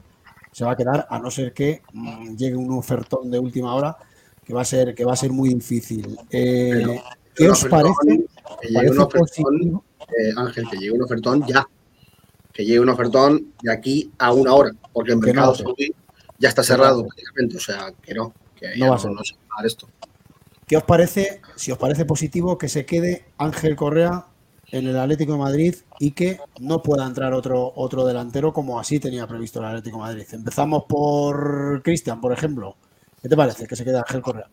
se 0.52 0.64
va 0.64 0.74
a 0.74 0.76
quedar, 0.76 1.08
a 1.10 1.18
no 1.18 1.32
ser 1.32 1.54
que 1.54 1.82
mmm, 1.92 2.36
llegue 2.36 2.56
un 2.56 2.72
ofertón 2.78 3.32
de 3.32 3.40
última 3.40 3.74
hora, 3.74 3.98
que 4.46 4.54
va 4.54 4.62
a 4.62 4.66
ser, 4.66 4.94
que 4.94 5.04
va 5.06 5.14
a 5.14 5.16
ser 5.16 5.32
muy 5.32 5.54
difícil. 5.54 6.18
Eh, 6.30 6.70
pero, 6.74 6.94
¿Qué 6.94 7.02
pero 7.36 7.54
os 7.54 7.66
parece? 7.66 8.28
Que 8.62 8.68
llegue 8.68 8.92
un 8.92 9.00
ofertón, 9.00 9.84
Ángel, 10.38 10.70
que 10.70 10.78
llegue 10.78 10.92
un 10.92 11.02
ofertón 11.02 11.48
ya. 11.48 11.68
Que 12.54 12.64
llegue 12.64 12.80
un 12.80 12.90
ofertón 12.90 13.54
de 13.64 13.72
aquí 13.72 14.12
a 14.20 14.34
una 14.34 14.54
hora, 14.54 14.72
porque 14.94 15.14
el 15.14 15.18
mercado 15.18 15.56
no, 15.64 15.74
ya 16.38 16.50
está 16.50 16.62
cerrado 16.62 17.06
prácticamente. 17.06 17.58
O 17.58 17.60
sea, 17.60 17.92
que 18.02 18.14
no, 18.14 18.34
que 18.56 18.68
no 18.70 18.76
ya 18.76 18.90
va 18.90 18.96
a 18.98 19.00
ser. 19.00 19.12
no 19.12 19.24
se 19.24 19.34
va 19.34 19.42
a 19.58 19.62
dar 19.62 19.66
esto. 19.66 19.88
¿Qué 20.70 20.78
os 20.78 20.84
parece, 20.84 21.42
si 21.56 21.72
os 21.72 21.80
parece 21.80 22.06
positivo, 22.06 22.60
que 22.60 22.70
se 22.70 22.86
quede 22.86 23.26
Ángel 23.40 23.76
Correa 23.76 24.28
en 24.68 24.86
el 24.86 25.00
Atlético 25.00 25.32
de 25.32 25.40
Madrid 25.40 25.76
y 25.98 26.12
que 26.12 26.40
no 26.60 26.84
pueda 26.84 27.08
entrar 27.08 27.34
otro, 27.34 27.74
otro 27.76 28.06
delantero 28.06 28.54
como 28.54 28.80
así 28.80 29.00
tenía 29.00 29.26
previsto 29.26 29.58
el 29.58 29.66
Atlético 29.66 29.98
de 29.98 30.04
Madrid? 30.04 30.28
Empezamos 30.32 30.84
por 30.84 31.82
Cristian, 31.82 32.22
por 32.22 32.34
ejemplo. 32.34 32.76
¿Qué 33.20 33.28
te 33.28 33.36
parece 33.36 33.66
que 33.66 33.76
se 33.76 33.84
quede 33.84 33.98
Ángel 33.98 34.22
Correa? 34.22 34.48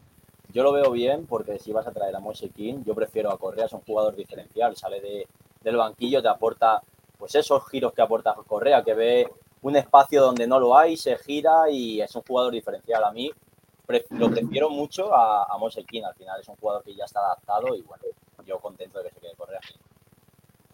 Yo 0.55 0.63
lo 0.63 0.73
veo 0.73 0.91
bien 0.91 1.27
porque 1.27 1.59
si 1.59 1.71
vas 1.71 1.87
a 1.87 1.93
traer 1.93 2.17
a 2.17 2.21
Moise 2.21 2.49
King, 2.49 2.83
yo 2.87 2.95
prefiero 2.95 3.31
a 3.31 3.37
Correa, 3.37 3.67
es 3.67 3.75
un 3.75 3.83
jugador 3.83 4.17
diferencial, 4.17 4.75
sale 4.75 5.03
de, 5.03 5.27
del 5.63 5.77
banquillo, 5.77 6.23
te 6.23 6.29
aporta 6.29 6.81
pues 7.19 7.35
esos 7.35 7.69
giros 7.69 7.93
que 7.93 8.01
aporta 8.01 8.35
Correa, 8.47 8.83
que 8.83 8.95
ve 8.95 9.29
un 9.61 9.77
espacio 9.77 10.23
donde 10.23 10.47
no 10.47 10.59
lo 10.59 10.79
hay, 10.79 10.97
se 10.97 11.19
gira 11.19 11.69
y 11.71 12.01
es 12.01 12.17
un 12.17 12.23
jugador 12.23 12.55
diferencial. 12.55 13.05
A 13.05 13.13
mí 13.13 13.31
lo 14.11 14.31
prefiero 14.31 14.71
mucho 14.71 15.15
a, 15.15 15.45
a. 15.45 15.55
Al 15.55 16.15
final 16.15 16.41
es 16.41 16.49
un 16.49 16.57
jugador 16.57 16.83
que 16.83 16.95
ya 16.95 17.05
está 17.05 17.21
adaptado 17.21 17.75
y 17.75 17.83
bueno, 17.83 18.03
yo 18.45 18.59
contento 18.59 18.99
de 18.99 19.09
que 19.09 19.15
se 19.15 19.21
quede 19.21 19.35
Correa. 19.37 19.61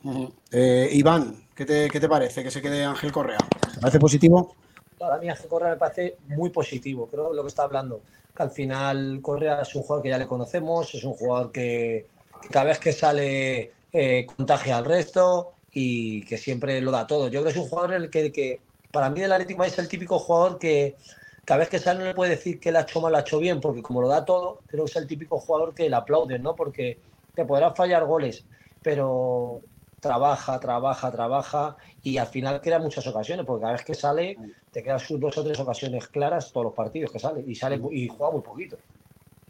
Uh 0.05 0.11
-huh. 0.13 0.33
eh, 0.51 0.89
Iván, 0.93 1.49
¿qué 1.55 1.65
te, 1.65 1.89
¿qué 1.89 2.01
te, 2.01 2.09
parece 2.09 2.43
que 2.43 2.51
se 2.51 2.61
quede 2.61 2.85
Ángel 2.85 3.13
Correa? 3.13 3.39
¿Te 3.75 3.81
parece 3.81 3.99
positivo? 3.99 4.55
Para 4.99 5.19
mí 5.19 5.29
Ángel 5.29 5.49
Correa 5.49 5.71
me 5.71 5.77
parece 5.77 6.17
muy 6.29 6.51
positivo, 6.51 7.07
creo 7.09 7.33
lo 7.33 7.43
que 7.43 7.49
está 7.49 7.65
hablando. 7.65 8.01
Que 8.35 8.43
al 8.43 8.51
final 8.51 9.21
Correa 9.23 9.63
es 9.63 9.75
un 9.75 9.83
jugador 9.83 10.03
que 10.03 10.09
ya 10.09 10.19
le 10.19 10.27
conocemos, 10.27 10.95
es 10.95 11.05
un 11.05 11.15
jugador 11.15 11.53
que, 11.53 12.07
que 12.41 12.49
cada 12.49 12.67
vez 12.67 12.79
que 12.79 12.93
sale 12.93 13.73
eh, 13.93 14.27
contagia 14.27 14.79
al 14.79 14.85
resto 14.85 15.53
y 15.73 16.25
que 16.25 16.39
siempre 16.39 16.81
lo 16.81 16.91
da 16.91 17.07
todo. 17.07 17.29
Yo 17.29 17.41
creo 17.41 17.45
que 17.45 17.59
es 17.59 17.65
un 17.65 17.69
jugador 17.69 17.95
el 17.95 18.11
que, 18.11 18.33
que 18.33 18.61
para 18.91 19.11
mí 19.11 19.21
el 19.23 19.33
Atlético 19.33 19.65
es 19.65 19.79
el 19.79 19.89
típico 19.89 20.19
jugador 20.19 20.59
que 20.59 20.97
cada 21.45 21.59
vez 21.59 21.69
que 21.69 21.79
sale 21.79 21.99
no 21.99 22.05
le 22.05 22.15
puede 22.15 22.33
decir 22.33 22.61
que 22.61 22.71
la 22.71 22.81
ha 22.81 22.83
hecho 22.83 23.01
mal, 23.01 23.13
la 23.13 23.19
ha 23.19 23.21
hecho 23.23 23.39
bien, 23.39 23.61
porque 23.61 23.83
como 23.83 24.01
lo 24.01 24.09
da 24.09 24.25
todo, 24.25 24.61
creo 24.67 24.85
que 24.85 24.91
es 24.91 24.97
el 24.97 25.07
típico 25.07 25.39
jugador 25.39 25.75
que 25.75 25.89
le 25.89 25.97
aplauden, 25.97 26.43
¿no? 26.43 26.55
Porque 26.55 27.01
te 27.35 27.45
podrán 27.45 27.75
fallar 27.75 28.05
goles, 28.05 28.45
pero 28.83 29.61
trabaja, 30.01 30.59
trabaja, 30.61 31.11
trabaja 31.11 31.77
y 32.03 32.19
al 32.19 32.27
final 32.27 32.61
crea 32.61 32.79
muchas 32.79 33.07
ocasiones, 33.07 33.47
porque 33.47 33.63
cada 33.63 33.73
vez 33.75 33.85
que 33.85 33.95
sale 33.95 34.37
te 34.71 34.83
quedas 34.83 35.03
sus 35.03 35.21
dos 35.21 35.37
o 35.39 35.45
tres 35.45 35.59
ocasiones 35.61 36.09
claras 36.09 36.53
todos 36.53 36.67
los 36.67 36.75
partidos 36.75 37.11
que 37.11 37.19
sale 37.19 37.45
y 37.47 37.55
sale 37.55 37.81
y 37.91 38.09
juega 38.09 38.33
muy 38.33 38.43
poquito. 38.43 38.77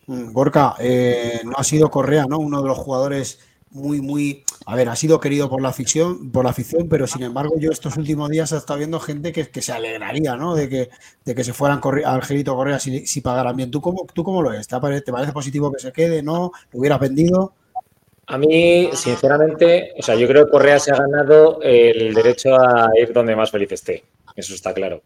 Gorka, 0.07 0.75
eh, 0.79 1.41
no 1.45 1.53
ha 1.57 1.65
sido 1.65 1.91
Correa, 1.91 2.27
¿no? 2.27 2.39
Uno 2.39 2.61
de 2.61 2.69
los 2.69 2.79
jugadores 2.79 3.39
muy, 3.73 4.01
muy. 4.01 4.45
A 4.67 4.77
ver, 4.77 4.89
ha 4.89 4.97
sido 4.97 5.19
querido 5.19 5.49
por 5.49 5.63
la 5.63 5.71
afición, 5.71 6.31
por 6.31 6.45
la 6.45 6.51
afición, 6.51 6.89
pero 6.89 7.07
sin 7.07 7.23
embargo, 7.23 7.55
yo 7.59 7.71
estos 7.71 7.97
últimos 7.97 8.31
días 8.31 8.53
he 8.53 8.57
estado 8.57 8.79
viendo 8.79 9.01
gente 9.01 9.33
que, 9.33 9.49
que 9.49 9.63
se 9.63 9.73
alegraría, 9.73 10.37
¿no? 10.37 10.55
De 10.55 10.69
que, 10.69 10.91
de 11.25 11.35
que 11.35 11.43
se 11.43 11.53
fueran 11.53 11.81
a 12.05 12.15
Angelito 12.15 12.55
Correa 12.55 12.79
si, 12.79 13.21
pagaran 13.21 13.57
bien. 13.57 13.71
¿Tú 13.71 13.81
cómo, 13.81 14.07
¿Tú 14.13 14.23
cómo 14.23 14.43
lo 14.43 14.51
ves? 14.51 14.69
¿Te 14.69 14.79
parece, 14.79 15.03
¿Te 15.03 15.13
parece 15.13 15.33
positivo 15.33 15.73
que 15.73 15.81
se 15.81 15.93
quede? 15.93 16.23
¿No? 16.23 16.53
¿Lo 16.73 16.79
hubieras 16.79 17.01
vendido? 17.01 17.55
A 18.27 18.39
mí, 18.39 18.91
sinceramente, 18.93 19.93
o 19.99 20.03
sea, 20.03 20.15
yo 20.15 20.29
creo 20.29 20.45
que 20.45 20.53
Correa 20.53 20.79
se 20.79 20.93
ha 20.93 20.97
ganado 20.97 21.61
el 21.63 22.15
derecho 22.15 22.55
a 22.55 22.91
ir 22.97 23.13
donde 23.13 23.35
más 23.35 23.51
feliz 23.51 23.73
esté. 23.73 24.05
Eso 24.37 24.55
está 24.55 24.73
claro. 24.73 25.03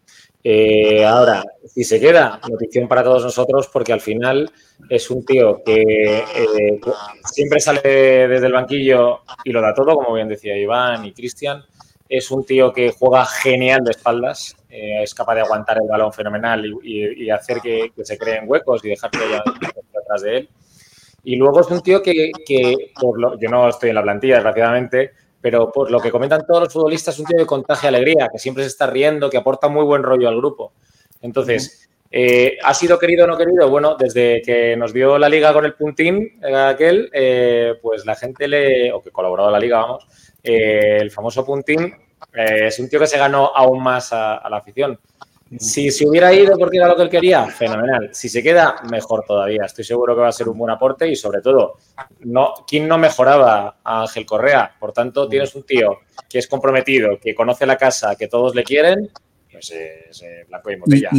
Eh, 0.48 1.04
ahora, 1.04 1.42
si 1.64 1.82
se 1.82 1.98
queda, 1.98 2.38
notición 2.48 2.86
para 2.86 3.02
todos 3.02 3.24
nosotros, 3.24 3.68
porque 3.72 3.92
al 3.92 4.00
final 4.00 4.48
es 4.88 5.10
un 5.10 5.24
tío 5.24 5.60
que 5.64 6.18
eh, 6.18 6.80
siempre 7.24 7.58
sale 7.58 8.28
desde 8.28 8.46
el 8.46 8.52
banquillo 8.52 9.22
y 9.42 9.50
lo 9.50 9.60
da 9.60 9.74
todo, 9.74 9.96
como 9.96 10.14
bien 10.14 10.28
decía 10.28 10.56
Iván 10.56 11.04
y 11.04 11.12
Cristian. 11.12 11.64
Es 12.08 12.30
un 12.30 12.46
tío 12.46 12.72
que 12.72 12.92
juega 12.92 13.26
genial 13.26 13.82
de 13.82 13.90
espaldas, 13.90 14.54
eh, 14.70 15.02
es 15.02 15.12
capaz 15.16 15.34
de 15.34 15.40
aguantar 15.40 15.78
el 15.78 15.88
balón 15.88 16.12
fenomenal 16.12 16.64
y, 16.80 17.28
hacer 17.28 17.60
que, 17.60 17.90
se 18.04 18.16
creen 18.16 18.44
huecos 18.46 18.84
y 18.84 18.90
dejar 18.90 19.10
que 19.10 19.18
haya 19.18 19.42
detrás 19.92 20.22
de 20.22 20.36
él. 20.36 20.48
Y 21.24 21.34
luego 21.34 21.60
es 21.60 21.66
un 21.72 21.80
tío 21.80 22.00
que, 22.00 22.30
por 22.94 23.18
lo, 23.18 23.36
yo 23.36 23.48
no 23.48 23.68
estoy 23.68 23.88
en 23.88 23.96
la 23.96 24.02
plantilla, 24.04 24.36
desgraciadamente, 24.36 25.10
pero 25.40 25.70
por 25.70 25.90
lo 25.90 26.00
que 26.00 26.10
comentan 26.10 26.46
todos 26.46 26.64
los 26.64 26.72
futbolistas, 26.72 27.14
es 27.14 27.20
un 27.20 27.26
tío 27.26 27.38
de 27.38 27.46
contagia 27.46 27.88
alegría, 27.88 28.28
que 28.32 28.38
siempre 28.38 28.64
se 28.64 28.68
está 28.68 28.86
riendo, 28.86 29.30
que 29.30 29.36
aporta 29.36 29.68
muy 29.68 29.84
buen 29.84 30.02
rollo 30.02 30.28
al 30.28 30.36
grupo. 30.36 30.72
Entonces, 31.22 31.88
eh, 32.10 32.58
¿ha 32.62 32.74
sido 32.74 32.98
querido 32.98 33.24
o 33.24 33.26
no 33.26 33.36
querido? 33.36 33.68
Bueno, 33.68 33.96
desde 33.98 34.42
que 34.42 34.76
nos 34.76 34.92
dio 34.92 35.18
la 35.18 35.28
liga 35.28 35.52
con 35.52 35.64
el 35.64 35.74
puntín 35.74 36.40
eh, 36.42 36.54
aquel, 36.54 37.10
eh, 37.12 37.74
pues 37.82 38.06
la 38.06 38.14
gente 38.14 38.48
le, 38.48 38.92
o 38.92 39.02
que 39.02 39.10
colaboró 39.10 39.46
en 39.46 39.52
la 39.52 39.60
liga, 39.60 39.78
vamos, 39.78 40.06
el 40.42 41.10
famoso 41.10 41.44
puntín, 41.44 41.92
es 42.32 42.78
un 42.78 42.88
tío 42.88 43.00
que 43.00 43.06
se 43.06 43.18
ganó 43.18 43.50
aún 43.54 43.82
más 43.82 44.12
a 44.12 44.46
la 44.48 44.58
afición. 44.58 44.98
Si 45.58 45.92
se 45.92 46.06
hubiera 46.06 46.34
ido 46.34 46.58
porque 46.58 46.78
era 46.78 46.88
lo 46.88 46.96
que 46.96 47.02
él 47.02 47.08
quería, 47.08 47.46
fenomenal. 47.46 48.10
Si 48.12 48.28
se 48.28 48.42
queda, 48.42 48.76
mejor 48.90 49.24
todavía. 49.24 49.64
Estoy 49.64 49.84
seguro 49.84 50.14
que 50.14 50.22
va 50.22 50.28
a 50.28 50.32
ser 50.32 50.48
un 50.48 50.58
buen 50.58 50.72
aporte 50.72 51.08
y 51.08 51.14
sobre 51.14 51.40
todo, 51.40 51.74
no, 52.20 52.52
¿quién 52.66 52.88
no 52.88 52.98
mejoraba 52.98 53.76
a 53.84 54.02
Ángel 54.02 54.26
Correa? 54.26 54.74
Por 54.78 54.92
tanto, 54.92 55.28
tienes 55.28 55.54
un 55.54 55.62
tío 55.62 55.98
que 56.28 56.40
es 56.40 56.48
comprometido, 56.48 57.18
que 57.20 57.34
conoce 57.34 57.64
la 57.64 57.76
casa, 57.76 58.16
que 58.16 58.26
todos 58.26 58.56
le 58.56 58.64
quieren, 58.64 59.08
pues 59.50 59.70
es 59.70 60.24
blanco 60.48 60.70
y 60.70 60.76
botella. 60.76 61.10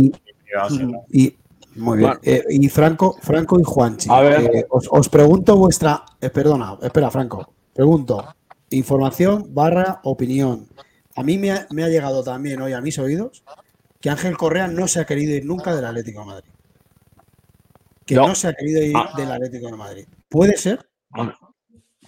Y, 1.09 1.35
muy 1.75 1.99
bien. 1.99 2.13
Eh, 2.23 2.43
y 2.49 2.67
Franco, 2.67 3.17
Franco 3.21 3.59
y 3.59 3.63
Juanchi. 3.63 4.09
A 4.11 4.19
ver. 4.21 4.51
Eh, 4.53 4.65
os, 4.69 5.07
pregunto 5.07 5.55
vuestra. 5.55 6.03
Eh, 6.19 6.29
perdona, 6.29 6.77
espera, 6.81 7.09
Franco. 7.09 7.53
Pregunto. 7.73 8.25
Información 8.71 9.53
barra 9.53 10.01
opinión. 10.03 10.67
A 11.15 11.23
mí 11.23 11.37
me 11.37 11.51
ha, 11.51 11.67
me 11.71 11.83
ha 11.83 11.87
llegado 11.87 12.23
también 12.23 12.61
hoy 12.61 12.73
a 12.73 12.81
mis 12.81 12.99
oídos 12.99 13.43
que 14.01 14.09
Ángel 14.09 14.37
Correa 14.37 14.67
no 14.67 14.87
se 14.87 15.01
ha 15.01 15.05
querido 15.05 15.35
ir 15.35 15.45
nunca 15.45 15.75
del 15.75 15.85
Atlético 15.85 16.21
de 16.21 16.25
Madrid. 16.25 16.51
Que 18.05 18.15
no, 18.15 18.35
se 18.35 18.47
ha 18.47 18.53
querido 18.53 18.81
ir 18.83 18.93
ah. 18.95 19.11
del 19.17 19.31
Atlético 19.31 19.67
de 19.67 19.77
Madrid. 19.77 20.07
¿Puede 20.29 20.57
ser? 20.57 20.79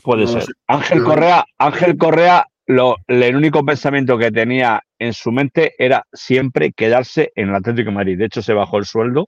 Puede 0.04 0.28
ser. 0.28 0.46
Ángel 0.68 1.04
Correa, 1.04 1.46
Ángel 1.58 1.98
Correa, 1.98 2.46
lo, 2.68 2.96
el 3.08 3.36
único 3.36 3.66
pensamiento 3.66 4.18
que 4.18 4.32
tenía 4.32 4.82
en 4.98 5.14
su 5.14 5.32
mente 5.32 5.74
era 5.78 6.06
siempre 6.14 6.72
quedarse 6.72 7.32
en 7.36 7.50
el 7.50 7.56
Atlético 7.56 7.90
de 7.90 7.96
Madrid. 7.96 8.18
De 8.18 8.26
hecho, 8.26 8.42
se 8.42 8.54
bajó 8.54 8.78
el 8.78 8.86
sueldo 8.86 9.28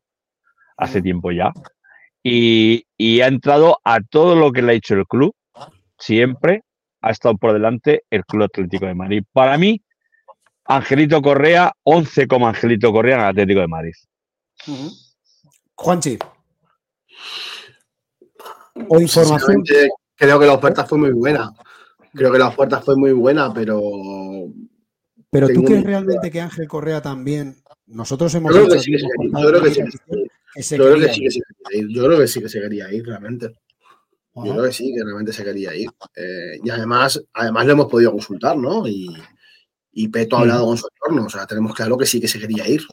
hace 0.78 1.02
tiempo 1.02 1.32
ya. 1.32 1.52
Y, 2.24 2.86
y 2.98 3.22
ha 3.22 3.28
entrado 3.28 3.80
a 3.84 4.00
todo 4.02 4.36
lo 4.36 4.52
que 4.52 4.62
le 4.62 4.74
ha 4.74 4.76
hecho 4.76 4.94
el 4.94 5.08
club. 5.08 5.36
Siempre 5.98 6.64
ha 7.02 7.12
estado 7.12 7.36
por 7.38 7.54
delante 7.54 8.04
el 8.10 8.26
Club 8.26 8.44
Atlético 8.44 8.86
de 8.86 8.96
Madrid. 8.96 9.24
Para 9.34 9.58
mí, 9.58 9.82
Angelito 10.66 11.22
Correa, 11.22 11.74
11 11.84 12.28
como 12.28 12.48
Angelito 12.48 12.92
Correa 12.92 13.16
en 13.16 13.22
el 13.22 13.28
Atlético 13.28 13.60
de 13.62 13.68
Madrid. 13.68 13.94
Juanchi. 15.76 16.18
O 18.88 19.00
información. 19.00 19.64
Creo 20.16 20.40
que 20.40 20.46
la 20.46 20.54
oferta 20.54 20.86
fue 20.86 20.98
muy 20.98 21.12
buena. 21.12 21.52
Creo 22.14 22.32
que 22.32 22.40
la 22.40 22.48
oferta 22.48 22.82
fue 22.82 22.96
muy 22.96 23.12
buena, 23.12 23.54
pero. 23.54 23.82
Pero 25.30 25.48
tú 25.48 25.64
crees 25.64 25.84
realmente 25.84 26.30
que 26.30 26.42
Ángel 26.42 26.68
Correa 26.68 27.02
también. 27.02 27.56
Nosotros 27.88 28.34
hemos. 28.36 28.54
Yo 28.54 28.66
creo 28.66 28.74
que 28.74 28.80
sí 28.80 28.92
que 28.92 29.00
se 29.00 29.08
quería 29.18 29.42
Yo 29.42 29.50
creo 29.50 29.62
que 29.64 31.14
sí 31.14 31.22
que 31.22 31.32
se 31.32 31.42
quería 31.42 31.82
ir. 31.82 31.88
Yo 31.90 32.06
creo 32.06 32.20
que 32.20 32.28
sí 32.28 32.42
que 32.42 32.50
se 32.50 32.62
quería 32.62 32.94
ir, 32.94 33.06
realmente. 33.06 33.54
Yo 34.36 34.54
creo 34.54 34.64
que 34.64 34.72
sí, 34.72 34.94
que 34.96 35.04
realmente 35.04 35.34
se 35.34 35.44
quería 35.44 35.76
ir. 35.76 35.90
Eh, 36.16 36.60
y 36.64 36.70
además, 36.70 37.22
además 37.34 37.66
lo 37.66 37.72
hemos 37.74 37.88
podido 37.88 38.12
consultar, 38.12 38.58
¿no? 38.58 38.88
Y, 38.88 39.14
y 39.92 40.08
Peto 40.08 40.36
ha 40.36 40.40
mm. 40.40 40.42
hablado 40.42 40.66
con 40.66 40.78
su 40.78 40.88
entorno. 40.94 41.26
O 41.26 41.30
sea, 41.30 41.46
tenemos 41.46 41.74
claro 41.74 41.98
que 41.98 42.06
sí 42.06 42.20
que 42.20 42.28
se 42.28 42.40
quería 42.40 42.68
ir. 42.68 42.84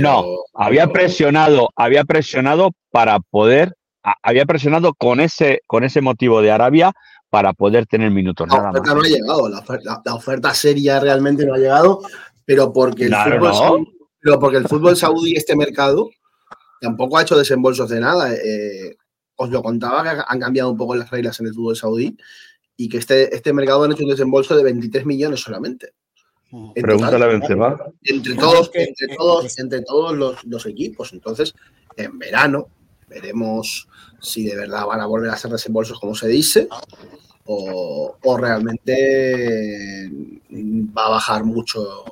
No, 0.00 0.24
había 0.54 0.88
presionado, 0.88 1.70
había 1.74 2.04
presionado 2.04 2.72
para 2.90 3.20
poder, 3.20 3.74
había 4.22 4.44
presionado 4.44 4.92
con 4.94 5.18
ese, 5.20 5.62
con 5.66 5.82
ese 5.82 6.02
motivo 6.02 6.42
de 6.42 6.50
Arabia 6.50 6.92
para 7.30 7.52
poder 7.54 7.86
tener 7.86 8.10
minutos. 8.10 8.48
La 8.48 8.70
oferta 8.70 8.94
no 8.94 9.00
ha 9.00 9.08
llegado, 9.08 9.48
la 9.48 10.14
oferta, 10.14 10.54
seria 10.54 11.00
realmente 11.00 11.46
no 11.46 11.54
ha 11.54 11.58
llegado, 11.58 12.02
pero 12.44 12.72
porque 12.72 13.06
el, 13.06 13.14
fútbol, 13.14 13.88
pero 14.20 14.38
porque 14.38 14.56
el 14.58 14.68
fútbol 14.68 14.96
saudí, 14.96 15.34
este 15.34 15.56
mercado, 15.56 16.10
tampoco 16.80 17.16
ha 17.16 17.22
hecho 17.22 17.38
desembolsos 17.38 17.88
de 17.88 18.00
nada. 18.00 18.34
Eh, 18.34 18.96
os 19.36 19.50
lo 19.50 19.62
contaba 19.62 20.02
que 20.02 20.22
han 20.26 20.40
cambiado 20.40 20.70
un 20.70 20.76
poco 20.76 20.96
las 20.96 21.10
reglas 21.10 21.38
en 21.40 21.46
el 21.46 21.54
fútbol 21.54 21.76
saudí 21.76 22.16
y 22.76 22.88
que 22.88 22.98
este, 22.98 23.34
este 23.34 23.52
mercado 23.52 23.84
ha 23.84 23.92
hecho 23.92 24.04
un 24.04 24.10
desembolso 24.10 24.56
de 24.56 24.64
23 24.64 25.06
millones 25.06 25.40
solamente. 25.40 25.92
Pregúntale 26.74 27.24
a 27.24 27.28
Benzema. 27.28 27.76
Entre 28.02 28.34
todos, 28.34 28.70
entre 28.74 29.16
todos, 29.16 29.58
entre 29.58 29.82
todos 29.82 30.44
los, 30.44 30.66
equipos. 30.66 31.12
Entonces, 31.12 31.54
en 31.96 32.18
verano 32.18 32.68
veremos 33.08 33.88
si 34.20 34.44
de 34.44 34.56
verdad 34.56 34.86
van 34.86 35.00
a 35.00 35.06
volver 35.06 35.30
a 35.30 35.34
hacer 35.34 35.50
desembolsos 35.50 35.98
como 35.98 36.14
se 36.14 36.28
dice 36.28 36.68
o, 37.46 38.36
realmente 38.38 40.10
va 40.96 41.06
a 41.06 41.10
bajar 41.10 41.44
mucho 41.44 42.04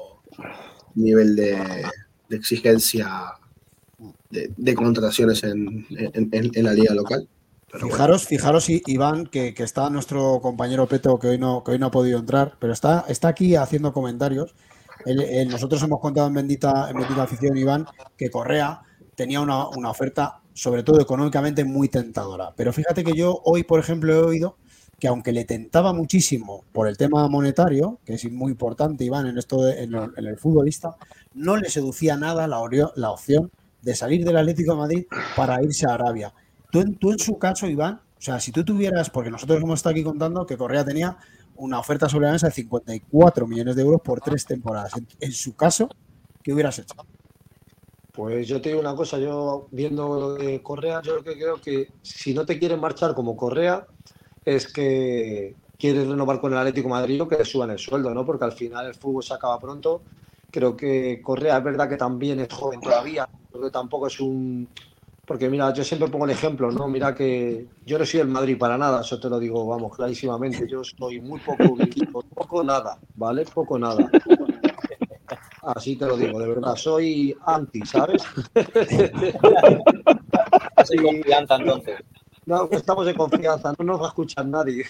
el 0.97 1.03
nivel 1.03 1.37
de, 1.37 1.85
exigencia 2.31 3.35
de, 4.31 4.75
contrataciones 4.75 5.43
en, 5.45 5.87
la 5.91 6.73
liga 6.73 6.95
local 6.95 7.29
fijaros, 7.73 8.27
fijaros, 8.27 8.69
Iván, 8.69 9.27
que, 9.27 9.55
está 9.59 9.91
nuestro 9.91 10.41
compañero 10.41 10.87
Peto, 10.87 11.19
que 11.19 11.29
hoy 11.29 11.39
no, 11.39 11.63
que 11.65 11.73
hoy 11.73 11.79
no 11.79 11.87
ha 11.87 11.91
podido 11.91 12.19
entrar, 12.19 12.57
pero 12.59 12.73
está, 12.73 13.05
está 13.09 13.29
aquí 13.29 13.57
haciendo 13.57 13.93
comentarios. 13.93 14.55
nosotros 15.49 15.83
hemos 15.83 16.01
contado 16.01 16.29
en 16.29 16.35
Bendita, 16.35 16.91
en 16.91 16.97
Bendita 16.97 17.23
Afición, 17.23 17.57
Iván, 17.57 17.87
que 18.17 18.31
Correa 18.31 18.83
tenía 19.15 19.41
una, 19.41 19.69
oferta, 19.91 20.41
sobre 20.53 20.83
todo 20.83 21.01
económicamente, 21.01 21.65
muy 21.65 21.89
tentadora. 21.89 22.53
Pero 22.57 22.73
fíjate 22.73 23.03
que 23.03 23.13
yo 23.13 23.41
hoy, 23.45 23.65
por 23.65 23.81
ejemplo, 23.81 24.13
he 24.13 24.19
oído 24.19 24.57
que 24.99 25.09
aunque 25.09 25.33
le 25.33 25.45
tentaba 25.45 25.93
muchísimo 25.93 26.65
por 26.73 26.89
el 26.89 26.97
tema 26.97 27.29
monetario, 27.29 27.99
que 28.05 28.15
es 28.15 28.31
muy 28.31 28.53
importante, 28.53 29.05
Iván, 29.05 29.27
en 29.27 29.37
esto 29.37 29.69
en, 29.69 29.95
el, 29.95 30.39
futbolista, 30.39 30.97
no 31.35 31.57
le 31.57 31.69
seducía 31.69 32.17
nada 32.17 32.47
la, 32.47 32.63
la 32.95 33.11
opción 33.11 33.51
de 33.83 33.95
salir 33.95 34.25
del 34.25 34.39
Atlético 34.39 34.73
de 34.73 34.79
Madrid 34.79 35.07
para 35.35 35.63
irse 35.63 35.87
a 35.87 35.95
Arabia. 35.95 36.33
Tú 36.71 36.81
en, 36.81 37.19
su 37.19 37.39
caso, 37.39 37.67
Iván, 37.67 38.01
o 38.19 38.21
sea, 38.21 38.41
si 38.41 38.53
tú 38.53 38.65
tuvieras, 38.65 39.11
porque 39.11 39.31
nosotros 39.31 39.63
hemos 39.63 39.79
estado 39.79 39.93
aquí 39.93 40.03
contando 40.03 40.47
que 40.47 40.57
Correa 40.57 40.85
tenía 40.85 41.17
una 41.57 41.79
oferta 41.79 42.09
sobre 42.09 42.27
la 42.27 42.33
mesa 42.33 42.49
de 42.49 42.55
54 42.55 43.47
millones 43.47 43.77
de 43.77 43.83
euros 43.83 44.01
por 44.01 44.21
tres 44.21 44.45
temporadas. 44.45 44.93
En, 45.21 45.33
su 45.33 45.55
caso, 45.55 45.89
¿qué 46.43 46.53
hubieras 46.53 46.79
hecho? 46.79 46.95
Pues 48.13 48.49
yo 48.49 48.61
te 48.61 48.71
digo 48.71 48.81
una 48.81 48.95
cosa, 48.95 49.19
yo 49.19 49.69
viendo 49.71 50.19
lo 50.19 50.35
de 50.35 50.63
Correa, 50.63 51.03
yo 51.03 51.23
que 51.23 51.35
creo 51.35 51.61
que 51.61 51.93
si 52.03 52.33
no 52.33 52.47
te 52.47 52.59
quieren 52.59 52.81
marchar 52.81 53.15
como 53.15 53.37
Correa, 53.37 53.87
es 54.45 54.73
que 54.73 55.55
quieres 55.79 56.09
renovar 56.09 56.41
con 56.41 56.53
el 56.53 56.59
Atlético 56.59 56.89
Madrid 56.89 57.23
o 57.23 57.29
que 57.29 57.37
le 57.37 57.45
suban 57.45 57.71
el 57.71 57.79
sueldo, 57.79 58.15
¿no? 58.15 58.25
Porque 58.25 58.45
al 58.45 58.53
final 58.53 58.87
el 58.87 58.95
fútbol 58.95 59.23
se 59.23 59.35
acaba 59.35 59.59
pronto. 59.61 60.03
Creo 60.51 60.77
que 60.77 61.21
Correa 61.23 61.59
es 61.59 61.65
verdad 61.65 61.89
que 61.89 61.97
también 61.97 62.41
es 62.41 62.53
joven 62.53 62.81
todavía, 62.81 63.29
porque 63.51 63.71
tampoco 63.71 64.07
es 64.07 64.19
un, 64.21 64.69
porque 65.27 65.51
mira, 65.51 65.73
yo 65.73 65.82
siempre 65.82 66.09
pongo 66.09 66.24
el 66.24 66.31
ejemplo, 66.31 66.70
¿no? 66.70 66.86
Mira 66.86 67.12
que 67.15 67.66
yo 67.85 67.98
no 67.98 68.07
soy 68.07 68.20
el 68.20 68.28
Madrid 68.28 68.57
para 68.57 68.78
nada, 68.78 69.01
eso 69.01 69.19
te 69.19 69.28
lo 69.28 69.40
digo, 69.40 69.66
vamos, 69.66 69.97
clarísimamente. 69.97 70.69
Yo 70.69 70.85
soy 70.85 71.20
muy 71.20 71.40
poco 71.40 71.65
equipo, 71.81 72.23
poco 72.23 72.62
nada, 72.62 72.97
¿vale? 73.16 73.44
Poco 73.53 73.77
nada. 73.77 74.09
Así 75.62 75.97
te 75.97 76.07
lo 76.07 76.16
digo, 76.16 76.39
de 76.39 76.47
verdad, 76.47 76.77
soy 76.77 77.36
anti, 77.44 77.81
¿sabes? 77.85 78.23
Soy 80.85 80.98
confianza 80.98 81.57
entonces. 81.57 81.98
No, 82.44 82.69
estamos 82.70 83.09
en 83.09 83.16
confianza, 83.16 83.74
no 83.77 83.85
nos 83.85 84.01
va 84.01 84.05
a 84.05 84.09
escuchar 84.09 84.47
nadie. 84.47 84.85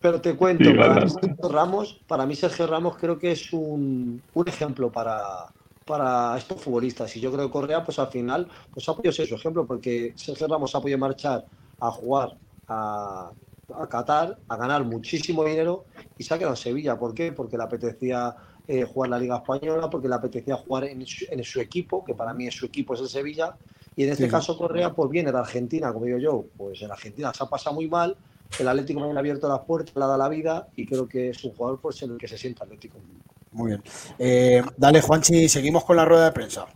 Pero 0.00 0.20
te 0.22 0.34
cuento, 0.34 0.70
para 0.74 1.04
mí, 1.04 1.12
Ramos, 1.42 2.00
para 2.06 2.24
mí 2.24 2.34
Sergio 2.34 2.66
Ramos 2.66 2.96
creo 2.96 3.18
que 3.18 3.32
es 3.32 3.52
un, 3.52 4.22
un 4.32 4.48
ejemplo 4.48 4.90
para, 4.90 5.48
para 5.90 6.38
estos 6.38 6.60
futbolistas. 6.62 7.16
Y 7.16 7.20
yo 7.20 7.32
creo 7.32 7.46
que 7.46 7.52
Correa, 7.52 7.84
pues 7.84 7.98
al 7.98 8.06
final, 8.08 8.46
pues 8.72 8.88
ha 8.88 8.94
podido 8.94 9.10
ser 9.12 9.26
su 9.26 9.34
ejemplo, 9.34 9.66
porque 9.66 10.12
Sergio 10.14 10.46
Ramos 10.46 10.72
ha 10.76 10.80
podido 10.80 10.98
marchar 10.98 11.44
a 11.80 11.90
jugar 11.90 12.36
a, 12.68 13.32
a 13.74 13.88
Qatar, 13.88 14.38
a 14.46 14.56
ganar 14.56 14.84
muchísimo 14.84 15.42
dinero 15.44 15.84
y 16.16 16.22
se 16.22 16.32
ha 16.32 16.38
quedado 16.38 16.54
en 16.54 16.58
Sevilla. 16.68 16.96
¿Por 16.96 17.12
qué? 17.12 17.32
Porque 17.32 17.56
le 17.56 17.64
apetecía 17.64 18.36
eh, 18.68 18.84
jugar 18.84 19.10
la 19.10 19.18
Liga 19.18 19.38
Española, 19.38 19.90
porque 19.90 20.06
le 20.08 20.14
apetecía 20.14 20.54
jugar 20.56 20.84
en 20.84 21.04
su, 21.04 21.24
en 21.28 21.42
su 21.42 21.60
equipo, 21.60 22.04
que 22.04 22.14
para 22.14 22.32
mí 22.34 22.46
es 22.46 22.54
su 22.54 22.66
equipo, 22.66 22.94
es 22.94 23.00
el 23.00 23.08
Sevilla. 23.08 23.56
Y 23.96 24.04
en 24.04 24.10
este 24.10 24.26
Sí. 24.26 24.30
caso 24.30 24.56
Correa 24.56 24.94
pues 24.94 25.10
viene 25.10 25.32
de 25.32 25.38
Argentina, 25.38 25.92
como 25.92 26.04
digo 26.04 26.18
yo, 26.18 26.44
pues 26.56 26.80
en 26.82 26.92
Argentina 26.92 27.34
se 27.34 27.42
ha 27.42 27.46
pasado 27.46 27.74
muy 27.74 27.88
mal, 27.88 28.16
el 28.60 28.68
Atlético 28.68 29.00
me 29.00 29.12
ha 29.12 29.18
abierto 29.18 29.48
las 29.48 29.60
puertas, 29.60 29.96
le 29.96 30.04
ha 30.04 30.06
dado 30.06 30.18
la 30.18 30.28
vida 30.28 30.68
y 30.76 30.86
creo 30.86 31.08
que 31.08 31.30
es 31.30 31.42
un 31.42 31.52
jugador 31.52 31.80
pues, 31.80 32.00
en 32.02 32.12
el 32.12 32.16
que 32.18 32.28
se 32.28 32.38
siente 32.38 32.62
Atlético. 32.62 32.98
Muy 33.52 33.68
bien. 33.72 33.82
Eh, 34.18 34.62
dale, 34.76 35.00
Juanchi, 35.02 35.48
seguimos 35.48 35.84
con 35.84 35.96
la 35.96 36.04
rueda 36.04 36.26
de 36.26 36.32
prensa. 36.32 36.66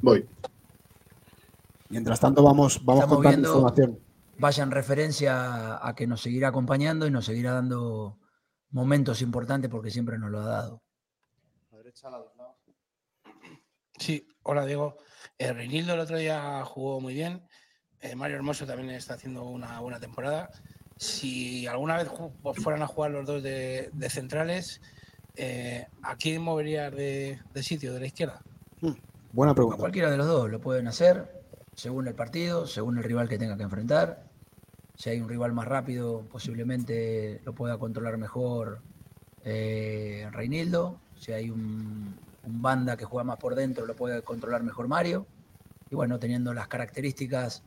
Voy. 0.00 0.26
Mientras 1.90 2.18
tanto, 2.20 2.42
vamos, 2.42 2.84
vamos 2.84 3.04
Estamos 3.04 3.16
contando 3.24 3.38
viendo- 3.48 3.68
información. 3.70 4.00
Vaya 4.36 4.62
en 4.64 4.70
referencia 4.72 5.86
a 5.86 5.94
que 5.94 6.06
nos 6.08 6.20
seguirá 6.22 6.48
acompañando 6.48 7.06
y 7.06 7.10
nos 7.10 7.24
seguirá 7.26 7.52
dando 7.52 8.18
momentos 8.70 9.22
importantes 9.22 9.70
porque 9.70 9.90
siempre 9.92 10.18
nos 10.18 10.30
lo 10.30 10.40
ha 10.40 10.46
dado. 10.46 10.82
A 11.70 11.76
la 11.76 11.78
derecha, 11.78 12.08
a 12.08 12.10
la 12.10 12.18
dos 12.18 12.36
lados. 12.36 12.56
Sí, 13.96 14.26
hola 14.42 14.66
Diego. 14.66 14.96
Eh, 15.38 15.52
Reinildo 15.52 15.94
el 15.94 16.00
otro 16.00 16.16
día 16.18 16.64
jugó 16.64 17.00
muy 17.00 17.14
bien. 17.14 17.46
Eh, 18.00 18.16
Mario 18.16 18.36
Hermoso 18.36 18.66
también 18.66 18.90
está 18.90 19.14
haciendo 19.14 19.44
una 19.44 19.78
buena 19.78 20.00
temporada. 20.00 20.50
Si 20.96 21.66
alguna 21.68 21.96
vez 21.96 22.08
fueran 22.60 22.82
a 22.82 22.88
jugar 22.88 23.12
los 23.12 23.24
dos 23.26 23.40
de, 23.42 23.90
de 23.92 24.10
centrales, 24.10 24.80
eh, 25.36 25.86
¿a 26.02 26.16
quién 26.16 26.42
moverías 26.42 26.94
de, 26.94 27.38
de 27.52 27.62
sitio, 27.62 27.92
de 27.92 28.00
la 28.00 28.06
izquierda? 28.06 28.42
Buena 29.32 29.54
pregunta. 29.54 29.78
Cualquiera 29.78 30.10
de 30.10 30.16
los 30.16 30.26
dos 30.26 30.50
lo 30.50 30.60
pueden 30.60 30.86
hacer 30.86 31.42
según 31.74 32.06
el 32.06 32.14
partido, 32.14 32.66
según 32.66 32.98
el 32.98 33.04
rival 33.04 33.28
que 33.28 33.38
tenga 33.38 33.56
que 33.56 33.64
enfrentar. 33.64 34.24
Si 34.96 35.10
hay 35.10 35.20
un 35.20 35.28
rival 35.28 35.52
más 35.52 35.66
rápido, 35.66 36.22
posiblemente 36.30 37.40
lo 37.44 37.52
pueda 37.52 37.78
controlar 37.78 38.16
mejor 38.16 38.80
eh, 39.44 40.28
Reinildo. 40.30 41.00
Si 41.18 41.32
hay 41.32 41.50
un, 41.50 42.14
un 42.44 42.62
banda 42.62 42.96
que 42.96 43.04
juega 43.04 43.24
más 43.24 43.38
por 43.38 43.54
dentro, 43.54 43.86
lo 43.86 43.96
puede 43.96 44.22
controlar 44.22 44.62
mejor 44.62 44.86
Mario. 44.86 45.26
Y 45.90 45.96
bueno, 45.96 46.18
teniendo 46.18 46.54
las 46.54 46.68
características 46.68 47.62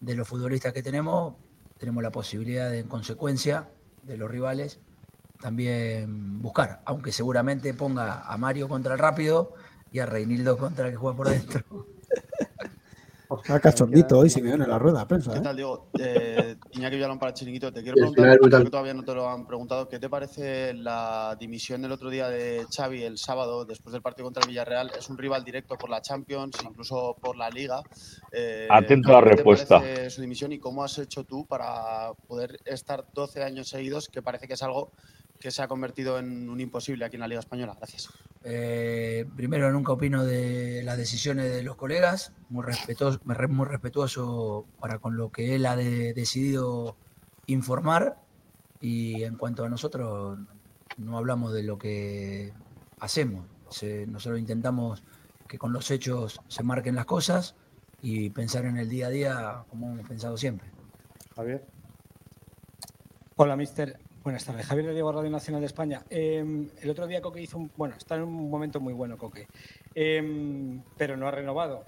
de 0.00 0.14
los 0.14 0.26
futbolistas 0.26 0.72
que 0.72 0.82
tenemos, 0.82 1.34
tenemos 1.78 2.02
la 2.02 2.10
posibilidad 2.10 2.70
de, 2.70 2.80
en 2.80 2.88
consecuencia 2.88 3.68
de 4.02 4.16
los 4.16 4.30
rivales, 4.30 4.80
también 5.42 6.40
buscar, 6.40 6.80
aunque 6.86 7.12
seguramente 7.12 7.74
ponga 7.74 8.22
a 8.22 8.36
Mario 8.38 8.68
contra 8.68 8.94
el 8.94 8.98
rápido 8.98 9.54
y 9.90 9.98
a 9.98 10.06
Reinildo 10.06 10.56
contra 10.56 10.86
el 10.86 10.92
que 10.92 10.96
juega 10.96 11.16
por 11.16 11.28
dentro. 11.28 11.86
Está 13.40 13.60
cachondito 13.60 14.18
hoy, 14.18 14.30
Simeone, 14.30 14.64
en 14.64 14.70
la 14.70 14.78
rueda 14.78 15.00
de 15.00 15.06
prensa. 15.06 15.32
¿Qué 15.32 15.38
¿eh? 15.38 15.42
tal, 15.42 15.56
Diego? 15.56 15.88
Eh, 15.98 16.56
Iñaki 16.72 16.96
Villalón 16.96 17.18
para 17.18 17.32
Chiringuito. 17.32 17.72
Te 17.72 17.82
quiero 17.82 17.96
preguntar, 17.96 18.24
final 18.24 18.38
brutal. 18.38 18.50
creo 18.50 18.64
que 18.64 18.70
todavía 18.70 18.94
no 18.94 19.02
te 19.04 19.14
lo 19.14 19.28
han 19.28 19.46
preguntado, 19.46 19.88
¿qué 19.88 19.98
te 19.98 20.08
parece 20.08 20.74
la 20.74 21.36
dimisión 21.38 21.82
del 21.82 21.92
otro 21.92 22.10
día 22.10 22.28
de 22.28 22.66
Xavi 22.74 23.02
el 23.02 23.18
sábado 23.18 23.64
después 23.64 23.92
del 23.92 24.02
partido 24.02 24.26
contra 24.26 24.42
el 24.42 24.48
Villarreal? 24.48 24.90
Es 24.98 25.08
un 25.08 25.18
rival 25.18 25.44
directo 25.44 25.76
por 25.76 25.90
la 25.90 26.02
Champions, 26.02 26.56
incluso 26.64 27.16
por 27.20 27.36
la 27.36 27.48
Liga. 27.50 27.82
Eh, 28.32 28.68
Atento 28.70 29.16
a 29.16 29.20
la 29.20 29.20
¿qué 29.22 29.30
te 29.30 29.36
respuesta. 29.36 29.78
parece 29.80 30.10
su 30.10 30.20
dimisión 30.20 30.52
y 30.52 30.58
cómo 30.58 30.84
has 30.84 30.98
hecho 30.98 31.24
tú 31.24 31.46
para 31.46 32.12
poder 32.26 32.58
estar 32.64 33.04
12 33.14 33.42
años 33.42 33.68
seguidos, 33.68 34.08
que 34.08 34.22
parece 34.22 34.46
que 34.46 34.54
es 34.54 34.62
algo 34.62 34.90
que 35.38 35.50
se 35.50 35.60
ha 35.60 35.66
convertido 35.66 36.18
en 36.20 36.48
un 36.48 36.60
imposible 36.60 37.04
aquí 37.04 37.16
en 37.16 37.20
la 37.20 37.28
Liga 37.28 37.40
Española? 37.40 37.74
Gracias. 37.76 38.08
Eh, 38.44 39.24
primero, 39.36 39.70
nunca 39.72 39.92
opino 39.92 40.24
de 40.24 40.82
las 40.84 40.96
decisiones 40.96 41.52
de 41.52 41.62
los 41.62 41.76
colegas, 41.76 42.32
muy 42.48 42.64
respetuoso, 42.64 43.20
muy 43.24 43.66
respetuoso 43.66 44.66
para 44.80 44.98
con 44.98 45.16
lo 45.16 45.30
que 45.30 45.54
él 45.54 45.66
ha 45.66 45.76
de- 45.76 46.12
decidido 46.14 46.96
informar. 47.46 48.18
Y 48.80 49.22
en 49.24 49.36
cuanto 49.36 49.64
a 49.64 49.68
nosotros, 49.68 50.38
no 50.96 51.16
hablamos 51.18 51.52
de 51.52 51.62
lo 51.62 51.78
que 51.78 52.52
hacemos. 53.00 53.46
Se- 53.70 54.06
nosotros 54.06 54.40
intentamos 54.40 55.02
que 55.48 55.58
con 55.58 55.72
los 55.72 55.90
hechos 55.90 56.40
se 56.48 56.62
marquen 56.62 56.94
las 56.96 57.04
cosas 57.06 57.54
y 58.00 58.30
pensar 58.30 58.64
en 58.64 58.76
el 58.78 58.88
día 58.88 59.06
a 59.06 59.10
día 59.10 59.64
como 59.70 59.92
hemos 59.92 60.08
pensado 60.08 60.36
siempre. 60.36 60.68
Javier. 61.36 61.64
Hola, 63.36 63.56
mister. 63.56 63.98
Buenas 64.24 64.44
tardes. 64.44 64.66
Javier 64.66 64.86
de 64.86 64.92
Diego 64.92 65.10
Radio 65.12 65.30
Nacional 65.30 65.60
de 65.62 65.66
España. 65.66 66.02
Eh, 66.10 66.70
el 66.80 66.90
otro 66.90 67.06
día 67.06 67.20
Coque 67.20 67.40
hizo 67.42 67.58
un. 67.58 67.70
Bueno, 67.76 67.96
está 67.96 68.14
en 68.16 68.22
un 68.22 68.50
momento 68.50 68.78
muy 68.80 68.92
bueno, 68.92 69.16
Coque. 69.18 69.48
Eh, 69.94 70.80
pero 70.96 71.16
no 71.16 71.26
ha 71.26 71.30
renovado. 71.32 71.84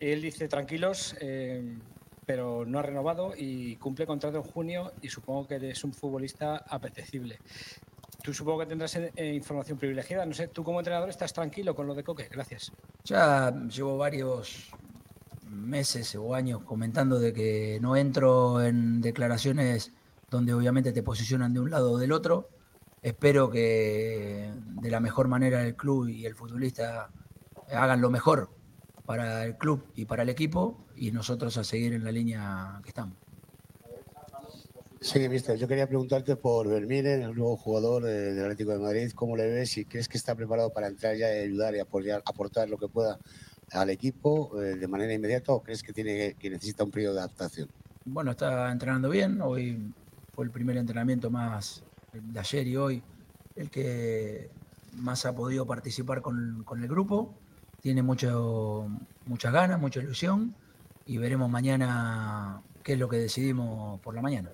Él 0.00 0.22
dice 0.22 0.48
tranquilos, 0.48 1.16
eh, 1.20 1.78
pero 2.24 2.64
no 2.66 2.78
ha 2.78 2.82
renovado 2.82 3.32
y 3.36 3.76
cumple 3.76 4.06
contrato 4.06 4.38
en 4.38 4.42
junio 4.42 4.92
y 5.00 5.08
supongo 5.08 5.46
que 5.46 5.70
es 5.70 5.84
un 5.84 5.92
futbolista 5.92 6.64
apetecible. 6.68 7.38
Tú 8.22 8.34
supongo 8.34 8.60
que 8.60 8.66
tendrás 8.66 8.96
eh, 8.96 9.34
información 9.34 9.78
privilegiada. 9.78 10.26
No 10.26 10.34
sé, 10.34 10.48
tú 10.48 10.64
como 10.64 10.80
entrenador 10.80 11.08
estás 11.08 11.32
tranquilo 11.32 11.74
con 11.74 11.86
lo 11.86 11.94
de 11.94 12.02
Coque. 12.02 12.28
Gracias. 12.28 12.72
Ya 13.04 13.54
llevo 13.68 13.96
varios 13.96 14.70
meses 15.48 16.14
o 16.16 16.34
años 16.34 16.62
comentando 16.64 17.20
de 17.20 17.32
que 17.32 17.78
no 17.80 17.96
entro 17.96 18.62
en 18.62 19.00
declaraciones 19.00 19.92
donde 20.28 20.52
obviamente 20.52 20.92
te 20.92 21.04
posicionan 21.04 21.54
de 21.54 21.60
un 21.60 21.70
lado 21.70 21.92
o 21.92 21.98
del 21.98 22.10
otro. 22.12 22.48
Espero 23.00 23.48
que 23.48 24.52
de 24.82 24.90
la 24.90 24.98
mejor 24.98 25.28
manera 25.28 25.62
el 25.62 25.76
club 25.76 26.08
y 26.08 26.26
el 26.26 26.34
futbolista 26.34 27.10
hagan 27.70 28.00
lo 28.00 28.10
mejor 28.10 28.55
para 29.06 29.44
el 29.44 29.56
club 29.56 29.84
y 29.94 30.04
para 30.04 30.24
el 30.24 30.28
equipo 30.28 30.84
y 30.96 31.12
nosotros 31.12 31.56
a 31.56 31.64
seguir 31.64 31.94
en 31.94 32.04
la 32.04 32.12
línea 32.12 32.80
que 32.82 32.88
estamos. 32.88 33.16
Sí, 35.00 35.28
mister, 35.28 35.56
yo 35.56 35.68
quería 35.68 35.86
preguntarte 35.86 36.36
por 36.36 36.68
Vermiren, 36.68 37.22
el 37.22 37.34
nuevo 37.34 37.56
jugador 37.56 38.02
del 38.02 38.40
Atlético 38.40 38.72
de 38.72 38.78
Madrid, 38.78 39.12
¿cómo 39.14 39.36
le 39.36 39.46
ves 39.46 39.76
y 39.78 39.84
crees 39.84 40.08
que 40.08 40.18
está 40.18 40.34
preparado 40.34 40.70
para 40.72 40.88
entrar 40.88 41.16
ya 41.16 41.32
y 41.32 41.44
ayudar 41.44 41.76
y 41.76 41.78
apoyar, 41.78 42.22
aportar 42.24 42.68
lo 42.68 42.76
que 42.76 42.88
pueda 42.88 43.18
al 43.72 43.90
equipo 43.90 44.60
eh, 44.60 44.74
de 44.76 44.88
manera 44.88 45.12
inmediata 45.12 45.52
o 45.52 45.62
crees 45.62 45.82
que 45.82 45.92
tiene 45.92 46.34
que 46.34 46.50
necesita 46.50 46.82
un 46.82 46.90
periodo 46.90 47.14
de 47.14 47.20
adaptación? 47.20 47.68
Bueno, 48.04 48.32
está 48.32 48.70
entrenando 48.72 49.10
bien. 49.10 49.40
Hoy 49.42 49.92
fue 50.32 50.44
el 50.44 50.50
primer 50.50 50.76
entrenamiento 50.76 51.30
más 51.30 51.84
de 52.12 52.40
ayer 52.40 52.66
y 52.66 52.76
hoy 52.76 53.02
el 53.54 53.70
que 53.70 54.50
más 54.94 55.26
ha 55.26 55.34
podido 55.34 55.66
participar 55.66 56.22
con, 56.22 56.62
con 56.64 56.82
el 56.82 56.88
grupo. 56.88 57.34
Tiene 57.86 58.02
mucho, 58.02 58.88
muchas 59.26 59.52
ganas, 59.52 59.78
mucha 59.78 60.00
ilusión 60.00 60.56
y 61.06 61.18
veremos 61.18 61.48
mañana 61.48 62.60
qué 62.82 62.94
es 62.94 62.98
lo 62.98 63.08
que 63.08 63.16
decidimos 63.16 64.00
por 64.00 64.12
la 64.12 64.20
mañana. 64.22 64.50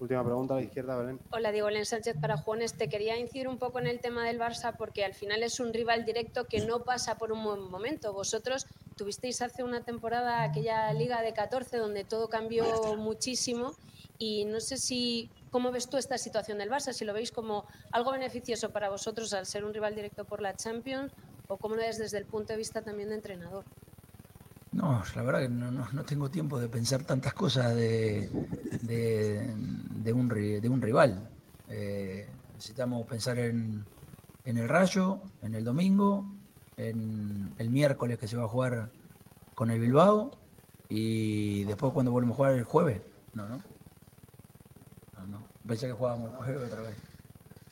Última 0.00 0.24
pregunta 0.24 0.54
a 0.54 0.56
la 0.56 0.64
izquierda, 0.64 0.96
Belén. 0.96 1.20
Hola, 1.30 1.52
Diego 1.52 1.70
Len 1.70 1.86
Sánchez 1.86 2.16
para 2.20 2.36
Juanes. 2.36 2.74
Te 2.74 2.88
quería 2.88 3.16
incidir 3.16 3.46
un 3.46 3.58
poco 3.58 3.78
en 3.78 3.86
el 3.86 4.00
tema 4.00 4.24
del 4.24 4.40
Barça 4.40 4.76
porque 4.76 5.04
al 5.04 5.14
final 5.14 5.44
es 5.44 5.60
un 5.60 5.72
rival 5.72 6.04
directo 6.04 6.46
que 6.46 6.66
no 6.66 6.82
pasa 6.82 7.18
por 7.18 7.30
un 7.30 7.44
buen 7.44 7.70
momento. 7.70 8.12
Vosotros 8.12 8.66
tuvisteis 8.96 9.42
hace 9.42 9.62
una 9.62 9.84
temporada 9.84 10.42
aquella 10.42 10.92
Liga 10.92 11.22
de 11.22 11.32
14 11.34 11.76
donde 11.76 12.02
todo 12.02 12.28
cambió 12.28 12.64
muchísimo 12.96 13.76
y 14.18 14.44
no 14.46 14.58
sé 14.58 14.76
si 14.76 15.30
cómo 15.52 15.70
ves 15.70 15.88
tú 15.88 15.98
esta 15.98 16.18
situación 16.18 16.58
del 16.58 16.68
Barça, 16.68 16.92
si 16.92 17.04
lo 17.04 17.12
veis 17.12 17.30
como 17.30 17.64
algo 17.92 18.10
beneficioso 18.10 18.70
para 18.70 18.90
vosotros 18.90 19.32
al 19.34 19.46
ser 19.46 19.64
un 19.64 19.72
rival 19.72 19.94
directo 19.94 20.24
por 20.24 20.42
la 20.42 20.56
Champions 20.56 21.12
o 21.52 21.56
cómo 21.56 21.74
lo 21.76 21.82
ves 21.82 21.98
desde 21.98 22.18
el 22.18 22.24
punto 22.24 22.52
de 22.52 22.58
vista 22.58 22.82
también 22.82 23.08
de 23.08 23.16
entrenador. 23.16 23.64
No, 24.72 25.02
la 25.14 25.22
verdad 25.22 25.40
que 25.42 25.48
no, 25.48 25.70
no- 25.70 25.88
no 25.92 26.04
tengo 26.04 26.30
tiempo 26.30 26.58
de 26.58 26.68
pensar 26.68 27.04
tantas 27.04 27.34
cosas 27.34 27.74
de, 27.74 28.30
de, 28.82 29.54
de 30.02 30.12
un, 30.12 30.28
de 30.28 30.68
un 30.68 30.80
rival. 30.80 31.28
Eh, 31.68 32.26
necesitamos 32.54 33.06
pensar 33.06 33.38
en, 33.38 33.84
en 34.44 34.56
el 34.56 34.68
Rayo, 34.68 35.20
en 35.42 35.54
el 35.54 35.64
domingo, 35.64 36.24
en 36.78 37.54
el 37.58 37.70
miércoles 37.70 38.18
que 38.18 38.26
se 38.28 38.36
va 38.36 38.44
a 38.44 38.48
jugar 38.48 38.90
con 39.54 39.70
el 39.70 39.78
Bilbao 39.78 40.30
y 40.88 41.64
después 41.64 41.92
cuando 41.92 42.10
volvemos 42.12 42.34
a 42.34 42.36
jugar 42.38 42.52
el 42.54 42.64
jueves. 42.64 43.02
No, 43.34 43.46
no. 43.48 43.56
No, 45.18 45.26
no. 45.26 45.42
Pensé 45.66 45.86
que 45.86 45.92
jugábamos 45.92 46.30
el 46.30 46.36
jueves 46.38 46.72
otra 46.72 46.82
vez. 46.82 46.96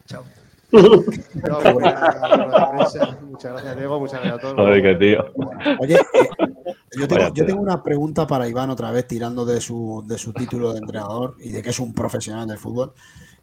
Chao. 0.06 0.24
No. 1.32 1.60
Muchas 3.22 3.52
gracias, 3.52 3.76
Diego. 3.76 4.00
Muchas 4.00 4.20
gracias 4.20 4.34
a 4.34 4.38
todos. 4.38 4.54
Joder, 4.54 4.82
qué 4.82 4.94
tío. 4.94 5.24
Oye, 5.78 5.94
eh, 5.94 6.28
yo, 6.98 7.08
tengo, 7.08 7.34
yo 7.34 7.56
una 7.56 7.82
pregunta 7.82 8.26
para 8.26 8.48
Iván 8.48 8.70
otra 8.70 8.90
vez, 8.90 9.06
tirando 9.06 9.44
de 9.44 9.60
su, 9.60 10.04
de 10.06 10.18
su 10.18 10.32
título 10.32 10.72
de 10.72 10.78
entrenador 10.78 11.36
y 11.40 11.50
de 11.50 11.62
que 11.62 11.70
es 11.70 11.80
un 11.80 11.92
profesional 11.94 12.46
del 12.46 12.58
fútbol. 12.58 12.92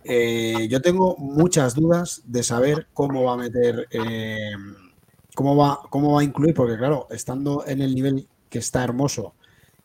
Eh, 0.04 0.68
yo 0.70 0.82
tengo 0.82 1.18
muchas 1.18 1.76
dudas 1.76 2.22
de 2.26 2.44
saber 2.44 2.88
cómo 2.94 3.24
va 3.24 3.34
a 3.34 3.38
meter, 3.38 3.88
eh, 3.92 4.52
cómo, 5.36 5.56
va, 5.56 5.80
cómo 5.90 6.14
va 6.14 6.22
a 6.22 6.24
incluir, 6.24 6.54
porque 6.54 6.78
claro, 6.78 7.08
estando 7.10 7.66
en 7.68 7.82
el 7.82 7.94
nivel 7.94 8.28
que 8.50 8.60
está 8.60 8.84
hermoso, 8.84 9.34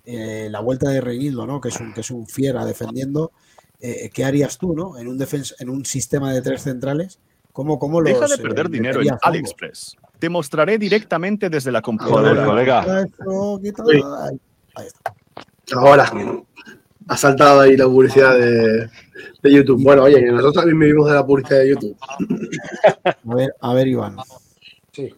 eh, 0.04 0.48
la 0.50 0.60
vuelta 0.60 0.90
de 0.90 1.00
Reinildo, 1.00 1.46
¿no? 1.46 1.60
que, 1.60 1.68
es 1.68 1.80
un, 1.80 1.92
que 1.92 2.00
es 2.00 2.10
un 2.10 2.26
fiera 2.26 2.64
defendiendo, 2.64 3.32
eh, 3.80 4.10
¿qué 4.12 4.24
harías 4.24 4.58
tú 4.58 4.74
¿no? 4.74 4.98
en, 4.98 5.08
un 5.08 5.24
en 5.58 5.70
un 5.70 5.84
sistema 5.84 6.32
de 6.32 6.42
tres 6.42 6.62
centrales? 6.62 7.18
¿Cómo, 7.52 7.78
cómo 7.78 8.00
los, 8.00 8.12
Deja 8.12 8.26
de 8.26 8.34
eh, 8.34 8.38
perder 8.38 8.68
dinero 8.70 9.02
en? 9.02 9.10
AliExpress. 9.22 9.96
Te 10.18 10.28
mostraré 10.28 10.78
directamente 10.78 11.50
desde 11.50 11.70
la 11.70 11.82
computadora. 11.82 12.44
colega. 12.44 13.04
Ahí- 14.74 14.86
está. 14.86 15.14
Ahora. 15.76 16.10
Ha 17.08 17.16
saltado 17.16 17.60
ahí 17.60 17.76
la 17.76 17.86
publicidad 17.86 18.38
de, 18.38 18.88
de 19.42 19.52
YouTube. 19.52 19.82
Bueno, 19.82 20.04
oye, 20.04 20.22
nosotros 20.22 20.54
también 20.54 20.78
vivimos 20.78 21.08
de 21.08 21.14
la 21.14 21.26
publicidad 21.26 21.58
de 21.58 21.70
YouTube. 21.70 21.96
A 23.04 23.34
ver, 23.34 23.52
a 23.60 23.74
ver, 23.74 23.88
Iván. 23.88 24.16
Sí. 24.92 25.12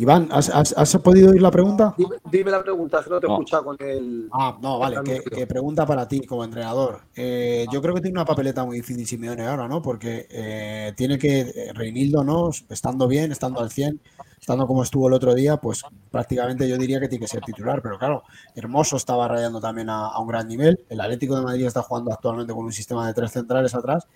Iván, 0.00 0.28
¿has, 0.32 0.48
has- 0.48 0.72
has 0.78 0.96
podido 1.02 1.30
oír 1.30 1.42
la 1.42 1.50
pregunta? 1.50 1.94
Dime, 1.98 2.16
dime 2.30 2.50
la 2.50 2.62
pregunta, 2.62 3.02
que 3.04 3.10
no 3.10 3.20
te 3.20 3.26
he 3.26 3.28
No. 3.28 3.34
escuchado 3.34 3.64
con 3.64 3.76
el. 3.80 4.30
Ah, 4.32 4.56
no, 4.62 4.78
vale, 4.78 4.96
que, 5.04 5.20
que 5.22 5.46
pregunta 5.46 5.84
para 5.84 6.08
ti 6.08 6.20
como 6.26 6.42
entrenador. 6.42 7.00
Eh, 7.14 7.66
yo 7.70 7.82
creo 7.82 7.94
que 7.94 8.00
tiene 8.00 8.16
una 8.16 8.24
papeleta 8.24 8.64
muy 8.64 8.78
difícil 8.78 9.06
Simeone 9.06 9.46
ahora, 9.46 9.68
¿no? 9.68 9.82
Porque 9.82 10.26
eh, 10.30 10.94
tiene 10.96 11.18
que, 11.18 11.40
eh, 11.40 11.72
Reinildo, 11.74 12.24
¿no? 12.24 12.48
Estando 12.70 13.06
bien, 13.08 13.30
estando 13.30 13.60
al 13.60 13.70
100, 13.70 14.00
estando 14.40 14.66
como 14.66 14.82
estuvo 14.84 15.06
el 15.06 15.12
otro 15.12 15.34
día, 15.34 15.58
pues 15.58 15.82
prácticamente 16.10 16.66
yo 16.66 16.78
diría 16.78 16.98
que 16.98 17.08
tiene 17.08 17.26
que 17.26 17.28
ser 17.30 17.42
titular. 17.42 17.82
Pero 17.82 17.98
claro, 17.98 18.22
Hermoso 18.54 18.96
estaba 18.96 19.28
rayando 19.28 19.60
también 19.60 19.90
a, 19.90 20.06
a 20.06 20.18
un 20.18 20.28
gran 20.28 20.48
nivel. 20.48 20.82
El 20.88 21.02
Atlético 21.02 21.36
de 21.36 21.42
Madrid 21.42 21.66
está 21.66 21.82
jugando 21.82 22.10
actualmente 22.10 22.54
con 22.54 22.64
un 22.64 22.72
sistema 22.72 23.06
de 23.06 23.12
tres 23.12 23.32
centrales 23.32 23.74
atrás. 23.74 24.06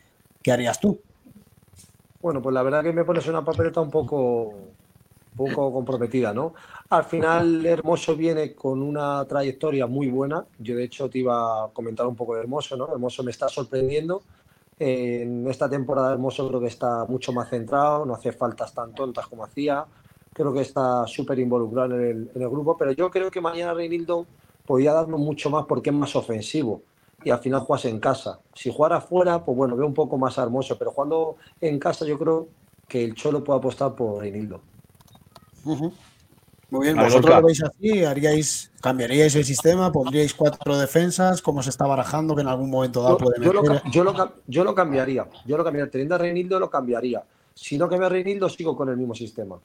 ¿Qué 0.43 0.51
harías 0.51 0.81
tú? 0.81 0.99
Bueno, 2.23 2.41
pues 2.41 2.55
la 2.55 2.63
verdad 2.63 2.83
que 2.83 2.95
me 2.95 3.05
pones 3.05 3.27
una 3.27 3.45
papeleta 3.45 3.83
un 3.83 3.91
poco, 3.91 4.55
poco 5.37 5.73
comprometida, 5.73 6.33
¿no? 6.33 6.55
Al 6.91 7.05
final, 7.05 7.65
Hermoso 7.67 8.17
viene 8.17 8.55
con 8.55 8.83
una 8.83 9.25
trayectoria 9.25 9.87
muy 9.87 10.09
buena. 10.09 10.45
Yo, 10.59 10.77
de 10.77 10.85
hecho, 10.85 11.09
te 11.09 11.19
iba 11.19 11.65
a 11.65 11.69
comentar 11.69 12.07
un 12.07 12.17
poco 12.17 12.35
de 12.35 12.41
Hermoso, 12.41 12.77
¿no? 12.77 12.89
Hermoso 12.93 13.23
me 13.23 13.31
está 13.31 13.49
sorprendiendo. 13.49 14.23
En 14.79 15.47
esta 15.49 15.69
temporada, 15.69 16.13
Hermoso 16.13 16.49
creo 16.49 16.61
que 16.61 16.67
está 16.67 17.05
mucho 17.07 17.33
más 17.33 17.49
centrado, 17.49 18.05
no 18.05 18.15
hace 18.15 18.33
faltas 18.33 18.73
tan 18.73 18.95
tontas 18.95 19.27
como 19.29 19.45
hacía. 19.45 19.85
Creo 20.33 20.53
que 20.53 20.63
está 20.63 21.07
súper 21.07 21.39
involucrado 21.39 21.95
en 21.95 22.01
el, 22.03 22.31
en 22.35 22.43
el 22.43 22.49
grupo, 22.49 22.77
pero 22.77 22.93
yo 22.93 23.11
creo 23.11 23.31
que 23.31 23.41
mañana 23.41 23.73
Reinildo 23.75 24.27
podía 24.67 24.93
darnos 24.93 25.21
mucho 25.21 25.51
más 25.51 25.67
porque 25.67 25.91
es 25.91 25.97
más 25.97 26.17
ofensivo 26.17 26.83
y 27.25 27.31
al 27.31 27.39
final 27.39 27.61
juegas 27.61 27.87
en 27.87 27.99
casa. 27.99 28.41
Si 28.55 28.73
jugara 28.73 29.01
fuera, 29.01 29.45
pues 29.45 29.57
bueno, 29.57 29.77
veo 29.77 29.87
un 29.87 29.95
poco 29.95 30.19
más 30.19 30.37
hermoso, 30.39 30.77
pero 30.79 30.91
jugando 30.91 31.37
en 31.61 31.79
casa 31.79 32.05
yo 32.05 32.19
creo 32.19 32.49
que 32.87 33.03
el 33.03 33.15
Cholo 33.15 33.43
puede 33.43 33.59
apostar 33.59 33.95
por 33.95 34.21
Reinildo. 34.21 34.61
Muy 35.65 36.87
bien, 36.87 36.97
vosotros 36.97 37.37
lo 37.37 37.47
veis 37.47 37.63
así, 37.63 38.05
haríais, 38.05 38.73
cambiaríais 38.81 39.35
el 39.37 39.45
sistema, 39.45 39.93
pondríais 39.93 40.35
cuatro 40.35 40.77
defensas, 40.77 41.41
como 41.41 41.63
se 41.63 41.71
está 41.71 41.87
barajando, 41.87 42.35
que 42.35 42.43
en 42.43 42.49
algún 42.49 42.71
momento 42.71 43.03
dado 43.03 43.19
Yo, 43.19 43.25
puede 43.25 43.45
yo 43.45 43.53
lo, 43.53 43.63
yo 43.91 44.05
lo 44.05 44.33
yo 44.47 44.65
lo 44.65 44.75
cambiaría, 44.75 45.29
yo 45.47 45.57
lo 45.57 45.65
cambiaría. 45.65 45.91
Teniendo 45.91 46.15
a 46.17 46.19
Reinildo 46.19 46.59
lo 46.59 46.71
cambiaría. 46.71 47.23
Si 47.55 47.79
no 47.79 47.89
cambia 47.89 48.07
a 48.07 48.11
Reinildo, 48.11 48.49
sigo 48.49 48.77
con 48.77 48.89
el 48.89 48.97
mismo 48.97 49.15
sistema. 49.15 49.57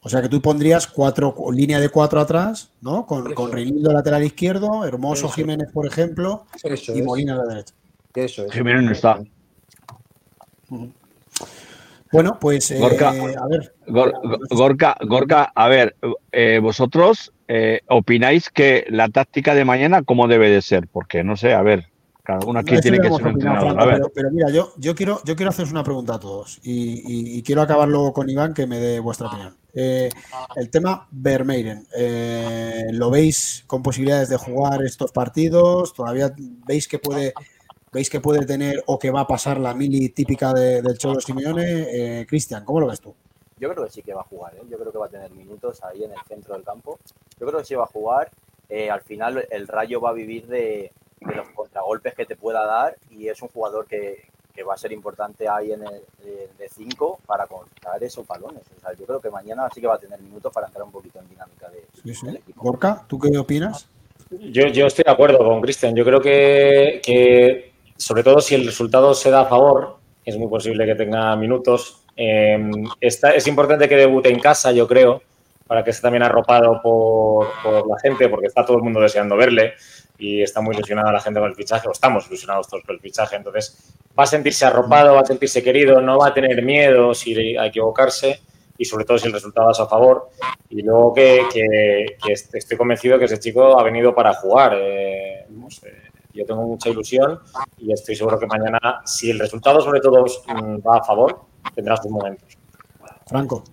O 0.00 0.08
sea 0.08 0.22
que 0.22 0.28
tú 0.28 0.40
pondrías 0.40 0.86
cuatro, 0.86 1.34
línea 1.52 1.80
de 1.80 1.88
cuatro 1.88 2.20
atrás, 2.20 2.70
¿no? 2.80 3.04
Con, 3.04 3.34
con 3.34 3.50
Reinildo 3.50 3.92
lateral 3.92 4.22
izquierdo, 4.22 4.84
Hermoso 4.84 5.26
Eso. 5.26 5.34
Jiménez, 5.34 5.72
por 5.72 5.86
ejemplo, 5.86 6.46
Eso 6.62 6.94
y 6.94 7.00
es. 7.00 7.04
Molina 7.04 7.34
a 7.34 7.38
la 7.38 7.46
derecha. 7.46 7.74
Eso 8.14 8.46
es. 8.46 8.52
Jiménez 8.52 8.82
no 8.84 8.92
está. 8.92 9.20
Bueno, 12.12 12.38
pues 12.40 12.70
eh, 12.70 12.78
Gorka, 12.78 13.10
a 13.10 13.48
ver, 13.48 13.74
Gor- 13.86 14.12
Gor- 14.22 14.38
Gorka, 14.50 14.96
Gorka, 15.02 15.52
a 15.54 15.68
ver, 15.68 15.96
eh, 16.32 16.58
vosotros 16.62 17.32
eh, 17.48 17.80
opináis 17.88 18.50
que 18.50 18.86
la 18.88 19.08
táctica 19.08 19.54
de 19.54 19.64
mañana 19.64 20.02
cómo 20.02 20.26
debe 20.28 20.50
de 20.50 20.62
ser, 20.62 20.88
porque 20.88 21.22
no 21.24 21.36
sé, 21.36 21.52
a 21.54 21.62
ver, 21.62 21.90
cada 22.22 22.40
uno 22.46 22.58
aquí 22.60 22.78
tiene 22.80 22.98
que 23.00 23.10
ser 23.10 23.22
un 23.26 23.32
entrenador. 23.32 23.68
Franco, 23.68 23.82
A 23.82 23.86
ver, 23.86 23.94
pero, 23.96 24.12
pero 24.14 24.30
mira, 24.30 24.50
yo, 24.50 24.72
yo, 24.76 24.94
quiero, 24.94 25.20
yo 25.24 25.34
quiero 25.36 25.50
haceros 25.50 25.70
una 25.72 25.82
pregunta 25.84 26.14
a 26.14 26.20
todos 26.20 26.58
y, 26.62 26.72
y- 27.00 27.38
y 27.38 27.42
quiero 27.42 27.62
acabar 27.62 27.88
luego 27.88 28.12
con 28.12 28.28
Iván 28.28 28.52
que 28.54 28.66
me 28.66 28.78
dé 28.78 29.00
vuestra 29.00 29.28
opinión. 29.28 29.56
Eh, 29.74 30.08
el 30.56 30.70
tema 30.70 31.06
Vermeiren, 31.10 31.86
¿lo 32.92 33.10
veis 33.10 33.64
con 33.66 33.82
posibilidades 33.82 34.28
de 34.28 34.36
jugar 34.36 34.82
estos 34.82 35.12
partidos? 35.12 35.92
¿Todavía 35.94 36.32
veis 36.36 36.88
que 36.88 36.98
puede, 36.98 37.32
veis 37.92 38.10
que 38.10 38.20
puede 38.20 38.44
tener 38.46 38.82
o 38.86 38.98
que 38.98 39.10
va 39.10 39.20
a 39.22 39.26
pasar 39.26 39.58
la 39.58 39.74
mili 39.74 40.08
típica 40.10 40.52
de- 40.52 40.82
del 40.82 40.98
Cholo 40.98 41.20
Simeone? 41.20 42.20
Eh, 42.20 42.26
Cristian, 42.26 42.64
¿cómo 42.64 42.80
lo 42.80 42.86
ves 42.88 43.00
tú? 43.00 43.14
Yo 43.58 43.68
creo 43.70 43.84
que 43.84 43.90
sí 43.90 44.02
que 44.02 44.14
va 44.14 44.20
a 44.20 44.24
jugar, 44.24 44.54
¿eh? 44.54 44.62
yo 44.70 44.78
creo 44.78 44.92
que 44.92 44.98
va 44.98 45.06
a 45.06 45.10
tener 45.10 45.30
minutos 45.32 45.82
ahí 45.82 46.04
en 46.04 46.12
el 46.12 46.18
centro 46.28 46.54
del 46.54 46.62
campo. 46.64 46.98
Yo 47.40 47.46
creo 47.46 47.58
que 47.58 47.64
sí 47.64 47.74
va 47.74 47.84
a 47.84 47.88
jugar. 47.88 48.30
Eh, 48.68 48.90
al 48.90 49.00
final 49.00 49.46
el 49.50 49.66
Rayo 49.66 50.00
va 50.00 50.10
a 50.10 50.12
vivir 50.12 50.46
de, 50.46 50.92
de 51.20 51.34
los 51.34 51.48
contragolpes 51.50 52.14
que 52.14 52.26
te 52.26 52.36
pueda 52.36 52.64
dar 52.66 52.96
y 53.10 53.28
es 53.28 53.40
un 53.42 53.48
jugador 53.48 53.86
que, 53.86 54.22
que 54.54 54.62
va 54.62 54.74
a 54.74 54.76
ser 54.76 54.92
importante 54.92 55.48
ahí 55.48 55.72
en 55.72 55.82
el 55.82 56.02
de 56.58 56.68
5 56.68 57.20
para 57.26 57.46
contar 57.46 58.02
esos 58.04 58.26
balones. 58.26 58.62
O 58.76 58.80
sea, 58.80 58.92
yo 58.92 59.06
creo 59.06 59.20
que 59.20 59.30
mañana 59.30 59.68
sí 59.74 59.80
que 59.80 59.86
va 59.86 59.94
a 59.94 59.98
tener 59.98 60.20
minutos 60.20 60.52
para 60.52 60.66
entrar 60.66 60.84
un 60.84 60.92
poquito 60.92 61.18
en 61.18 61.28
dinámica 61.28 61.68
de, 61.70 61.84
Sí, 62.04 62.14
sí. 62.14 62.26
Gorka, 62.54 63.04
¿tú 63.08 63.18
qué 63.18 63.36
opinas? 63.38 63.88
Yo, 64.30 64.66
yo 64.66 64.86
estoy 64.86 65.04
de 65.04 65.10
acuerdo 65.10 65.38
con 65.38 65.60
Cristian. 65.62 65.94
Yo 65.96 66.04
creo 66.04 66.20
que, 66.20 67.00
que, 67.02 67.67
sobre 67.98 68.22
todo 68.22 68.40
si 68.40 68.54
el 68.54 68.64
resultado 68.64 69.12
se 69.12 69.30
da 69.30 69.42
a 69.42 69.46
favor, 69.46 69.96
es 70.24 70.36
muy 70.38 70.48
posible 70.48 70.86
que 70.86 70.94
tenga 70.94 71.36
minutos. 71.36 72.04
Eh, 72.16 72.58
está- 73.00 73.32
es 73.32 73.46
importante 73.46 73.88
que 73.88 73.96
debute 73.96 74.30
en 74.30 74.40
casa, 74.40 74.72
yo 74.72 74.88
creo, 74.88 75.22
para 75.66 75.84
que 75.84 75.90
esté 75.90 76.02
también 76.02 76.22
arropado 76.22 76.80
por, 76.82 77.46
la 77.86 77.98
gente, 78.02 78.28
porque 78.30 78.46
está 78.46 78.64
todo 78.64 78.78
el 78.78 78.82
mundo 78.82 79.00
deseando 79.00 79.36
verle 79.36 79.74
y 80.18 80.40
está 80.42 80.60
muy 80.62 80.74
ilusionada 80.74 81.12
la 81.12 81.20
gente 81.20 81.38
con 81.40 81.48
el 81.50 81.54
fichaje, 81.54 81.86
o 81.88 81.92
estamos 81.92 82.26
ilusionados 82.26 82.66
todos 82.68 82.82
con 82.84 82.94
el 82.94 83.00
fichaje. 83.00 83.36
Entonces, 83.36 83.94
va 84.18 84.24
a 84.24 84.26
sentirse 84.26 84.64
arropado, 84.64 85.14
va 85.14 85.20
a 85.20 85.24
sentirse 85.26 85.62
querido, 85.62 86.00
no 86.00 86.18
va 86.18 86.28
a 86.28 86.34
tener 86.34 86.62
miedo 86.62 87.12
si 87.14 87.56
a 87.56 87.66
equivocarse 87.66 88.40
y 88.78 88.84
sobre 88.84 89.04
todo 89.04 89.18
si 89.18 89.26
el 89.26 89.32
resultado 89.34 89.70
es 89.70 89.78
a 89.80 89.86
favor. 89.86 90.30
Y 90.70 90.82
luego 90.82 91.12
que, 91.14 91.42
que- 91.52 92.16
que 92.24 92.32
est- 92.32 92.54
estoy 92.54 92.76
convencido 92.76 93.18
que 93.18 93.26
ese 93.26 93.38
chico 93.38 93.78
ha 93.78 93.82
venido 93.82 94.14
para 94.14 94.32
jugar. 94.34 94.72
eh, 94.80 95.44
no 95.50 95.70
sé, 95.70 95.92
yo 96.38 96.44
tengo 96.46 96.62
mucha 96.66 96.88
ilusión 96.88 97.40
y 97.78 97.92
estoy 97.92 98.14
seguro 98.14 98.38
que 98.38 98.46
mañana, 98.46 98.78
si 99.04 99.30
el 99.30 99.40
resultado 99.40 99.80
sobre 99.80 100.00
todo 100.00 100.24
mm, 100.24 100.86
va 100.86 100.98
a 100.98 101.04
favor, 101.04 101.40
tendrá 101.74 101.96
sus 101.96 102.10
momentos. 102.10 102.56
Franco. 103.26 103.64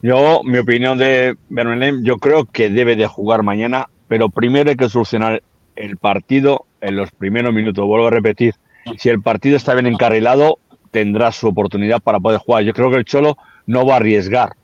yo, 0.00 0.42
mi 0.44 0.58
opinión 0.58 0.96
de 0.96 1.36
Vermeulen, 1.48 2.04
yo 2.04 2.16
creo 2.18 2.46
que 2.46 2.70
debe 2.70 2.96
de 2.96 3.06
jugar 3.06 3.42
mañana, 3.42 3.88
pero 4.08 4.30
primero 4.30 4.70
hay 4.70 4.76
que 4.76 4.88
solucionar 4.88 5.42
el 5.74 5.96
partido 5.96 6.66
en 6.80 6.96
los 6.96 7.10
primeros 7.10 7.52
minutos. 7.52 7.84
Vuelvo 7.84 8.06
a 8.06 8.10
repetir, 8.10 8.54
si 8.96 9.08
el 9.08 9.20
partido 9.20 9.56
está 9.56 9.74
bien 9.74 9.86
encarrilado, 9.86 10.58
tendrá 10.92 11.32
su 11.32 11.48
oportunidad 11.48 12.00
para 12.00 12.20
poder 12.20 12.38
jugar. 12.38 12.62
Yo 12.62 12.72
creo 12.72 12.90
que 12.90 12.98
el 12.98 13.04
Cholo 13.04 13.36
no 13.66 13.84
va 13.84 13.94
a 13.94 13.96
arriesgar, 13.96 14.54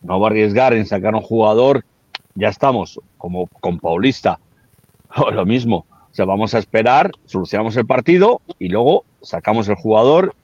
no 0.00 0.18
va 0.18 0.28
a 0.28 0.30
arriesgar 0.30 0.72
en 0.72 0.86
sacar 0.86 1.14
a 1.14 1.18
un 1.18 1.22
jugador. 1.22 1.84
Ya 2.34 2.48
estamos, 2.48 2.98
como 3.18 3.46
con 3.46 3.78
Paulista, 3.78 4.40
lo 5.32 5.44
mismo. 5.44 5.86
O 6.12 6.14
sea, 6.14 6.26
vamos 6.26 6.54
a 6.54 6.58
esperar, 6.58 7.10
solucionamos 7.24 7.74
el 7.76 7.86
partido 7.86 8.42
y 8.58 8.68
luego 8.68 9.04
sacamos 9.22 9.66
el 9.68 9.76
jugador 9.76 10.34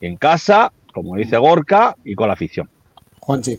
en 0.00 0.16
casa, 0.16 0.72
como 0.92 1.14
dice 1.16 1.38
Gorka, 1.38 1.96
y 2.04 2.14
con 2.16 2.26
la 2.26 2.34
afición. 2.34 2.68
Juanchi. 3.20 3.58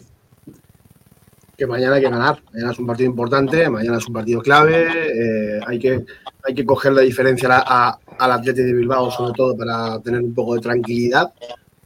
que 1.56 1.68
mañana 1.68 1.96
hay 1.96 2.02
que 2.02 2.10
ganar. 2.10 2.42
Mañana 2.52 2.72
es 2.72 2.80
un 2.80 2.88
partido 2.88 3.10
importante, 3.10 3.70
mañana 3.70 3.98
es 3.98 4.08
un 4.08 4.14
partido 4.14 4.42
clave. 4.42 4.88
eh, 4.90 5.60
hay, 5.66 5.80
que, 5.80 6.04
hay 6.44 6.54
que 6.54 6.66
coger 6.66 6.94
la 6.94 7.02
diferencia 7.02 7.48
a- 7.56 7.90
a- 7.90 8.00
al 8.20 8.32
Atlético 8.32 8.66
de 8.66 8.74
Bilbao, 8.74 9.12
sobre 9.12 9.34
todo 9.34 9.56
para 9.56 10.00
tener 10.02 10.22
un 10.22 10.34
poco 10.34 10.56
de 10.56 10.62
tranquilidad 10.62 11.32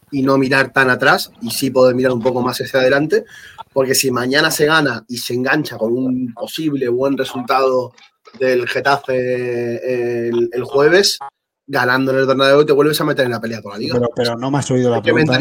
y 0.09 0.21
no 0.23 0.37
mirar 0.37 0.71
tan 0.71 0.89
atrás 0.89 1.31
y 1.41 1.51
sí 1.51 1.69
poder 1.69 1.95
mirar 1.95 2.13
un 2.13 2.21
poco 2.21 2.41
más 2.41 2.59
hacia 2.61 2.79
adelante. 2.79 3.25
Porque 3.73 3.93
si 3.93 4.09
mañana 4.09 4.49
se 4.51 4.65
gana 4.65 5.03
y 5.07 5.17
se 5.17 5.33
engancha 5.35 5.77
con 5.77 5.93
un 5.93 6.33
posible 6.33 6.87
buen 6.87 7.17
resultado 7.17 7.91
del 8.39 8.67
Getafe 8.67 10.27
el, 10.27 10.49
el 10.51 10.63
jueves, 10.63 11.19
ganando 11.67 12.11
en 12.11 12.19
el 12.19 12.25
Bernabéu 12.25 12.65
te 12.65 12.73
vuelves 12.73 12.99
a 13.01 13.03
meter 13.03 13.25
en 13.25 13.31
la 13.31 13.41
pelea 13.41 13.61
con 13.61 13.73
la 13.73 13.77
liga. 13.77 13.95
Pero, 13.95 14.09
pero 14.15 14.35
no 14.37 14.49
me 14.49 14.59
has 14.59 14.71
oído 14.71 14.89
la 14.89 14.97
hay 14.97 15.01
pregunta. 15.01 15.39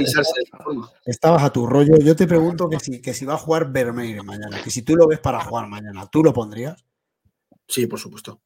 Estabas 1.05 1.43
a 1.45 1.53
tu 1.53 1.67
rollo. 1.67 1.97
Yo 1.99 2.17
te 2.17 2.27
pregunto 2.27 2.69
que 2.69 2.81
si, 2.81 3.01
que 3.01 3.15
si 3.15 3.25
va 3.25 3.35
a 3.35 3.39
jugar 3.39 3.71
Vermeer 3.71 4.23
mañana, 4.25 4.61
que 4.63 4.71
si 4.71 4.83
tú 4.83 4.97
lo 4.97 5.07
ves 5.07 5.21
para 5.21 5.41
jugar 5.45 5.69
mañana, 5.69 6.07
¿tú 6.11 6.23
lo 6.23 6.33
pondrías? 6.33 6.85
Sí, 7.69 7.87
por 7.87 7.99
supuesto. 7.99 8.41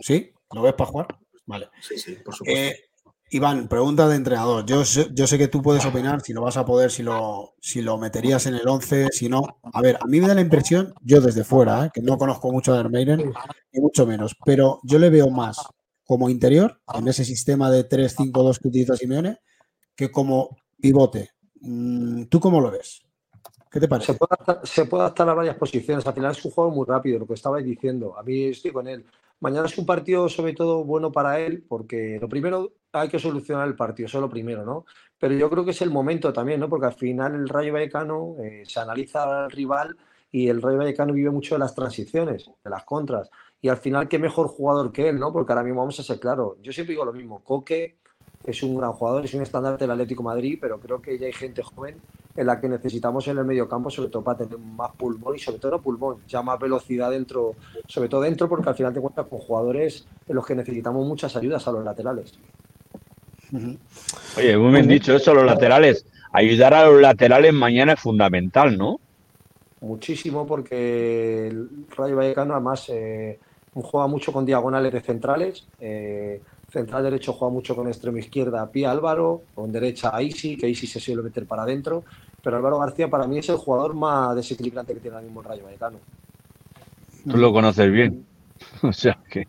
¿Sí? 0.00 0.32
¿Lo 0.52 0.62
ves 0.62 0.74
para 0.74 0.90
jugar? 0.90 1.18
Vale. 1.46 1.68
Sí, 1.80 1.98
sí, 1.98 2.16
por 2.24 2.34
supuesto. 2.34 2.60
Eh, 2.60 2.84
Iván, 3.34 3.66
pregunta 3.66 4.06
de 4.06 4.14
entrenador. 4.14 4.64
Yo 4.64 4.84
sé, 4.84 5.08
yo 5.12 5.26
sé 5.26 5.36
que 5.38 5.48
tú 5.48 5.60
puedes 5.60 5.84
opinar 5.84 6.20
si 6.20 6.32
lo 6.32 6.42
vas 6.42 6.56
a 6.56 6.64
poder, 6.64 6.92
si 6.92 7.02
lo, 7.02 7.56
si 7.60 7.82
lo 7.82 7.98
meterías 7.98 8.46
en 8.46 8.54
el 8.54 8.68
11, 8.68 9.08
si 9.10 9.28
no. 9.28 9.58
A 9.72 9.82
ver, 9.82 9.98
a 10.00 10.06
mí 10.06 10.20
me 10.20 10.28
da 10.28 10.36
la 10.36 10.40
impresión, 10.40 10.94
yo 11.02 11.20
desde 11.20 11.42
fuera, 11.42 11.86
¿eh? 11.86 11.90
que 11.92 12.00
no 12.00 12.16
conozco 12.16 12.52
mucho 12.52 12.72
a 12.72 12.76
Vermeeren, 12.76 13.32
ni 13.72 13.80
mucho 13.80 14.06
menos, 14.06 14.36
pero 14.44 14.78
yo 14.84 15.00
le 15.00 15.10
veo 15.10 15.30
más 15.30 15.66
como 16.04 16.30
interior 16.30 16.80
en 16.94 17.08
ese 17.08 17.24
sistema 17.24 17.72
de 17.72 17.88
3-5-2 17.88 18.60
que 18.60 18.68
utiliza 18.68 18.94
Simeone 18.94 19.40
que 19.96 20.12
como 20.12 20.56
pivote. 20.80 21.30
Mm, 21.60 22.26
¿Tú 22.26 22.38
cómo 22.38 22.60
lo 22.60 22.70
ves? 22.70 23.02
¿Qué 23.68 23.80
te 23.80 23.88
parece? 23.88 24.12
Se 24.12 24.18
puede, 24.18 24.28
adaptar, 24.30 24.60
se 24.64 24.84
puede 24.84 25.02
adaptar 25.02 25.28
a 25.28 25.34
varias 25.34 25.56
posiciones. 25.56 26.06
Al 26.06 26.14
final 26.14 26.30
es 26.30 26.44
un 26.44 26.52
juego 26.52 26.70
muy 26.70 26.86
rápido, 26.86 27.18
lo 27.18 27.26
que 27.26 27.34
estabais 27.34 27.66
diciendo. 27.66 28.16
A 28.16 28.22
mí 28.22 28.44
estoy 28.44 28.70
con 28.70 28.86
él. 28.86 29.04
Mañana 29.40 29.66
es 29.66 29.76
un 29.76 29.86
partido 29.86 30.28
sobre 30.28 30.54
todo 30.54 30.84
bueno 30.84 31.12
para 31.12 31.40
él, 31.40 31.64
porque 31.68 32.18
lo 32.20 32.28
primero 32.28 32.72
hay 32.92 33.08
que 33.08 33.18
solucionar 33.18 33.68
el 33.68 33.76
partido, 33.76 34.06
eso 34.06 34.18
es 34.18 34.22
lo 34.22 34.30
primero, 34.30 34.64
¿no? 34.64 34.86
Pero 35.18 35.34
yo 35.34 35.50
creo 35.50 35.64
que 35.64 35.72
es 35.72 35.82
el 35.82 35.90
momento 35.90 36.32
también, 36.32 36.60
¿no? 36.60 36.68
Porque 36.68 36.86
al 36.86 36.94
final 36.94 37.34
el 37.34 37.48
Rayo 37.48 37.72
Vallecano 37.72 38.36
eh, 38.42 38.62
se 38.66 38.80
analiza 38.80 39.44
al 39.44 39.50
rival 39.50 39.96
y 40.30 40.48
el 40.48 40.62
Rayo 40.62 40.78
Vallecano 40.78 41.12
vive 41.12 41.30
mucho 41.30 41.54
de 41.54 41.60
las 41.60 41.74
transiciones, 41.74 42.50
de 42.62 42.70
las 42.70 42.84
contras. 42.84 43.30
Y 43.60 43.68
al 43.68 43.78
final, 43.78 44.08
qué 44.08 44.18
mejor 44.18 44.48
jugador 44.48 44.92
que 44.92 45.08
él, 45.08 45.18
¿no? 45.18 45.32
Porque 45.32 45.52
ahora 45.52 45.64
mismo 45.64 45.80
vamos 45.80 45.98
a 45.98 46.02
ser 46.02 46.20
claros. 46.20 46.56
Yo 46.60 46.72
siempre 46.72 46.92
digo 46.92 47.04
lo 47.04 47.12
mismo. 47.12 47.42
Coque 47.42 47.98
es 48.44 48.62
un 48.62 48.76
gran 48.76 48.92
jugador, 48.92 49.24
es 49.24 49.34
un 49.34 49.42
estandarte 49.42 49.84
del 49.84 49.90
Atlético 49.90 50.22
de 50.22 50.26
Madrid, 50.26 50.58
pero 50.60 50.78
creo 50.78 51.00
que 51.00 51.18
ya 51.18 51.26
hay 51.26 51.32
gente 51.32 51.62
joven 51.62 51.96
en 52.36 52.46
la 52.46 52.60
que 52.60 52.68
necesitamos 52.68 53.26
en 53.28 53.38
el 53.38 53.44
medio 53.44 53.68
campo, 53.68 53.90
sobre 53.90 54.10
todo 54.10 54.22
para 54.22 54.38
tener 54.38 54.58
más 54.58 54.90
pulmón 54.92 55.36
y 55.36 55.38
sobre 55.38 55.58
todo 55.58 55.80
pulmón, 55.80 56.18
ya 56.26 56.42
más 56.42 56.58
velocidad 56.58 57.10
dentro, 57.10 57.54
sobre 57.86 58.08
todo 58.08 58.22
dentro, 58.22 58.48
porque 58.48 58.68
al 58.68 58.74
final 58.74 58.92
te 58.92 58.98
encuentras 58.98 59.26
con 59.28 59.38
jugadores 59.38 60.06
en 60.26 60.34
los 60.34 60.44
que 60.44 60.54
necesitamos 60.54 61.06
muchas 61.06 61.36
ayudas 61.36 61.66
a 61.68 61.72
los 61.72 61.84
laterales. 61.84 62.32
Oye, 64.36 64.56
muy 64.56 64.72
bien 64.72 64.88
dicho 64.88 65.14
eso, 65.14 65.32
los 65.32 65.44
laterales. 65.44 66.06
Ayudar 66.32 66.74
a 66.74 66.86
los 66.86 67.00
laterales 67.00 67.52
mañana 67.52 67.92
es 67.92 68.00
fundamental, 68.00 68.76
¿no? 68.76 68.98
Muchísimo, 69.80 70.46
porque 70.46 71.46
el 71.46 71.86
Rayo 71.96 72.16
Vallecano 72.16 72.54
además 72.54 72.88
eh, 72.88 73.38
juega 73.74 74.08
mucho 74.08 74.32
con 74.32 74.44
diagonales 74.44 74.92
de 74.92 75.00
centrales. 75.02 75.66
Eh, 75.78 76.40
central 76.74 77.04
derecho 77.04 77.32
juega 77.32 77.52
mucho 77.54 77.74
con 77.74 77.86
extremo 77.88 78.18
izquierda 78.18 78.70
Pía 78.70 78.90
Álvaro, 78.90 79.42
con 79.54 79.72
derecha 79.72 80.10
a 80.14 80.20
Isi, 80.22 80.56
que 80.58 80.68
Isi 80.68 80.86
se 80.86 81.00
suele 81.00 81.22
meter 81.22 81.46
para 81.46 81.62
adentro. 81.62 82.04
Pero 82.42 82.56
Álvaro 82.56 82.78
García 82.80 83.08
para 83.08 83.26
mí 83.26 83.38
es 83.38 83.48
el 83.48 83.56
jugador 83.56 83.94
más 83.94 84.36
desequilibrante 84.36 84.92
que 84.94 85.00
tiene 85.00 85.16
ahora 85.16 85.24
mismo 85.26 85.40
el 85.40 85.46
Rayo 85.46 85.64
Vallecano. 85.64 85.98
Tú 87.30 87.36
lo 87.38 87.52
conoces 87.52 87.90
bien. 87.90 88.26
O 88.82 88.92
sea 88.92 89.18
que. 89.30 89.46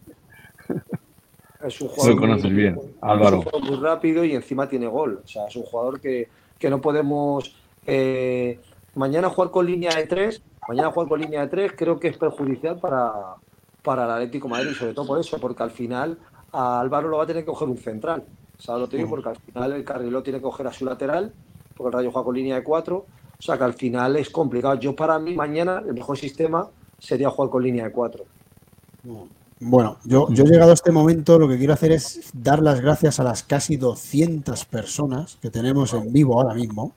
Es 1.65 1.81
un 1.81 1.89
Lo 2.05 2.17
jugador 2.17 2.19
conoces 2.19 2.51
muy, 2.51 2.53
bien, 2.53 2.75
es 2.75 2.83
un 2.83 2.95
Álvaro. 3.01 3.41
jugador 3.41 3.63
muy 3.63 3.77
rápido 3.77 4.23
y 4.23 4.33
encima 4.33 4.67
tiene 4.69 4.87
gol. 4.87 5.21
O 5.23 5.27
sea, 5.27 5.45
es 5.47 5.55
un 5.55 5.63
jugador 5.63 5.99
que, 5.99 6.29
que 6.59 6.69
no 6.69 6.79
podemos. 6.81 7.55
eh, 7.85 8.59
mañana 8.95 9.29
jugar 9.29 9.51
con 9.51 9.65
línea 9.65 9.95
de 9.95 10.07
tres, 10.07 10.41
mañana 10.67 10.91
jugar 10.91 11.09
con 11.09 11.19
línea 11.21 11.41
de 11.41 11.47
tres 11.47 11.73
creo 11.75 11.99
que 11.99 12.07
es 12.09 12.17
perjudicial 12.17 12.79
para, 12.79 13.35
para 13.83 14.05
el 14.05 14.11
Atlético 14.11 14.47
de 14.47 14.51
Madrid, 14.53 14.71
sobre 14.73 14.93
todo 14.93 15.05
por 15.07 15.19
eso, 15.19 15.37
porque 15.39 15.63
al 15.63 15.71
final 15.71 16.17
a 16.51 16.79
Álvaro 16.79 17.09
lo 17.09 17.17
va 17.17 17.23
a 17.23 17.27
tener 17.27 17.43
que 17.43 17.51
coger 17.51 17.67
un 17.67 17.77
central. 17.77 18.23
¿Sabes 18.57 18.89
lo? 18.89 19.09
Porque 19.09 19.29
al 19.29 19.35
final 19.35 19.71
el 19.73 19.83
carriló 19.83 20.23
tiene 20.23 20.39
que 20.39 20.43
coger 20.43 20.67
a 20.67 20.73
su 20.73 20.85
lateral, 20.85 21.33
porque 21.75 21.87
el 21.87 21.93
Rayo 21.93 22.11
juega 22.11 22.25
con 22.25 22.35
línea 22.35 22.55
de 22.55 22.63
cuatro. 22.63 23.05
O 23.37 23.41
sea 23.41 23.57
que 23.57 23.63
al 23.65 23.73
final 23.73 24.15
es 24.15 24.29
complicado. 24.29 24.75
Yo 24.75 24.95
para 24.95 25.19
mí 25.19 25.35
mañana 25.35 25.83
el 25.85 25.93
mejor 25.93 26.17
sistema 26.17 26.69
sería 26.97 27.29
jugar 27.29 27.51
con 27.51 27.63
línea 27.63 27.85
de 27.85 27.91
cuatro. 27.91 28.25
Bueno, 29.59 29.97
yo, 30.05 30.27
yo 30.31 30.43
he 30.43 30.47
llegado 30.47 30.71
a 30.71 30.73
este 30.73 30.91
momento, 30.91 31.37
lo 31.37 31.47
que 31.47 31.57
quiero 31.57 31.73
hacer 31.73 31.91
es 31.91 32.31
dar 32.33 32.61
las 32.61 32.81
gracias 32.81 33.19
a 33.19 33.23
las 33.23 33.43
casi 33.43 33.77
200 33.77 34.65
personas 34.65 35.37
que 35.41 35.49
tenemos 35.49 35.93
en 35.93 36.11
vivo 36.11 36.39
ahora 36.39 36.53
mismo, 36.53 36.93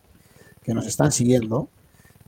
que 0.62 0.74
nos 0.74 0.86
están 0.86 1.12
siguiendo. 1.12 1.68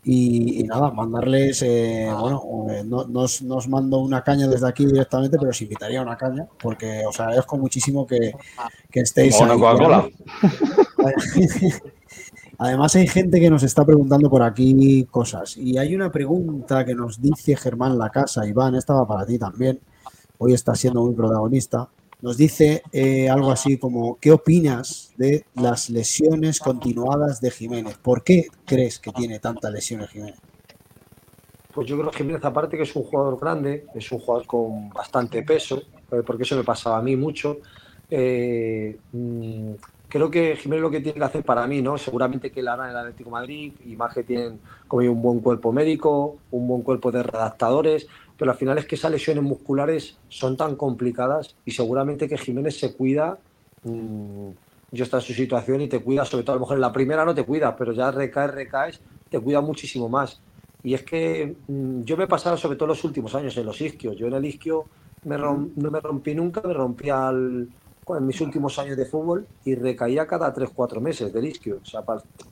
Y, 0.03 0.61
y 0.61 0.63
nada, 0.65 0.91
mandarles, 0.91 1.61
eh, 1.63 2.09
bueno, 2.19 2.43
eh, 2.71 2.83
no, 2.85 3.05
no 3.05 3.21
os, 3.21 3.43
no 3.43 3.57
os 3.57 3.69
mando 3.69 3.99
una 3.99 4.23
caña 4.23 4.49
desde 4.49 4.67
aquí 4.67 4.87
directamente, 4.87 5.37
pero 5.39 5.51
os 5.51 5.61
invitaría 5.61 6.01
a 6.01 6.03
una 6.03 6.17
caña, 6.17 6.47
porque 6.61 7.03
os 7.07 7.21
agradezco 7.21 7.59
muchísimo 7.59 8.07
que, 8.07 8.33
que 8.91 9.01
estéis 9.01 9.39
O 9.39 9.45
una 9.45 9.53
ahí. 9.53 9.61
Coca-Cola. 9.61 10.09
Además 12.59 12.95
hay 12.95 13.07
gente 13.09 13.41
que 13.41 13.49
nos 13.49 13.63
está 13.63 13.87
preguntando 13.87 14.29
por 14.29 14.43
aquí 14.43 15.07
cosas. 15.11 15.57
Y 15.57 15.79
hay 15.79 15.95
una 15.95 16.11
pregunta 16.11 16.85
que 16.85 16.95
nos 16.95 17.21
dice 17.21 17.57
Germán 17.57 17.99
La 17.99 18.11
Casa, 18.11 18.47
Iván, 18.47 18.75
esta 18.75 18.93
va 18.93 19.07
para 19.07 19.25
ti 19.25 19.39
también. 19.39 19.81
Hoy 20.37 20.53
está 20.53 20.75
siendo 20.75 21.03
muy 21.03 21.15
protagonista. 21.15 21.89
Nos 22.23 22.37
dice 22.37 22.83
eh, 22.93 23.31
algo 23.31 23.51
así 23.51 23.79
como, 23.79 24.19
¿qué 24.21 24.31
opinas 24.31 25.13
de 25.17 25.45
las 25.55 25.89
lesiones 25.89 26.61
continuadas 26.61 27.41
de 27.41 27.51
Jiménez? 27.51 27.97
¿Por 27.97 28.23
qué 28.23 28.49
crees 28.67 28.99
que 28.99 29.11
tiene 29.13 29.39
tantas 29.39 29.73
lesiones 29.73 30.11
Jiménez? 30.11 30.39
Pues 31.73 31.89
yo 31.89 31.99
creo 31.99 32.11
que 32.11 32.19
Jiménez, 32.19 32.45
aparte 32.45 32.77
que 32.77 32.83
es 32.83 32.95
un 32.95 33.05
jugador 33.05 33.39
grande, 33.41 33.87
es 33.95 34.13
un 34.13 34.19
jugador 34.19 34.47
con 34.47 34.91
bastante 34.91 35.43
peso, 35.43 35.83
eh, 36.11 36.23
porque 36.27 36.43
eso 36.43 36.57
me 36.57 36.65
pasaba 36.65 36.99
a 36.99 37.03
mí 37.03 37.17
mucho. 37.17 37.59
eh, 38.11 38.99
mm, 39.13 39.73
creo 40.11 40.31
que 40.31 40.57
Jiménez 40.57 40.83
lo 40.83 40.91
que 40.91 41.01
tiene 41.01 41.19
que 41.19 41.25
hacer 41.25 41.45
para 41.45 41.67
mí, 41.67 41.81
¿no? 41.81 41.97
Seguramente 41.97 42.51
que 42.51 42.63
le 42.63 42.69
hará 42.69 42.85
en 42.85 42.91
el 42.91 42.97
Atlético 42.97 43.31
Madrid, 43.31 43.73
y 43.87 43.97
más 43.97 44.13
que 44.13 44.25
tienen 44.25 44.61
como 44.89 45.11
un 45.11 45.23
buen 45.23 45.41
cuerpo 45.41 45.73
médico, 45.73 46.37
un 46.51 46.69
buen 46.69 46.83
cuerpo 46.83 47.11
de 47.13 47.23
redactadores, 47.23 48.09
pero 48.41 48.53
al 48.53 48.59
final 48.59 48.79
es 48.79 48.87
que 48.87 48.97
esas 48.97 49.13
lesiones 49.13 49.45
musculares 49.45 50.23
son 50.29 50.57
tan 50.57 50.77
complicadas 50.77 51.57
y 51.65 51.73
seguramente 51.73 52.29
que 52.29 52.39
Jiménez 52.39 52.79
se 52.79 52.97
cuida. 52.97 53.45
mm, 53.85 54.51
yo 54.93 55.05
está 55.05 55.19
en 55.19 55.23
su 55.23 55.33
situación 55.35 55.81
y 55.83 55.89
te 55.89 56.03
cuida, 56.03 56.25
sobre 56.25 56.43
todo 56.45 56.55
a 56.55 56.57
lo 56.57 56.61
mejor 56.63 56.77
en 56.77 56.81
la 56.83 56.93
primera 56.93 57.25
no 57.25 57.35
te 57.35 57.45
cuida, 57.47 57.77
pero 57.77 57.93
ya 57.93 58.11
recaes, 58.11 58.51
recaes, 58.53 59.03
te 59.29 59.41
cuida 59.41 59.61
muchísimo 59.61 60.09
más. 60.09 60.43
Y 60.83 60.95
es 60.95 61.05
que 61.05 61.59
mm, 61.67 62.03
yo 62.05 62.17
me 62.17 62.25
he 62.25 62.29
pasado 62.29 62.57
sobre 62.57 62.77
todo 62.77 62.89
los 62.89 63.05
últimos 63.05 63.35
años 63.35 63.57
en 63.57 63.67
los 63.67 63.81
isquios. 63.81 64.17
Yo 64.17 64.27
en 64.29 64.35
el 64.35 64.45
isquio 64.47 64.91
me 65.25 65.37
rom- 65.39 65.73
no 65.77 65.91
me 65.91 66.01
rompí 66.01 66.35
nunca, 66.35 66.61
me 66.63 66.75
rompí 66.75 67.11
al, 67.11 67.73
en 68.09 68.27
mis 68.27 68.41
últimos 68.41 68.79
años 68.79 68.97
de 68.97 69.07
fútbol 69.07 69.49
y 69.65 69.75
recaía 69.77 70.27
cada 70.27 70.53
3-4 70.53 71.01
meses 71.01 71.33
del 71.33 71.47
isquio. 71.47 71.81
O 71.83 71.85
sea, 71.85 72.03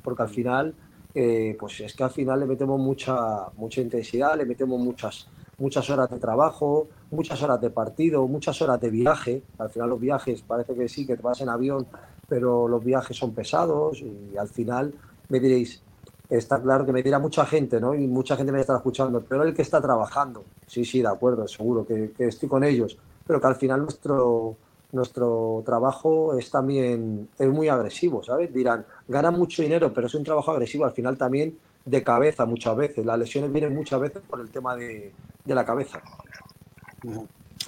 porque 0.03 0.23
al 0.23 0.29
final, 0.29 0.77
eh, 1.15 1.57
pues 1.59 1.81
es 1.81 1.95
que 1.95 2.05
al 2.05 2.11
final 2.11 2.41
le 2.41 2.47
metemos 2.47 2.79
mucha, 2.81 3.51
mucha 3.57 3.81
intensidad, 3.81 4.37
le 4.37 4.47
metemos 4.47 4.79
muchas, 4.81 5.33
muchas 5.59 5.89
horas 5.91 6.09
de 6.11 6.19
trabajo, 6.19 6.89
muchas 7.11 7.43
horas 7.43 7.61
de 7.61 7.71
partido, 7.71 8.27
muchas 8.27 8.61
horas 8.63 8.81
de 8.81 8.91
viaje. 8.91 9.43
Al 9.59 9.71
final 9.71 9.91
los 9.91 10.01
viajes 10.01 10.43
parece 10.43 10.75
que 10.75 10.89
sí, 10.89 11.07
que 11.07 11.17
te 11.17 11.23
vas 11.23 11.41
en 11.41 11.49
avión, 11.49 11.87
pero 12.29 12.69
los 12.69 12.83
viajes 12.83 13.17
son 13.17 13.33
pesados 13.33 14.01
y 14.01 14.37
al 14.37 14.49
final 14.49 14.95
me 15.29 15.41
diréis, 15.41 15.83
está 16.29 16.61
claro 16.61 16.87
que 16.87 16.93
me 16.93 17.03
dirá 17.03 17.19
mucha 17.19 17.45
gente, 17.45 17.81
¿no? 17.81 17.95
Y 17.95 18.07
mucha 18.07 18.37
gente 18.37 18.53
me 18.53 18.61
está 18.61 18.77
escuchando, 18.77 19.23
pero 19.29 19.43
el 19.43 19.55
que 19.55 19.63
está 19.63 19.81
trabajando, 19.81 20.45
sí, 20.67 20.85
sí, 20.85 21.01
de 21.01 21.09
acuerdo, 21.09 21.47
seguro 21.49 21.87
que, 21.87 22.13
que 22.17 22.27
estoy 22.27 22.49
con 22.49 22.65
ellos, 22.65 22.99
pero 23.27 23.41
que 23.41 23.47
al 23.47 23.57
final 23.57 23.83
nuestro, 23.83 24.57
nuestro 24.93 25.63
trabajo 25.65 26.39
es 26.39 26.51
también 26.51 27.29
es 27.39 27.49
muy 27.49 27.69
agresivo, 27.69 28.23
¿sabes? 28.23 28.53
Dirán, 28.53 28.87
gana 29.07 29.31
mucho 29.31 29.63
dinero, 29.63 29.93
pero 29.93 30.07
es 30.07 30.15
un 30.15 30.25
trabajo 30.25 30.51
agresivo 30.51 30.85
al 30.85 30.93
final 30.93 31.17
también 31.17 31.59
de 31.89 32.03
cabeza 32.03 32.47
muchas 32.47 32.77
veces. 32.77 33.05
Las 33.05 33.19
lesiones 33.19 33.53
vienen 33.53 33.75
muchas 33.75 34.01
veces 34.01 34.23
por 34.29 34.41
el 34.41 34.51
tema 34.51 34.77
de, 34.77 35.13
de 35.45 35.55
la 35.55 35.65
cabeza. 35.65 36.01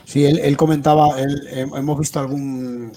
Sí, 0.04 0.24
él, 0.24 0.56
comentaba, 0.56 1.20
eh, 1.20 1.66
hemos 1.74 1.98
visto 1.98 2.20
algún, 2.20 2.92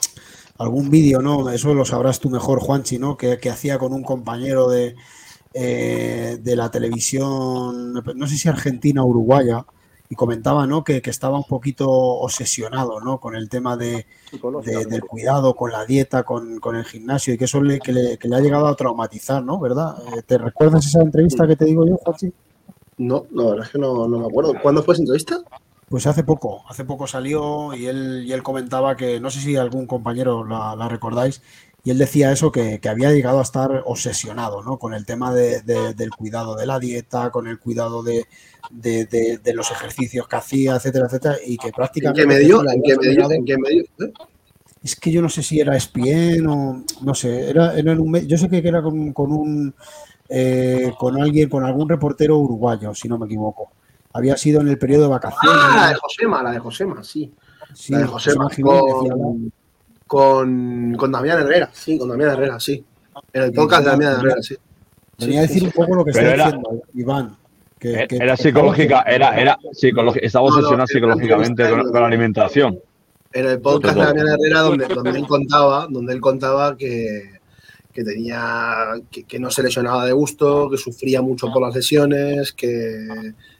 algún 0.57 0.89
vídeo, 0.89 1.21
¿no? 1.21 1.49
Eso 1.49 1.73
lo 1.73 1.85
sabrás 1.85 2.19
tú 2.19 2.29
mejor, 2.29 2.59
Juanchi, 2.59 2.97
¿no? 2.97 3.17
Que, 3.17 3.37
que 3.37 3.49
hacía 3.49 3.77
con 3.77 3.93
un 3.93 4.03
compañero 4.03 4.69
de, 4.69 4.95
eh, 5.53 6.37
de 6.41 6.55
la 6.55 6.71
televisión, 6.71 7.93
no 8.15 8.27
sé 8.27 8.37
si 8.37 8.49
argentina 8.49 9.03
o 9.03 9.07
uruguaya, 9.07 9.65
y 10.13 10.15
comentaba, 10.15 10.67
¿no? 10.67 10.83
Que, 10.83 11.01
que 11.01 11.09
estaba 11.09 11.37
un 11.37 11.43
poquito 11.45 11.89
obsesionado, 11.89 12.99
¿no? 13.01 13.19
Con 13.19 13.35
el 13.35 13.49
tema 13.49 13.75
de, 13.77 14.05
de- 14.63 14.85
del 14.85 15.01
cuidado, 15.01 15.55
con 15.55 15.71
la 15.71 15.85
dieta, 15.85 16.21
con, 16.23 16.59
con 16.59 16.75
el 16.75 16.85
gimnasio, 16.85 17.33
y 17.33 17.37
que 17.39 17.45
eso 17.45 17.61
le, 17.61 17.79
que 17.79 17.91
le, 17.91 18.17
que 18.19 18.27
le 18.27 18.35
ha 18.35 18.39
llegado 18.39 18.67
a 18.67 18.75
traumatizar, 18.75 19.43
¿no? 19.43 19.59
¿Verdad? 19.59 19.95
Eh, 20.15 20.21
¿Te 20.21 20.37
recuerdas 20.37 20.85
esa 20.85 21.01
entrevista 21.01 21.47
que 21.47 21.55
te 21.55 21.65
digo 21.65 21.85
yo, 21.87 21.97
Juanchi? 21.97 22.31
No, 22.99 23.25
no, 23.31 23.43
la 23.45 23.49
verdad 23.51 23.65
es 23.65 23.71
que 23.71 23.79
no, 23.79 24.07
no 24.07 24.19
me 24.19 24.25
acuerdo. 24.27 24.53
¿Cuándo 24.61 24.83
fue 24.83 24.93
esa 24.93 25.01
entrevista? 25.01 25.39
Pues 25.89 26.05
hace 26.05 26.23
poco, 26.23 26.63
hace 26.69 26.85
poco 26.85 27.07
salió 27.07 27.73
y 27.73 27.87
él, 27.87 28.23
y 28.27 28.33
él 28.33 28.43
comentaba 28.43 28.95
que, 28.95 29.19
no 29.19 29.31
sé 29.31 29.39
si 29.41 29.55
algún 29.55 29.87
compañero 29.87 30.45
la, 30.45 30.75
la 30.75 30.87
recordáis, 30.89 31.41
y 31.83 31.89
él 31.91 31.97
decía 31.97 32.31
eso, 32.31 32.51
que, 32.51 32.79
que 32.79 32.87
había 32.89 33.11
llegado 33.11 33.39
a 33.39 33.43
estar 33.43 33.81
obsesionado, 33.85 34.63
¿no? 34.63 34.77
Con 34.77 34.93
el 34.93 35.05
tema 35.05 35.33
de- 35.33 35.61
de- 35.63 35.93
del 35.95 36.11
cuidado 36.11 36.55
de 36.55 36.65
la 36.67 36.79
dieta, 36.79 37.29
con 37.31 37.47
el 37.47 37.59
cuidado 37.59 38.03
de, 38.03 38.25
de- 38.71 39.05
de- 39.05 39.37
de 39.37 39.53
los 39.53 39.69
ejercicios 39.71 40.27
que 40.27 40.35
hacía, 40.35 40.75
etcétera, 40.75 41.05
etcétera, 41.07 41.35
y 41.45 41.57
que 41.57 41.67
¿En 41.67 41.73
prácticamente... 41.73 42.21
qué 42.21 42.27
medio? 42.27 42.61
¿En 42.69 42.81
qué 42.81 42.95
medio? 42.97 43.01
generado- 43.01 43.31
¿En 43.33 43.45
qué 43.45 43.57
medio? 43.57 43.83
fue? 43.97 44.11
es 44.83 44.95
que 44.97 45.11
yo 45.11 45.21
no 45.21 45.29
sé 45.29 45.41
si 45.43 45.59
era 45.61 45.77
ESPN 45.77 46.45
o 46.47 46.83
no 47.03 47.15
sé, 47.15 47.49
era, 47.49 47.73
era 47.77 47.93
en 47.93 47.99
un 48.01 48.13
yo 48.27 48.37
sé 48.37 48.49
que 48.49 48.57
era 48.67 48.81
con, 48.81 49.13
con 49.13 49.31
un 49.31 49.73
eh, 50.27 50.91
con 50.99 51.21
alguien, 51.21 51.47
con 51.49 51.63
algún 51.63 51.87
reportero 51.87 52.37
uruguayo, 52.39 52.93
si 52.93 53.07
no 53.07 53.17
me 53.17 53.25
equivoco. 53.25 53.71
Había 54.13 54.35
sido 54.37 54.61
en 54.61 54.67
el 54.67 54.77
periodo 54.77 55.03
de 55.03 55.09
vacaciones. 55.09 55.59
Ah, 55.63 55.77
la 55.83 55.89
de 55.89 55.95
Josema, 55.95 56.43
la 56.43 56.51
de 56.51 56.59
Josema, 56.59 57.03
sí. 57.03 57.31
Sí, 57.73 57.93
la 57.93 57.99
de 57.99 58.05
Josema 58.07 58.47
con, 58.61 59.51
con, 60.07 60.95
con 60.97 61.11
Damián 61.11 61.39
Herrera, 61.39 61.69
sí, 61.73 61.97
con 61.97 62.09
Damián 62.09 62.31
Herrera, 62.31 62.59
sí. 62.59 62.83
En 63.31 63.43
el 63.43 63.53
podcast 63.53 63.83
de 63.85 63.89
Damián 63.91 64.13
Herrera, 64.19 64.41
sí. 64.41 64.55
Venía 65.19 65.39
a 65.39 65.41
decir 65.43 65.63
un 65.63 65.71
poco 65.71 65.95
lo 65.95 66.03
que 66.05 66.11
está 66.11 66.21
era- 66.23 66.45
diciendo 66.45 66.81
Iván. 66.93 67.37
Que- 67.83 68.07
que- 68.07 68.15
Era 68.17 68.35
psicológica, 68.37 69.01
era, 69.07 69.39
era 69.39 69.57
psicológica, 69.71 70.25
estaba 70.25 70.45
No, 70.49 70.49
no, 70.49 70.55
obsesionado 70.57 70.83
era 70.83 70.87
psicológicamente 70.87 71.69
con, 71.69 71.83
con 71.91 72.01
la 72.01 72.07
alimentación. 72.07 72.79
En 73.31 73.45
el 73.47 73.59
podcast 73.59 73.95
de. 73.97 74.03
Damián 74.05 74.27
Herrera, 74.27 74.59
donde, 74.61 74.85
donde 74.87 75.09
él 75.19 75.27
contaba, 75.27 75.87
donde 75.89 76.13
él 76.13 76.21
contaba 76.21 76.77
que, 76.77 77.31
que 77.91 78.03
tenía, 78.03 78.75
que, 79.11 79.23
que 79.23 79.39
no 79.39 79.49
se 79.51 79.63
lesionaba 79.63 80.05
de 80.05 80.11
gusto, 80.13 80.69
que 80.69 80.77
sufría 80.77 81.21
mucho 81.21 81.51
por 81.51 81.61
las 81.63 81.75
lesiones, 81.75 82.53
que, 82.53 83.07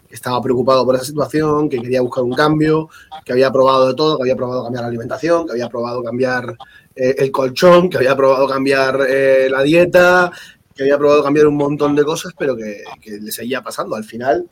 que 0.08 0.16
estaba 0.16 0.42
preocupado 0.42 0.86
por 0.86 0.96
esa 0.96 1.06
situación, 1.06 1.70
que 1.70 1.80
quería 1.82 2.02
buscar 2.02 2.24
un 2.24 2.34
cambio, 2.34 2.90
que 3.26 3.32
había 3.34 3.52
probado 3.52 3.88
de 3.88 3.96
todo, 3.96 4.18
que 4.18 4.24
había 4.24 4.36
probado 4.36 4.64
cambiar 4.64 4.84
la 4.84 4.90
alimentación, 4.90 5.46
que 5.48 5.54
había 5.54 5.70
probado 5.70 6.04
cambiar 6.04 6.56
eh, 6.96 7.16
el 7.18 7.32
colchón, 7.32 7.90
que 7.90 7.98
había 7.98 8.16
probado 8.16 8.48
cambiar 8.48 9.00
eh, 9.10 9.48
la 9.50 9.64
dieta, 9.64 10.32
que 10.76 10.84
había 10.84 10.98
probado 10.98 11.24
cambiar 11.24 11.48
un 11.48 11.56
montón 11.56 11.96
de 11.96 12.04
cosas, 12.04 12.34
pero 12.38 12.56
que, 12.56 12.84
que 13.02 13.20
le 13.20 13.32
seguía 13.32 13.62
pasando. 13.62 13.96
Al 13.96 14.04
final, 14.04 14.50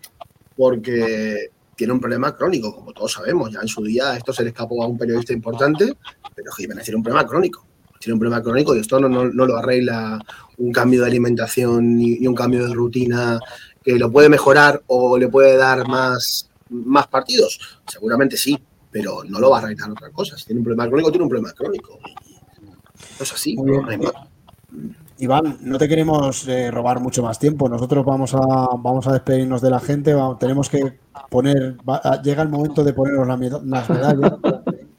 porque 0.55 1.49
tiene 1.75 1.93
un 1.93 1.99
problema 1.99 2.35
crónico, 2.35 2.75
como 2.75 2.93
todos 2.93 3.13
sabemos. 3.13 3.51
Ya 3.51 3.59
en 3.59 3.67
su 3.67 3.83
día 3.83 4.15
esto 4.15 4.31
se 4.31 4.43
le 4.43 4.49
escapó 4.49 4.83
a 4.83 4.87
un 4.87 4.99
periodista 4.99 5.33
importante, 5.33 5.97
pero 6.35 6.51
Jiménez 6.51 6.83
tiene 6.83 6.97
un 6.97 7.03
problema 7.03 7.27
crónico. 7.27 7.65
Tiene 7.99 8.13
un 8.13 8.19
problema 8.19 8.41
crónico 8.43 8.75
y 8.75 8.79
esto 8.79 8.99
no, 8.99 9.09
no, 9.09 9.25
no 9.25 9.45
lo 9.45 9.57
arregla 9.57 10.19
un 10.57 10.71
cambio 10.71 11.01
de 11.01 11.07
alimentación 11.07 11.97
ni, 11.97 12.19
ni, 12.19 12.27
un 12.27 12.35
cambio 12.35 12.67
de 12.67 12.73
rutina 12.73 13.39
que 13.83 13.97
lo 13.97 14.11
puede 14.11 14.29
mejorar 14.29 14.83
o 14.87 15.17
le 15.17 15.27
puede 15.27 15.57
dar 15.57 15.87
más, 15.87 16.49
más 16.69 17.07
partidos. 17.07 17.81
Seguramente 17.87 18.37
sí, 18.37 18.59
pero 18.91 19.23
no 19.23 19.39
lo 19.39 19.49
va 19.49 19.57
a 19.57 19.61
arreglar 19.61 19.89
otra 19.89 20.11
cosa. 20.11 20.37
Si 20.37 20.45
tiene 20.45 20.59
un 20.59 20.65
problema 20.65 20.87
crónico, 20.87 21.11
tiene 21.11 21.23
un 21.23 21.29
problema 21.29 21.53
crónico. 21.53 21.99
Y 23.19 23.23
es 23.23 23.33
así. 23.33 23.55
¿no? 23.55 23.87
Iván, 25.21 25.59
no 25.61 25.77
te 25.77 25.87
queremos 25.87 26.47
eh, 26.47 26.71
robar 26.71 26.99
mucho 26.99 27.21
más 27.21 27.37
tiempo. 27.37 27.69
Nosotros 27.69 28.03
vamos 28.03 28.33
a, 28.33 28.39
vamos 28.39 29.05
a 29.05 29.13
despedirnos 29.13 29.61
de 29.61 29.69
la 29.69 29.79
gente. 29.79 30.15
Tenemos 30.39 30.67
que 30.67 30.97
poner. 31.29 31.77
Va, 31.87 32.19
llega 32.23 32.41
el 32.41 32.49
momento 32.49 32.83
de 32.83 32.91
ponernos 32.91 33.27
la, 33.27 33.37
las 33.63 33.89
medallas. 33.89 34.33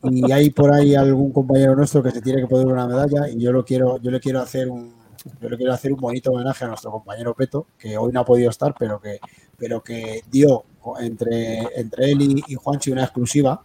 Y 0.04 0.30
hay 0.30 0.50
por 0.50 0.72
ahí 0.72 0.94
algún 0.94 1.32
compañero 1.32 1.74
nuestro 1.74 2.04
que 2.04 2.12
se 2.12 2.20
tiene 2.22 2.42
que 2.42 2.46
poner 2.46 2.66
una 2.66 2.86
medalla. 2.86 3.28
Y 3.28 3.40
yo 3.40 3.50
lo 3.50 3.64
quiero, 3.64 3.98
yo 3.98 4.12
le 4.12 4.20
quiero 4.20 4.40
hacer 4.40 4.70
un, 4.70 4.94
yo 5.40 5.48
le 5.48 5.56
quiero 5.56 5.72
hacer 5.72 5.92
un 5.92 6.00
bonito 6.00 6.30
homenaje 6.30 6.64
a 6.64 6.68
nuestro 6.68 6.92
compañero 6.92 7.34
Peto, 7.34 7.66
que 7.76 7.96
hoy 7.96 8.12
no 8.12 8.20
ha 8.20 8.24
podido 8.24 8.48
estar, 8.48 8.76
pero 8.78 9.00
que, 9.00 9.18
pero 9.58 9.82
que 9.82 10.22
dio 10.30 10.62
entre, 11.00 11.62
entre 11.80 12.12
él 12.12 12.22
y, 12.22 12.42
y 12.46 12.54
Juanchi 12.54 12.92
una 12.92 13.02
exclusiva. 13.02 13.60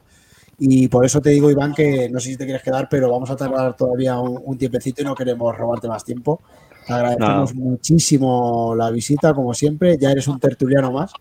Y 0.59 0.87
por 0.87 1.05
eso 1.05 1.21
te 1.21 1.29
digo, 1.29 1.51
Iván, 1.51 1.73
que 1.73 2.09
no 2.09 2.19
sé 2.19 2.29
si 2.29 2.37
te 2.37 2.45
quieres 2.45 2.63
quedar, 2.63 2.87
pero 2.89 3.11
vamos 3.11 3.29
a 3.29 3.35
tardar 3.35 3.75
todavía 3.75 4.19
un, 4.19 4.39
un 4.43 4.57
tiempecito 4.57 5.01
y 5.01 5.05
no 5.05 5.13
queremos 5.13 5.55
robarte 5.55 5.87
más 5.87 6.03
tiempo. 6.03 6.41
Te 6.87 6.93
agradecemos 6.93 7.53
no. 7.53 7.61
muchísimo 7.61 8.73
la 8.75 8.89
visita, 8.89 9.33
como 9.33 9.53
siempre. 9.53 9.97
Ya 9.99 10.11
eres 10.11 10.27
un 10.27 10.39
tertuliano 10.39 10.91
más. 10.91 11.11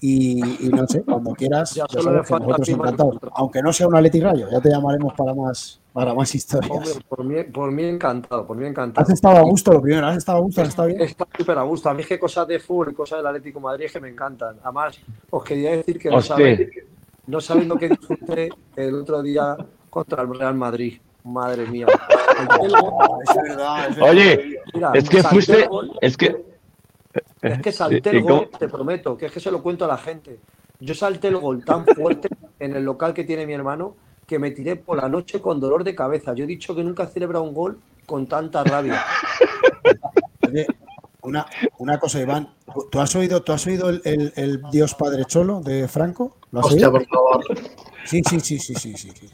Y, 0.00 0.66
y 0.66 0.68
no 0.68 0.86
sé, 0.86 1.02
cuando 1.02 1.32
quieras, 1.32 1.74
ya 1.74 1.86
sabes 1.88 2.28
que 2.28 2.34
nosotros 2.34 2.68
encantados. 2.68 3.18
Aunque 3.32 3.62
no 3.62 3.72
sea 3.72 3.88
un 3.88 3.96
Atleti 3.96 4.20
Rayo, 4.20 4.50
ya 4.50 4.60
te 4.60 4.68
llamaremos 4.68 5.14
para 5.14 5.32
más, 5.32 5.80
para 5.94 6.12
más 6.12 6.34
historias. 6.34 6.70
Hombre, 6.70 6.92
por, 7.08 7.24
mí, 7.24 7.42
por 7.44 7.72
mí 7.72 7.84
encantado, 7.84 8.46
por 8.46 8.54
mí 8.54 8.66
encantado. 8.66 9.02
Has 9.02 9.10
estado 9.10 9.38
a 9.38 9.42
gusto 9.42 9.72
lo 9.72 9.80
primero, 9.80 10.06
has 10.06 10.18
estado 10.18 10.38
a 10.38 10.40
gusto, 10.42 10.60
has 10.60 10.68
estado 10.68 10.88
bien. 10.88 11.00
Está 11.00 11.26
súper 11.38 11.56
a 11.56 11.62
gusto. 11.62 11.88
A 11.88 11.94
mí 11.94 12.02
es 12.02 12.08
que 12.08 12.18
cosas 12.18 12.46
de 12.46 12.60
fútbol 12.60 12.90
y 12.90 12.94
cosas 12.94 13.20
del 13.20 13.28
Atlético 13.28 13.60
de 13.60 13.62
Madrid 13.62 13.86
es 13.86 13.92
que 13.92 14.00
me 14.00 14.10
encantan. 14.10 14.56
Además, 14.62 15.00
os 15.30 15.42
quería 15.42 15.70
decir 15.70 15.98
que 15.98 16.10
no 16.10 16.20
sabéis, 16.20 16.68
no 17.26 17.40
sabéis 17.40 17.66
lo 17.66 17.76
que 17.76 17.88
disfruté 17.88 18.50
el 18.76 18.94
otro 18.94 19.22
día 19.22 19.56
contra 19.90 20.22
el 20.22 20.38
Real 20.38 20.54
Madrid. 20.54 21.00
Madre 21.24 21.66
mía. 21.66 21.86
es 21.88 23.34
verdad, 23.34 23.88
es 23.88 23.96
verdad. 23.96 24.10
Oye, 24.10 24.60
Mira, 24.74 24.92
es 24.94 25.08
que 25.08 25.22
fuiste. 25.22 25.68
Es 26.00 26.16
que. 26.16 26.44
Es 27.40 27.60
que 27.60 27.72
salté 27.72 28.10
el 28.10 28.22
gol, 28.22 28.50
te 28.58 28.68
prometo, 28.68 29.16
que 29.16 29.26
es 29.26 29.32
que 29.32 29.40
se 29.40 29.50
lo 29.50 29.62
cuento 29.62 29.84
a 29.84 29.88
la 29.88 29.96
gente. 29.96 30.40
Yo 30.80 30.94
salté 30.94 31.28
el 31.28 31.36
gol 31.36 31.64
tan 31.64 31.86
fuerte 31.86 32.28
en 32.58 32.74
el 32.74 32.84
local 32.84 33.14
que 33.14 33.24
tiene 33.24 33.46
mi 33.46 33.52
hermano 33.52 33.96
que 34.26 34.38
me 34.38 34.50
tiré 34.50 34.76
por 34.76 34.96
la 35.00 35.08
noche 35.08 35.40
con 35.40 35.60
dolor 35.60 35.84
de 35.84 35.94
cabeza. 35.94 36.34
Yo 36.34 36.44
he 36.44 36.46
dicho 36.46 36.74
que 36.74 36.82
nunca 36.82 37.04
he 37.04 37.06
celebrado 37.08 37.44
un 37.44 37.54
gol 37.54 37.78
con 38.06 38.26
tanta 38.26 38.64
rabia. 38.64 39.04
Oye, 40.48 40.66
una, 41.22 41.46
una 41.78 41.98
cosa, 41.98 42.20
Iván. 42.20 42.48
¿Tú 42.90 43.00
has 43.00 43.14
oído, 43.14 43.42
tú 43.42 43.52
has 43.52 43.66
oído 43.66 43.88
el, 43.88 44.02
el, 44.04 44.32
el 44.36 44.62
Dios 44.70 44.94
Padre 44.94 45.24
Cholo 45.26 45.60
de 45.60 45.88
Franco? 45.88 46.36
¿Lo 46.54 46.60
has 46.60 46.66
Hostia, 46.66 46.88
oído? 46.88 46.92
por 46.92 47.06
favor. 47.08 47.44
Sí, 48.04 48.22
sí, 48.30 48.38
sí, 48.38 48.58
sí, 48.60 48.74
sí, 48.74 48.94
sí. 48.96 49.10
sí. 49.12 49.26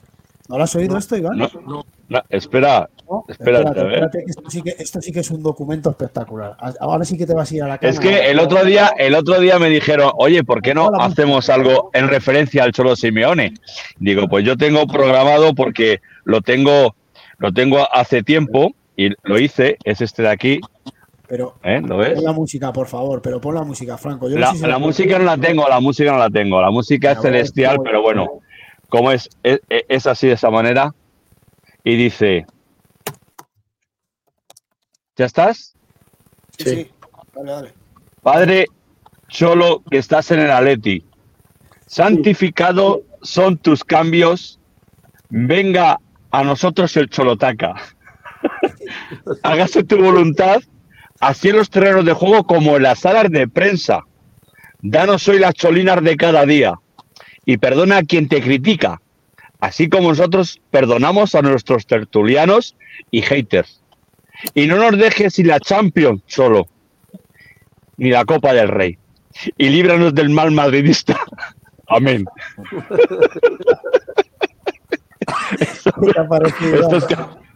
¿No 0.49 0.57
lo 0.57 0.65
has 0.65 0.75
oído 0.75 0.95
no, 0.95 0.99
esto, 0.99 1.17
Iván? 1.19 1.37
No, 1.37 1.51
no. 1.67 1.85
no 2.09 2.23
espera, 2.31 2.89
no, 3.09 3.25
espérate, 3.29 3.61
espérate, 3.69 3.81
a 3.81 3.85
ver. 3.85 3.93
espérate 3.93 4.25
que 4.25 4.31
esto, 4.31 4.51
sí 4.51 4.63
que, 4.63 4.71
esto 4.79 5.03
sí 5.03 5.13
que 5.13 5.21
es 5.21 5.31
un 5.31 5.43
documento 5.43 5.91
espectacular. 5.91 6.57
Ahora 6.81 7.05
sí 7.05 7.19
que 7.19 7.27
te 7.27 7.35
vas 7.35 7.53
a 7.53 7.55
ir 7.55 7.63
a 7.63 7.69
la 7.69 7.79
cama. 7.79 7.93
Es 7.93 8.01
que 8.01 8.31
el 8.31 8.39
otro 8.41 8.65
día, 8.65 8.93
el 8.97 9.15
otro 9.15 9.39
día 9.39 9.59
me 9.59 9.69
dijeron, 9.69 10.11
oye, 10.17 10.43
¿por 10.43 10.63
qué 10.63 10.73
no 10.75 10.91
hacemos 10.99 11.51
algo 11.51 11.91
en 11.93 12.09
referencia 12.09 12.65
al 12.65 12.73
Cholo 12.73 12.97
Simeone? 12.97 13.53
Digo, 13.99 14.27
pues 14.29 14.47
yo 14.47 14.57
tengo 14.57 14.87
programado 14.87 15.55
porque 15.55 16.01
lo 16.25 16.41
tengo, 16.41 16.97
lo 17.37 17.53
tengo 17.53 17.87
hace 17.93 18.23
tiempo 18.23 18.73
y 18.97 19.11
lo 19.23 19.39
hice, 19.39 19.77
es 19.85 20.01
este 20.01 20.23
de 20.23 20.31
aquí. 20.31 20.61
Pero 21.31 21.55
¿Eh? 21.63 21.81
¿Lo 21.81 21.97
ves? 21.97 22.15
pon 22.15 22.25
la 22.25 22.33
música, 22.33 22.73
por 22.73 22.89
favor, 22.89 23.23
pero 23.23 23.41
pon 23.41 23.55
la 23.55 23.63
música, 23.63 23.97
Franco. 23.97 24.29
Yo 24.29 24.37
la, 24.37 24.49
no 24.49 24.53
sé 24.53 24.59
si 24.59 24.67
la 24.67 24.79
música 24.79 25.17
no 25.17 25.25
la 25.25 25.37
tengo, 25.37 25.69
la 25.69 25.79
música 25.79 26.11
no 26.11 26.19
la 26.19 26.29
tengo. 26.29 26.61
La 26.61 26.73
música 26.73 27.13
es 27.13 27.21
celestial, 27.21 27.79
pero 27.85 28.03
bueno, 28.03 28.41
como 28.89 29.13
es, 29.13 29.31
es, 29.45 29.61
es 29.69 30.09
así 30.09 30.27
de 30.27 30.33
esa 30.33 30.51
manera. 30.51 30.93
Y 31.85 31.95
dice, 31.95 32.47
¿ya 35.15 35.27
estás? 35.27 35.77
Sí, 36.59 36.65
sí. 36.65 36.91
Dale, 37.33 37.51
dale. 37.53 37.75
Padre 38.25 38.67
Cholo, 39.29 39.85
que 39.89 39.99
estás 39.99 40.33
en 40.33 40.41
el 40.41 40.51
Atleti, 40.51 41.05
santificado 41.87 43.03
son 43.23 43.57
tus 43.57 43.85
cambios, 43.85 44.59
venga 45.29 46.01
a 46.33 46.43
nosotros 46.43 46.97
el 46.97 47.09
Cholotaca. 47.09 47.77
Hágase 49.45 49.85
tu 49.85 49.97
voluntad, 49.97 50.61
así 51.21 51.51
en 51.51 51.57
los 51.57 51.71
terrenos 51.71 52.05
de 52.05 52.13
juego 52.13 52.45
como 52.45 52.77
en 52.77 52.83
las 52.83 53.01
salas 53.01 53.31
de 53.31 53.47
prensa. 53.47 54.05
Danos 54.83 55.29
hoy 55.29 55.39
las 55.39 55.55
cholinas 55.55 56.03
de 56.03 56.17
cada 56.17 56.47
día 56.47 56.75
y 57.45 57.59
perdona 57.59 57.99
a 57.99 58.03
quien 58.03 58.29
te 58.29 58.41
critica, 58.41 59.01
así 59.61 59.89
como 59.89 60.09
nosotros 60.09 60.61
perdonamos 60.71 61.35
a 61.35 61.43
nuestros 61.43 61.87
tertulianos 61.87 62.77
y 63.11 63.23
haters. 63.23 63.83
Y 64.55 64.67
no 64.67 64.77
nos 64.77 64.99
dejes 64.99 65.35
sin 65.35 65.49
la 65.49 65.61
Champions 65.61 66.23
solo, 66.27 66.67
ni 67.99 68.11
la 68.11 68.25
Copa 68.25 68.55
del 68.55 68.69
Rey. 68.69 68.99
Y 69.59 69.69
líbranos 69.69 70.15
del 70.15 70.31
mal 70.31 70.51
madridista. 70.51 71.21
Amén. 71.89 72.25
estos, 75.59 77.07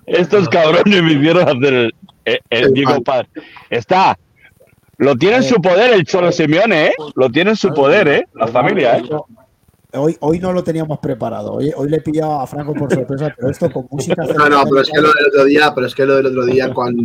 estos, 0.07 0.49
cabrones 0.49 1.03
me 1.03 1.12
hicieron 1.12 1.49
hacer 1.49 1.74
el, 1.74 1.95
el, 2.24 2.41
el 2.51 2.74
Diego 2.74 3.03
Paz. 3.03 3.27
Está. 3.70 4.19
Lo 4.99 5.16
tiene 5.16 5.36
en 5.36 5.43
su 5.43 5.57
poder 5.57 5.93
el 5.93 6.05
Cholo 6.05 6.31
Simeone, 6.31 6.86
¿eh? 6.86 6.95
Lo 7.15 7.31
tiene 7.31 7.51
en 7.51 7.57
su 7.57 7.73
poder, 7.74 8.09
¿eh? 8.09 8.28
La 8.35 8.47
familia, 8.47 8.99
¿eh? 8.99 9.09
Hoy, 9.97 10.16
hoy 10.20 10.41
no 10.41 10.53
lo 10.53 10.65
teníamos 10.65 10.99
preparado. 10.99 11.53
Hoy, 11.53 11.73
hoy 11.77 11.89
le 11.89 11.99
he 11.99 12.01
pillado 12.01 12.41
a 12.41 12.47
Franco 12.47 12.74
por 12.74 12.93
sorpresa, 12.93 13.32
pero 13.36 13.51
esto 13.51 13.70
con 13.70 13.86
música. 13.91 14.24
No, 14.24 14.49
no, 14.49 14.65
pero 14.65 14.81
es 14.81 14.91
que 14.91 15.01
lo 15.01 15.12
del 15.12 15.27
otro 15.28 15.45
día, 15.45 15.73
pero 15.74 15.86
es 15.86 15.95
que 15.95 16.05
lo 16.05 16.16
del 16.16 16.27
otro 16.27 16.47
día 16.47 16.73
cuando 16.73 17.03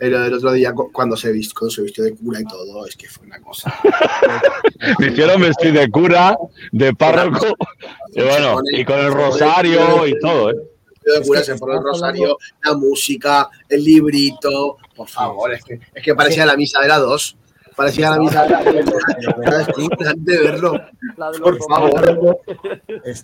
lo 0.00 0.20
del 0.20 0.34
otro 0.34 0.52
día 0.52 0.72
cuando 0.92 1.16
se 1.16 1.32
vistió, 1.32 1.58
cuando 1.58 1.74
se 1.74 1.82
vistió 1.82 2.04
de 2.04 2.14
cura 2.14 2.40
y 2.40 2.44
todo, 2.44 2.86
es 2.86 2.96
que 2.96 3.08
fue 3.08 3.26
una 3.26 3.40
cosa. 3.40 3.74
Me 4.98 5.08
hicieron 5.08 5.40
vestir 5.40 5.72
de 5.72 5.90
cura, 5.90 6.36
de 6.70 6.94
párroco, 6.94 7.46
y 8.14 8.22
bueno, 8.22 8.60
y 8.72 8.84
con 8.84 8.98
el 8.98 9.12
rosario 9.12 10.06
y 10.06 10.18
todo, 10.20 10.50
¿eh? 10.50 10.56
De 11.12 11.26
cura 11.26 11.42
se 11.42 11.56
pone 11.56 11.76
el 11.76 11.82
rosario, 11.82 12.38
la 12.64 12.74
música, 12.74 13.48
el 13.68 13.84
librito, 13.84 14.76
por 14.94 15.08
favor, 15.08 15.52
es 15.52 15.64
que, 15.64 15.80
es 15.94 16.02
que 16.02 16.14
parecía 16.14 16.46
la 16.46 16.56
misa 16.56 16.80
de 16.80 16.88
la 16.88 16.98
dos 16.98 17.36
parecía 17.78 18.10
la 18.10 18.18
misa 18.18 18.44
de 18.44 20.38
verlo. 20.42 20.72
Por 21.40 21.58
favor. 21.62 22.40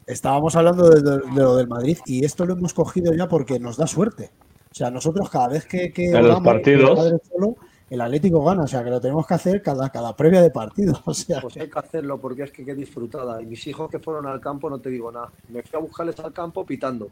Estábamos 0.06 0.54
hablando 0.54 0.90
de, 0.90 1.02
de, 1.02 1.18
de, 1.18 1.42
lo 1.42 1.56
del 1.56 1.66
Madrid 1.66 1.98
y 2.06 2.24
esto 2.24 2.46
lo 2.46 2.52
hemos 2.52 2.72
cogido 2.72 3.12
ya 3.12 3.26
porque 3.26 3.58
nos 3.58 3.76
da 3.76 3.88
suerte. 3.88 4.30
O 4.70 4.76
sea, 4.76 4.90
nosotros 4.90 5.30
cada 5.30 5.48
vez 5.48 5.66
que, 5.66 5.92
que 5.92 6.06
en 6.06 6.26
los 6.26 6.40
partidos 6.40 6.98
el, 7.06 7.20
solo, 7.30 7.56
el 7.90 8.00
Atlético 8.00 8.44
gana, 8.44 8.64
o 8.64 8.66
sea, 8.66 8.82
que 8.82 8.90
lo 8.90 9.00
tenemos 9.00 9.24
que 9.24 9.34
hacer 9.34 9.62
cada, 9.62 9.88
cada 9.90 10.16
previa 10.16 10.42
de 10.42 10.50
partido. 10.50 11.00
O 11.06 11.14
sea, 11.14 11.40
pues 11.40 11.56
hay 11.56 11.70
que 11.70 11.78
hacerlo 11.78 12.20
porque 12.20 12.42
es 12.44 12.50
que 12.50 12.64
qué 12.64 12.74
disfrutada. 12.74 13.40
Y 13.40 13.46
mis 13.46 13.64
hijos 13.68 13.88
que 13.88 14.00
fueron 14.00 14.26
al 14.26 14.40
campo, 14.40 14.68
no 14.68 14.80
te 14.80 14.90
digo 14.90 15.12
nada. 15.12 15.30
Me 15.48 15.62
fui 15.62 15.76
a 15.76 15.80
buscarles 15.80 16.18
al 16.20 16.32
campo 16.32 16.66
pitando. 16.66 17.08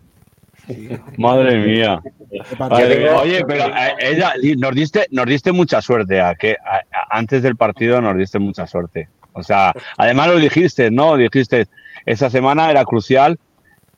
Madre 1.18 1.58
mía. 1.58 2.00
Vale, 2.58 3.10
oye, 3.10 3.44
pero 3.46 3.66
eh, 3.66 3.94
ella 4.00 4.34
nos 4.56 4.74
diste, 4.74 5.06
nos 5.10 5.26
diste 5.26 5.52
mucha 5.52 5.82
suerte 5.82 6.20
a 6.20 6.34
que 6.34 6.52
a, 6.64 6.76
a, 6.76 7.18
antes 7.18 7.42
del 7.42 7.56
partido 7.56 8.00
nos 8.00 8.16
diste 8.16 8.38
mucha 8.38 8.66
suerte. 8.66 9.08
O 9.32 9.42
sea, 9.42 9.72
además 9.96 10.28
lo 10.28 10.36
dijiste, 10.36 10.90
¿no? 10.90 11.16
Dijiste, 11.16 11.66
esa 12.06 12.30
semana 12.30 12.70
era 12.70 12.84
crucial, 12.84 13.38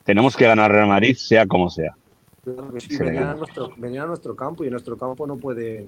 tenemos 0.04 0.36
que 0.36 0.46
ganar 0.46 0.70
Real 0.70 0.88
Madrid, 0.88 1.16
sea 1.16 1.46
como 1.46 1.70
sea. 1.70 1.94
Claro 2.44 2.72
que 2.72 2.80
sí, 2.80 2.96
venían 2.98 3.28
a, 3.28 3.34
nuestro, 3.34 3.70
venían 3.76 4.04
a 4.04 4.06
nuestro 4.08 4.36
campo 4.36 4.64
y 4.64 4.66
en 4.66 4.72
nuestro 4.72 4.98
campo 4.98 5.26
no 5.26 5.36
puede, 5.36 5.86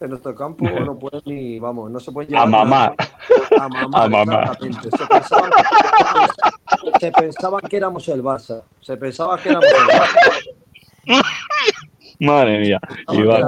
en 0.00 0.10
nuestro 0.10 0.34
campo 0.34 0.68
no 0.68 0.98
puede 0.98 1.20
ni, 1.26 1.58
vamos, 1.58 1.90
no 1.90 2.00
se 2.00 2.10
puede 2.10 2.28
llevar. 2.28 2.44
A 2.44 2.46
mamar. 2.46 2.94
A. 2.98 4.54
Se 4.58 5.06
pensaban, 5.06 5.50
se 6.98 7.12
pensaban 7.12 7.60
que 7.68 7.76
éramos 7.76 8.08
el 8.08 8.22
Barça. 8.22 8.62
Se 8.80 8.96
pensaba 8.96 9.38
que 9.38 9.50
éramos 9.50 9.66
el 9.68 9.86
Barça. 9.98 11.22
Madre 12.20 12.60
mía, 12.60 12.80
Iván. 13.12 13.44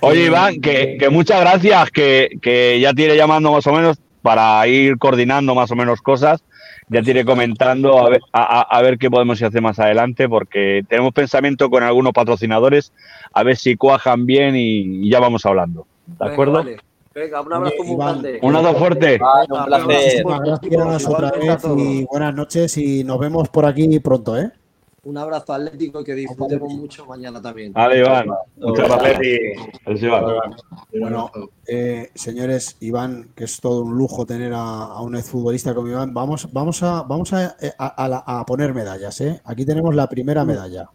Oye, 0.00 0.26
Iván, 0.26 0.60
que, 0.60 0.96
que 0.98 1.08
muchas 1.08 1.40
gracias, 1.40 1.90
que, 1.90 2.38
que, 2.40 2.78
ya 2.80 2.92
tiene 2.92 3.16
llamando 3.16 3.52
más 3.52 3.66
o 3.66 3.72
menos 3.72 3.98
para 4.22 4.66
ir 4.66 4.98
coordinando 4.98 5.54
más 5.54 5.70
o 5.70 5.76
menos 5.76 6.00
cosas. 6.00 6.44
Ya 6.88 7.02
te 7.02 7.10
iré 7.10 7.24
comentando 7.24 7.98
a 7.98 8.10
ver, 8.10 8.20
a, 8.32 8.60
a 8.62 8.82
ver 8.82 8.98
qué 8.98 9.10
podemos 9.10 9.42
hacer 9.42 9.60
más 9.60 9.78
adelante, 9.78 10.28
porque 10.28 10.82
tenemos 10.88 11.12
pensamiento 11.12 11.68
con 11.68 11.82
algunos 11.82 12.12
patrocinadores, 12.12 12.92
a 13.32 13.42
ver 13.42 13.56
si 13.56 13.76
cuajan 13.76 14.26
bien 14.26 14.56
y, 14.56 15.06
y 15.06 15.10
ya 15.10 15.20
vamos 15.20 15.44
hablando. 15.44 15.86
¿De 16.06 16.26
acuerdo? 16.26 16.64
Venga, 16.64 16.70
vale. 16.70 16.88
Venga, 17.14 17.40
un 17.40 17.52
abrazo 17.52 17.84
muy 17.84 17.96
grande. 17.96 18.38
Un 18.42 18.56
abrazo 18.56 18.78
fuerte. 18.78 19.18
un 19.48 19.64
placer. 19.64 20.24
Muchísimas 20.24 20.40
gracias 20.40 21.06
otra 21.06 21.30
vez 21.32 21.64
y 21.76 22.04
buenas 22.04 22.34
noches 22.34 22.78
y 22.78 23.04
nos 23.04 23.18
vemos 23.18 23.48
por 23.48 23.66
aquí 23.66 23.98
pronto, 24.00 24.38
¿eh? 24.38 24.50
Un 25.08 25.16
abrazo 25.16 25.54
atlético 25.54 26.02
y 26.02 26.04
que 26.04 26.14
disfrutemos 26.14 26.70
mucho 26.74 27.06
mañana 27.06 27.40
también. 27.40 27.72
Vale, 27.72 28.00
Iván. 28.00 28.26
Muchas 28.58 28.88
gracias. 28.88 30.02
Iván. 30.02 30.24
Bueno, 31.00 31.30
eh, 31.66 32.10
señores, 32.14 32.76
Iván, 32.80 33.30
que 33.34 33.44
es 33.44 33.58
todo 33.58 33.82
un 33.84 33.96
lujo 33.96 34.26
tener 34.26 34.52
a, 34.52 34.58
a 34.84 35.00
un 35.00 35.16
exfutbolista 35.16 35.74
como 35.74 35.88
Iván, 35.88 36.12
vamos, 36.12 36.52
vamos, 36.52 36.82
a, 36.82 37.02
vamos 37.04 37.32
a, 37.32 37.56
a- 37.78 37.86
a 38.04 38.08
la- 38.08 38.24
a 38.26 38.44
poner 38.44 38.74
medallas. 38.74 39.18
¿eh? 39.22 39.40
Aquí 39.44 39.64
tenemos 39.64 39.94
la 39.94 40.06
primera 40.08 40.44
medalla. 40.44 40.90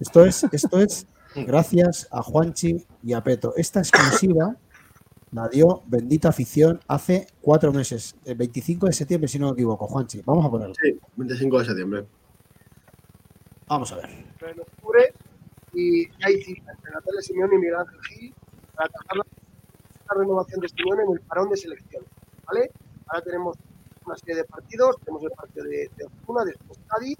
Esto 0.00 0.24
es, 0.24 0.42
esto 0.50 0.80
es 0.80 1.06
gracias 1.36 2.08
a 2.10 2.20
Juanchi 2.22 2.84
y 3.04 3.12
a 3.12 3.22
Peto. 3.22 3.54
Esta 3.56 3.78
exclusiva 3.78 4.56
la 5.30 5.48
dio 5.48 5.82
Bendita 5.86 6.30
Afición 6.30 6.80
hace 6.88 7.28
cuatro 7.40 7.72
meses, 7.72 8.16
el 8.24 8.34
25 8.34 8.86
de 8.86 8.92
septiembre, 8.92 9.28
si 9.28 9.38
no 9.38 9.46
me 9.46 9.52
equivoco. 9.52 9.86
Juanchi, 9.86 10.20
vamos 10.26 10.44
a 10.44 10.50
ponerlo. 10.50 10.74
Sí, 10.82 10.98
25 11.16 11.58
de 11.60 11.64
septiembre. 11.64 12.04
Vamos 13.72 13.90
a 13.90 13.96
ver. 13.96 14.10
en 14.10 14.60
octubre 14.60 15.14
y 15.72 16.06
ya 16.06 16.28
cita 16.44 16.72
entre 16.72 16.92
Natalia 16.92 17.22
Simeone 17.22 17.54
y 17.54 17.58
Miguel 17.58 17.76
Ángel 17.76 18.00
Gil 18.02 18.34
para 18.74 18.90
tratar 18.90 19.16
la, 19.16 19.24
renovación 20.14 20.60
de 20.60 20.68
Simeone 20.68 21.04
en 21.04 21.12
el 21.12 21.20
parón 21.20 21.48
de 21.48 21.56
selección. 21.56 22.04
¿vale? 22.44 22.70
Ahora 23.06 23.24
tenemos 23.24 23.56
una 24.04 24.14
serie 24.18 24.34
de 24.36 24.44
partidos, 24.44 24.98
tenemos 24.98 25.22
el 25.22 25.30
partido 25.30 25.64
de, 25.64 25.90
de 25.96 26.04
Osasuna, 26.04 26.44
después 26.44 26.78
Cádiz, 26.86 27.16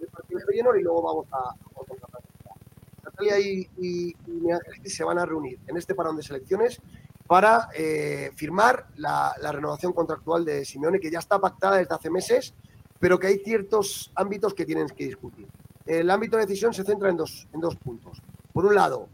el 0.00 0.06
partido 0.06 0.38
de 0.38 0.46
Feyenoord 0.46 0.78
y 0.78 0.82
luego 0.84 1.02
vamos 1.02 1.26
a, 1.32 1.50
a 1.50 1.84
contra 1.84 2.06
Francia. 2.06 2.52
Natalia 3.02 3.40
y, 3.40 3.68
y, 3.78 4.16
y 4.84 4.88
se 4.90 5.02
van 5.02 5.18
a 5.18 5.26
reunir 5.26 5.58
en 5.66 5.78
este 5.78 5.96
parón 5.96 6.16
de 6.16 6.22
selecciones 6.22 6.80
para 7.26 7.70
eh, 7.74 8.30
firmar 8.36 8.86
la, 8.98 9.34
la 9.42 9.50
renovación 9.50 9.92
contractual 9.92 10.44
de 10.44 10.64
Simeone, 10.64 11.00
que 11.00 11.10
ya 11.10 11.18
está 11.18 11.40
pactada 11.40 11.78
desde 11.78 11.92
hace 11.92 12.08
meses, 12.08 12.54
pero 13.00 13.18
que 13.18 13.26
hay 13.26 13.38
ciertos 13.40 14.12
ámbitos 14.14 14.54
que 14.54 14.64
tienen 14.64 14.86
que 14.90 15.04
discutir. 15.04 15.48
El 15.88 16.10
ámbito 16.10 16.36
de 16.36 16.44
decisión 16.44 16.74
se 16.74 16.84
centra 16.84 17.08
en 17.08 17.16
dos, 17.16 17.48
en 17.50 17.60
dos 17.60 17.74
puntos. 17.76 18.20
Por 18.52 18.66
un 18.66 18.74
lado, 18.74 19.08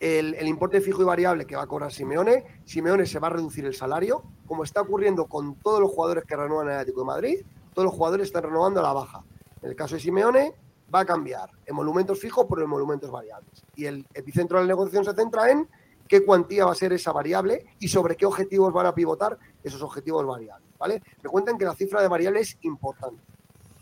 el, 0.00 0.48
importe 0.48 0.80
fijo 0.80 1.02
y 1.02 1.04
variable 1.04 1.44
que 1.44 1.54
va 1.54 1.64
a 1.64 1.66
cobrar 1.66 1.92
Simeone. 1.92 2.62
Simeone 2.64 3.04
se 3.04 3.18
va 3.18 3.26
a 3.26 3.30
reducir 3.32 3.66
el 3.66 3.74
salario, 3.74 4.22
como 4.46 4.64
está 4.64 4.80
ocurriendo 4.80 5.26
con 5.26 5.56
todos 5.56 5.80
los 5.80 5.90
jugadores 5.90 6.24
que 6.24 6.34
renuevan 6.34 6.68
en 6.68 6.72
el 6.72 6.78
Atlético 6.78 7.02
de 7.02 7.06
Madrid. 7.06 7.46
Todos 7.74 7.84
los 7.84 7.94
jugadores 7.94 8.28
están 8.28 8.44
renovando 8.44 8.80
a 8.80 8.84
la 8.84 8.94
baja. 8.94 9.22
En 9.60 9.68
el 9.68 9.76
caso 9.76 9.96
de 9.96 10.00
Simeone, 10.00 10.54
va 10.92 11.00
a 11.00 11.04
cambiar 11.04 11.50
emolumentos 11.66 12.18
fijos 12.18 12.46
por 12.46 12.62
emolumentos 12.62 13.10
variables. 13.10 13.62
Y 13.76 13.84
el 13.84 14.06
epicentro 14.14 14.56
de 14.56 14.64
la 14.64 14.68
negociación 14.68 15.04
se 15.04 15.12
centra 15.12 15.50
en 15.50 15.68
qué 16.08 16.24
cuantía 16.24 16.64
va 16.64 16.72
a 16.72 16.74
ser 16.74 16.94
esa 16.94 17.12
variable 17.12 17.66
y 17.80 17.88
sobre 17.88 18.16
qué 18.16 18.24
objetivos 18.24 18.72
van 18.72 18.86
a 18.86 18.94
pivotar 18.94 19.38
esos 19.62 19.82
objetivos 19.82 20.24
variables. 20.24 20.70
¿vale? 20.78 21.02
Me 21.22 21.28
cuentan 21.28 21.58
que 21.58 21.66
la 21.66 21.74
cifra 21.74 22.00
de 22.00 22.08
variable 22.08 22.40
es 22.40 22.56
importante. 22.62 23.22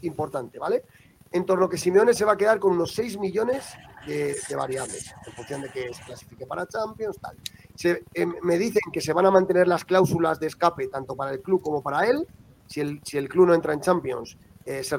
Importante, 0.02 0.58
¿vale? 0.58 0.82
En 1.32 1.44
torno 1.44 1.66
a 1.66 1.70
que 1.70 1.76
Simeone 1.76 2.14
se 2.14 2.24
va 2.24 2.32
a 2.32 2.36
quedar 2.36 2.58
con 2.58 2.72
unos 2.72 2.94
6 2.94 3.18
millones 3.18 3.64
de, 4.06 4.36
variables, 4.56 5.12
en 5.26 5.32
función 5.32 5.62
de 5.62 5.70
que 5.70 5.92
se 5.92 6.02
clasifique 6.04 6.46
para 6.46 6.66
Champions, 6.66 7.18
tal. 7.20 7.36
Eh, 8.14 8.26
me 8.42 8.58
dicen 8.58 8.82
que 8.92 9.00
se 9.00 9.12
van 9.12 9.26
a 9.26 9.30
mantener 9.30 9.66
las 9.66 9.84
cláusulas 9.84 10.38
de 10.38 10.46
escape 10.46 10.88
tanto 10.88 11.16
para 11.16 11.32
el 11.32 11.42
club 11.42 11.60
como 11.60 11.82
para 11.82 12.06
él. 12.06 12.26
Si 12.66 12.80
el, 12.80 13.28
club 13.28 13.46
no 13.46 13.54
entra 13.54 13.72
en 13.72 13.80
Champions, 13.80 14.36
eh, 14.64 14.82
se 14.82 14.96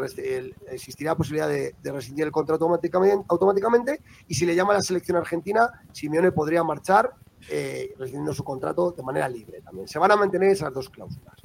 existirá 0.71 1.15
posibilidad 1.15 1.49
de, 1.49 1.73
rescindir 1.83 2.25
el 2.25 2.31
contrato 2.31 2.65
automáticamente, 2.65 3.25
automáticamente. 3.29 4.01
Y 4.27 4.35
si 4.35 4.45
le 4.45 4.55
llama 4.55 4.73
a 4.73 4.77
la 4.77 4.81
selección 4.81 5.17
argentina, 5.17 5.69
Simeone 5.91 6.31
podría 6.31 6.63
marchar 6.63 7.13
eh, 7.49 7.93
rescindiendo 7.97 8.33
su 8.33 8.43
contrato 8.43 8.91
de 8.91 9.03
manera 9.03 9.29
libre 9.29 9.61
también. 9.61 9.87
Se 9.87 9.99
van 9.99 10.11
a 10.11 10.15
mantener 10.15 10.49
esas 10.49 10.73
dos 10.73 10.89
cláusulas. 10.89 11.35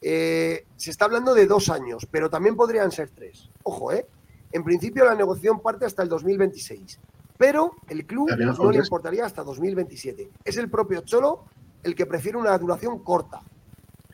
Eh, 0.00 0.66
se 0.76 0.90
está 0.90 1.06
hablando 1.06 1.34
de 1.34 1.46
dos 1.46 1.68
años, 1.68 2.06
pero 2.10 2.30
también 2.30 2.54
podrían 2.54 2.92
ser 2.92 3.10
tres. 3.10 3.50
Ojo, 3.64 3.92
¿eh? 3.92 4.06
En 4.52 4.64
principio 4.64 5.04
la 5.04 5.14
negociación 5.14 5.60
parte 5.60 5.84
hasta 5.84 6.02
el 6.02 6.08
2026, 6.08 6.98
pero 7.36 7.72
el 7.88 8.06
club 8.06 8.30
no 8.30 8.70
le 8.70 8.78
importaría 8.78 9.24
hasta 9.24 9.44
2027. 9.44 10.30
Es 10.44 10.56
el 10.56 10.70
propio 10.70 11.02
Cholo 11.02 11.44
el 11.82 11.94
que 11.94 12.06
prefiere 12.06 12.36
una 12.38 12.56
duración 12.58 12.98
corta. 13.04 13.40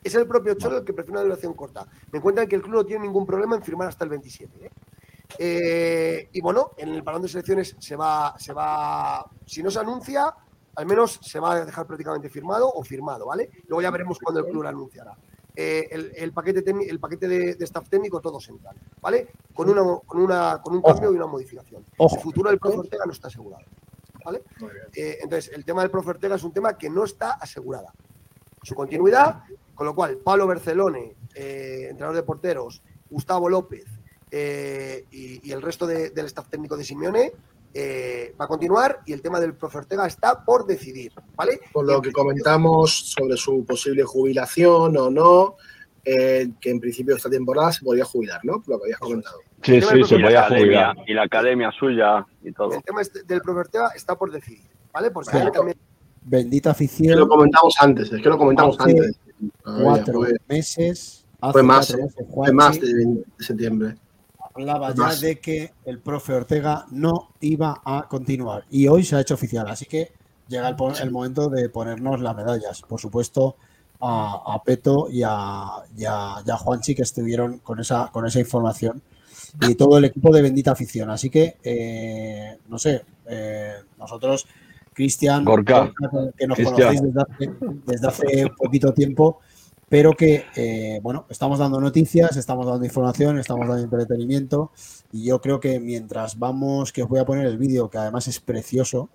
Es 0.03 0.13
el 0.15 0.27
propio 0.27 0.53
Cholo 0.55 0.77
el 0.79 0.85
que 0.85 0.93
prefiere 0.93 1.19
una 1.19 1.23
duración 1.23 1.53
corta. 1.53 1.87
Me 2.11 2.21
cuentan 2.21 2.47
que 2.47 2.55
el 2.55 2.61
club 2.61 2.75
no 2.75 2.85
tiene 2.85 3.05
ningún 3.05 3.25
problema 3.25 3.55
en 3.55 3.63
firmar 3.63 3.87
hasta 3.87 4.03
el 4.03 4.11
27. 4.11 4.65
¿eh? 4.65 4.71
Eh, 5.39 6.29
y 6.31 6.41
bueno, 6.41 6.71
en 6.77 6.89
el 6.89 7.03
parón 7.03 7.21
de 7.21 7.27
selecciones 7.27 7.75
se 7.79 7.95
va, 7.95 8.35
se 8.37 8.53
va, 8.53 9.25
si 9.45 9.63
no 9.63 9.71
se 9.71 9.79
anuncia, 9.79 10.33
al 10.75 10.85
menos 10.85 11.19
se 11.21 11.39
va 11.39 11.53
a 11.53 11.65
dejar 11.65 11.87
prácticamente 11.87 12.29
firmado 12.29 12.69
o 12.69 12.83
firmado, 12.83 13.25
¿vale? 13.25 13.49
Luego 13.67 13.81
ya 13.81 13.91
veremos 13.91 14.19
cuándo 14.19 14.41
el 14.41 14.47
club 14.47 14.63
lo 14.63 14.69
anunciará. 14.69 15.15
Eh, 15.55 15.87
el, 15.91 16.11
el 16.15 16.31
paquete, 16.33 16.63
el 16.89 16.99
paquete 16.99 17.27
de, 17.27 17.55
de 17.55 17.63
staff 17.65 17.87
técnico 17.89 18.19
todos 18.19 18.47
entran, 18.49 18.75
¿vale? 19.01 19.27
Con, 19.53 19.69
una, 19.69 19.81
con, 20.05 20.21
una, 20.21 20.61
con 20.61 20.75
un 20.75 20.81
cambio 20.81 21.13
y 21.13 21.15
una 21.15 21.27
modificación. 21.27 21.85
Ojo. 21.97 22.15
El 22.17 22.21
futuro 22.21 22.49
del 22.49 22.59
profe 22.59 22.77
Ortega 22.79 23.05
no 23.05 23.11
está 23.13 23.27
asegurado, 23.29 23.63
¿vale? 24.23 24.41
Eh, 24.95 25.19
entonces, 25.21 25.51
el 25.53 25.63
tema 25.63 25.81
del 25.81 25.91
profe 25.91 26.09
Ortega 26.09 26.35
es 26.35 26.43
un 26.43 26.51
tema 26.51 26.77
que 26.77 26.89
no 26.89 27.03
está 27.05 27.31
asegurada. 27.33 27.93
Su 28.63 28.75
continuidad, 28.75 29.43
con 29.75 29.85
lo 29.87 29.95
cual, 29.95 30.17
Pablo 30.17 30.45
Bercelone, 30.47 31.15
eh, 31.35 31.87
entrenador 31.89 32.15
de 32.15 32.23
porteros, 32.23 32.81
Gustavo 33.09 33.47
López 33.49 33.85
y, 35.11 35.47
y 35.47 35.51
el 35.51 35.61
resto 35.61 35.87
de- 35.87 36.09
del 36.09 36.25
staff 36.25 36.49
técnico 36.49 36.75
de 36.75 36.83
Simeone 36.83 37.31
eh, 37.77 38.33
va 38.39 38.45
a 38.45 38.47
continuar 38.47 39.01
y 39.05 39.11
el 39.11 39.21
tema 39.21 39.37
del 39.41 39.53
profe 39.53 39.79
Ortega 39.79 40.07
está 40.07 40.45
por 40.45 40.65
decidir, 40.65 41.11
¿vale? 41.35 41.59
Por 41.73 41.85
lo 41.85 42.01
que 42.01 42.13
comentamos 42.13 43.11
sobre 43.11 43.35
su 43.35 43.65
posible 43.65 44.03
jubilación 44.03 44.95
o 44.95 45.09
no, 45.09 45.55
eh, 46.05 46.51
que 46.61 46.69
en 46.69 46.79
principio 46.79 47.17
esta 47.17 47.29
temporada 47.29 47.73
se 47.73 47.83
podría 47.83 48.05
jubilar, 48.05 48.39
¿no? 48.43 48.61
Por 48.61 48.69
lo 48.69 48.77
que 48.79 48.83
habías 48.85 48.99
comentado. 48.99 49.39
Sí, 49.61 49.81
sí, 49.81 50.03
se 50.05 50.19
podía 50.19 50.47
jubilar. 50.47 50.95
y 51.05 51.13
la 51.13 51.23
academia 51.23 51.69
suya 51.77 52.25
y 52.43 52.53
todo. 52.53 52.73
El 52.75 52.81
tema 52.83 53.01
del 53.25 53.41
profe 53.41 53.59
Ortega 53.59 53.89
está 53.93 54.15
por 54.15 54.31
decidir, 54.31 54.69
¿vale? 54.93 55.11
Porque 55.11 55.31
Claro. 55.31 55.47
él 55.47 55.51
también 55.51 55.77
Bendita 56.27 56.71
Es 56.71 56.77
que 56.77 56.85
afición. 56.85 57.19
lo 57.19 57.27
comentamos 57.27 57.75
antes, 57.81 58.11
es 58.11 58.21
que 58.21 58.29
lo 58.29 58.37
comentamos 58.37 58.77
Hace 58.79 58.91
antes. 58.91 59.19
Cuatro 59.63 60.13
Fue- 60.21 60.33
meses. 60.47 61.25
hace 61.41 61.51
Fue 61.51 61.61
más, 61.63 61.87
cuatro 61.87 62.05
meses, 62.05 62.25
fue 62.33 62.51
más 62.53 62.77
Juanchi, 62.77 62.87
de 62.87 62.93
20 62.95 63.29
de 63.37 63.45
septiembre. 63.45 63.95
Hablaba 64.55 64.89
ya 64.89 64.95
más. 65.03 65.21
de 65.21 65.39
que 65.39 65.73
el 65.85 65.99
profe 65.99 66.33
Ortega 66.33 66.85
no 66.91 67.29
iba 67.41 67.81
a 67.83 68.07
continuar 68.07 68.63
y 68.71 68.87
hoy 68.87 69.03
se 69.03 69.15
ha 69.15 69.19
hecho 69.21 69.33
oficial, 69.33 69.67
así 69.69 69.85
que 69.85 70.11
llega 70.47 70.69
el, 70.69 70.75
el 71.03 71.11
momento 71.11 71.49
de 71.49 71.69
ponernos 71.69 72.21
las 72.21 72.35
medallas. 72.35 72.81
Por 72.87 72.99
supuesto, 72.99 73.57
a, 73.99 74.41
a 74.53 74.63
Peto 74.63 75.07
y 75.09 75.23
a, 75.23 75.65
y 75.97 76.05
a- 76.05 76.35
y 76.45 76.49
a 76.51 76.57
Juanchi 76.57 76.95
que 76.95 77.01
estuvieron 77.03 77.59
con 77.59 77.79
esa, 77.79 78.09
con 78.11 78.25
esa 78.25 78.39
información 78.39 79.01
y 79.61 79.75
todo 79.75 79.97
el 79.97 80.05
equipo 80.05 80.33
de 80.33 80.41
Bendita 80.41 80.71
Afición. 80.71 81.09
Así 81.09 81.29
que, 81.29 81.57
eh, 81.63 82.57
no 82.67 82.77
sé, 82.77 83.03
eh, 83.27 83.73
nosotros, 83.97 84.45
Cristian, 84.93 85.43
que- 85.65 86.31
que 86.37 86.47
nos 86.47 86.57
conocéis 86.75 87.01
desde 87.01 87.21
hace, 87.21 87.53
desde 87.85 88.07
hace 88.07 88.47
poquito 88.57 88.93
tiempo, 88.93 89.39
pero 89.87 90.13
que, 90.13 90.45
eh, 90.55 90.99
bueno, 91.03 91.25
estamos 91.29 91.59
dando 91.59 91.79
noticias, 91.79 92.35
estamos 92.37 92.65
dando 92.65 92.85
información, 92.85 93.37
estamos 93.37 93.67
dando 93.67 93.83
entretenimiento 93.83 94.71
y 95.11 95.25
yo 95.25 95.39
creo 95.41 95.59
que 95.59 95.79
mientras 95.79 96.39
vamos, 96.39 96.91
que 96.91 97.03
os 97.03 97.09
voy 97.09 97.19
a 97.19 97.25
poner 97.25 97.45
el 97.45 97.57
vídeo, 97.57 97.89
que 97.89 97.97
además 97.99 98.27
es 98.27 98.39
precioso, 98.39 99.09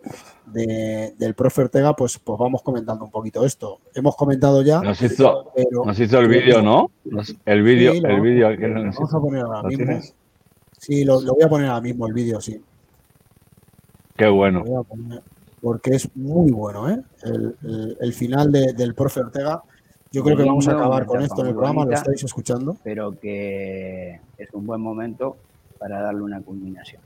de- 0.46 1.14
del 1.18 1.34
profe 1.34 1.62
Ortega, 1.62 1.94
pues, 1.96 2.18
pues 2.18 2.38
vamos 2.38 2.62
comentando 2.62 3.04
un 3.04 3.10
poquito 3.10 3.44
esto. 3.44 3.80
Hemos 3.94 4.14
comentado 4.16 4.62
ya. 4.62 4.80
Nos 4.80 5.02
hizo, 5.02 5.50
pero- 5.54 5.84
nos 5.84 5.98
hizo 5.98 6.18
el 6.20 6.28
vídeo, 6.28 6.62
¿no? 6.62 6.90
El 7.44 7.62
vídeo, 7.62 7.92
Sí, 7.92 7.98
el 7.98 8.02
vamos- 8.04 8.22
vídeo. 8.22 8.48
vamos 8.48 8.94
hizo. 8.94 9.16
a 9.16 9.20
poner 9.20 9.42
ahora 9.42 9.62
¿Lo 9.62 9.68
mismo. 9.68 9.84
tienes? 9.84 10.14
Sí, 10.78 11.04
lo, 11.04 11.20
lo 11.20 11.34
voy 11.34 11.42
a 11.42 11.48
poner 11.48 11.68
ahora 11.68 11.80
mismo 11.82 12.06
el 12.06 12.14
vídeo, 12.14 12.40
sí. 12.40 12.60
Qué 14.16 14.28
bueno. 14.28 14.64
Poner, 14.64 15.22
porque 15.60 15.94
es 15.96 16.08
muy 16.16 16.50
bueno, 16.52 16.88
¿eh? 16.90 17.02
El, 17.22 17.56
el- 17.64 17.96
el 18.00 18.12
final 18.14 18.50
de- 18.52 18.72
del 18.72 18.94
profe 18.94 19.20
Ortega. 19.20 19.62
Yo 20.12 20.24
creo 20.24 20.36
que 20.36 20.44
vamos 20.44 20.66
a 20.68 20.72
acabar 20.72 21.06
con 21.06 21.22
esto 21.22 21.40
en 21.42 21.48
el 21.48 21.54
programa, 21.54 21.84
lo 21.84 21.92
estáis 21.92 22.24
escuchando. 22.24 22.76
Pero 22.82 23.12
que 23.18 24.20
es 24.38 24.48
un 24.52 24.66
buen 24.66 24.80
momento 24.80 25.36
para 25.78 26.00
darle 26.00 26.22
una 26.22 26.40
culminación. 26.40 27.00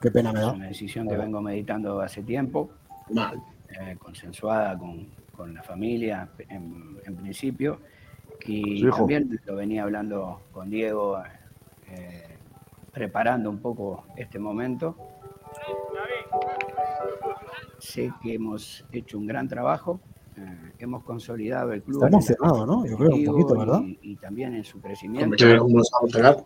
Qué 0.00 0.10
pena 0.10 0.32
me 0.32 0.40
Es 0.40 0.46
da. 0.46 0.52
una 0.52 0.66
decisión 0.68 1.08
que 1.08 1.16
vengo 1.16 1.40
meditando 1.40 2.00
hace 2.00 2.22
tiempo, 2.22 2.70
eh, 3.14 3.96
consensuada 3.98 4.78
con, 4.78 5.06
con 5.36 5.54
la 5.54 5.62
familia 5.62 6.28
en, 6.48 6.98
en 7.04 7.16
principio, 7.16 7.78
y 8.46 8.80
Su 8.80 8.86
hijo. 8.88 8.96
también 8.98 9.40
lo 9.44 9.56
venía 9.56 9.82
hablando 9.82 10.40
con 10.52 10.70
Diego, 10.70 11.22
eh, 11.90 12.36
preparando 12.92 13.50
un 13.50 13.58
poco 13.58 14.04
este 14.16 14.38
momento. 14.38 14.96
Sé 17.78 18.12
que 18.22 18.34
hemos 18.34 18.84
hecho 18.92 19.18
un 19.18 19.26
gran 19.26 19.48
trabajo, 19.48 20.00
eh, 20.40 20.72
hemos 20.78 21.04
consolidado 21.04 21.72
el 21.72 21.82
club. 21.82 22.04
Está 22.04 22.08
emocionado, 22.08 22.66
¿no? 22.66 22.86
Yo 22.86 22.96
creo, 22.96 23.14
un 23.14 23.24
poquito, 23.24 23.58
¿verdad? 23.58 23.80
Y, 23.82 23.98
y 24.02 24.16
también 24.16 24.54
en 24.54 24.64
su 24.64 24.80
crecimiento. 24.80 25.36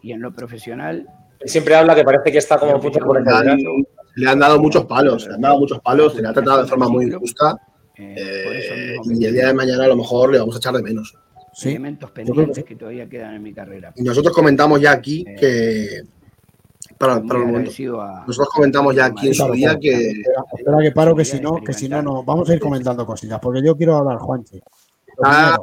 Y 0.03 0.13
en 0.13 0.21
lo 0.21 0.33
profesional. 0.33 1.07
Él 1.41 1.49
siempre 1.49 1.75
habla 1.75 1.95
que 1.95 2.05
parece 2.05 2.33
que 2.33 2.39
está 2.39 2.59
como 2.59 2.81
puta 2.81 3.01
por 3.01 3.19
el 3.19 3.25
Le 3.25 3.31
han, 3.31 3.59
le 4.17 4.31
han 4.31 4.39
dado 4.39 4.61
muchos 4.61 4.85
palos, 4.87 5.27
le 5.27 5.35
han 5.35 5.41
dado 5.41 5.59
muchos 5.59 5.81
palos, 5.81 6.15
se 6.15 6.23
le 6.23 6.29
ha 6.29 6.33
tratado 6.33 6.63
de 6.63 6.69
forma 6.69 6.89
muy 6.89 7.07
injusta 7.07 7.57
Eh, 7.97 8.97
y 9.05 9.25
el 9.25 9.35
día 9.35 9.47
de 9.47 9.55
mañana 9.55 9.85
a 9.85 9.89
lo 9.89 9.97
mejor 9.97 10.33
le 10.33 10.39
vamos 10.39 10.57
a 10.57 10.59
echar 10.59 10.75
de 10.75 10.83
menos. 10.83 11.15
¿Sí? 11.53 11.69
Elementos 11.71 12.11
pendientes 12.11 12.65
que 12.65 12.75
todavía 12.75 13.09
quedan 13.09 13.35
en 13.35 13.43
mi 13.43 13.55
carrera. 13.55 13.93
Y 13.95 14.03
nosotros 14.03 14.35
comentamos 14.35 14.81
ya 14.81 14.91
aquí 14.93 15.25
que. 15.39 16.03
Para, 16.99 17.23
para 17.23 17.41
el 17.41 17.47
momento. 17.47 17.71
Nosotros 18.27 18.49
comentamos 18.55 18.95
ya 18.95 19.07
aquí 19.07 19.29
en 19.29 19.35
su 19.35 19.51
día 19.53 19.79
que. 19.79 20.11
Espera, 20.57 20.79
que 20.81 20.93
paro, 20.93 21.15
que 21.15 21.25
si 21.25 21.41
no, 21.41 21.63
que 21.63 21.73
si 21.73 21.89
no, 21.89 22.03
no. 22.03 22.23
Vamos 22.23 22.49
a 22.49 22.55
ir 22.55 22.61
comentando 22.61 23.05
cosillas, 23.07 23.41
porque 23.41 23.63
yo 23.65 23.77
quiero 23.77 23.97
hablar, 23.97 24.19
Juanchi. 24.19 24.61
A, 25.23 25.57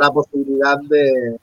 la 0.00 0.10
posibilidad 0.10 0.78
de. 0.88 1.38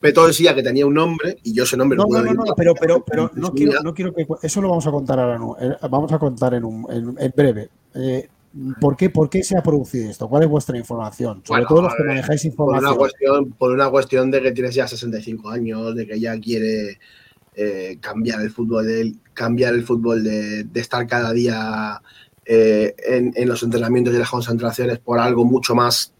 Peto 0.00 0.26
decía 0.26 0.52
que 0.52 0.64
tenía 0.64 0.84
un 0.84 0.94
nombre 0.94 1.36
y 1.44 1.54
yo 1.54 1.62
ese 1.62 1.76
nombre 1.76 1.96
no, 1.96 2.02
lo 2.02 2.08
puedo 2.08 2.24
no, 2.24 2.32
no, 2.34 2.44
no, 2.44 2.54
pero, 2.56 2.74
pero, 2.74 3.04
pero 3.04 3.30
no, 3.34 3.52
quiero, 3.52 3.80
no 3.82 3.94
quiero 3.94 4.12
que. 4.12 4.26
Eso 4.42 4.60
lo 4.60 4.68
vamos 4.68 4.86
a 4.86 4.90
contar 4.90 5.20
ahora, 5.20 5.38
no. 5.38 5.56
Vamos 5.88 6.12
a 6.12 6.18
contar 6.18 6.54
en, 6.54 6.64
un, 6.64 6.86
en, 6.90 7.16
en 7.18 7.32
breve. 7.36 7.68
Eh, 7.94 8.28
¿Por 8.80 8.96
qué, 8.96 9.08
¿Por 9.08 9.30
qué 9.30 9.42
se 9.42 9.56
ha 9.56 9.62
producido 9.62 10.10
esto? 10.10 10.28
¿Cuál 10.28 10.42
es 10.42 10.48
vuestra 10.48 10.76
información? 10.76 11.42
Sobre 11.44 11.60
Bueno, 11.60 11.68
todo 11.68 11.82
los 11.82 11.94
que 11.94 12.04
manejáis 12.04 12.42
Por 12.42 12.50
información. 12.50 12.90
una, 12.90 12.98
cuestión, 12.98 13.52
por 13.52 13.72
una 13.72 13.90
cuestión 13.90 14.30
de 14.30 14.42
que 14.42 14.52
tienes 14.52 14.74
ya 14.74 14.86
65 14.86 15.48
años, 15.48 15.94
de 15.94 16.06
que 16.06 16.20
ya 16.20 16.38
quiere 16.38 16.98
eh, 17.54 17.98
cambiar 18.00 18.40
el 18.40 18.50
fútbol, 18.50 18.86
de, 18.86 19.14
cambiar 19.34 19.74
el 19.74 19.84
fútbol 19.84 20.22
de, 20.24 20.64
de 20.64 20.80
estar 20.80 21.06
cada 21.06 21.32
día 21.32 22.00
eh, 22.44 22.94
en, 23.06 23.32
en 23.36 23.48
los 23.48 23.62
entrenamientos 23.62 24.14
y 24.14 24.18
las 24.18 24.30
concentraciones 24.30 24.98
por 24.98 25.18
algo 25.18 25.44
mucho 25.44 25.74
más 25.74 26.12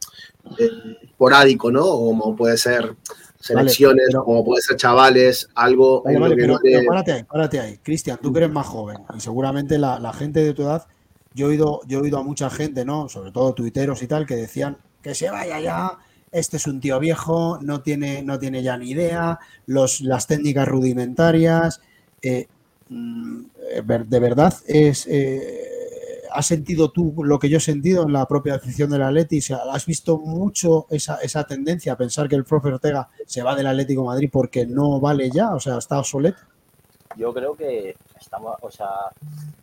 eh, 0.59 0.69
esporádico, 1.03 1.71
¿no? 1.71 1.83
Como 1.83 2.37
puede 2.37 2.57
ser 2.59 2.95
selecciones, 3.41 4.07
pero- 4.09 4.25
como 4.25 4.45
puede 4.45 4.63
ser 4.63 4.77
chavales, 4.77 5.49
algo 5.55 6.03
Vale, 6.03 6.19
vale, 6.19 6.37
que 6.37 6.43
pero, 6.43 6.53
no 6.55 6.59
te- 6.61 6.71
pero 6.73 6.85
párate 6.89 7.13
ahí, 7.13 7.25
párate 7.25 7.61
ahí. 7.61 7.79
Cristian, 7.83 8.19
tú 8.23 8.33
que 8.33 8.39
eres 8.41 8.51
más 8.53 8.67
joven 8.67 8.99
y 9.17 9.21
seguramente 9.21 9.79
la, 9.79 9.99
la 9.99 10.13
gente 10.13 10.41
de 10.41 10.55
tu 10.55 10.63
edad, 10.63 10.87
yo 11.35 11.47
he, 11.47 11.51
oído, 11.51 11.81
yo 11.89 11.99
he 11.99 12.03
oído 12.03 12.19
a 12.19 12.23
mucha 12.23 12.51
gente, 12.51 12.85
¿no? 12.85 13.09
Sobre 13.09 13.33
todo 13.33 13.53
tuiteros 13.55 14.03
y 14.03 14.07
tal, 14.07 14.27
que 14.27 14.37
decían 14.37 14.77
que 15.03 15.15
se 15.15 15.31
vaya 15.31 15.59
ya, 15.61 15.99
este 16.33 16.57
es 16.57 16.67
un 16.67 16.81
tío 16.81 16.99
viejo, 16.99 17.59
no 17.63 17.83
tiene, 17.83 18.23
no 18.23 18.39
tiene 18.39 18.63
ya 18.63 18.77
ni 18.79 18.91
idea, 18.91 19.39
los, 19.67 20.01
las 20.01 20.27
técnicas 20.27 20.67
rudimentarias. 20.69 21.81
eh, 22.23 22.47
mm, 22.89 23.41
eh, 23.71 23.83
¿De 24.07 24.19
verdad 24.21 24.55
es, 24.67 25.07
eh, 25.09 26.23
has 26.33 26.47
sentido 26.47 26.91
tú 26.91 27.15
lo 27.25 27.39
que 27.39 27.49
yo 27.49 27.59
he 27.59 27.61
sentido 27.61 28.05
en 28.05 28.13
la 28.13 28.27
propia 28.27 28.55
afición 28.57 28.91
del 28.91 29.03
Atleti? 29.03 29.41
O 29.53 29.71
¿Has 29.73 29.87
visto 29.87 30.19
mucho 30.19 30.87
esa, 30.91 31.17
esa 31.17 31.45
tendencia 31.45 31.93
a 31.93 31.97
pensar 31.99 32.29
que 32.29 32.37
el 32.37 32.45
profe 32.45 32.69
Ortega 32.69 33.09
se 33.27 33.43
va 33.43 33.55
del 33.55 33.67
Atlético 33.67 34.05
Madrid 34.05 34.31
porque 34.33 34.67
no 34.67 35.01
vale 35.01 35.31
ya? 35.31 35.55
O 35.55 35.61
sea, 35.61 35.79
está 35.79 35.99
obsoleto. 35.99 36.52
Yo 37.17 37.33
creo 37.33 37.55
que 37.55 37.97
estamos, 38.21 38.57
o 38.63 38.71
sea, 38.71 38.91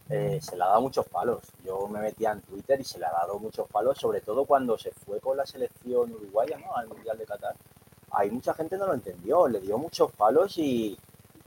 eh, 0.10 0.40
se 0.42 0.56
le 0.58 0.64
ha 0.64 0.68
dado 0.68 0.82
muchos 0.82 1.06
palos. 1.08 1.40
Yo 1.64 1.88
me 1.88 2.00
metía 2.00 2.32
en 2.32 2.42
Twitter 2.42 2.80
y 2.80 2.84
se 2.84 3.00
le 3.00 3.06
ha 3.06 3.12
dado 3.12 3.38
muchos 3.40 3.68
palos, 3.68 3.98
sobre 3.98 4.22
todo 4.22 4.46
cuando 4.46 4.78
se 4.78 4.92
fue 4.92 5.20
con 5.20 5.38
la 5.38 5.46
selección 5.46 6.12
uruguaya, 6.12 6.58
¿no? 6.58 6.76
Al 6.76 6.88
Mundial 6.88 7.18
de 7.18 7.26
Qatar. 7.26 7.56
Ahí 8.12 8.32
mucha 8.32 8.54
gente 8.54 8.78
no 8.78 8.88
lo 8.88 8.94
entendió, 8.94 9.48
le 9.48 9.60
dio 9.60 9.78
muchos 9.78 10.12
palos 10.14 10.58
y, 10.58 10.98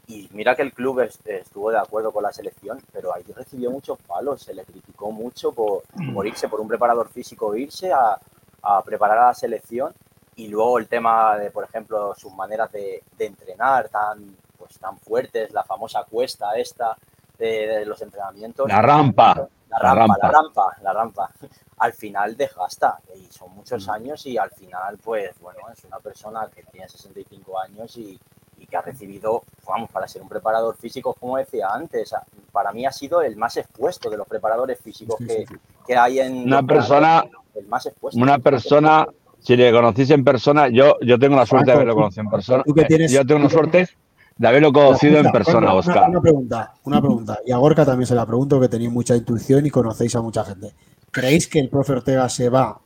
y 0.06 0.28
mira 0.32 0.54
que 0.54 0.62
el 0.62 0.72
club 0.72 1.00
es- 1.00 1.18
estuvo 1.24 1.70
de 1.72 1.78
acuerdo 1.78 2.12
con 2.12 2.22
la 2.22 2.32
selección, 2.32 2.80
pero 2.92 3.12
ahí 3.14 3.24
recibió 3.34 3.70
muchos 3.70 3.98
palos, 4.00 4.42
se 4.42 4.54
le 4.54 4.64
criticó 4.64 5.10
mucho 5.10 5.50
por, 5.52 5.82
por 6.14 6.24
irse, 6.26 6.48
por 6.48 6.60
un 6.60 6.68
preparador 6.68 7.08
físico 7.08 7.56
irse 7.56 7.92
a, 7.92 8.16
a 8.62 8.82
preparar 8.84 9.18
a 9.18 9.26
la 9.28 9.34
selección 9.34 9.92
y 10.36 10.46
luego 10.48 10.78
el 10.78 10.86
tema 10.86 11.36
de, 11.36 11.50
por 11.50 11.64
ejemplo, 11.64 12.14
sus 12.14 12.32
maneras 12.32 12.70
de, 12.70 13.02
de 13.18 13.26
entrenar 13.26 13.88
tan, 13.88 14.36
pues, 14.72 14.78
tan 14.80 14.98
fuertes, 14.98 15.52
la 15.52 15.64
famosa 15.64 16.04
cuesta 16.08 16.52
esta 16.56 16.96
de, 17.38 17.66
de 17.68 17.86
los 17.86 18.00
entrenamientos. 18.02 18.68
La 18.68 18.80
rampa. 18.82 19.34
La 19.34 19.78
La 19.78 19.94
rampa, 19.94 20.16
la 20.22 20.30
rampa. 20.30 20.76
la 20.82 20.92
rampa. 20.92 21.30
Al 21.78 21.92
final 21.92 22.36
desgasta 22.36 23.00
y 23.16 23.24
son 23.32 23.52
muchos 23.56 23.88
años 23.88 24.24
y 24.26 24.38
al 24.38 24.50
final, 24.52 24.98
pues 25.02 25.32
bueno, 25.40 25.58
es 25.72 25.82
una 25.84 25.98
persona 25.98 26.48
que 26.54 26.62
tiene 26.70 26.88
65 26.88 27.58
años 27.58 27.96
y, 27.96 28.16
y 28.58 28.66
que 28.66 28.76
ha 28.76 28.82
recibido, 28.82 29.42
vamos, 29.66 29.90
para 29.90 30.06
ser 30.06 30.22
un 30.22 30.28
preparador 30.28 30.76
físico, 30.76 31.12
como 31.18 31.38
decía 31.38 31.66
antes, 31.72 32.14
para 32.52 32.70
mí 32.72 32.86
ha 32.86 32.92
sido 32.92 33.20
el 33.22 33.34
más 33.36 33.56
expuesto 33.56 34.08
de 34.10 34.16
los 34.16 34.28
preparadores 34.28 34.78
físicos 34.80 35.16
que, 35.26 35.44
que 35.84 35.96
hay 35.96 36.20
en... 36.20 36.44
Una 36.44 36.62
persona- 36.62 37.24
El 37.56 37.66
más 37.66 37.84
expuesto. 37.86 38.20
Una 38.20 38.38
persona, 38.38 39.04
si 39.40 39.56
le 39.56 39.72
conocís 39.72 40.10
en 40.10 40.22
persona, 40.22 40.68
yo, 40.68 40.98
yo 41.00 41.18
tengo 41.18 41.34
la 41.34 41.46
suerte 41.46 41.72
de 41.72 41.76
haberlo 41.78 41.96
conocido 41.96 42.22
en 42.22 42.30
persona. 42.30 42.62
tú 42.62 42.74
que 42.74 42.84
tienes- 42.84 43.10
yo 43.10 43.26
tengo 43.26 43.40
la 43.40 43.50
suerte 43.50 43.88
de 44.36 44.48
haberlo 44.48 44.72
conocido 44.72 45.18
en 45.18 45.30
persona, 45.30 45.74
Oscar. 45.74 45.98
Una, 45.98 46.08
una 46.08 46.20
pregunta, 46.20 46.74
una 46.84 47.00
pregunta. 47.00 47.38
Y 47.46 47.52
a 47.52 47.56
Gorka 47.56 47.84
también 47.84 48.06
se 48.06 48.14
la 48.14 48.26
pregunto, 48.26 48.60
que 48.60 48.68
tenéis 48.68 48.90
mucha 48.90 49.16
intuición 49.16 49.66
y 49.66 49.70
conocéis 49.70 50.14
a 50.16 50.22
mucha 50.22 50.44
gente. 50.44 50.72
¿Creéis 51.10 51.46
que 51.46 51.60
el 51.60 51.68
profe 51.68 51.92
Ortega 51.92 52.28
se 52.28 52.48
va 52.48 52.80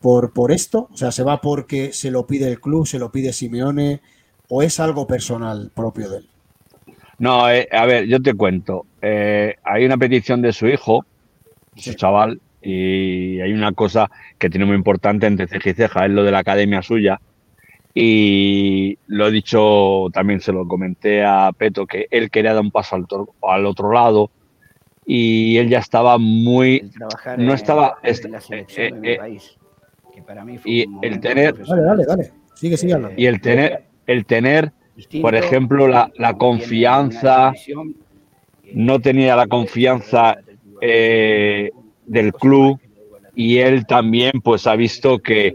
por, 0.00 0.32
por 0.32 0.52
esto? 0.52 0.88
O 0.92 0.96
sea, 0.96 1.12
¿se 1.12 1.22
va 1.22 1.40
porque 1.40 1.92
se 1.92 2.10
lo 2.10 2.26
pide 2.26 2.48
el 2.48 2.60
club, 2.60 2.86
se 2.86 2.98
lo 2.98 3.12
pide 3.12 3.32
Simeone 3.32 4.00
o 4.48 4.62
es 4.62 4.80
algo 4.80 5.06
personal 5.06 5.70
propio 5.74 6.08
de 6.08 6.18
él? 6.18 6.28
No, 7.18 7.50
eh, 7.50 7.68
a 7.72 7.86
ver, 7.86 8.06
yo 8.06 8.20
te 8.20 8.34
cuento. 8.34 8.86
Eh, 9.00 9.54
hay 9.64 9.84
una 9.84 9.96
petición 9.96 10.42
de 10.42 10.52
su 10.52 10.66
hijo, 10.66 11.04
su 11.74 11.94
chaval, 11.94 12.40
y 12.62 13.40
hay 13.40 13.52
una 13.52 13.72
cosa 13.72 14.10
que 14.38 14.50
tiene 14.50 14.66
muy 14.66 14.74
importante 14.74 15.26
entre 15.26 15.46
ceja 15.46 15.70
y 15.70 15.74
ceja, 15.74 16.06
es 16.06 16.10
lo 16.10 16.24
de 16.24 16.32
la 16.32 16.38
academia 16.38 16.82
suya. 16.82 17.20
Y 17.98 18.98
lo 19.06 19.28
he 19.28 19.30
dicho, 19.30 20.08
también 20.12 20.40
se 20.40 20.52
lo 20.52 20.68
comenté 20.68 21.24
a 21.24 21.50
Peto, 21.56 21.86
que 21.86 22.06
él 22.10 22.30
quería 22.30 22.52
dar 22.52 22.62
un 22.62 22.70
paso 22.70 22.94
al, 22.94 23.06
al 23.40 23.64
otro 23.64 23.90
lado 23.90 24.30
y 25.06 25.56
él 25.56 25.70
ya 25.70 25.78
estaba 25.78 26.18
muy... 26.18 26.90
Trabajar 26.90 27.38
No 27.38 27.44
en- 27.52 27.54
estaba... 27.54 27.94
en 28.02 28.10
est- 28.10 28.24
la 28.26 28.40
selección 28.42 28.90
de 28.90 28.98
eh, 28.98 29.00
mi 29.00 29.08
eh, 29.08 29.16
país, 29.16 29.58
que 30.14 30.20
para 30.20 30.44
mí 30.44 30.58
fue 30.58 30.70
y 30.70 30.86
un 30.86 31.02
el 31.02 31.20
tener... 31.20 31.56
Dale, 31.66 31.82
dale, 31.82 32.04
dale. 32.04 32.32
Sigue, 32.54 32.76
sigue 32.76 32.92
hablando. 32.92 33.18
Y 33.18 33.24
el 33.24 33.40
tener, 33.40 33.84
el 34.06 34.26
tener, 34.26 34.72
Distinto, 34.94 35.22
por 35.26 35.34
ejemplo, 35.34 35.88
la, 35.88 36.10
la 36.16 36.34
confianza, 36.34 37.54
no 38.74 39.00
tenía 39.00 39.36
la 39.36 39.46
confianza 39.46 40.36
eh, 40.82 41.70
del 42.04 42.34
club 42.34 42.78
y 43.34 43.56
él 43.56 43.86
también 43.86 44.32
pues 44.42 44.66
ha 44.66 44.76
visto 44.76 45.18
que 45.18 45.54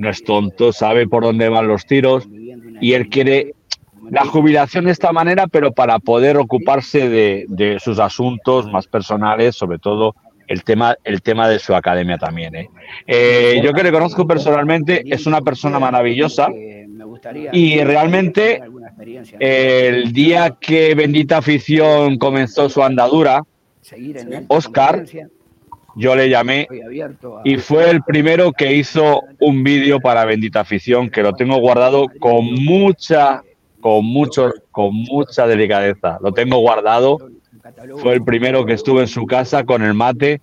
no 0.00 0.08
es 0.08 0.24
tonto, 0.24 0.72
sabe 0.72 1.06
por 1.06 1.22
dónde 1.22 1.48
van 1.48 1.68
los 1.68 1.84
tiros 1.84 2.26
y 2.80 2.94
él 2.94 3.08
quiere 3.08 3.54
la 4.10 4.24
jubilación 4.24 4.86
de 4.86 4.92
esta 4.92 5.12
manera, 5.12 5.46
pero 5.46 5.72
para 5.72 5.98
poder 5.98 6.38
ocuparse 6.38 7.08
de, 7.08 7.44
de 7.48 7.78
sus 7.78 7.98
asuntos 7.98 8.66
más 8.72 8.86
personales, 8.86 9.54
sobre 9.54 9.78
todo 9.78 10.14
el 10.48 10.64
tema, 10.64 10.96
el 11.04 11.22
tema 11.22 11.48
de 11.48 11.58
su 11.60 11.74
academia 11.74 12.18
también. 12.18 12.56
¿eh? 12.56 12.68
Eh, 13.06 13.60
yo 13.62 13.72
que 13.72 13.84
le 13.84 13.92
conozco 13.92 14.26
personalmente, 14.26 15.02
es 15.04 15.26
una 15.26 15.42
persona 15.42 15.78
maravillosa 15.78 16.48
y 17.52 17.80
realmente 17.84 18.60
el 19.38 20.12
día 20.12 20.56
que 20.58 20.94
Bendita 20.94 21.36
Afición 21.36 22.18
comenzó 22.18 22.68
su 22.68 22.82
andadura, 22.82 23.44
Oscar, 24.48 25.04
yo 26.00 26.16
le 26.16 26.28
llamé 26.28 26.66
y 27.44 27.56
fue 27.58 27.90
el 27.90 28.02
primero 28.02 28.52
que 28.52 28.74
hizo 28.74 29.22
un 29.38 29.62
vídeo 29.62 30.00
para 30.00 30.24
Bendita 30.24 30.60
Afición 30.60 31.10
que 31.10 31.22
lo 31.22 31.34
tengo 31.34 31.56
guardado 31.58 32.06
con 32.18 32.52
mucha, 32.64 33.42
con 33.80 34.04
mucho, 34.04 34.52
con 34.70 34.94
mucha 34.94 35.46
delicadeza. 35.46 36.18
Lo 36.22 36.32
tengo 36.32 36.58
guardado. 36.58 37.18
Fue 37.98 38.14
el 38.14 38.24
primero 38.24 38.64
que 38.66 38.72
estuvo 38.72 39.00
en 39.00 39.08
su 39.08 39.26
casa 39.26 39.64
con 39.64 39.82
el 39.82 39.94
mate 39.94 40.40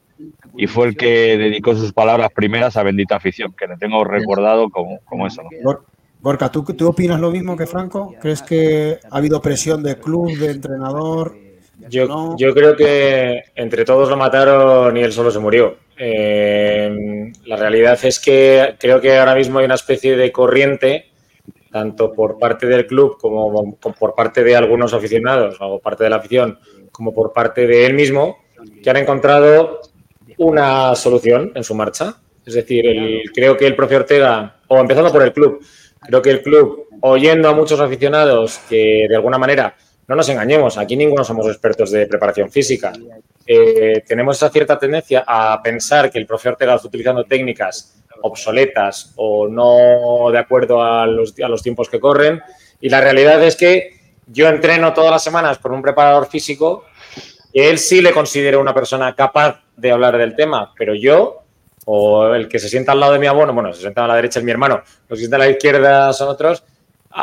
y 0.56 0.68
fue 0.68 0.88
el 0.88 0.96
que 0.96 1.38
dedicó 1.38 1.76
sus 1.76 1.92
palabras 1.94 2.30
primeras 2.34 2.78
a 2.78 2.84
Bendita 2.84 3.18
Afición, 3.18 3.54
que 3.58 3.68
le 3.68 3.78
tengo 3.78 4.04
recordado 4.04 4.70
como, 4.70 5.00
como 5.06 5.28
eso. 5.28 5.42
¿no? 5.44 5.50
Gor- 5.64 5.82
Gorka, 6.20 6.50
¿tú, 6.52 6.64
¿tú 6.64 6.88
opinas 6.88 7.20
lo 7.20 7.30
mismo 7.30 7.56
que 7.56 7.68
Franco? 7.68 8.16
¿Crees 8.20 8.42
que 8.42 8.98
ha 9.10 9.18
habido 9.18 9.40
presión 9.42 9.84
de 9.84 9.98
club, 10.00 10.36
de 10.38 10.52
entrenador? 10.52 11.38
Yo, 11.90 12.36
yo 12.38 12.54
creo 12.54 12.76
que 12.76 13.44
entre 13.56 13.86
todos 13.86 14.10
lo 14.10 14.18
mataron 14.18 14.96
y 14.98 15.02
él 15.02 15.12
solo 15.14 15.32
se 15.32 15.40
murió. 15.40 15.78
Eh, 15.98 17.32
la 17.46 17.56
realidad 17.56 17.98
es 18.04 18.20
que 18.20 18.76
creo 18.80 19.00
que 19.02 19.18
ahora 19.18 19.36
mismo 19.36 19.60
hay 19.60 19.66
una 19.66 19.76
especie 19.76 20.16
de 20.16 20.32
corriente, 20.32 21.06
tanto 21.72 22.14
por 22.14 22.38
parte 22.38 22.66
del 22.68 22.86
club 22.88 23.18
como, 23.20 23.78
como 23.80 23.96
por 23.96 24.16
parte 24.16 24.44
de 24.44 24.56
algunos 24.56 24.94
aficionados 24.94 25.58
o 25.60 25.80
parte 25.80 26.04
de 26.04 26.10
la 26.10 26.18
afición, 26.18 26.60
como 26.92 27.14
por 27.14 27.34
parte 27.34 27.68
de 27.68 27.86
él 27.86 27.94
mismo, 27.94 28.38
que 28.84 28.90
han 28.90 28.98
encontrado 28.98 29.80
una 30.38 30.96
solución 30.96 31.52
en 31.56 31.64
su 31.64 31.76
marcha. 31.76 32.16
Es 32.46 32.54
decir, 32.54 32.86
el- 32.88 33.24
creo 33.34 33.58
que 33.58 33.68
el 33.68 33.76
profe 33.76 33.96
Ortega, 33.98 34.58
o 34.68 34.78
empezando 34.80 35.12
por 35.12 35.22
el 35.24 35.34
club, 35.34 35.60
creo 36.02 36.22
que 36.22 36.30
el 36.30 36.42
club, 36.42 36.86
oyendo 37.02 37.50
a 37.50 37.54
muchos 37.54 37.80
aficionados 37.80 38.60
que 38.70 39.06
de 39.10 39.16
alguna 39.16 39.38
manera, 39.38 39.76
no 40.08 40.16
nos 40.16 40.30
engañemos, 40.30 40.78
aquí 40.78 40.96
ninguno 40.96 41.24
somos 41.24 41.48
expertos 41.48 41.92
de 41.92 42.08
preparación 42.08 42.50
física, 42.50 42.94
eh, 43.46 44.04
tenemos 44.08 44.38
esa 44.38 44.50
cierta 44.50 44.78
tendencia 44.78 45.24
a 45.26 45.62
pensar 45.62 46.10
que 46.10 46.18
el 46.18 46.26
profe 46.26 46.50
Ortega 46.50 46.76
está 46.76 46.88
utilizando 46.88 47.24
técnicas 47.26 47.98
obsoletas 48.22 49.14
o 49.16 49.48
no 49.48 50.32
de 50.32 50.40
acuerdo 50.40 50.82
a 50.82 51.06
los, 51.06 51.34
tiempos 51.64 51.90
que 51.90 52.00
corren. 52.00 52.42
Y 52.82 52.90
la 52.90 53.02
realidad 53.02 53.42
es 53.44 53.56
que 53.56 53.98
yo 54.28 54.48
entreno 54.48 54.94
todas 54.94 55.12
las 55.12 55.24
semanas 55.24 55.58
por 55.60 55.72
un 55.72 55.82
preparador 55.82 56.28
físico 56.28 56.86
que 57.54 57.70
él 57.70 57.80
sí 57.80 58.02
le 58.02 58.12
considero 58.12 58.60
una 58.60 58.74
persona 58.74 59.16
capaz 59.16 59.62
de 59.76 59.92
hablar 59.92 60.18
del 60.18 60.36
tema, 60.36 60.74
pero 60.78 60.94
yo 60.94 61.44
o 61.86 62.34
el 62.34 62.50
que 62.50 62.60
se 62.60 62.68
sienta 62.68 62.92
al 62.92 63.00
lado 63.00 63.14
de 63.14 63.20
mi 63.20 63.28
abono, 63.28 63.54
bueno, 63.54 63.74
se 63.74 63.82
sienta 63.82 64.04
a 64.04 64.08
la 64.08 64.16
derecha 64.16 64.40
es 64.40 64.46
mi 64.46 64.52
hermano, 64.52 64.84
los 65.08 65.10
que 65.10 65.16
se 65.16 65.22
sientan 65.22 65.42
a 65.42 65.46
la 65.46 65.52
izquierda 65.52 66.14
son 66.14 66.28
otros, 66.28 66.64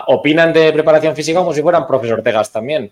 opinan 0.06 0.52
de 0.52 0.72
preparación 0.72 1.14
física 1.14 1.38
como 1.38 1.52
si 1.52 1.62
fueran 1.62 1.86
profesor 1.86 2.18
Ortegas 2.18 2.50
también. 2.50 2.90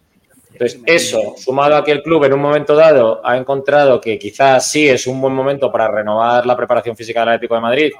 Entonces, 0.53 0.81
eso, 0.87 1.35
sumado 1.37 1.77
a 1.77 1.85
que 1.85 1.93
el 1.93 2.03
club 2.03 2.25
en 2.25 2.35
un 2.35 2.41
momento 2.41 2.75
dado 2.75 3.21
ha 3.25 3.37
encontrado 3.37 4.01
que 4.01 4.19
quizás 4.19 4.71
sí 4.71 4.89
es 4.89 5.07
un 5.07 5.21
buen 5.21 5.35
momento 5.35 5.73
para 5.73 5.89
renovar 5.89 6.45
la 6.45 6.57
preparación 6.57 6.95
física 6.95 7.21
del 7.21 7.31
Atlético 7.31 7.55
de 7.55 7.61
Madrid, 7.61 7.93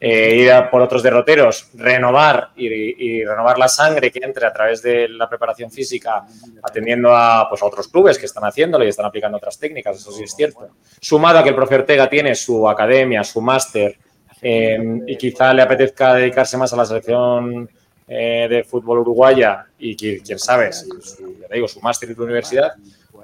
eh, 0.00 0.36
ir 0.36 0.52
a 0.52 0.70
por 0.70 0.80
otros 0.80 1.02
derroteros, 1.02 1.70
renovar 1.74 2.50
y, 2.56 2.66
y 2.66 3.24
renovar 3.24 3.58
la 3.58 3.68
sangre 3.68 4.10
que 4.10 4.20
entre 4.22 4.46
a 4.46 4.52
través 4.52 4.80
de 4.80 5.08
la 5.08 5.28
preparación 5.28 5.70
física, 5.70 6.24
atendiendo 6.62 7.14
a, 7.14 7.48
pues, 7.48 7.60
a 7.62 7.66
otros 7.66 7.88
clubes 7.88 8.16
que 8.16 8.26
están 8.26 8.44
haciéndolo 8.44 8.84
y 8.84 8.88
están 8.88 9.06
aplicando 9.06 9.36
otras 9.38 9.58
técnicas, 9.58 9.96
eso 9.96 10.12
sí 10.12 10.22
es 10.22 10.34
cierto. 10.34 10.68
Sumado 11.00 11.40
a 11.40 11.42
que 11.42 11.50
el 11.50 11.54
profe 11.54 11.74
Ortega 11.74 12.08
tiene 12.08 12.34
su 12.34 12.68
academia, 12.68 13.22
su 13.22 13.40
máster, 13.40 13.96
eh, 14.40 14.78
y 15.06 15.16
quizá 15.16 15.52
le 15.52 15.62
apetezca 15.62 16.14
dedicarse 16.14 16.56
más 16.56 16.72
a 16.72 16.76
la 16.76 16.86
selección 16.86 17.68
eh, 18.08 18.46
de 18.48 18.64
fútbol 18.64 18.98
uruguaya 19.00 19.66
y 19.78 19.96
qui- 19.96 20.22
quién 20.24 20.38
sabe, 20.38 20.72
si, 20.72 20.86
si, 21.02 21.22
ya 21.40 21.46
te 21.48 21.54
digo, 21.54 21.68
su 21.68 21.80
máster 21.80 22.10
y 22.10 22.14
su 22.14 22.22
universidad, 22.24 22.72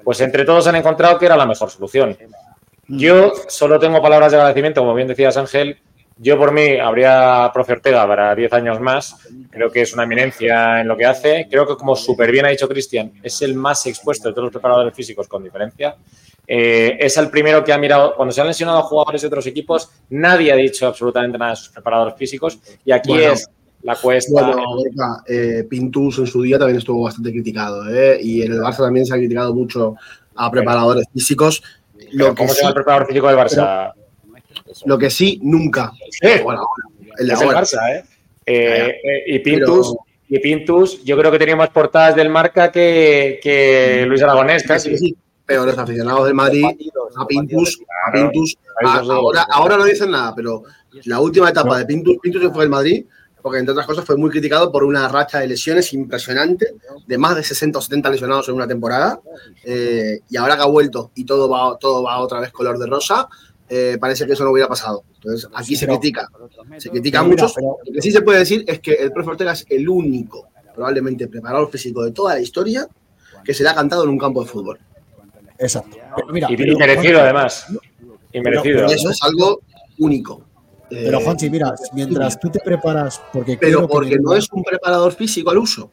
pues 0.03 0.21
entre 0.21 0.45
todos 0.45 0.67
han 0.67 0.75
encontrado 0.75 1.17
que 1.17 1.25
era 1.25 1.35
la 1.35 1.45
mejor 1.45 1.69
solución. 1.69 2.15
Yo 2.87 3.31
solo 3.47 3.79
tengo 3.79 4.01
palabras 4.01 4.31
de 4.31 4.37
agradecimiento, 4.37 4.81
como 4.81 4.93
bien 4.93 5.07
decías 5.07 5.35
Ángel. 5.37 5.79
Yo 6.17 6.37
por 6.37 6.53
mí 6.53 6.77
habría 6.77 7.49
profe 7.53 7.73
Ortega 7.73 8.07
para 8.07 8.33
10 8.35 8.53
años 8.53 8.79
más. 8.79 9.15
Creo 9.49 9.69
que 9.69 9.81
es 9.81 9.93
una 9.93 10.03
eminencia 10.03 10.79
en 10.79 10.87
lo 10.87 10.95
que 10.95 11.05
hace. 11.05 11.47
Creo 11.49 11.67
que, 11.67 11.75
como 11.75 11.93
súper 11.95 12.31
bien 12.31 12.45
ha 12.45 12.49
dicho 12.49 12.69
Cristian, 12.69 13.11
es 13.21 13.41
el 13.41 13.53
más 13.55 13.85
expuesto 13.87 14.29
de 14.29 14.33
todos 14.33 14.45
los 14.45 14.51
preparadores 14.53 14.93
físicos 14.93 15.27
con 15.27 15.43
diferencia. 15.43 15.95
Eh, 16.47 16.95
es 17.01 17.17
el 17.17 17.29
primero 17.29 17.63
que 17.65 17.73
ha 17.73 17.77
mirado, 17.77 18.15
cuando 18.15 18.31
se 18.31 18.39
han 18.39 18.47
lesionado 18.47 18.83
jugadores 18.83 19.23
de 19.23 19.27
otros 19.27 19.45
equipos, 19.47 19.89
nadie 20.11 20.53
ha 20.53 20.55
dicho 20.55 20.87
absolutamente 20.87 21.37
nada 21.37 21.51
de 21.51 21.57
sus 21.57 21.69
preparadores 21.69 22.15
físicos. 22.15 22.59
Y 22.85 22.91
aquí 22.93 23.09
Bueno. 23.09 23.33
es 23.33 23.49
la 23.85 23.95
cuesta. 23.95 24.31
Bueno, 24.33 24.63
eh, 25.27 25.65
Pintus 25.69 26.17
en 26.19 26.27
su 26.27 26.41
día 26.41 26.57
también 26.57 26.79
estuvo 26.79 27.03
bastante 27.03 27.31
criticado, 27.31 27.87
¿eh? 27.89 28.19
Y 28.21 28.41
en 28.41 28.53
el 28.53 28.59
Barça 28.59 28.77
también 28.79 29.05
se 29.05 29.13
ha 29.13 29.17
criticado 29.17 29.53
mucho 29.53 29.95
a 30.35 30.49
preparadores 30.51 31.05
físicos. 31.13 31.61
Lo 32.11 32.29
que, 32.29 32.35
¿Cómo 32.35 32.49
se 32.49 32.55
sí, 32.55 32.61
llama 32.61 32.69
el 32.69 32.75
preparador 32.75 33.07
físico 33.07 33.27
del 33.27 33.37
Barça? 33.37 33.93
lo 34.85 34.97
que 34.97 35.09
sí, 35.09 35.39
nunca. 35.43 35.91
Bueno, 36.43 36.65
el 37.17 37.27
de 37.27 37.33
es 37.33 37.41
el 37.41 37.47
ahora. 37.47 37.61
Barça, 37.61 37.95
¿eh? 37.95 38.03
Eh, 38.47 38.95
eh, 39.03 39.23
y 39.27 39.39
Pero- 39.39 39.65
Pintus, 39.65 39.95
y 40.29 40.39
Pintus, 40.39 41.03
yo 41.03 41.17
creo 41.17 41.31
que 41.31 41.39
tenía 41.39 41.55
más 41.55 41.69
portadas 41.69 42.15
del 42.15 42.29
marca 42.29 42.71
que, 42.71 43.39
que 43.41 44.03
Luis 44.07 44.21
Aragonés, 44.23 44.63
casi. 44.63 44.91
Sí, 44.91 45.09
sí, 45.09 45.15
Pero 45.45 45.65
los 45.65 45.77
aficionados 45.77 46.25
del 46.25 46.33
Madrid, 46.33 46.65
a 46.65 47.25
Pintus, 47.27 47.79
a 48.07 48.11
Pintus, 48.11 48.57
a- 48.83 49.01
sí. 49.03 49.07
ahora, 49.11 49.45
ahora 49.51 49.77
no 49.77 49.85
dicen 49.85 50.09
nada, 50.11 50.33
pero 50.35 50.63
la 51.05 51.19
última 51.19 51.49
etapa 51.49 51.77
de 51.77 51.85
Pintus, 51.85 52.17
Pintus 52.21 52.41
se 52.41 52.49
fue 52.49 52.63
del 52.63 52.69
Madrid, 52.71 53.05
porque 53.45 53.59
entre 53.59 53.73
otras 53.73 53.85
cosas 53.85 54.03
fue 54.03 54.17
muy 54.17 54.31
criticado 54.31 54.71
por 54.71 54.83
una 54.83 55.07
racha 55.07 55.37
de 55.37 55.45
lesiones 55.47 55.93
impresionante, 55.93 56.73
de 57.05 57.17
más 57.19 57.35
de 57.35 57.43
60 57.43 57.77
o 57.77 57.81
70 57.83 58.09
lesionados 58.09 58.49
en 58.49 58.55
una 58.55 58.67
temporada, 58.67 59.19
eh, 59.63 60.21
y 60.27 60.35
ahora 60.35 60.55
que 60.55 60.63
ha 60.63 60.65
vuelto 60.65 61.11
y 61.13 61.25
todo 61.25 61.47
va, 61.47 61.77
todo 61.77 62.01
va 62.01 62.17
otra 62.21 62.39
vez 62.39 62.51
color 62.51 62.79
de 62.79 62.87
rosa, 62.87 63.27
eh, 63.69 63.99
parece 64.01 64.25
que 64.25 64.33
eso 64.33 64.43
no 64.43 64.49
hubiera 64.49 64.67
pasado. 64.67 65.03
Entonces, 65.13 65.47
aquí 65.53 65.75
se 65.75 65.85
Pero- 65.85 65.99
critica, 65.99 66.27
se 66.79 66.89
critica 66.89 67.19
Pero 67.19 67.29
mira, 67.29 67.43
mucho. 67.43 67.53
pero- 67.55 67.77
Lo 67.85 67.93
que 67.93 68.01
sí 68.01 68.11
se 68.11 68.21
puede 68.23 68.39
decir 68.39 68.63
es 68.65 68.79
que 68.79 68.93
el 68.93 69.11
profe 69.11 69.29
Ortega 69.29 69.51
es 69.51 69.63
el 69.69 69.87
único, 69.87 70.47
probablemente, 70.73 71.27
preparador 71.27 71.69
físico 71.69 72.03
de 72.03 72.13
toda 72.13 72.33
la 72.33 72.41
historia 72.41 72.87
que 73.43 73.53
se 73.53 73.61
le 73.61 73.69
ha 73.69 73.75
cantado 73.75 74.05
en 74.05 74.09
un 74.09 74.17
campo 74.17 74.43
de 74.43 74.49
fútbol. 74.49 74.79
Exacto. 75.59 75.97
Pero 76.15 76.27
mira, 76.33 76.47
Y, 76.49 76.57
pero- 76.57 76.71
y 76.73 76.75
merecido, 76.77 77.21
además. 77.21 77.67
Y 78.33 78.41
merecido. 78.41 78.77
Pero 78.77 78.87
eso 78.89 79.11
es 79.11 79.19
algo 79.21 79.61
único. 79.99 80.41
Pero, 80.89 81.19
Eh, 81.19 81.23
Juanchi, 81.23 81.49
mira, 81.49 81.73
mientras 81.93 82.39
tú 82.39 82.49
te 82.49 82.59
preparas, 82.59 83.21
porque 83.33 83.57
pero 83.59 83.87
porque 83.87 84.17
no 84.19 84.33
es 84.33 84.47
un 84.51 84.63
preparador 84.63 85.13
físico 85.13 85.49
al 85.51 85.57
uso. 85.57 85.91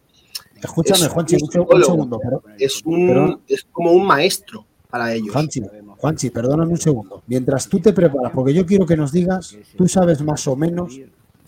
Escúchame, 0.63 1.07
es 1.07 1.09
Juanchi, 1.09 1.37
un 1.41 1.51
segundo. 1.83 2.21
Pero, 2.23 2.43
Es, 2.59 2.83
un, 2.85 3.41
es 3.49 3.67
como 3.73 3.93
un 3.93 4.07
maestro 4.07 4.65
para 4.89 5.13
ellos. 5.13 5.33
Juanchi, 5.33 5.63
Juanchi, 5.97 6.31
perdóname 6.31 6.73
un 6.73 6.79
segundo. 6.79 7.23
Mientras 7.27 7.69
tú 7.69 7.81
te 7.81 7.93
preparas, 7.93 8.33
porque 8.33 8.55
yo 8.55 8.65
quiero 8.65 8.87
que 8.87 8.97
nos 8.97 9.11
digas, 9.11 9.57
tú 9.77 9.89
sabes 9.89 10.23
más 10.23 10.47
o 10.47 10.55
menos 10.55 11.01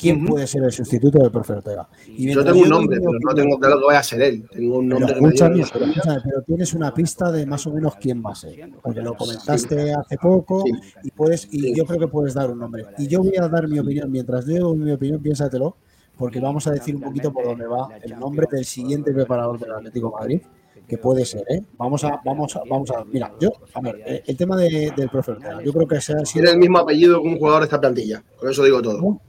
quién 0.05 0.25
puede 0.27 0.47
ser 0.47 0.63
el 0.65 0.73
sustituto 0.73 1.19
del 1.19 1.31
profe 1.31 1.53
Ortega. 1.55 1.89
Y 2.07 2.33
Yo 2.33 2.45
tengo 2.45 2.61
un 2.61 2.69
nombre, 2.69 2.99
pero 3.01 3.13
no 3.21 3.35
tengo 3.35 3.59
claro 3.59 3.79
que 3.81 3.87
vaya 3.87 3.99
a 3.99 4.03
ser 4.03 4.23
él. 4.23 4.47
Tengo 4.51 4.79
un 4.79 4.89
Pero 4.89 5.01
nombre 5.01 5.15
que 5.15 5.21
me 5.21 5.27
escúchame, 5.29 5.55
dio- 5.57 5.67
pero, 5.73 5.85
escúchame, 5.87 6.21
pero 6.25 6.43
tienes 6.43 6.75
una 6.75 6.95
pista 6.95 7.33
de 7.33 7.47
más 7.47 7.67
o 7.67 7.73
menos 7.73 7.97
quién 7.97 8.23
va 8.25 8.33
a 8.33 8.35
ser. 8.35 8.71
Porque 8.83 9.01
lo 9.03 9.15
comentaste 9.15 9.93
hace 9.93 10.17
poco 10.19 10.65
y 11.03 11.11
puedes 11.11 11.49
y 11.53 11.75
yo 11.77 11.85
creo 11.85 11.99
que 12.01 12.09
puedes 12.09 12.35
dar 12.35 12.51
un 12.51 12.59
nombre. 12.59 12.85
Y 12.99 13.07
yo 13.09 13.21
voy 13.23 13.37
a 13.37 13.49
dar 13.49 13.69
mi 13.69 13.79
opinión. 13.79 14.11
Mientras 14.11 14.47
yo 14.47 14.59
doy 14.69 14.77
mi 14.79 14.93
opinión, 14.93 15.21
piénsatelo, 15.21 15.77
porque 16.17 16.39
vamos 16.41 16.67
a 16.67 16.71
decir 16.73 16.95
un 16.95 17.03
poquito 17.03 17.33
por 17.33 17.45
dónde 17.45 17.67
va 17.67 17.89
el 18.03 18.19
nombre 18.19 18.47
del 18.51 18.65
siguiente 18.65 19.13
preparador 19.13 19.59
del 19.59 19.73
Atlético 19.73 20.09
de 20.11 20.15
Madrid, 20.17 20.41
que 20.87 20.99
puede 20.99 21.25
ser, 21.25 21.43
¿eh? 21.49 21.63
Vamos 21.79 22.05
a, 22.05 22.21
vamos 22.25 22.55
a, 22.57 22.61
vamos 22.69 22.91
a. 22.91 23.05
Mira, 23.05 23.33
yo, 23.41 23.51
a 23.73 23.81
ver, 23.81 24.03
eh, 24.07 24.23
el 24.27 24.37
tema 24.37 24.55
de- 24.57 24.93
del 24.95 25.09
profe 25.09 25.33
Ortega, 25.33 25.63
yo 25.63 25.73
creo 25.73 25.89
que 25.89 25.99
se 26.01 26.13
ha 26.13 26.25
sido 26.27 26.43
Tiene 26.45 26.51
el 26.51 26.59
mismo 26.59 26.79
apellido 26.79 27.23
que 27.23 27.29
un 27.29 27.39
jugador 27.39 27.61
de 27.61 27.65
esta 27.65 27.81
plantilla. 27.81 28.23
Con 28.39 28.51
eso 28.51 28.63
digo 28.65 28.83
todo. 28.83 29.21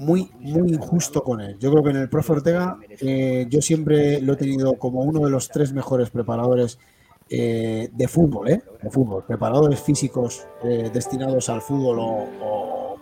Muy, 0.00 0.30
muy 0.40 0.70
injusto 0.72 1.22
con 1.22 1.40
él. 1.40 1.56
Yo 1.58 1.70
creo 1.70 1.82
que 1.84 1.90
en 1.90 1.96
el 1.96 2.08
profe 2.08 2.32
Ortega 2.32 2.78
eh, 3.00 3.46
yo 3.48 3.60
siempre 3.60 4.20
lo 4.22 4.32
he 4.32 4.36
tenido 4.36 4.74
como 4.74 5.00
uno 5.02 5.20
de 5.20 5.30
los 5.30 5.48
tres 5.48 5.72
mejores 5.72 6.10
preparadores 6.10 6.78
eh, 7.28 7.90
de 7.92 8.08
fútbol, 8.08 8.48
¿eh? 8.48 8.62
De 8.82 8.90
fútbol, 8.90 9.24
preparadores 9.26 9.80
físicos 9.80 10.46
eh, 10.64 10.90
destinados 10.92 11.48
al 11.48 11.60
fútbol 11.60 11.98
o, 11.98 12.04
o- 12.42 12.96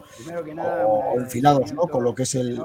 o 1.14 1.20
enfilados 1.20 1.72
¿no? 1.72 1.82
con 1.82 2.02
lo 2.02 2.12
que 2.14 2.24
es 2.24 2.34
el, 2.34 2.60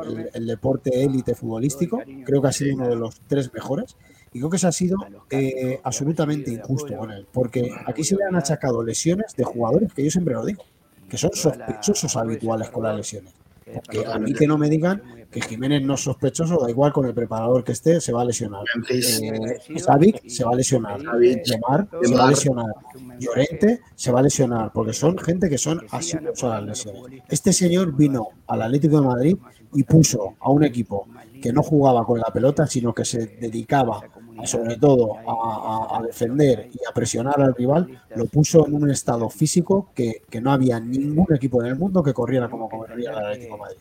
deporte 0.48 1.04
élite 1.04 1.36
futbolístico. 1.36 2.02
Creo 2.26 2.42
que 2.42 2.48
ha 2.48 2.52
sido 2.52 2.76
uno 2.76 2.88
de 2.90 2.96
los 2.96 3.22
tres 3.28 3.54
mejores. 3.54 3.96
Y 4.34 4.40
creo 4.40 4.50
que 4.50 4.58
se 4.58 4.66
ha 4.66 4.72
sido 4.72 4.98
eh, 5.30 5.80
absolutamente 5.84 6.50
injusto 6.52 6.98
con 6.98 7.12
él, 7.12 7.28
porque 7.32 7.70
aquí 7.86 8.04
se 8.04 8.16
le 8.16 8.24
han 8.24 8.36
achacado 8.36 8.84
lesiones 8.84 9.36
de 9.38 9.44
jugadores 9.44 9.94
que 9.94 10.04
yo 10.04 10.10
siempre 10.10 10.34
lo 10.34 10.44
digo, 10.44 10.64
que 11.08 11.18
son 11.20 11.30
sospechosos 11.34 12.16
habituales 12.18 12.72
con 12.72 12.84
las 12.84 12.98
lesiones. 12.98 13.32
Porque 13.74 14.06
a 14.06 14.18
mí 14.20 14.34
que 14.34 14.48
no 14.48 14.58
me 14.58 14.70
digan 14.70 15.02
que 15.32 15.42
Jiménez 15.42 15.82
no 15.82 15.96
es 15.96 16.02
sospechoso, 16.02 16.58
da 16.62 16.70
igual 16.70 16.94
con 16.94 17.06
el 17.06 17.14
preparador 17.14 17.64
que 17.64 17.72
esté, 17.72 18.00
se 18.00 18.12
va 18.12 18.22
a 18.22 18.26
lesionar. 18.26 18.64
Eh, 18.90 19.80
Savic 19.80 20.28
se 20.28 20.44
va 20.44 20.52
a 20.52 20.56
lesionar. 20.56 21.00
Lemar 21.00 21.88
se 22.02 22.16
va 22.16 22.28
a 22.28 22.30
lesionar. 22.30 22.74
Llorente 23.20 23.82
se 23.96 24.12
va 24.12 24.20
a 24.20 24.24
lesionar, 24.24 24.72
porque 24.74 24.94
son 24.94 25.18
gente 25.18 25.50
que 25.50 25.58
son 25.58 25.82
asiduos 25.90 26.44
a 26.44 26.50
las 26.50 26.64
lesiones. 26.64 27.22
Este 27.30 27.52
señor 27.52 27.96
vino 27.96 28.28
al 28.48 28.62
Atlético 28.62 29.02
de 29.02 29.08
Madrid 29.08 29.38
y 29.74 29.84
puso 29.84 30.36
a 30.40 30.52
un 30.52 30.64
equipo 30.64 31.08
que 31.42 31.52
no 31.52 31.64
jugaba 31.64 32.06
con 32.06 32.20
la 32.20 32.32
pelota, 32.32 32.68
sino 32.68 32.94
que 32.94 33.04
se 33.04 33.26
dedicaba 33.26 34.02
a, 34.38 34.48
sobre 34.48 34.78
todo 34.78 35.18
a 35.26 36.02
defender 36.06 36.70
y 36.74 36.80
a 36.90 36.94
presionar 36.94 37.42
al 37.42 37.56
rival, 37.56 37.88
lo 38.16 38.26
puso 38.26 38.66
en 38.68 38.76
un 38.76 38.90
estado 38.90 39.30
físico 39.30 39.90
que, 39.94 40.24
que 40.30 40.42
no 40.42 40.52
había 40.52 40.80
ningún 40.80 41.28
equipo 41.34 41.62
en 41.62 41.70
el 41.70 41.76
mundo 41.76 42.04
que 42.04 42.14
corriera 42.14 42.50
como 42.50 42.70
corría 42.70 43.12
el 43.12 43.18
Atlético 43.18 43.56
de 43.56 43.62
Madrid. 43.62 43.78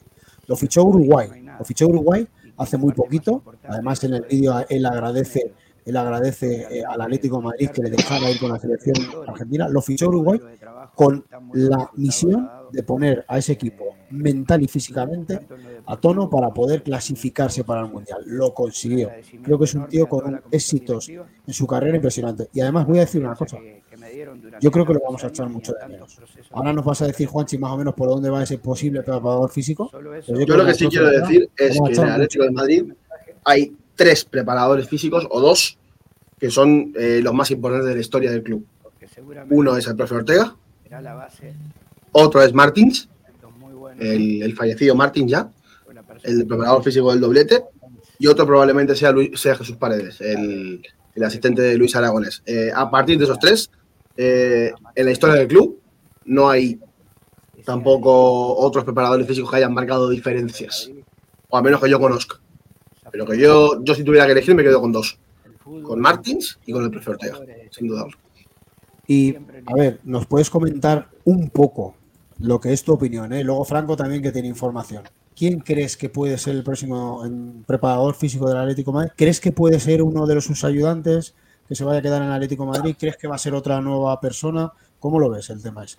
Lo 0.46 0.56
fichó 0.56 0.84
Uruguay, 0.84 1.44
lo 1.58 1.64
fichó 1.64 1.86
Uruguay 1.88 2.26
hace 2.56 2.76
muy 2.76 2.92
poquito. 2.92 3.42
Además, 3.68 4.02
en 4.04 4.14
el 4.14 4.22
vídeo 4.22 4.64
él 4.68 4.86
agradece, 4.86 5.52
él 5.84 5.96
agradece 5.96 6.66
eh, 6.70 6.84
al 6.84 7.00
Atlético 7.00 7.38
de 7.38 7.42
Madrid 7.44 7.70
que 7.70 7.82
le 7.82 7.90
dejara 7.90 8.30
ir 8.30 8.38
con 8.38 8.50
la 8.50 8.58
selección 8.58 8.96
argentina. 9.26 9.68
Lo 9.68 9.82
fichó 9.82 10.08
Uruguay 10.08 10.40
con 10.94 11.24
la 11.52 11.90
misión 11.94 12.48
de 12.70 12.82
poner 12.82 13.24
a 13.28 13.38
ese 13.38 13.52
equipo 13.52 13.84
mental 14.10 14.62
y 14.62 14.68
físicamente 14.68 15.40
a 15.86 15.96
tono 15.96 16.28
para 16.28 16.50
poder 16.50 16.82
clasificarse 16.82 17.64
para 17.64 17.80
el 17.82 17.92
mundial. 17.92 18.22
Lo 18.26 18.54
consiguió. 18.54 19.10
Creo 19.42 19.58
que 19.58 19.64
es 19.64 19.74
un 19.74 19.88
tío 19.88 20.08
con 20.08 20.26
un 20.26 20.40
éxitos 20.50 21.08
en 21.08 21.54
su 21.54 21.66
carrera 21.66 21.96
impresionante. 21.96 22.48
Y 22.52 22.60
además 22.60 22.86
voy 22.86 22.98
a 22.98 23.00
decir 23.02 23.24
una 23.24 23.34
cosa. 23.34 23.58
Yo 24.60 24.70
creo 24.70 24.86
que 24.86 24.94
lo 24.94 25.00
vamos 25.00 25.24
a 25.24 25.28
echar 25.28 25.48
mucho 25.48 25.72
de 25.72 25.88
menos. 25.88 26.18
Ahora 26.50 26.72
nos 26.72 26.84
vas 26.84 27.02
a 27.02 27.06
decir, 27.06 27.26
Juanchi, 27.26 27.58
más 27.58 27.72
o 27.72 27.76
menos 27.76 27.94
por 27.94 28.08
dónde 28.08 28.30
va 28.30 28.42
ese 28.42 28.58
posible 28.58 29.02
preparador 29.02 29.50
físico. 29.50 29.90
Yo 29.92 30.46
creo 30.46 30.56
lo 30.58 30.66
que 30.66 30.74
sí 30.74 30.86
quiero 30.88 31.10
decir 31.10 31.50
es 31.56 31.80
que 31.80 31.94
en 31.94 32.02
el 32.02 32.10
Atlético 32.10 32.44
de 32.44 32.50
Madrid 32.50 32.92
hay 33.44 33.76
tres 34.02 34.24
preparadores 34.24 34.88
físicos 34.88 35.26
o 35.30 35.40
dos 35.40 35.78
que 36.40 36.50
son 36.50 36.92
eh, 36.98 37.20
los 37.22 37.32
más 37.32 37.50
importantes 37.52 37.88
de 37.88 37.94
la 37.94 38.00
historia 38.00 38.30
del 38.32 38.42
club. 38.42 38.66
Uno 39.50 39.76
es 39.76 39.86
el 39.86 39.94
profe 39.94 40.14
Ortega, 40.16 40.56
otro 42.10 42.42
es 42.42 42.52
Martins, 42.52 43.08
el, 44.00 44.42
el 44.42 44.54
fallecido 44.56 44.96
Martins 44.96 45.30
ya, 45.30 45.48
el 46.24 46.46
preparador 46.46 46.82
físico 46.82 47.12
del 47.12 47.20
doblete, 47.20 47.62
y 48.18 48.26
otro 48.26 48.44
probablemente 48.44 48.96
sea, 48.96 49.12
Luis- 49.12 49.38
sea 49.40 49.54
Jesús 49.54 49.76
Paredes, 49.76 50.20
el, 50.20 50.82
el 51.14 51.22
asistente 51.24 51.62
de 51.62 51.76
Luis 51.76 51.94
Aragones. 51.94 52.42
Eh, 52.44 52.70
a 52.74 52.90
partir 52.90 53.18
de 53.18 53.24
esos 53.24 53.38
tres, 53.38 53.70
eh, 54.16 54.72
en 54.96 55.04
la 55.04 55.12
historia 55.12 55.36
del 55.36 55.46
club 55.46 55.78
no 56.24 56.50
hay 56.50 56.78
tampoco 57.64 58.56
otros 58.56 58.82
preparadores 58.84 59.26
físicos 59.28 59.48
que 59.50 59.58
hayan 59.58 59.72
marcado 59.72 60.08
diferencias, 60.08 60.90
o 61.48 61.56
al 61.56 61.62
menos 61.62 61.80
que 61.80 61.88
yo 61.88 62.00
conozca. 62.00 62.40
Pero 63.12 63.26
que 63.26 63.38
yo, 63.38 63.84
yo 63.84 63.94
si 63.94 64.02
tuviera 64.02 64.26
que 64.26 64.32
elegir 64.32 64.54
me 64.54 64.62
quedo 64.64 64.80
con 64.80 64.90
dos, 64.90 65.18
con 65.82 66.00
Martins 66.00 66.58
y 66.66 66.72
con 66.72 66.82
el 66.82 66.90
profe 66.90 67.10
Ortega, 67.10 67.38
sin 67.70 67.86
dudarlo. 67.86 68.16
Y, 69.06 69.36
a 69.36 69.74
ver, 69.74 70.00
¿nos 70.04 70.26
puedes 70.26 70.48
comentar 70.48 71.08
un 71.24 71.50
poco 71.50 71.94
lo 72.38 72.58
que 72.58 72.72
es 72.72 72.82
tu 72.82 72.92
opinión, 72.92 73.32
¿eh? 73.32 73.44
Luego 73.44 73.64
Franco 73.64 73.96
también 73.96 74.22
que 74.22 74.32
tiene 74.32 74.48
información. 74.48 75.04
¿Quién 75.36 75.60
crees 75.60 75.96
que 75.96 76.08
puede 76.08 76.38
ser 76.38 76.56
el 76.56 76.62
próximo 76.62 77.22
preparador 77.66 78.14
físico 78.14 78.48
del 78.48 78.58
Atlético 78.58 78.90
de 78.90 78.94
Madrid? 78.96 79.12
¿Crees 79.16 79.40
que 79.40 79.52
puede 79.52 79.78
ser 79.78 80.02
uno 80.02 80.26
de 80.26 80.34
los 80.34 80.44
sus 80.44 80.64
ayudantes 80.64 81.34
que 81.68 81.74
se 81.74 81.84
vaya 81.84 82.00
a 82.00 82.02
quedar 82.02 82.22
en 82.22 82.28
el 82.28 82.34
Atlético 82.34 82.64
de 82.64 82.70
Madrid? 82.70 82.96
¿Crees 82.98 83.16
que 83.16 83.28
va 83.28 83.36
a 83.36 83.38
ser 83.38 83.54
otra 83.54 83.80
nueva 83.80 84.18
persona? 84.20 84.72
¿Cómo 84.98 85.20
lo 85.20 85.30
ves 85.30 85.50
el 85.50 85.62
tema 85.62 85.84
ese? 85.84 85.98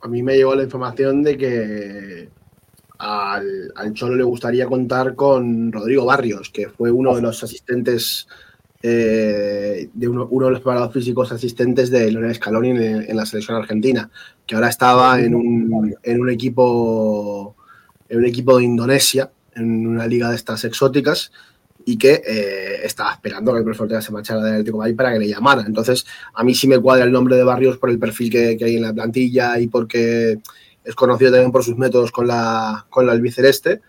A 0.00 0.08
mí 0.08 0.22
me 0.22 0.36
llegó 0.36 0.54
la 0.54 0.64
información 0.64 1.22
de 1.22 1.36
que 1.36 2.28
al, 2.98 3.72
al 3.74 3.92
Cholo 3.94 4.16
le 4.16 4.24
gustaría 4.24 4.66
contar 4.66 5.14
con 5.14 5.72
Rodrigo 5.72 6.04
Barrios, 6.04 6.50
que 6.50 6.68
fue 6.68 6.90
uno 6.90 7.14
de 7.14 7.22
los 7.22 7.42
asistentes, 7.42 8.28
eh, 8.82 9.88
de 9.92 10.08
uno, 10.08 10.28
uno 10.30 10.46
de 10.46 10.52
los 10.52 10.60
preparados 10.60 10.92
físicos 10.92 11.32
asistentes 11.32 11.90
de 11.90 12.10
Leonel 12.10 12.34
Scaloni 12.34 12.70
en, 12.70 12.78
en 12.78 13.16
la 13.16 13.26
selección 13.26 13.56
argentina, 13.56 14.10
que 14.46 14.54
ahora 14.54 14.68
estaba 14.68 15.20
en 15.20 15.34
un, 15.34 15.94
en 16.02 16.20
un 16.20 16.30
equipo 16.30 17.56
en 18.08 18.18
un 18.18 18.26
equipo 18.26 18.58
de 18.58 18.64
Indonesia, 18.64 19.30
en 19.54 19.86
una 19.86 20.06
liga 20.06 20.30
de 20.30 20.36
estas 20.36 20.64
exóticas, 20.64 21.32
y 21.86 21.98
que 21.98 22.22
eh, 22.26 22.80
estaba 22.84 23.12
esperando 23.12 23.52
que 23.52 23.58
el 23.58 23.64
profesor 23.64 23.84
Ortega 23.84 24.00
se 24.00 24.12
marchara 24.12 24.42
del 24.42 24.52
Atlético 24.54 24.78
de 24.78 24.80
Madrid 24.80 24.96
para 24.96 25.12
que 25.12 25.18
le 25.18 25.28
llamara. 25.28 25.64
Entonces, 25.66 26.06
a 26.32 26.42
mí 26.42 26.54
sí 26.54 26.66
me 26.66 26.78
cuadra 26.78 27.04
el 27.04 27.12
nombre 27.12 27.36
de 27.36 27.44
Barrios 27.44 27.76
por 27.78 27.90
el 27.90 27.98
perfil 27.98 28.30
que, 28.30 28.56
que 28.56 28.64
hay 28.64 28.76
en 28.76 28.82
la 28.82 28.94
plantilla 28.94 29.58
y 29.58 29.66
porque 29.68 30.38
es 30.84 30.94
conocido 30.94 31.32
también 31.32 31.52
por 31.52 31.64
sus 31.64 31.76
métodos 31.76 32.12
con 32.12 32.26
la, 32.26 32.86
con 32.90 33.06
la 33.06 33.12
albiceleste, 33.12 33.80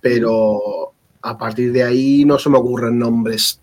pero 0.00 0.92
a 1.22 1.38
partir 1.38 1.72
de 1.72 1.82
ahí 1.82 2.24
no 2.24 2.38
se 2.38 2.50
me 2.50 2.58
ocurren 2.58 2.98
nombres 2.98 3.60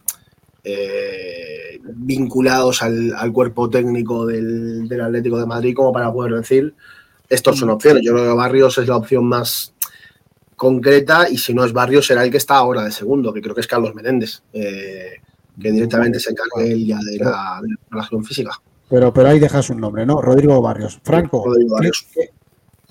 eh, 0.64 1.80
vinculados 1.84 2.82
al, 2.82 3.14
al, 3.16 3.32
cuerpo 3.32 3.70
técnico 3.70 4.26
del, 4.26 4.88
del, 4.88 5.02
Atlético 5.02 5.40
de 5.40 5.46
Madrid 5.46 5.76
como 5.76 5.92
para 5.92 6.12
poder 6.12 6.34
decir 6.34 6.74
estos 7.30 7.60
son 7.60 7.70
opciones. 7.70 8.04
Yo 8.04 8.14
creo 8.14 8.26
que 8.26 8.38
Barrios 8.38 8.78
es 8.78 8.88
la 8.88 8.98
opción 8.98 9.26
más 9.26 9.74
concreta 10.56 11.30
y 11.30 11.38
si 11.38 11.54
no 11.54 11.64
es 11.64 11.74
Barrios 11.74 12.06
será 12.06 12.24
el 12.24 12.32
que 12.32 12.38
está 12.38 12.58
ahora 12.58 12.84
de 12.84 12.92
segundo, 12.92 13.34
que 13.34 13.42
creo 13.42 13.56
que 13.56 13.62
es 13.62 13.68
Carlos 13.68 13.96
Menéndez, 13.96 14.44
eh, 14.54 15.14
que 15.60 15.72
directamente 15.72 16.20
se 16.20 16.32
encargue 16.32 16.74
él 16.74 16.86
ya 16.86 17.00
de 17.00 17.18
la, 17.18 17.60
de 17.62 17.70
la 17.70 17.78
relación 17.90 18.24
física. 18.24 18.52
Pero, 18.90 19.14
pero 19.14 19.30
ahí 19.30 19.40
dejas 19.40 19.70
un 19.70 19.80
nombre, 19.80 20.06
¿no? 20.06 20.22
Rodrigo 20.22 20.62
Barrios. 20.62 21.00
Franco, 21.04 21.44
Rodrigo 21.46 21.76
Barrios. 21.76 22.06
¿qué, 22.14 22.30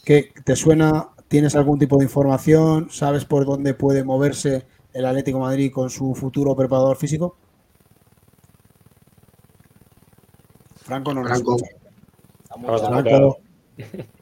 qué, 0.05 0.33
¿te 0.45 0.57
suena? 0.57 1.09
¿Tienes 1.29 1.55
algún 1.55 1.79
tipo 1.79 1.99
de 1.99 2.05
información? 2.05 2.89
¿Sabes 2.91 3.25
por 3.25 3.45
dónde 3.45 3.75
puede 3.75 4.03
moverse 4.03 4.67
el 4.93 5.07
Atlético 5.07 5.39
de 5.39 5.45
Madrid 5.45 5.73
con 5.73 5.91
su 5.91 6.15
futuro 6.15 6.57
preparador 6.57 6.97
físico? 6.97 7.37
Franco 10.77 11.15
no 11.15 11.25
Franco. 11.25 11.57
Franco. 12.49 13.39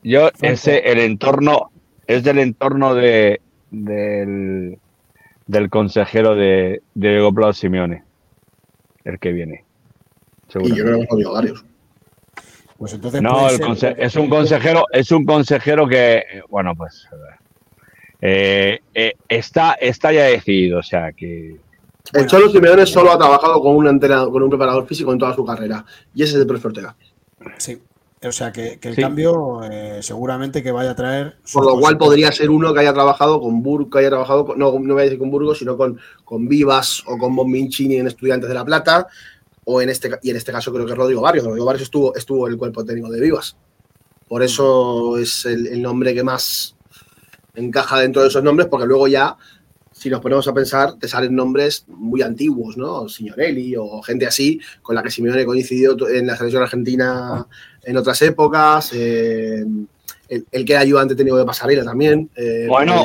Yo, 0.02 0.30
ese, 0.42 0.78
el 0.80 0.98
entorno, 0.98 1.70
es 2.06 2.22
del 2.24 2.38
entorno 2.38 2.94
de, 2.94 3.40
del, 3.70 4.78
del 5.46 5.70
consejero 5.70 6.34
de, 6.34 6.82
de 6.94 7.08
Diego 7.08 7.32
Plau 7.32 7.52
Simeone, 7.52 8.04
el 9.04 9.18
que 9.18 9.32
viene. 9.32 9.64
Y 10.60 10.68
yo 10.74 10.84
creo 10.84 10.98
que 10.98 11.06
hemos 11.10 11.32
varios. 11.32 11.64
Pues 12.78 12.92
entonces 12.92 13.20
no, 13.20 13.48
el 13.48 13.54
es 13.98 14.14
un 14.14 14.30
consejero, 14.30 14.84
es 14.92 15.10
un 15.10 15.24
consejero 15.24 15.88
que, 15.88 16.22
bueno, 16.48 16.76
pues 16.76 17.08
eh, 18.20 18.80
eh, 18.94 19.14
está, 19.28 19.72
está 19.74 20.12
ya 20.12 20.24
decidido, 20.24 20.78
o 20.78 20.82
sea 20.82 21.12
que. 21.12 21.56
El 22.14 22.26
Cholo 22.26 22.48
Simeone 22.48 22.86
solo 22.86 23.12
ha 23.12 23.18
trabajado 23.18 23.60
con 23.60 23.76
un 23.76 23.88
entrenador, 23.88 24.30
con 24.30 24.42
un 24.44 24.48
preparador 24.48 24.86
físico 24.86 25.12
en 25.12 25.18
toda 25.18 25.34
su 25.34 25.44
carrera, 25.44 25.84
y 26.14 26.22
ese 26.22 26.34
es 26.34 26.40
el 26.40 26.46
profe 26.46 26.68
Ortega. 26.68 26.96
Sí. 27.58 27.82
O 28.22 28.32
sea 28.32 28.50
que, 28.50 28.78
que 28.80 28.88
el 28.88 28.94
sí. 28.96 29.02
cambio 29.02 29.60
eh, 29.62 29.98
seguramente 30.02 30.62
que 30.62 30.72
vaya 30.72 30.90
a 30.90 30.96
traer. 30.96 31.36
Por 31.52 31.64
lo 31.64 31.78
cual 31.78 31.98
podría 31.98 32.32
ser 32.32 32.50
uno 32.50 32.74
que 32.74 32.80
haya 32.80 32.92
trabajado 32.92 33.40
con 33.40 33.62
Burgos, 33.62 33.90
que 33.92 33.98
haya 33.98 34.08
trabajado 34.08 34.46
con, 34.46 34.58
no, 34.58 34.76
no 34.78 34.94
voy 34.94 35.02
a 35.02 35.04
decir 35.04 35.18
con 35.18 35.30
Burgos, 35.30 35.58
sino 35.58 35.76
con, 35.76 36.00
con 36.24 36.48
Vivas 36.48 37.04
o 37.06 37.16
con 37.16 37.36
Bombincini 37.36 37.96
en 37.96 38.08
Estudiantes 38.08 38.48
de 38.48 38.54
La 38.54 38.64
Plata, 38.64 39.06
o 39.70 39.82
en 39.82 39.90
este 39.90 40.10
y 40.22 40.30
en 40.30 40.36
este 40.36 40.50
caso 40.50 40.72
creo 40.72 40.86
que 40.86 40.92
es 40.92 40.98
Rodrigo 40.98 41.20
Barrios. 41.20 41.44
Rodrigo 41.44 41.66
Barrios 41.66 41.82
estuvo, 41.82 42.16
estuvo 42.16 42.46
en 42.46 42.54
el 42.54 42.58
cuerpo 42.58 42.86
técnico 42.86 43.10
de 43.10 43.20
Vivas. 43.20 43.54
Por 44.26 44.42
eso 44.42 45.18
es 45.18 45.44
el, 45.44 45.66
el 45.66 45.82
nombre 45.82 46.14
que 46.14 46.22
más 46.22 46.74
encaja 47.54 48.00
dentro 48.00 48.22
de 48.22 48.28
esos 48.28 48.42
nombres, 48.42 48.68
porque 48.68 48.86
luego 48.86 49.08
ya 49.08 49.36
si 49.92 50.08
nos 50.08 50.20
ponemos 50.20 50.46
a 50.48 50.54
pensar, 50.54 50.94
te 50.98 51.06
salen 51.06 51.34
nombres 51.34 51.84
muy 51.88 52.22
antiguos, 52.22 52.76
¿no? 52.76 53.08
Signorelli 53.08 53.74
o 53.76 54.00
gente 54.00 54.26
así, 54.26 54.60
con 54.80 54.94
la 54.94 55.02
que 55.02 55.10
Simeone 55.10 55.44
coincidió 55.44 55.96
en 56.08 56.28
la 56.28 56.36
selección 56.36 56.62
argentina 56.62 57.46
en 57.82 57.96
otras 57.96 58.22
épocas. 58.22 58.92
Eh, 58.94 59.66
el, 60.28 60.46
el, 60.50 60.64
que 60.64 60.72
era 60.72 60.82
ayudante 60.82 61.14
técnico 61.14 61.36
de 61.36 61.44
pasarela 61.44 61.84
también. 61.84 62.30
Eh, 62.36 62.66
bueno, 62.68 63.04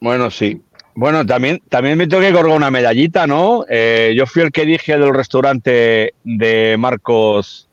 bueno, 0.00 0.30
sí. 0.30 0.62
Bueno, 0.96 1.26
también, 1.26 1.62
también 1.68 1.98
me 1.98 2.06
tengo 2.06 2.22
que 2.22 2.32
colgar 2.32 2.56
una 2.56 2.70
medallita, 2.70 3.26
¿no? 3.26 3.66
Eh, 3.68 4.14
yo 4.16 4.26
fui 4.26 4.40
el 4.42 4.50
que 4.50 4.64
dije 4.64 4.96
del 4.96 5.12
restaurante 5.12 6.14
de 6.24 6.76
Marcos 6.78 7.68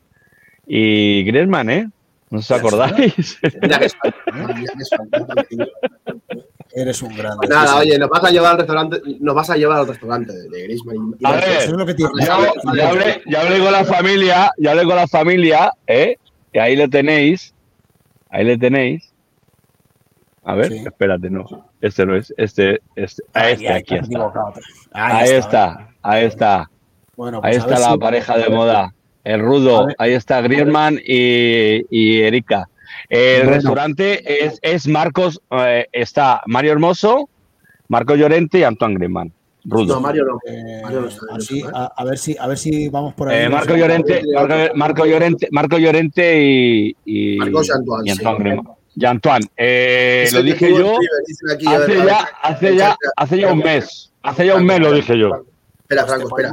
y 0.68 1.24
Griezmann, 1.24 1.70
¿eh? 1.70 1.90
¿No 2.30 2.40
os 2.40 2.52
acordáis? 2.52 3.40
Eres 6.76 7.02
un 7.02 7.16
gran. 7.16 7.38
Pues 7.38 7.50
nada, 7.50 7.78
oye, 7.78 7.98
nos 7.98 8.10
vas 8.10 8.26
a 8.26 8.30
llevar 8.30 8.52
al 8.52 8.58
restaurante, 8.58 9.02
nos 9.22 9.36
vas 9.36 9.50
a 9.50 9.56
llevar 9.56 9.80
al 9.80 9.88
restaurante 9.88 10.34
de 10.34 10.64
Griezmann. 10.64 11.16
Y, 11.18 11.26
a 11.26 11.32
ver, 11.32 11.44
eso 11.44 11.60
es 11.60 11.72
lo 11.72 11.86
que 11.86 11.94
tiene. 11.94 12.12
Ya, 12.20 12.38
ya, 12.76 12.90
hablé, 12.90 13.22
ya, 13.26 13.42
hablé, 13.42 13.60
con 13.60 13.72
la 13.72 13.86
familia, 13.86 14.52
ya 14.58 14.72
hablé 14.72 14.84
con 14.84 14.98
la 14.98 15.08
familia, 15.08 15.72
¿eh? 15.88 16.18
Y 16.52 16.60
ahí 16.60 16.76
lo 16.76 16.90
tenéis. 16.90 17.54
Ahí 18.30 18.44
le 18.44 18.58
tenéis. 18.58 19.14
A 20.44 20.56
ver, 20.56 20.74
sí. 20.74 20.84
espérate, 20.86 21.30
no. 21.30 21.46
Este 21.84 22.06
no 22.06 22.16
es. 22.16 22.34
Este, 22.38 22.80
este, 22.96 23.24
a 23.34 23.50
este 23.50 23.68
Ay, 23.68 23.76
aquí 23.76 23.96
está. 23.96 24.34
Ahí, 24.94 25.28
ahí 25.28 25.30
está, 25.36 25.90
ahí 26.02 26.26
está. 26.26 26.72
Bueno, 27.18 27.42
pues 27.42 27.52
ahí 27.52 27.60
está 27.60 27.78
la 27.78 27.92
si... 27.92 27.98
pareja 27.98 28.38
de 28.38 28.50
moda. 28.50 28.94
El 29.26 29.42
rudo, 29.42 29.88
ahí 29.98 30.14
está 30.14 30.40
Griezmann 30.40 30.98
y, 31.06 31.82
y 31.90 32.22
Erika. 32.22 32.70
El 33.10 33.42
bueno. 33.42 33.56
restaurante 33.56 34.46
es, 34.46 34.60
es 34.62 34.88
Marcos, 34.88 35.42
eh, 35.52 35.88
está 35.92 36.42
Mario 36.46 36.72
Hermoso, 36.72 37.30
Marco 37.90 38.16
Llorente 38.16 38.60
y 38.60 38.64
Antoine 38.64 38.96
Griezmann. 38.96 39.34
Rudo. 39.66 39.96
No, 39.96 40.02
Mario 40.02 40.24
no. 40.24 40.40
Eh, 40.46 40.82
Mario 40.84 41.02
no 41.02 41.08
está 41.10 41.26
así, 41.36 41.64
a, 41.74 41.92
a, 41.98 42.04
ver 42.06 42.18
si, 42.18 42.38
a 42.38 42.48
ver 42.48 42.58
si 42.58 42.88
vamos 42.88 43.14
por 43.14 43.28
ahí. 43.28 43.44
Eh, 43.44 43.50
Marco, 43.50 43.76
Llorente, 43.76 44.22
Marco, 44.34 44.56
Marco, 44.76 45.06
Llorente, 45.06 45.50
Marco 45.52 45.78
Llorente 45.78 46.42
y, 46.42 46.96
y, 47.06 47.38
Marcos 47.40 47.68
y 47.68 47.72
Antoine. 47.72 48.08
Y 48.08 48.12
Antoine 48.12 48.38
sí. 48.38 48.44
Griezmann. 48.44 48.83
Y 48.96 49.06
Antoine, 49.06 49.46
eh, 49.58 50.30
lo 50.32 50.44
dije 50.44 50.70
yo 50.76 50.98
aquí, 51.52 51.66
hace, 51.68 51.96
ya, 52.06 52.30
hace, 52.42 52.76
ya, 52.76 52.98
hace 53.16 53.40
ya 53.40 53.52
un 53.52 53.60
mes. 53.60 54.12
Hace 54.22 54.46
ya 54.46 54.56
un 54.56 54.66
mes 54.66 54.80
lo 54.80 54.94
dije 54.94 55.18
yo. 55.18 55.46
Espera, 55.82 56.06
Franco, 56.06 56.28
espera. 56.28 56.52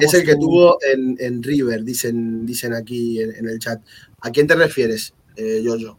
Es 0.00 0.14
el 0.14 0.24
que 0.24 0.36
tuvo 0.36 0.78
en, 0.82 1.16
en 1.18 1.42
River, 1.42 1.82
dicen, 1.82 2.46
dicen 2.46 2.74
aquí 2.74 3.20
en, 3.20 3.34
en, 3.34 3.48
el 3.48 3.58
chat. 3.58 3.80
¿A 4.20 4.30
quién 4.30 4.46
te 4.46 4.54
refieres, 4.54 5.14
eh, 5.36 5.62
yo, 5.64 5.76
yo? 5.76 5.96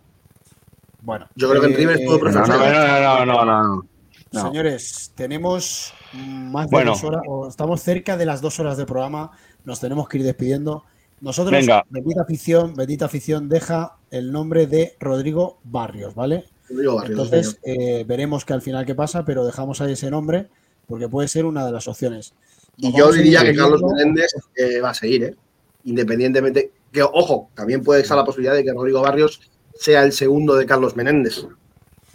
Bueno, 1.02 1.28
yo 1.36 1.50
creo 1.50 1.62
que 1.62 1.68
en 1.68 1.76
River 1.76 2.00
estuvo 2.00 2.18
no, 2.30 2.32
no, 2.32 2.46
no, 2.46 3.26
no, 3.26 3.46
no, 3.46 3.64
no. 3.64 3.90
Señores, 4.32 5.12
tenemos 5.16 5.94
más 6.14 6.68
de 6.68 6.72
bueno. 6.72 6.92
dos 6.92 7.04
horas, 7.04 7.22
o 7.28 7.48
estamos 7.48 7.82
cerca 7.82 8.16
de 8.16 8.26
las 8.26 8.42
dos 8.42 8.60
horas 8.60 8.78
de 8.78 8.86
programa. 8.86 9.32
Nos 9.66 9.80
tenemos 9.80 10.08
que 10.08 10.20
ir 10.20 10.24
despidiendo. 10.24 10.84
Nosotros, 11.22 11.52
Venga. 11.52 11.84
bendita 11.90 12.22
afición, 12.22 12.76
bendita 12.76 13.06
afición, 13.06 13.50
deja 13.50 13.99
el 14.12 14.32
nombre 14.32 14.68
de 14.68 14.96
Rodrigo 15.00 15.60
Barrios, 15.64 16.16
¿vale? 16.16 16.46
Rodrigo 16.70 16.96
Barrios. 16.96 17.20
Entonces, 17.20 17.60
eh, 17.64 18.04
veremos 18.08 18.46
que 18.46 18.54
al 18.54 18.62
final 18.62 18.86
qué 18.86 18.96
pasa, 18.96 19.26
pero 19.26 19.46
dejamos 19.46 19.82
ahí 19.82 19.94
ese 19.94 20.10
nombre 20.10 20.48
porque 20.88 21.08
puede 21.08 21.28
ser 21.28 21.46
una 21.46 21.66
de 21.66 21.72
las 21.72 21.88
opciones. 21.88 22.34
Y 22.78 22.96
yo 22.98 23.12
diría 23.12 23.44
que 23.44 23.56
Carlos 23.56 23.82
Menéndez 23.84 24.32
eh, 24.56 24.80
va 24.82 24.92
a 24.92 24.94
seguir, 24.94 25.24
¿eh? 25.24 25.36
independientemente. 25.84 26.72
Que, 26.92 27.04
ojo, 27.04 27.50
también 27.54 27.84
puede 27.84 28.02
estar 28.02 28.18
la 28.18 28.26
posibilidad 28.26 28.56
de 28.56 28.64
que 28.64 28.74
Rodrigo 28.74 29.02
Barrios 29.02 29.42
sea 29.76 30.04
el 30.04 30.12
segundo 30.12 30.56
de 30.56 30.66
Carlos 30.66 30.96
Menéndez. 30.96 31.46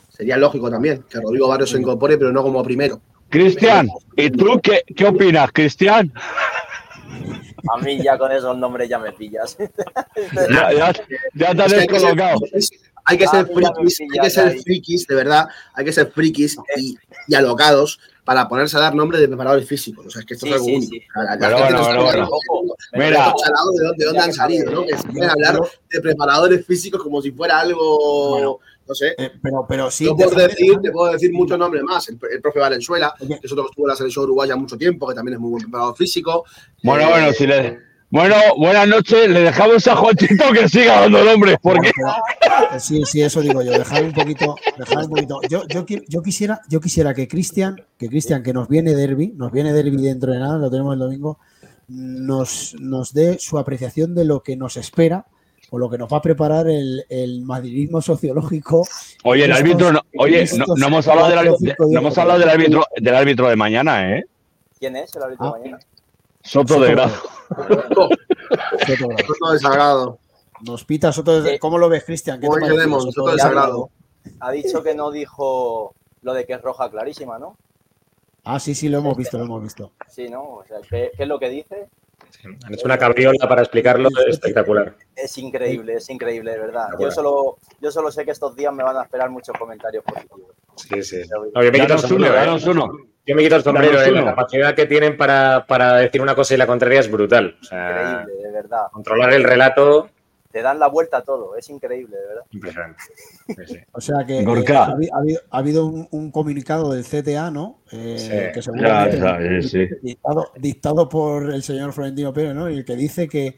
Sería 0.09 0.37
lógico 0.37 0.71
también 0.71 1.05
que 1.09 1.21
Rodrigo 1.21 1.49
Barrios 1.49 1.71
se 1.71 1.79
incorpore, 1.79 2.19
pero 2.19 2.33
no 2.33 2.43
como 2.43 2.63
primero. 2.65 3.01
Cristian, 3.29 3.89
¿y 4.17 4.31
tú 4.31 4.61
qué, 4.63 4.83
qué 4.95 5.07
opinas, 5.07 5.51
Cristian? 5.53 6.13
A 7.73 7.79
mí 7.79 8.03
ya 8.03 8.19
con 8.19 8.33
esos 8.33 8.57
nombres 8.57 8.89
ya 8.89 8.99
me 8.99 9.13
pillas. 9.13 9.57
ya, 10.51 10.73
ya, 10.73 10.93
ya 11.35 11.55
te 11.55 11.63
has 11.63 11.71
descolocado. 11.71 12.41
Hay 13.07 13.19
que 13.19 13.27
ser 13.27 13.47
frikis, 13.47 14.01
hay 14.01 14.21
que 14.21 14.31
ser 14.31 14.61
frikis, 14.61 15.07
de 15.07 15.15
verdad, 15.15 15.47
hay 15.75 15.85
que 15.85 15.93
ser 15.93 16.11
frikis 16.11 16.57
y, 16.77 16.97
y 17.29 17.35
alocados 17.35 18.01
para 18.25 18.49
ponerse 18.49 18.77
a 18.79 18.81
dar 18.81 18.95
nombre 18.95 19.19
de 19.19 19.29
preparadores 19.29 19.69
físicos. 19.69 20.07
O 20.07 20.11
sea, 20.11 20.21
es 20.21 20.27
que 20.27 20.35
esto 20.35 20.47
sí, 20.47 20.53
es 20.53 20.57
algo 20.57 20.67
sí, 20.67 20.77
único. 20.77 20.93
Sí. 20.93 21.03
La, 21.15 21.39
pero 21.39 21.59
bueno, 21.59 21.83
bueno, 21.83 22.03
bueno. 22.05 22.75
Mira, 22.95 23.27
de 23.27 23.83
dónde, 23.83 23.97
de 23.97 24.05
dónde 24.07 24.21
han 24.21 24.33
salido, 24.33 24.71
¿no? 24.71 24.87
Que 24.87 24.97
se 24.97 25.09
pueden 25.09 25.31
hablar 25.31 25.61
de 25.91 26.01
preparadores 26.01 26.67
físicos 26.67 27.03
como 27.03 27.21
si 27.21 27.31
fuera 27.33 27.61
algo. 27.61 28.31
Bueno, 28.31 28.59
no 28.87 28.95
sé. 28.95 29.15
Eh, 29.19 29.33
pero, 29.43 29.65
pero 29.69 29.91
sí. 29.91 30.05
Yo 30.05 30.17
por 30.17 30.35
decir, 30.35 30.79
te 30.83 30.91
puedo 30.91 31.13
decir 31.13 31.33
muchos 31.33 31.59
nombres 31.59 31.83
más. 31.83 32.09
El, 32.09 32.19
el 32.31 32.41
profe 32.41 32.61
Valenzuela, 32.61 33.15
que 33.19 33.39
es 33.43 33.53
otro 33.53 33.65
que 33.65 33.71
estuvo 33.71 33.87
en 33.87 33.91
la 33.91 33.97
selección 33.97 34.25
uruguaya 34.25 34.57
mucho 34.57 34.77
tiempo, 34.77 35.09
que 35.09 35.15
también 35.15 35.35
es 35.35 35.41
muy 35.41 35.51
buen 35.51 35.63
preparador 35.63 35.97
físico. 35.97 36.45
Bueno, 36.83 37.05
eh, 37.05 37.11
bueno, 37.11 37.33
si 37.33 37.47
le. 37.47 37.79
Bueno, 38.11 38.37
buenas 38.59 38.87
noches. 38.87 39.29
Le 39.29 39.41
dejamos 39.41 39.87
a 39.89 39.97
Juanchito 39.97 40.45
que 40.53 40.69
siga 40.69 41.01
dando 41.01 41.25
nombres. 41.25 41.57
Porque... 41.61 41.89
Eh, 41.89 41.93
Sí, 42.79 43.03
sí, 43.05 43.21
eso 43.21 43.41
digo 43.41 43.63
yo. 43.63 43.73
Dejar 43.73 44.05
un 44.05 44.13
poquito. 44.13 44.57
Dejar 44.79 45.05
un 45.05 45.11
poquito. 45.11 45.41
Yo, 45.49 45.63
yo 45.67 46.23
quisiera, 46.23 46.61
yo 46.69 46.81
quisiera 46.81 47.15
que 47.15 47.29
Cristian, 47.29 47.77
que 47.99 48.09
Cristian, 48.09 48.43
que 48.43 48.53
nos 48.53 48.69
viene 48.69 48.95
Derby, 48.95 49.33
nos 49.37 49.53
viene 49.53 49.73
Derby 49.73 49.97
dentro 49.97 50.33
de 50.33 50.39
nada, 50.39 50.59
lo 50.59 50.71
tenemos 50.71 50.95
el 50.95 51.01
domingo, 51.01 51.39
nos, 51.89 52.77
nos 52.81 53.13
dé 53.13 53.39
su 53.39 53.59
apreciación 53.59 54.15
de 54.15 54.25
lo 54.25 54.43
que 54.43 54.57
nos 54.57 54.77
espera 54.77 55.27
o 55.71 55.79
lo 55.79 55.91
que 55.91 55.99
nos 55.99 56.13
va 56.13 56.19
a 56.19 56.23
preparar 56.23 56.69
el, 56.69 57.05
el 57.09 57.43
madridismo 57.43 58.01
sociológico. 58.01 58.87
Oye, 59.25 59.45
el 59.45 59.53
árbitro, 59.53 59.93
no, 59.93 60.01
oye, 60.19 60.47
no, 60.77 60.87
hemos 60.87 61.09
hablado, 61.09 61.29
del, 61.31 61.39
árbitro- 61.39 61.57
cinco 61.59 61.87
no 61.91 61.99
hemos 62.01 62.19
hablado 62.19 62.39
del 62.41 62.49
árbitro, 62.49 62.85
del 62.97 63.15
árbitro 63.15 63.49
de 63.49 63.57
mañana, 63.57 64.17
¿eh? 64.17 64.25
¿Quién 64.79 64.97
es 64.97 65.15
el 65.17 65.23
árbitro 65.23 65.47
de 65.47 65.51
mañana? 65.53 65.79
Soto 66.43 66.81
de 66.81 66.91
Grado. 66.91 67.15
Soto 68.87 69.53
de 69.53 69.59
Sagrado. 69.59 70.19
Nos 70.61 70.85
pita 70.85 71.13
Soto 71.13 71.43
de- 71.43 71.59
¿Cómo 71.59 71.79
lo 71.79 71.89
ves, 71.89 72.05
Cristian? 72.05 72.41
¿Qué 72.41 72.47
te 72.49 72.53
Soto 72.53 73.01
Soto 73.01 73.27
de 73.29 73.33
de 73.33 73.39
Sagrado. 73.39 73.91
Ha 74.41 74.51
dicho 74.53 74.83
que 74.83 74.95
no 74.95 75.11
dijo 75.11 75.95
lo 76.23 76.33
de 76.35 76.47
que 76.47 76.55
es 76.55 76.63
roja 76.63 76.91
clarísima, 76.91 77.39
¿no? 77.39 77.57
Ah, 78.45 78.61
sí, 78.61 78.75
sí, 78.75 78.89
lo 78.89 78.99
hemos 78.99 79.17
visto, 79.17 79.39
lo 79.39 79.45
hemos 79.45 79.63
visto. 79.63 79.93
Sí, 80.09 80.29
¿no? 80.29 80.43
O 80.43 80.65
sea, 80.67 80.79
¿qué, 80.89 81.11
qué 81.17 81.23
es 81.23 81.29
lo 81.29 81.39
que 81.39 81.49
dice? 81.49 81.89
Han 82.45 82.75
hecho 82.75 82.85
una 82.87 82.99
cabriola 82.99 83.49
para 83.49 83.63
explicarlo 83.63 84.09
espectacular. 84.29 84.95
Es 85.15 85.37
increíble, 85.39 85.95
es 85.95 86.09
increíble, 86.11 86.53
de 86.53 86.59
verdad. 86.59 86.89
Yo 86.99 87.11
solo, 87.11 87.59
yo 87.81 87.91
solo 87.91 88.11
sé 88.11 88.25
que 88.25 88.31
estos 88.33 88.55
días 88.57 88.73
me 88.73 88.83
van 88.83 88.97
a 88.97 89.03
esperar 89.05 89.31
muchos 89.31 89.57
comentarios 89.59 90.05
positivos. 90.05 90.51
Sí, 90.77 91.03
sí. 91.03 91.23
No, 91.55 91.63
yo 91.63 91.73
me 91.73 91.81
quito 91.81 91.95
el 91.95 91.99
sombrero. 92.01 92.35
uno, 92.35 92.57
¿eh? 92.57 92.71
uno. 92.71 92.93
Yo 93.27 93.35
me 93.35 93.43
quito 93.43 93.57
el 93.57 93.63
sombrero. 93.63 94.03
¿eh? 94.03 94.11
La 94.11 94.25
capacidad 94.25 94.75
que 94.75 94.87
tienen 94.87 95.17
para, 95.17 95.65
para 95.67 95.95
decir 95.97 96.21
una 96.21 96.35
cosa 96.35 96.55
y 96.55 96.57
la 96.59 96.67
contraria 96.67 97.01
es 97.01 97.11
brutal. 97.11 97.57
O 97.61 97.65
sea, 97.65 98.21
Increíble, 98.23 98.49
de 98.49 98.53
verdad. 98.53 98.83
controlar 98.93 99.33
el 99.33 99.45
relato, 99.45 100.11
Te 100.55 100.63
dan 100.63 100.79
la 100.79 100.87
vuelta 100.87 101.17
a 101.17 101.23
todo, 101.23 101.57
es 101.57 101.69
increíble, 101.69 102.17
de 102.17 102.27
verdad. 102.29 102.43
impresionante. 102.53 103.03
O 103.91 104.01
sea 104.01 104.25
que 104.25 104.39
eh, 104.39 104.45
ha, 104.45 104.87
habi- 104.95 105.09
ha 105.13 105.19
habido, 105.19 105.41
ha 105.51 105.59
habido 105.59 105.87
un, 105.87 106.07
un 106.13 106.31
comunicado 106.31 106.93
del 106.93 107.03
CTA, 107.05 107.51
¿no? 107.51 107.81
Eh, 107.91 108.17
Sí. 108.17 108.53
que 108.55 108.63
seguramente 108.63 109.19
Ya, 109.19 109.41
ya, 109.41 109.63
sí, 109.63 109.69
sí. 109.69 109.89
Dictado, 110.01 110.53
dictado 110.57 111.09
por 111.09 111.53
el 111.53 111.65
señor 111.65 111.93
Florentino 111.93 112.33
Pérez, 112.33 112.55
¿no? 112.55 112.71
Y 112.71 112.75
el 112.75 112.85
que 112.85 112.95
dice 112.95 113.29
que 113.29 113.57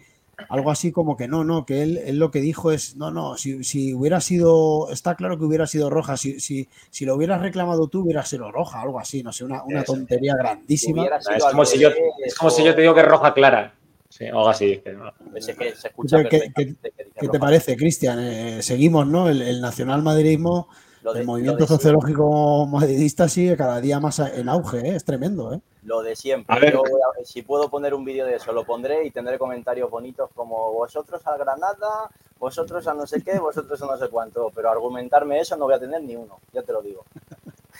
algo 0.49 0.71
así 0.71 0.91
como 0.91 1.19
que 1.19 1.29
no, 1.29 1.45
no, 1.45 1.67
que 1.67 1.83
él, 1.83 1.99
él 1.99 2.19
lo 2.19 2.31
que 2.31 2.41
dijo 2.41 2.73
es, 2.73 2.97
no, 2.97 3.11
no, 3.11 3.37
si, 3.37 3.63
si 3.63 3.93
hubiera 3.93 4.23
sido, 4.23 4.91
está 4.91 5.17
claro 5.17 5.39
que 5.39 5.45
hubiera 5.45 5.67
sido 5.67 5.91
roja, 5.91 6.17
si, 6.17 6.41
si, 6.41 6.67
si 6.89 7.05
lo 7.05 7.15
hubieras 7.17 7.43
reclamado 7.43 7.89
tú, 7.89 8.05
hubiera 8.05 8.25
sido 8.25 8.51
roja, 8.51 8.81
algo 8.81 8.99
así, 8.99 9.23
no 9.23 9.35
sé, 9.35 9.45
una, 9.45 9.63
tontería 9.85 10.35
grandísima. 10.35 11.05
Es 11.37 11.45
como, 11.45 11.67
si 11.67 11.79
yo, 11.79 11.91
es 12.25 12.35
como 12.35 12.49
si 12.51 12.65
yo 12.65 12.75
te 12.75 12.81
digo 12.81 12.95
que 12.95 13.01
es 13.01 13.07
roja 13.07 13.35
clara. 13.35 13.75
Sí, 14.17 14.25
o 14.27 14.39
algo 14.39 14.49
así. 14.49 14.79
que 14.79 14.93
no. 14.93 15.13
Pues 15.31 15.49
es 15.49 15.57
que 15.57 15.75
se 15.77 15.89
escucha 15.89 16.25
¿Qué, 16.29 16.51
qué 16.55 17.29
te 17.29 17.39
parece, 17.39 17.77
Cristian? 17.77 18.19
Eh, 18.21 18.63
seguimos, 18.63 19.07
¿no? 19.07 19.29
El, 19.29 19.43
el 19.43 19.61
nacional 19.61 20.03
madridismo, 20.03 20.69
de- 21.03 21.21
el 21.21 21.27
movimiento 21.27 21.59
de 21.59 21.67
siempre. 21.67 21.77
sociológico 21.77 22.67
madridista 22.67 23.29
sigue 23.29 23.57
cada 23.57 23.81
día 23.81 24.01
más 24.01 24.19
en 24.21 24.49
auge, 24.49 24.79
¿eh? 24.89 24.97
es 24.97 25.05
tremendo, 25.05 25.53
¿eh? 25.53 25.61
Lo 25.83 26.03
de 26.03 26.17
siempre. 26.17 26.57
A 26.57 26.59
ver. 26.59 26.73
Yo 26.73 26.81
voy 26.81 27.01
a- 27.01 27.25
si 27.25 27.43
puedo 27.43 27.69
poner 27.69 27.93
un 27.95 28.05
vídeo 28.05 28.25
de 28.27 28.37
eso, 28.37 28.53
lo 28.53 28.65
pondré 28.65 29.05
y 29.05 29.11
tendré 29.11 29.39
comentarios 29.39 29.91
bonitos 29.91 30.31
como 30.35 30.73
vosotros 30.73 31.21
al 31.27 31.39
Granada, 31.39 32.11
vosotros 32.39 32.87
a 32.89 32.95
no 32.95 33.07
sé 33.07 33.23
qué, 33.23 33.39
vosotros 33.39 33.81
a 33.83 33.87
no 33.87 33.97
sé 33.99 34.09
cuánto. 34.09 34.51
Pero 34.55 34.71
argumentarme 34.71 35.39
eso 35.41 35.57
no 35.57 35.67
voy 35.67 35.75
a 35.75 35.79
tener 35.79 36.03
ni 36.03 36.17
uno, 36.17 36.41
ya 36.53 36.63
te 36.63 36.73
lo 36.73 36.81
digo. 36.83 37.05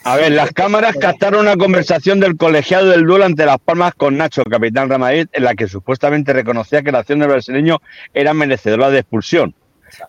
A 0.09 0.15
ver, 0.15 0.31
las 0.31 0.53
cámaras 0.53 0.95
captaron 0.95 1.41
una 1.41 1.57
conversación 1.57 2.21
del 2.21 2.37
colegiado 2.37 2.87
del 2.87 3.05
duelo 3.05 3.25
ante 3.25 3.45
Las 3.45 3.59
Palmas 3.59 3.93
con 3.93 4.15
Nacho, 4.15 4.41
capitán 4.45 4.87
Real 4.87 5.01
Madrid, 5.01 5.27
en 5.33 5.43
la 5.43 5.53
que 5.53 5.67
supuestamente 5.67 6.31
reconocía 6.31 6.81
que 6.81 6.93
la 6.93 6.99
acción 6.99 7.19
del 7.19 7.27
brasileño 7.27 7.81
era 8.13 8.33
merecedora 8.33 8.89
de 8.89 8.99
expulsión. 8.99 9.53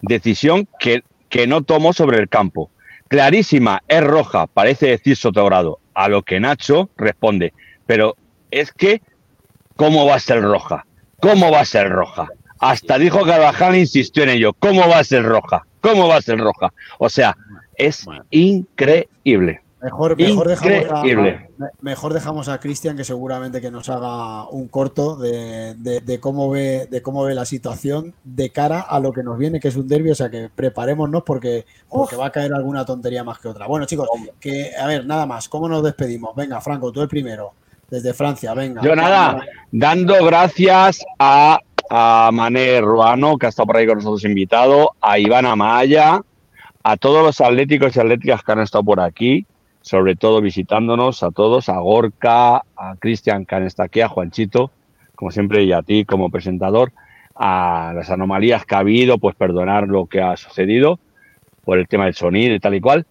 Decisión 0.01 0.69
que, 0.79 1.03
que 1.29 1.49
no 1.49 1.62
tomó 1.62 1.93
sobre 1.93 2.19
el 2.19 2.29
campo. 2.29 2.70
Clarísima, 3.09 3.83
es 3.89 4.05
roja, 4.05 4.47
parece 4.47 4.87
decir 4.87 5.16
Sotogrado. 5.16 5.81
A 5.95 6.09
lo 6.09 6.23
que 6.23 6.39
Nacho 6.39 6.91
responde, 6.97 7.53
pero 7.85 8.15
es 8.53 8.70
que, 8.70 9.03
¿cómo 9.75 10.07
va 10.07 10.15
a 10.15 10.20
ser 10.20 10.43
roja? 10.43 10.87
¿Cómo 11.19 11.51
va 11.51 11.62
a 11.62 11.65
ser 11.65 11.89
roja? 11.89 12.29
Hasta 12.61 12.99
dijo 12.99 13.25
Carvajal 13.25 13.75
insistió 13.75 14.23
en 14.23 14.29
ello. 14.29 14.53
¿Cómo 14.53 14.89
va 14.89 15.01
a 15.01 15.05
ser 15.05 15.25
roja? 15.25 15.66
¿Cómo 15.81 16.07
va 16.07 16.19
a 16.19 16.23
ser 16.23 16.39
roja? 16.39 16.73
O 17.01 17.09
sea, 17.09 17.37
es 17.75 18.07
increíble. 18.31 19.62
Mejor, 19.81 20.17
mejor, 20.31 20.49
dejamos 20.49 20.91
a, 20.91 21.03
mejor 21.83 22.13
dejamos 22.13 22.49
a 22.49 22.59
Cristian 22.59 22.97
que 22.97 23.05
seguramente 23.05 23.61
que 23.61 23.71
nos 23.71 23.89
haga 23.89 24.49
un 24.49 24.67
corto 24.67 25.15
de, 25.17 25.75
de- 25.77 26.01
de 26.01 26.19
cómo 26.19 26.51
ve 26.51 26.89
de 26.91 27.01
cómo 27.01 27.23
ve 27.23 27.35
la 27.37 27.45
situación 27.45 28.13
de 28.25 28.51
cara 28.51 28.81
a 28.81 28.99
lo 28.99 29.13
que 29.13 29.23
nos 29.23 29.39
viene, 29.39 29.61
que 29.61 29.69
es 29.69 29.77
un 29.77 29.87
derbi, 29.87 30.11
o 30.11 30.15
sea 30.17 30.31
que 30.31 30.49
preparémonos 30.53 31.23
porque, 31.23 31.65
porque 31.89 32.17
va 32.17 32.27
a 32.27 32.31
caer 32.33 32.53
alguna 32.55 32.85
tontería 32.85 33.23
más 33.23 33.39
que 33.39 33.47
otra. 33.49 33.69
Bueno, 33.69 33.87
chicos, 33.87 34.09
que 34.41 34.73
a 34.77 34.87
ver, 34.87 35.07
nada 35.07 35.27
más, 35.27 35.49
¿cómo 35.49 35.69
nos 35.69 35.85
despedimos? 35.85 36.35
Venga, 36.35 36.61
Franco, 36.61 36.91
tú 36.91 37.01
el 37.01 37.09
primero, 37.09 37.53
desde 37.89 38.13
Francia, 38.15 38.55
venga. 38.55 38.83
Yo 38.83 38.97
nada, 38.97 39.41
dando 39.71 40.25
gracias 40.25 41.05
a, 41.21 41.61
a 41.89 42.31
Mané 42.33 42.81
Ruano, 42.81 43.39
que 43.39 43.47
ha 43.47 43.51
estado 43.51 43.69
por 43.69 43.77
ahí 43.77 43.87
con 43.87 43.99
nosotros 43.99 44.25
invitado, 44.25 44.91
a 45.01 45.21
Iván 45.21 45.47
Amaya, 45.47 46.21
a 46.83 46.97
todos 46.97 47.23
los 47.25 47.41
atléticos 47.41 47.95
y 47.97 48.01
atléticas 48.01 48.43
que 48.43 48.51
han 48.53 48.61
estado 48.61 48.83
por 48.83 48.99
aquí, 48.99 49.47
sobre 49.89 50.16
todo 50.16 50.43
visitándonos, 50.43 51.23
a 51.23 51.31
todos, 51.31 51.70
a 51.70 51.78
Gorka, 51.78 52.56
a 52.77 52.97
Cristian, 52.98 53.47
que 53.47 54.02
a 54.02 54.09
Juanchito, 54.09 54.70
como 55.15 55.31
siempre, 55.31 55.65
y 55.65 55.73
a 55.73 55.81
ti 55.81 56.05
como 56.05 56.28
presentador, 56.28 56.93
a 57.35 57.94
las 57.97 58.10
anomalías 58.10 58.66
que 58.66 58.74
ha 58.74 58.81
habido, 58.81 59.16
pues 59.16 59.35
perdonar 59.35 59.89
lo 59.89 60.05
que 60.05 60.20
ha 60.20 60.36
sucedido 60.36 61.01
por 61.65 61.78
el 61.78 61.89
tema 61.89 62.05
del 62.05 62.12
sonido 62.12 62.55
y 62.55 62.60
tal 62.60 62.74
y 62.74 62.82
cual. 62.82 63.06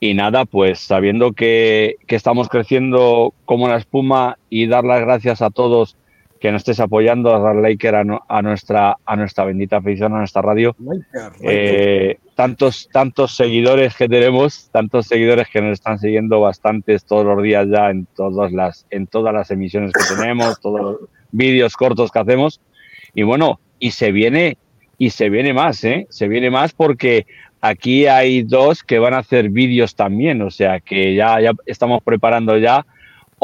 Y 0.00 0.14
nada, 0.14 0.46
pues 0.46 0.78
sabiendo 0.80 1.32
que, 1.32 1.96
que 2.06 2.16
estamos 2.16 2.48
creciendo 2.48 3.34
como 3.44 3.68
la 3.68 3.76
espuma 3.76 4.38
y 4.48 4.68
dar 4.68 4.84
las 4.84 5.02
gracias 5.02 5.42
a 5.42 5.50
todos 5.50 5.98
que 6.42 6.50
nos 6.50 6.62
estés 6.62 6.80
apoyando, 6.80 7.32
a 7.34 7.38
dar 7.38 7.54
like 7.54 7.88
a, 7.88 8.02
no- 8.02 8.20
a 8.28 8.42
nuestra, 8.42 8.96
a 9.06 9.16
nuestra 9.16 9.44
bendita 9.44 9.76
afición, 9.76 10.12
a 10.12 10.18
nuestra 10.18 10.42
radio. 10.42 10.74
Eh, 11.40 12.18
tantos, 12.34 12.88
tantos 12.92 13.36
seguidores 13.36 13.94
que 13.96 14.08
tenemos, 14.08 14.68
tantos 14.72 15.06
seguidores 15.06 15.46
que 15.48 15.62
nos 15.62 15.74
están 15.74 16.00
siguiendo 16.00 16.40
bastantes 16.40 17.04
todos 17.04 17.24
los 17.24 17.40
días 17.42 17.68
ya 17.70 17.90
en 17.90 18.06
todas 18.16 18.50
las, 18.52 18.86
en 18.90 19.06
todas 19.06 19.32
las 19.32 19.52
emisiones 19.52 19.92
que 19.92 20.16
tenemos, 20.16 20.60
todos 20.60 20.80
los 20.80 20.96
vídeos 21.30 21.76
cortos 21.76 22.10
que 22.10 22.18
hacemos. 22.18 22.60
Y 23.14 23.22
bueno, 23.22 23.60
y 23.78 23.92
se 23.92 24.10
viene, 24.10 24.58
y 24.98 25.10
se 25.10 25.30
viene 25.30 25.54
más, 25.54 25.84
¿eh? 25.84 26.08
Se 26.10 26.26
viene 26.26 26.50
más 26.50 26.72
porque 26.72 27.24
aquí 27.60 28.06
hay 28.06 28.42
dos 28.42 28.82
que 28.82 28.98
van 28.98 29.14
a 29.14 29.18
hacer 29.18 29.48
vídeos 29.50 29.94
también, 29.94 30.42
o 30.42 30.50
sea 30.50 30.80
que 30.80 31.14
ya, 31.14 31.40
ya 31.40 31.52
estamos 31.66 32.02
preparando 32.02 32.58
ya 32.58 32.84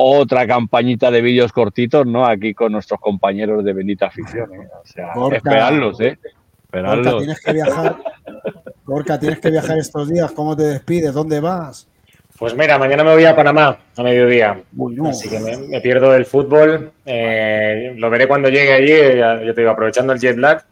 otra 0.01 0.47
campañita 0.47 1.11
de 1.11 1.21
vídeos 1.21 1.53
cortitos, 1.53 2.07
¿no? 2.07 2.25
Aquí 2.25 2.55
con 2.55 2.71
nuestros 2.71 3.01
compañeros 3.01 3.65
de 3.65 3.73
Bendita 3.73 4.07
Afición, 4.07 4.53
¿eh? 4.55 4.69
O 4.81 4.87
sea, 4.87 5.13
Gorka. 5.15 5.37
esperadlos, 5.39 6.01
¿eh? 6.01 6.17
Gorka, 6.17 6.29
Esperadlos. 6.65 7.19
tienes 7.19 7.41
que 7.41 7.53
viajar. 7.53 7.97
Gorka, 8.85 9.19
tienes 9.19 9.41
que 9.41 9.51
viajar 9.51 9.77
estos 9.79 10.09
días. 10.09 10.31
¿Cómo 10.33 10.57
te 10.57 10.63
despides? 10.63 11.13
¿Dónde 11.13 11.41
vas? 11.41 11.89
Pues 12.39 12.55
mira, 12.57 12.79
mañana 12.79 13.03
me 13.03 13.13
voy 13.15 13.25
a 13.25 13.35
Panamá 13.35 13.77
a 13.97 14.03
mediodía. 14.05 14.63
Así 15.09 15.29
que 15.29 15.41
me, 15.41 15.57
me 15.57 15.81
pierdo 15.81 16.15
el 16.15 16.25
fútbol. 16.27 16.93
Eh, 17.05 17.95
lo 17.97 18.09
veré 18.09 18.29
cuando 18.29 18.49
llegue 18.49 18.73
allí. 18.75 19.19
Ya, 19.19 19.43
yo 19.43 19.53
te 19.53 19.63
digo, 19.63 19.73
aprovechando 19.73 20.13
el 20.13 20.21
jet 20.21 20.37
lag, 20.37 20.63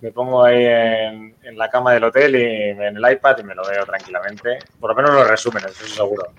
me 0.00 0.12
pongo 0.12 0.44
ahí 0.44 0.64
en, 0.64 1.34
en 1.42 1.56
la 1.56 1.70
cama 1.70 1.92
del 1.92 2.04
hotel 2.04 2.36
y 2.36 2.42
en 2.42 2.96
el 2.96 3.12
iPad 3.12 3.38
y 3.38 3.42
me 3.44 3.54
lo 3.54 3.66
veo 3.66 3.84
tranquilamente. 3.86 4.58
Por 4.78 4.90
lo 4.90 4.96
menos 4.96 5.12
los 5.12 5.28
resúmenes, 5.28 5.70
eso 5.72 5.86
seguro. 5.86 6.32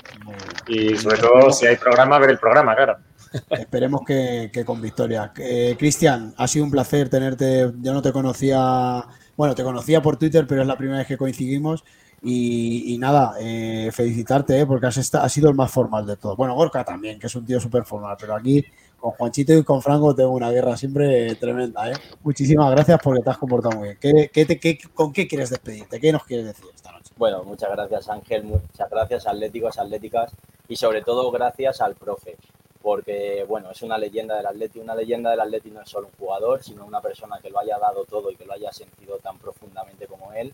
Y 0.68 0.96
sobre 0.96 1.18
todo, 1.18 1.52
si 1.52 1.66
hay 1.66 1.76
programa, 1.76 2.20
ver 2.20 2.32
el 2.32 2.40
programa, 2.40 2.76
claro. 2.76 2.98
Esperemos 3.50 4.02
que, 4.06 4.50
que 4.54 4.64
con 4.64 4.82
victoria. 4.82 5.32
Eh, 5.38 5.76
Cristian, 5.78 6.34
ha 6.38 6.48
sido 6.48 6.66
un 6.66 6.72
placer 6.72 7.10
tenerte. 7.10 7.72
Yo 7.82 7.94
no 7.94 8.02
te 8.02 8.12
conocía, 8.12 9.04
bueno, 9.36 9.56
te 9.56 9.64
conocía 9.64 10.02
por 10.02 10.18
Twitter, 10.18 10.46
pero 10.48 10.62
es 10.62 10.68
la 10.68 10.78
primera 10.78 11.00
vez 11.00 11.08
que 11.08 11.18
coincidimos. 11.18 11.84
Y, 12.22 12.94
y 12.94 12.98
nada, 12.98 13.36
eh, 13.40 13.92
felicitarte, 13.94 14.60
eh, 14.60 14.66
porque 14.66 14.88
has, 14.88 15.16
has 15.16 15.32
sido 15.32 15.50
el 15.50 15.56
más 15.56 15.72
formal 15.72 16.06
de 16.06 16.18
todos. 16.18 16.36
Bueno, 16.36 16.56
Gorka 16.56 16.84
también, 16.84 17.20
que 17.20 17.28
es 17.28 17.36
un 17.36 17.46
tío 17.46 17.60
súper 17.60 17.86
formal, 17.86 18.18
pero 18.20 18.36
aquí 18.36 18.66
con 19.00 19.12
Juanchito 19.12 19.54
y 19.54 19.64
con 19.64 19.82
Franco 19.82 20.14
tengo 20.16 20.32
una 20.32 20.52
guerra 20.52 20.76
siempre 20.76 21.36
tremenda. 21.36 21.90
¿eh? 21.92 21.94
Muchísimas 22.24 22.72
gracias 22.72 23.00
porque 23.04 23.22
te 23.22 23.30
has 23.30 23.38
comportado 23.38 23.78
muy 23.78 23.90
bien. 23.90 23.98
¿Qué, 24.02 24.30
qué 24.34 24.46
te- 24.46 24.60
qué- 24.60 24.80
¿Con 24.94 25.14
qué 25.14 25.28
quieres 25.28 25.50
despedirte? 25.50 26.00
¿Qué 26.00 26.12
nos 26.12 26.24
quieres 26.24 26.46
decir 26.48 26.66
esta 26.76 26.92
noche? 26.92 27.14
Bueno, 27.18 27.44
muchas 27.44 27.70
gracias 27.72 28.10
Ángel, 28.10 28.44
muchas 28.44 28.90
gracias 28.90 29.26
atléticos, 29.28 29.78
atléticas 29.78 30.32
y 30.68 30.76
sobre 30.76 31.02
todo 31.04 31.32
gracias 31.32 31.80
al 31.82 31.96
profe, 31.96 32.38
porque 32.82 33.46
bueno, 33.48 33.72
es 33.72 33.82
una 33.82 33.98
leyenda 33.98 34.38
del 34.38 34.46
Atleti, 34.46 34.80
una 34.80 34.94
leyenda 34.96 35.32
del 35.32 35.40
Atleti 35.42 35.72
no 35.72 35.82
es 35.82 35.90
solo 35.90 36.08
un 36.08 36.14
jugador, 36.20 36.64
sino 36.64 36.86
una 36.86 37.02
persona 37.02 37.40
que 37.42 37.50
lo 37.50 37.60
haya 37.60 37.78
dado 37.80 38.06
todo 38.06 38.30
y 38.32 38.36
que 38.36 38.46
lo 38.46 38.54
haya 38.54 38.72
sentido 38.72 39.18
tan 39.18 39.38
profundamente 39.40 40.08
como 40.08 40.32
él 40.34 40.54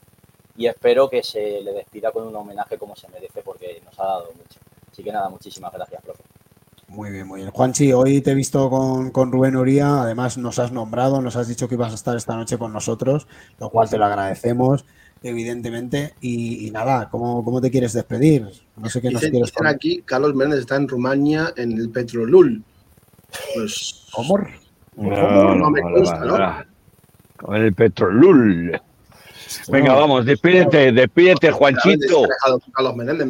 y 0.55 0.67
espero 0.67 1.09
que 1.09 1.23
se 1.23 1.61
le 1.61 1.73
despida 1.73 2.11
con 2.11 2.27
un 2.27 2.35
homenaje 2.35 2.77
como 2.77 2.95
se 2.95 3.07
merece 3.09 3.41
porque 3.41 3.81
nos 3.83 3.99
ha 3.99 4.03
dado 4.03 4.25
mucho. 4.33 4.59
Así 4.91 5.03
que 5.03 5.11
nada, 5.11 5.27
muchísimas 5.29 5.73
gracias, 5.73 6.01
profe. 6.03 6.23
Muy 6.93 7.09
bien, 7.09 7.27
muy 7.27 7.41
bien. 7.41 7.49
Juanchi, 7.49 7.91
hoy 7.91 8.21
te 8.21 8.31
he 8.31 8.35
visto 8.35 8.69
con, 8.69 9.09
con, 9.09 9.31
Rubén 9.31 9.55
Uría, 9.55 10.03
además 10.03 10.37
nos 10.37 10.59
has 10.59 10.71
nombrado, 10.71 11.23
nos 11.23 11.35
has 11.35 11.47
dicho 11.47 11.67
que 11.67 11.73
ibas 11.73 11.91
a 11.91 11.95
estar 11.95 12.15
esta 12.15 12.35
noche 12.35 12.59
con 12.59 12.71
nosotros, 12.71 13.27
lo 13.59 13.71
cual 13.71 13.89
te 13.89 13.97
lo 13.97 14.05
agradecemos, 14.05 14.85
evidentemente. 15.23 16.13
Y, 16.21 16.67
y 16.67 16.71
nada, 16.71 17.09
¿cómo, 17.09 17.43
¿cómo, 17.43 17.59
te 17.61 17.71
quieres 17.71 17.93
despedir? 17.93 18.47
No 18.77 18.89
sé 18.89 19.01
qué 19.01 19.09
nos 19.09 19.21
quieres 19.21 19.41
decir. 19.41 19.67
aquí, 19.67 20.03
Carlos 20.05 20.35
Méndez 20.35 20.59
está 20.59 20.75
en 20.75 20.87
Rumania 20.87 21.51
en 21.57 21.71
el 21.71 21.89
Petrolul. 21.89 22.63
Pues. 23.55 24.05
¿Cómo? 24.13 24.37
No, 24.95 25.55
no, 25.55 25.71
me 25.71 25.81
consta, 25.81 26.19
¿no? 26.19 26.37
Con 27.37 27.55
el 27.55 27.73
Petrolul. 27.73 28.79
Venga, 29.69 29.93
vamos, 29.93 30.25
despídete, 30.25 30.91
despídete, 30.91 31.51
Juanchito. 31.51 32.23
Carlos 32.73 32.95
Menéndez, 32.95 33.27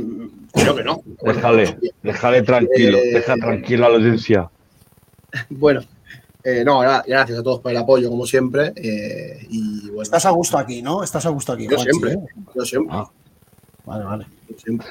creo 0.53 0.75
que 0.75 0.83
no. 0.83 1.01
Déjale, 1.21 1.77
déjale 2.01 2.41
tranquilo, 2.41 2.97
Eh, 2.97 3.13
deja 3.13 3.35
tranquilo 3.35 3.85
a 3.85 3.89
la 3.89 3.95
audiencia. 3.95 4.49
Bueno, 5.49 5.81
eh, 6.43 6.63
no, 6.65 6.79
gracias 6.79 7.39
a 7.39 7.43
todos 7.43 7.59
por 7.59 7.71
el 7.71 7.77
apoyo, 7.77 8.09
como 8.09 8.25
siempre. 8.25 8.73
Eh, 8.75 9.45
y 9.49 9.87
bueno, 9.87 10.03
Estás 10.03 10.25
a 10.25 10.31
gusto 10.31 10.57
aquí, 10.57 10.81
¿no? 10.81 11.03
Estás 11.03 11.25
a 11.25 11.29
gusto 11.29 11.53
aquí, 11.53 11.63
yo 11.63 11.75
Juanchi, 11.77 11.91
siempre, 11.91 12.13
¿eh? 12.13 12.43
yo 12.55 12.65
siempre. 12.65 12.97
Vale, 13.85 14.03
vale. 14.05 14.25
Yo 14.49 14.55
siempre. 14.57 14.87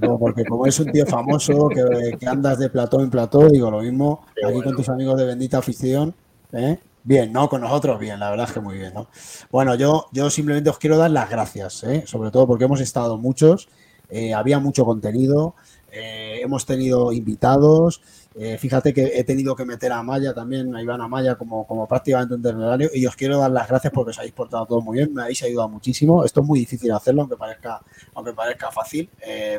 No, 0.00 0.18
porque 0.18 0.44
como 0.44 0.66
es 0.66 0.78
un 0.80 0.92
tío 0.92 1.06
famoso 1.06 1.68
que, 1.68 2.16
que 2.18 2.26
andas 2.26 2.58
de 2.58 2.70
plató 2.70 3.00
en 3.00 3.10
plató, 3.10 3.48
digo 3.48 3.70
lo 3.70 3.80
mismo 3.80 4.26
aquí 4.46 4.62
con 4.62 4.76
tus 4.76 4.88
amigos 4.88 5.18
de 5.18 5.26
bendita 5.26 5.58
afición. 5.58 6.14
¿eh? 6.52 6.78
Bien, 7.06 7.30
¿no? 7.30 7.50
Con 7.50 7.60
nosotros 7.60 8.00
bien, 8.00 8.18
la 8.18 8.30
verdad 8.30 8.46
es 8.48 8.54
que 8.54 8.60
muy 8.60 8.78
bien, 8.78 8.94
¿no? 8.94 9.08
Bueno, 9.50 9.74
yo, 9.74 10.06
yo 10.10 10.30
simplemente 10.30 10.70
os 10.70 10.78
quiero 10.78 10.96
dar 10.96 11.10
las 11.10 11.28
gracias, 11.28 11.84
¿eh? 11.84 12.02
sobre 12.06 12.30
todo 12.30 12.46
porque 12.46 12.64
hemos 12.64 12.80
estado 12.80 13.18
muchos, 13.18 13.68
eh, 14.08 14.32
había 14.32 14.58
mucho 14.58 14.86
contenido, 14.86 15.54
eh, 15.92 16.40
hemos 16.42 16.64
tenido 16.64 17.12
invitados, 17.12 18.00
eh, 18.34 18.56
fíjate 18.56 18.94
que 18.94 19.12
he 19.18 19.24
tenido 19.24 19.54
que 19.54 19.66
meter 19.66 19.92
a 19.92 20.02
Maya 20.02 20.32
también, 20.32 20.74
a 20.74 20.80
Iván 20.80 21.02
Amaya 21.02 21.34
como, 21.34 21.66
como 21.66 21.86
prácticamente 21.86 22.36
un 22.36 22.42
terminario 22.42 22.88
y 22.94 23.04
os 23.04 23.14
quiero 23.16 23.38
dar 23.38 23.50
las 23.50 23.68
gracias 23.68 23.92
porque 23.92 24.12
os 24.12 24.18
habéis 24.18 24.32
portado 24.32 24.64
todo 24.64 24.80
muy 24.80 24.96
bien, 24.96 25.12
me 25.12 25.24
habéis 25.24 25.42
ayudado 25.42 25.68
muchísimo, 25.68 26.24
esto 26.24 26.40
es 26.40 26.46
muy 26.46 26.60
difícil 26.60 26.90
hacerlo, 26.90 27.20
aunque 27.20 27.36
parezca, 27.36 27.82
aunque 28.14 28.32
parezca 28.32 28.70
fácil, 28.70 29.10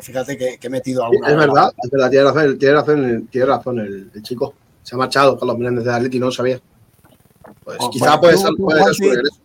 fíjate 0.02 0.36
que, 0.36 0.58
que 0.58 0.66
he 0.66 0.70
metido 0.70 1.04
alguna... 1.04 1.30
Es 1.30 1.36
verdad, 1.36 1.72
es 1.80 1.90
verdad, 1.92 2.10
tiene 2.10 2.24
razón, 2.24 2.58
tiene 2.58 2.74
razón, 2.74 3.28
tiene 3.30 3.46
razón 3.46 3.78
el, 3.78 4.10
el 4.12 4.22
chico. 4.24 4.52
Se 4.82 4.96
ha 4.96 4.98
marchado 4.98 5.38
Carlos 5.38 5.58
Menéndez 5.58 5.84
de 5.84 5.92
Atleti, 5.92 6.18
no 6.18 6.26
lo 6.26 6.32
sabía. 6.32 6.60
Pues 7.64 7.76
Oh, 7.80 7.90
quizá 7.90 8.20
puede 8.20 8.34
tú- 8.34 8.40
ser, 8.40 8.50
tú, 8.50 8.56
puede 8.64 8.78
ser 8.78 8.82
Juanchi, 8.84 9.04
su 9.04 9.10
regreso. 9.10 9.36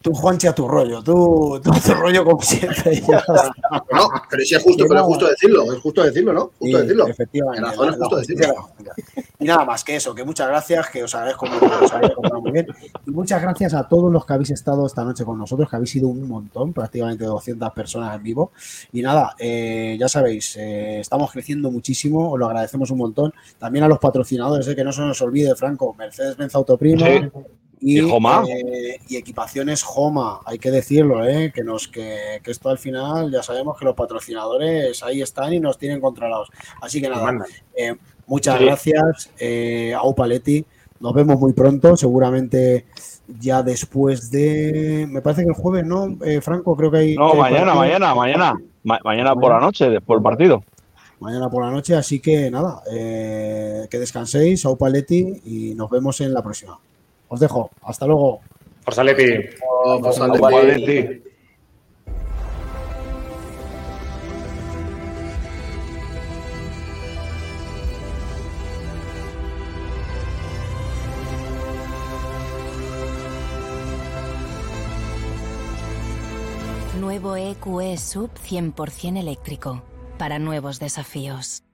Tú, 0.00 0.14
Juanchi, 0.14 0.46
a 0.46 0.54
tu 0.54 0.68
rollo, 0.68 1.02
tú, 1.02 1.60
tú 1.62 1.72
a 1.72 1.80
tu 1.80 1.92
rollo 1.92 2.24
como 2.24 2.40
siempre. 2.40 3.02
No, 3.92 4.08
pero 4.30 4.44
sí 4.44 4.54
es 4.54 4.62
justo, 4.62 4.84
pero 4.88 5.00
es 5.00 5.06
justo 5.06 5.26
decirlo, 5.26 5.72
es 5.72 5.80
justo 5.80 6.02
decirlo, 6.04 6.32
¿no? 6.32 6.40
Justo 6.58 6.64
Sí, 6.78 6.82
decirlo. 6.82 7.06
Efectivamente. 7.08 7.62
Tiene 7.62 7.70
razón, 7.76 7.88
es 7.94 7.98
la- 7.98 8.06
justo 8.06 8.16
la 8.16 8.20
decirlo. 8.20 8.70
la. 8.84 8.92
Y 9.40 9.44
nada 9.44 9.64
más 9.64 9.82
que 9.84 9.96
eso, 9.96 10.14
que 10.14 10.24
muchas 10.24 10.46
gracias, 10.48 10.88
que 10.90 11.02
os 11.02 11.14
agradezco 11.14 11.46
mucho, 11.46 11.68
que 11.78 11.84
os 11.84 11.92
habéis 11.92 12.12
portado 12.12 12.40
muy 12.40 12.52
bien. 12.52 12.66
Y 13.06 13.10
muchas 13.10 13.42
gracias 13.42 13.74
a 13.74 13.88
todos 13.88 14.12
los 14.12 14.24
que 14.24 14.32
habéis 14.32 14.50
estado 14.50 14.86
esta 14.86 15.04
noche 15.04 15.24
con 15.24 15.36
nosotros, 15.36 15.68
que 15.68 15.76
habéis 15.76 15.90
sido 15.90 16.08
un 16.08 16.28
montón, 16.28 16.72
prácticamente 16.72 17.24
200 17.24 17.70
personas 17.72 18.14
en 18.16 18.22
vivo. 18.22 18.52
Y 18.92 19.02
nada, 19.02 19.34
eh, 19.38 19.96
ya 19.98 20.08
sabéis, 20.08 20.56
eh, 20.58 21.00
estamos 21.00 21.30
creciendo 21.32 21.70
muchísimo, 21.72 22.30
os 22.32 22.38
lo 22.38 22.46
agradecemos 22.46 22.90
un 22.92 22.98
montón. 22.98 23.34
También 23.58 23.84
a 23.84 23.88
los 23.88 23.98
patrocinadores, 23.98 24.66
eh, 24.68 24.76
que 24.76 24.84
no 24.84 24.92
se 24.92 25.00
nos 25.02 25.20
olvide, 25.22 25.54
Franco, 25.56 25.92
Mercedes-Benz 25.98 26.54
Autoprima. 26.54 27.04
Sí. 27.06 27.28
Eh, 28.48 28.98
y 29.08 29.16
equipaciones 29.16 29.82
Joma, 29.82 30.40
hay 30.44 30.58
que 30.58 30.70
decirlo, 30.70 31.24
¿eh? 31.24 31.52
que, 31.54 31.62
nos, 31.62 31.88
que, 31.88 32.40
que 32.42 32.50
esto 32.50 32.68
al 32.70 32.78
final 32.78 33.30
ya 33.30 33.42
sabemos 33.42 33.78
que 33.78 33.84
los 33.84 33.94
patrocinadores 33.94 35.02
ahí 35.02 35.22
están 35.22 35.52
y 35.52 35.60
nos 35.60 35.78
tienen 35.78 36.00
controlados. 36.00 36.48
Así 36.80 37.00
que 37.00 37.08
nada, 37.08 37.44
eh, 37.76 37.94
muchas 38.26 38.58
Sí. 38.58 38.64
gracias 38.64 39.30
eh, 39.38 39.94
a 39.94 40.02
Upaletti. 40.02 40.64
Nos 41.00 41.14
vemos 41.14 41.38
muy 41.38 41.52
pronto, 41.52 41.96
seguramente 41.96 42.86
ya 43.38 43.62
después 43.62 44.30
de. 44.32 45.06
Me 45.08 45.22
parece 45.22 45.42
que 45.42 45.48
el 45.48 45.54
jueves, 45.54 45.86
¿no? 45.86 46.16
Franco, 46.42 46.74
creo 46.76 46.90
que 46.90 46.98
hay. 46.98 47.14
No, 47.14 47.30
que 47.32 47.38
mañana, 47.38 47.74
mañana, 47.74 48.14
mañana. 48.16 48.54
Ma- 48.82 48.98
mañana 49.04 49.34
por 49.36 49.52
la 49.52 49.60
noche, 49.60 49.88
después 49.90 50.16
del 50.16 50.22
partido. 50.24 50.64
Mañana 51.20 51.48
por 51.48 51.64
la 51.64 51.70
noche, 51.70 51.94
así 51.94 52.18
que 52.18 52.50
nada, 52.50 52.82
que 52.84 53.98
descanséis, 53.98 54.64
a 54.64 54.70
Upaletti 54.70 55.40
y 55.44 55.74
nos 55.76 55.88
vemos 55.90 56.20
en 56.20 56.34
la 56.34 56.42
próxima. 56.42 56.78
Os 57.28 57.40
dejo, 57.40 57.70
hasta 57.82 58.06
luego. 58.06 58.40
Forza 58.82 59.04
Leti. 59.04 59.48
Forza 60.00 60.26
Opa, 60.26 60.50
Leti. 60.62 61.22
Nuevo 76.98 77.36
EQE 77.36 77.96
Sub 77.96 78.30
100% 78.34 79.18
eléctrico 79.18 79.82
para 80.18 80.38
nuevos 80.38 80.78
desafíos. 80.78 81.67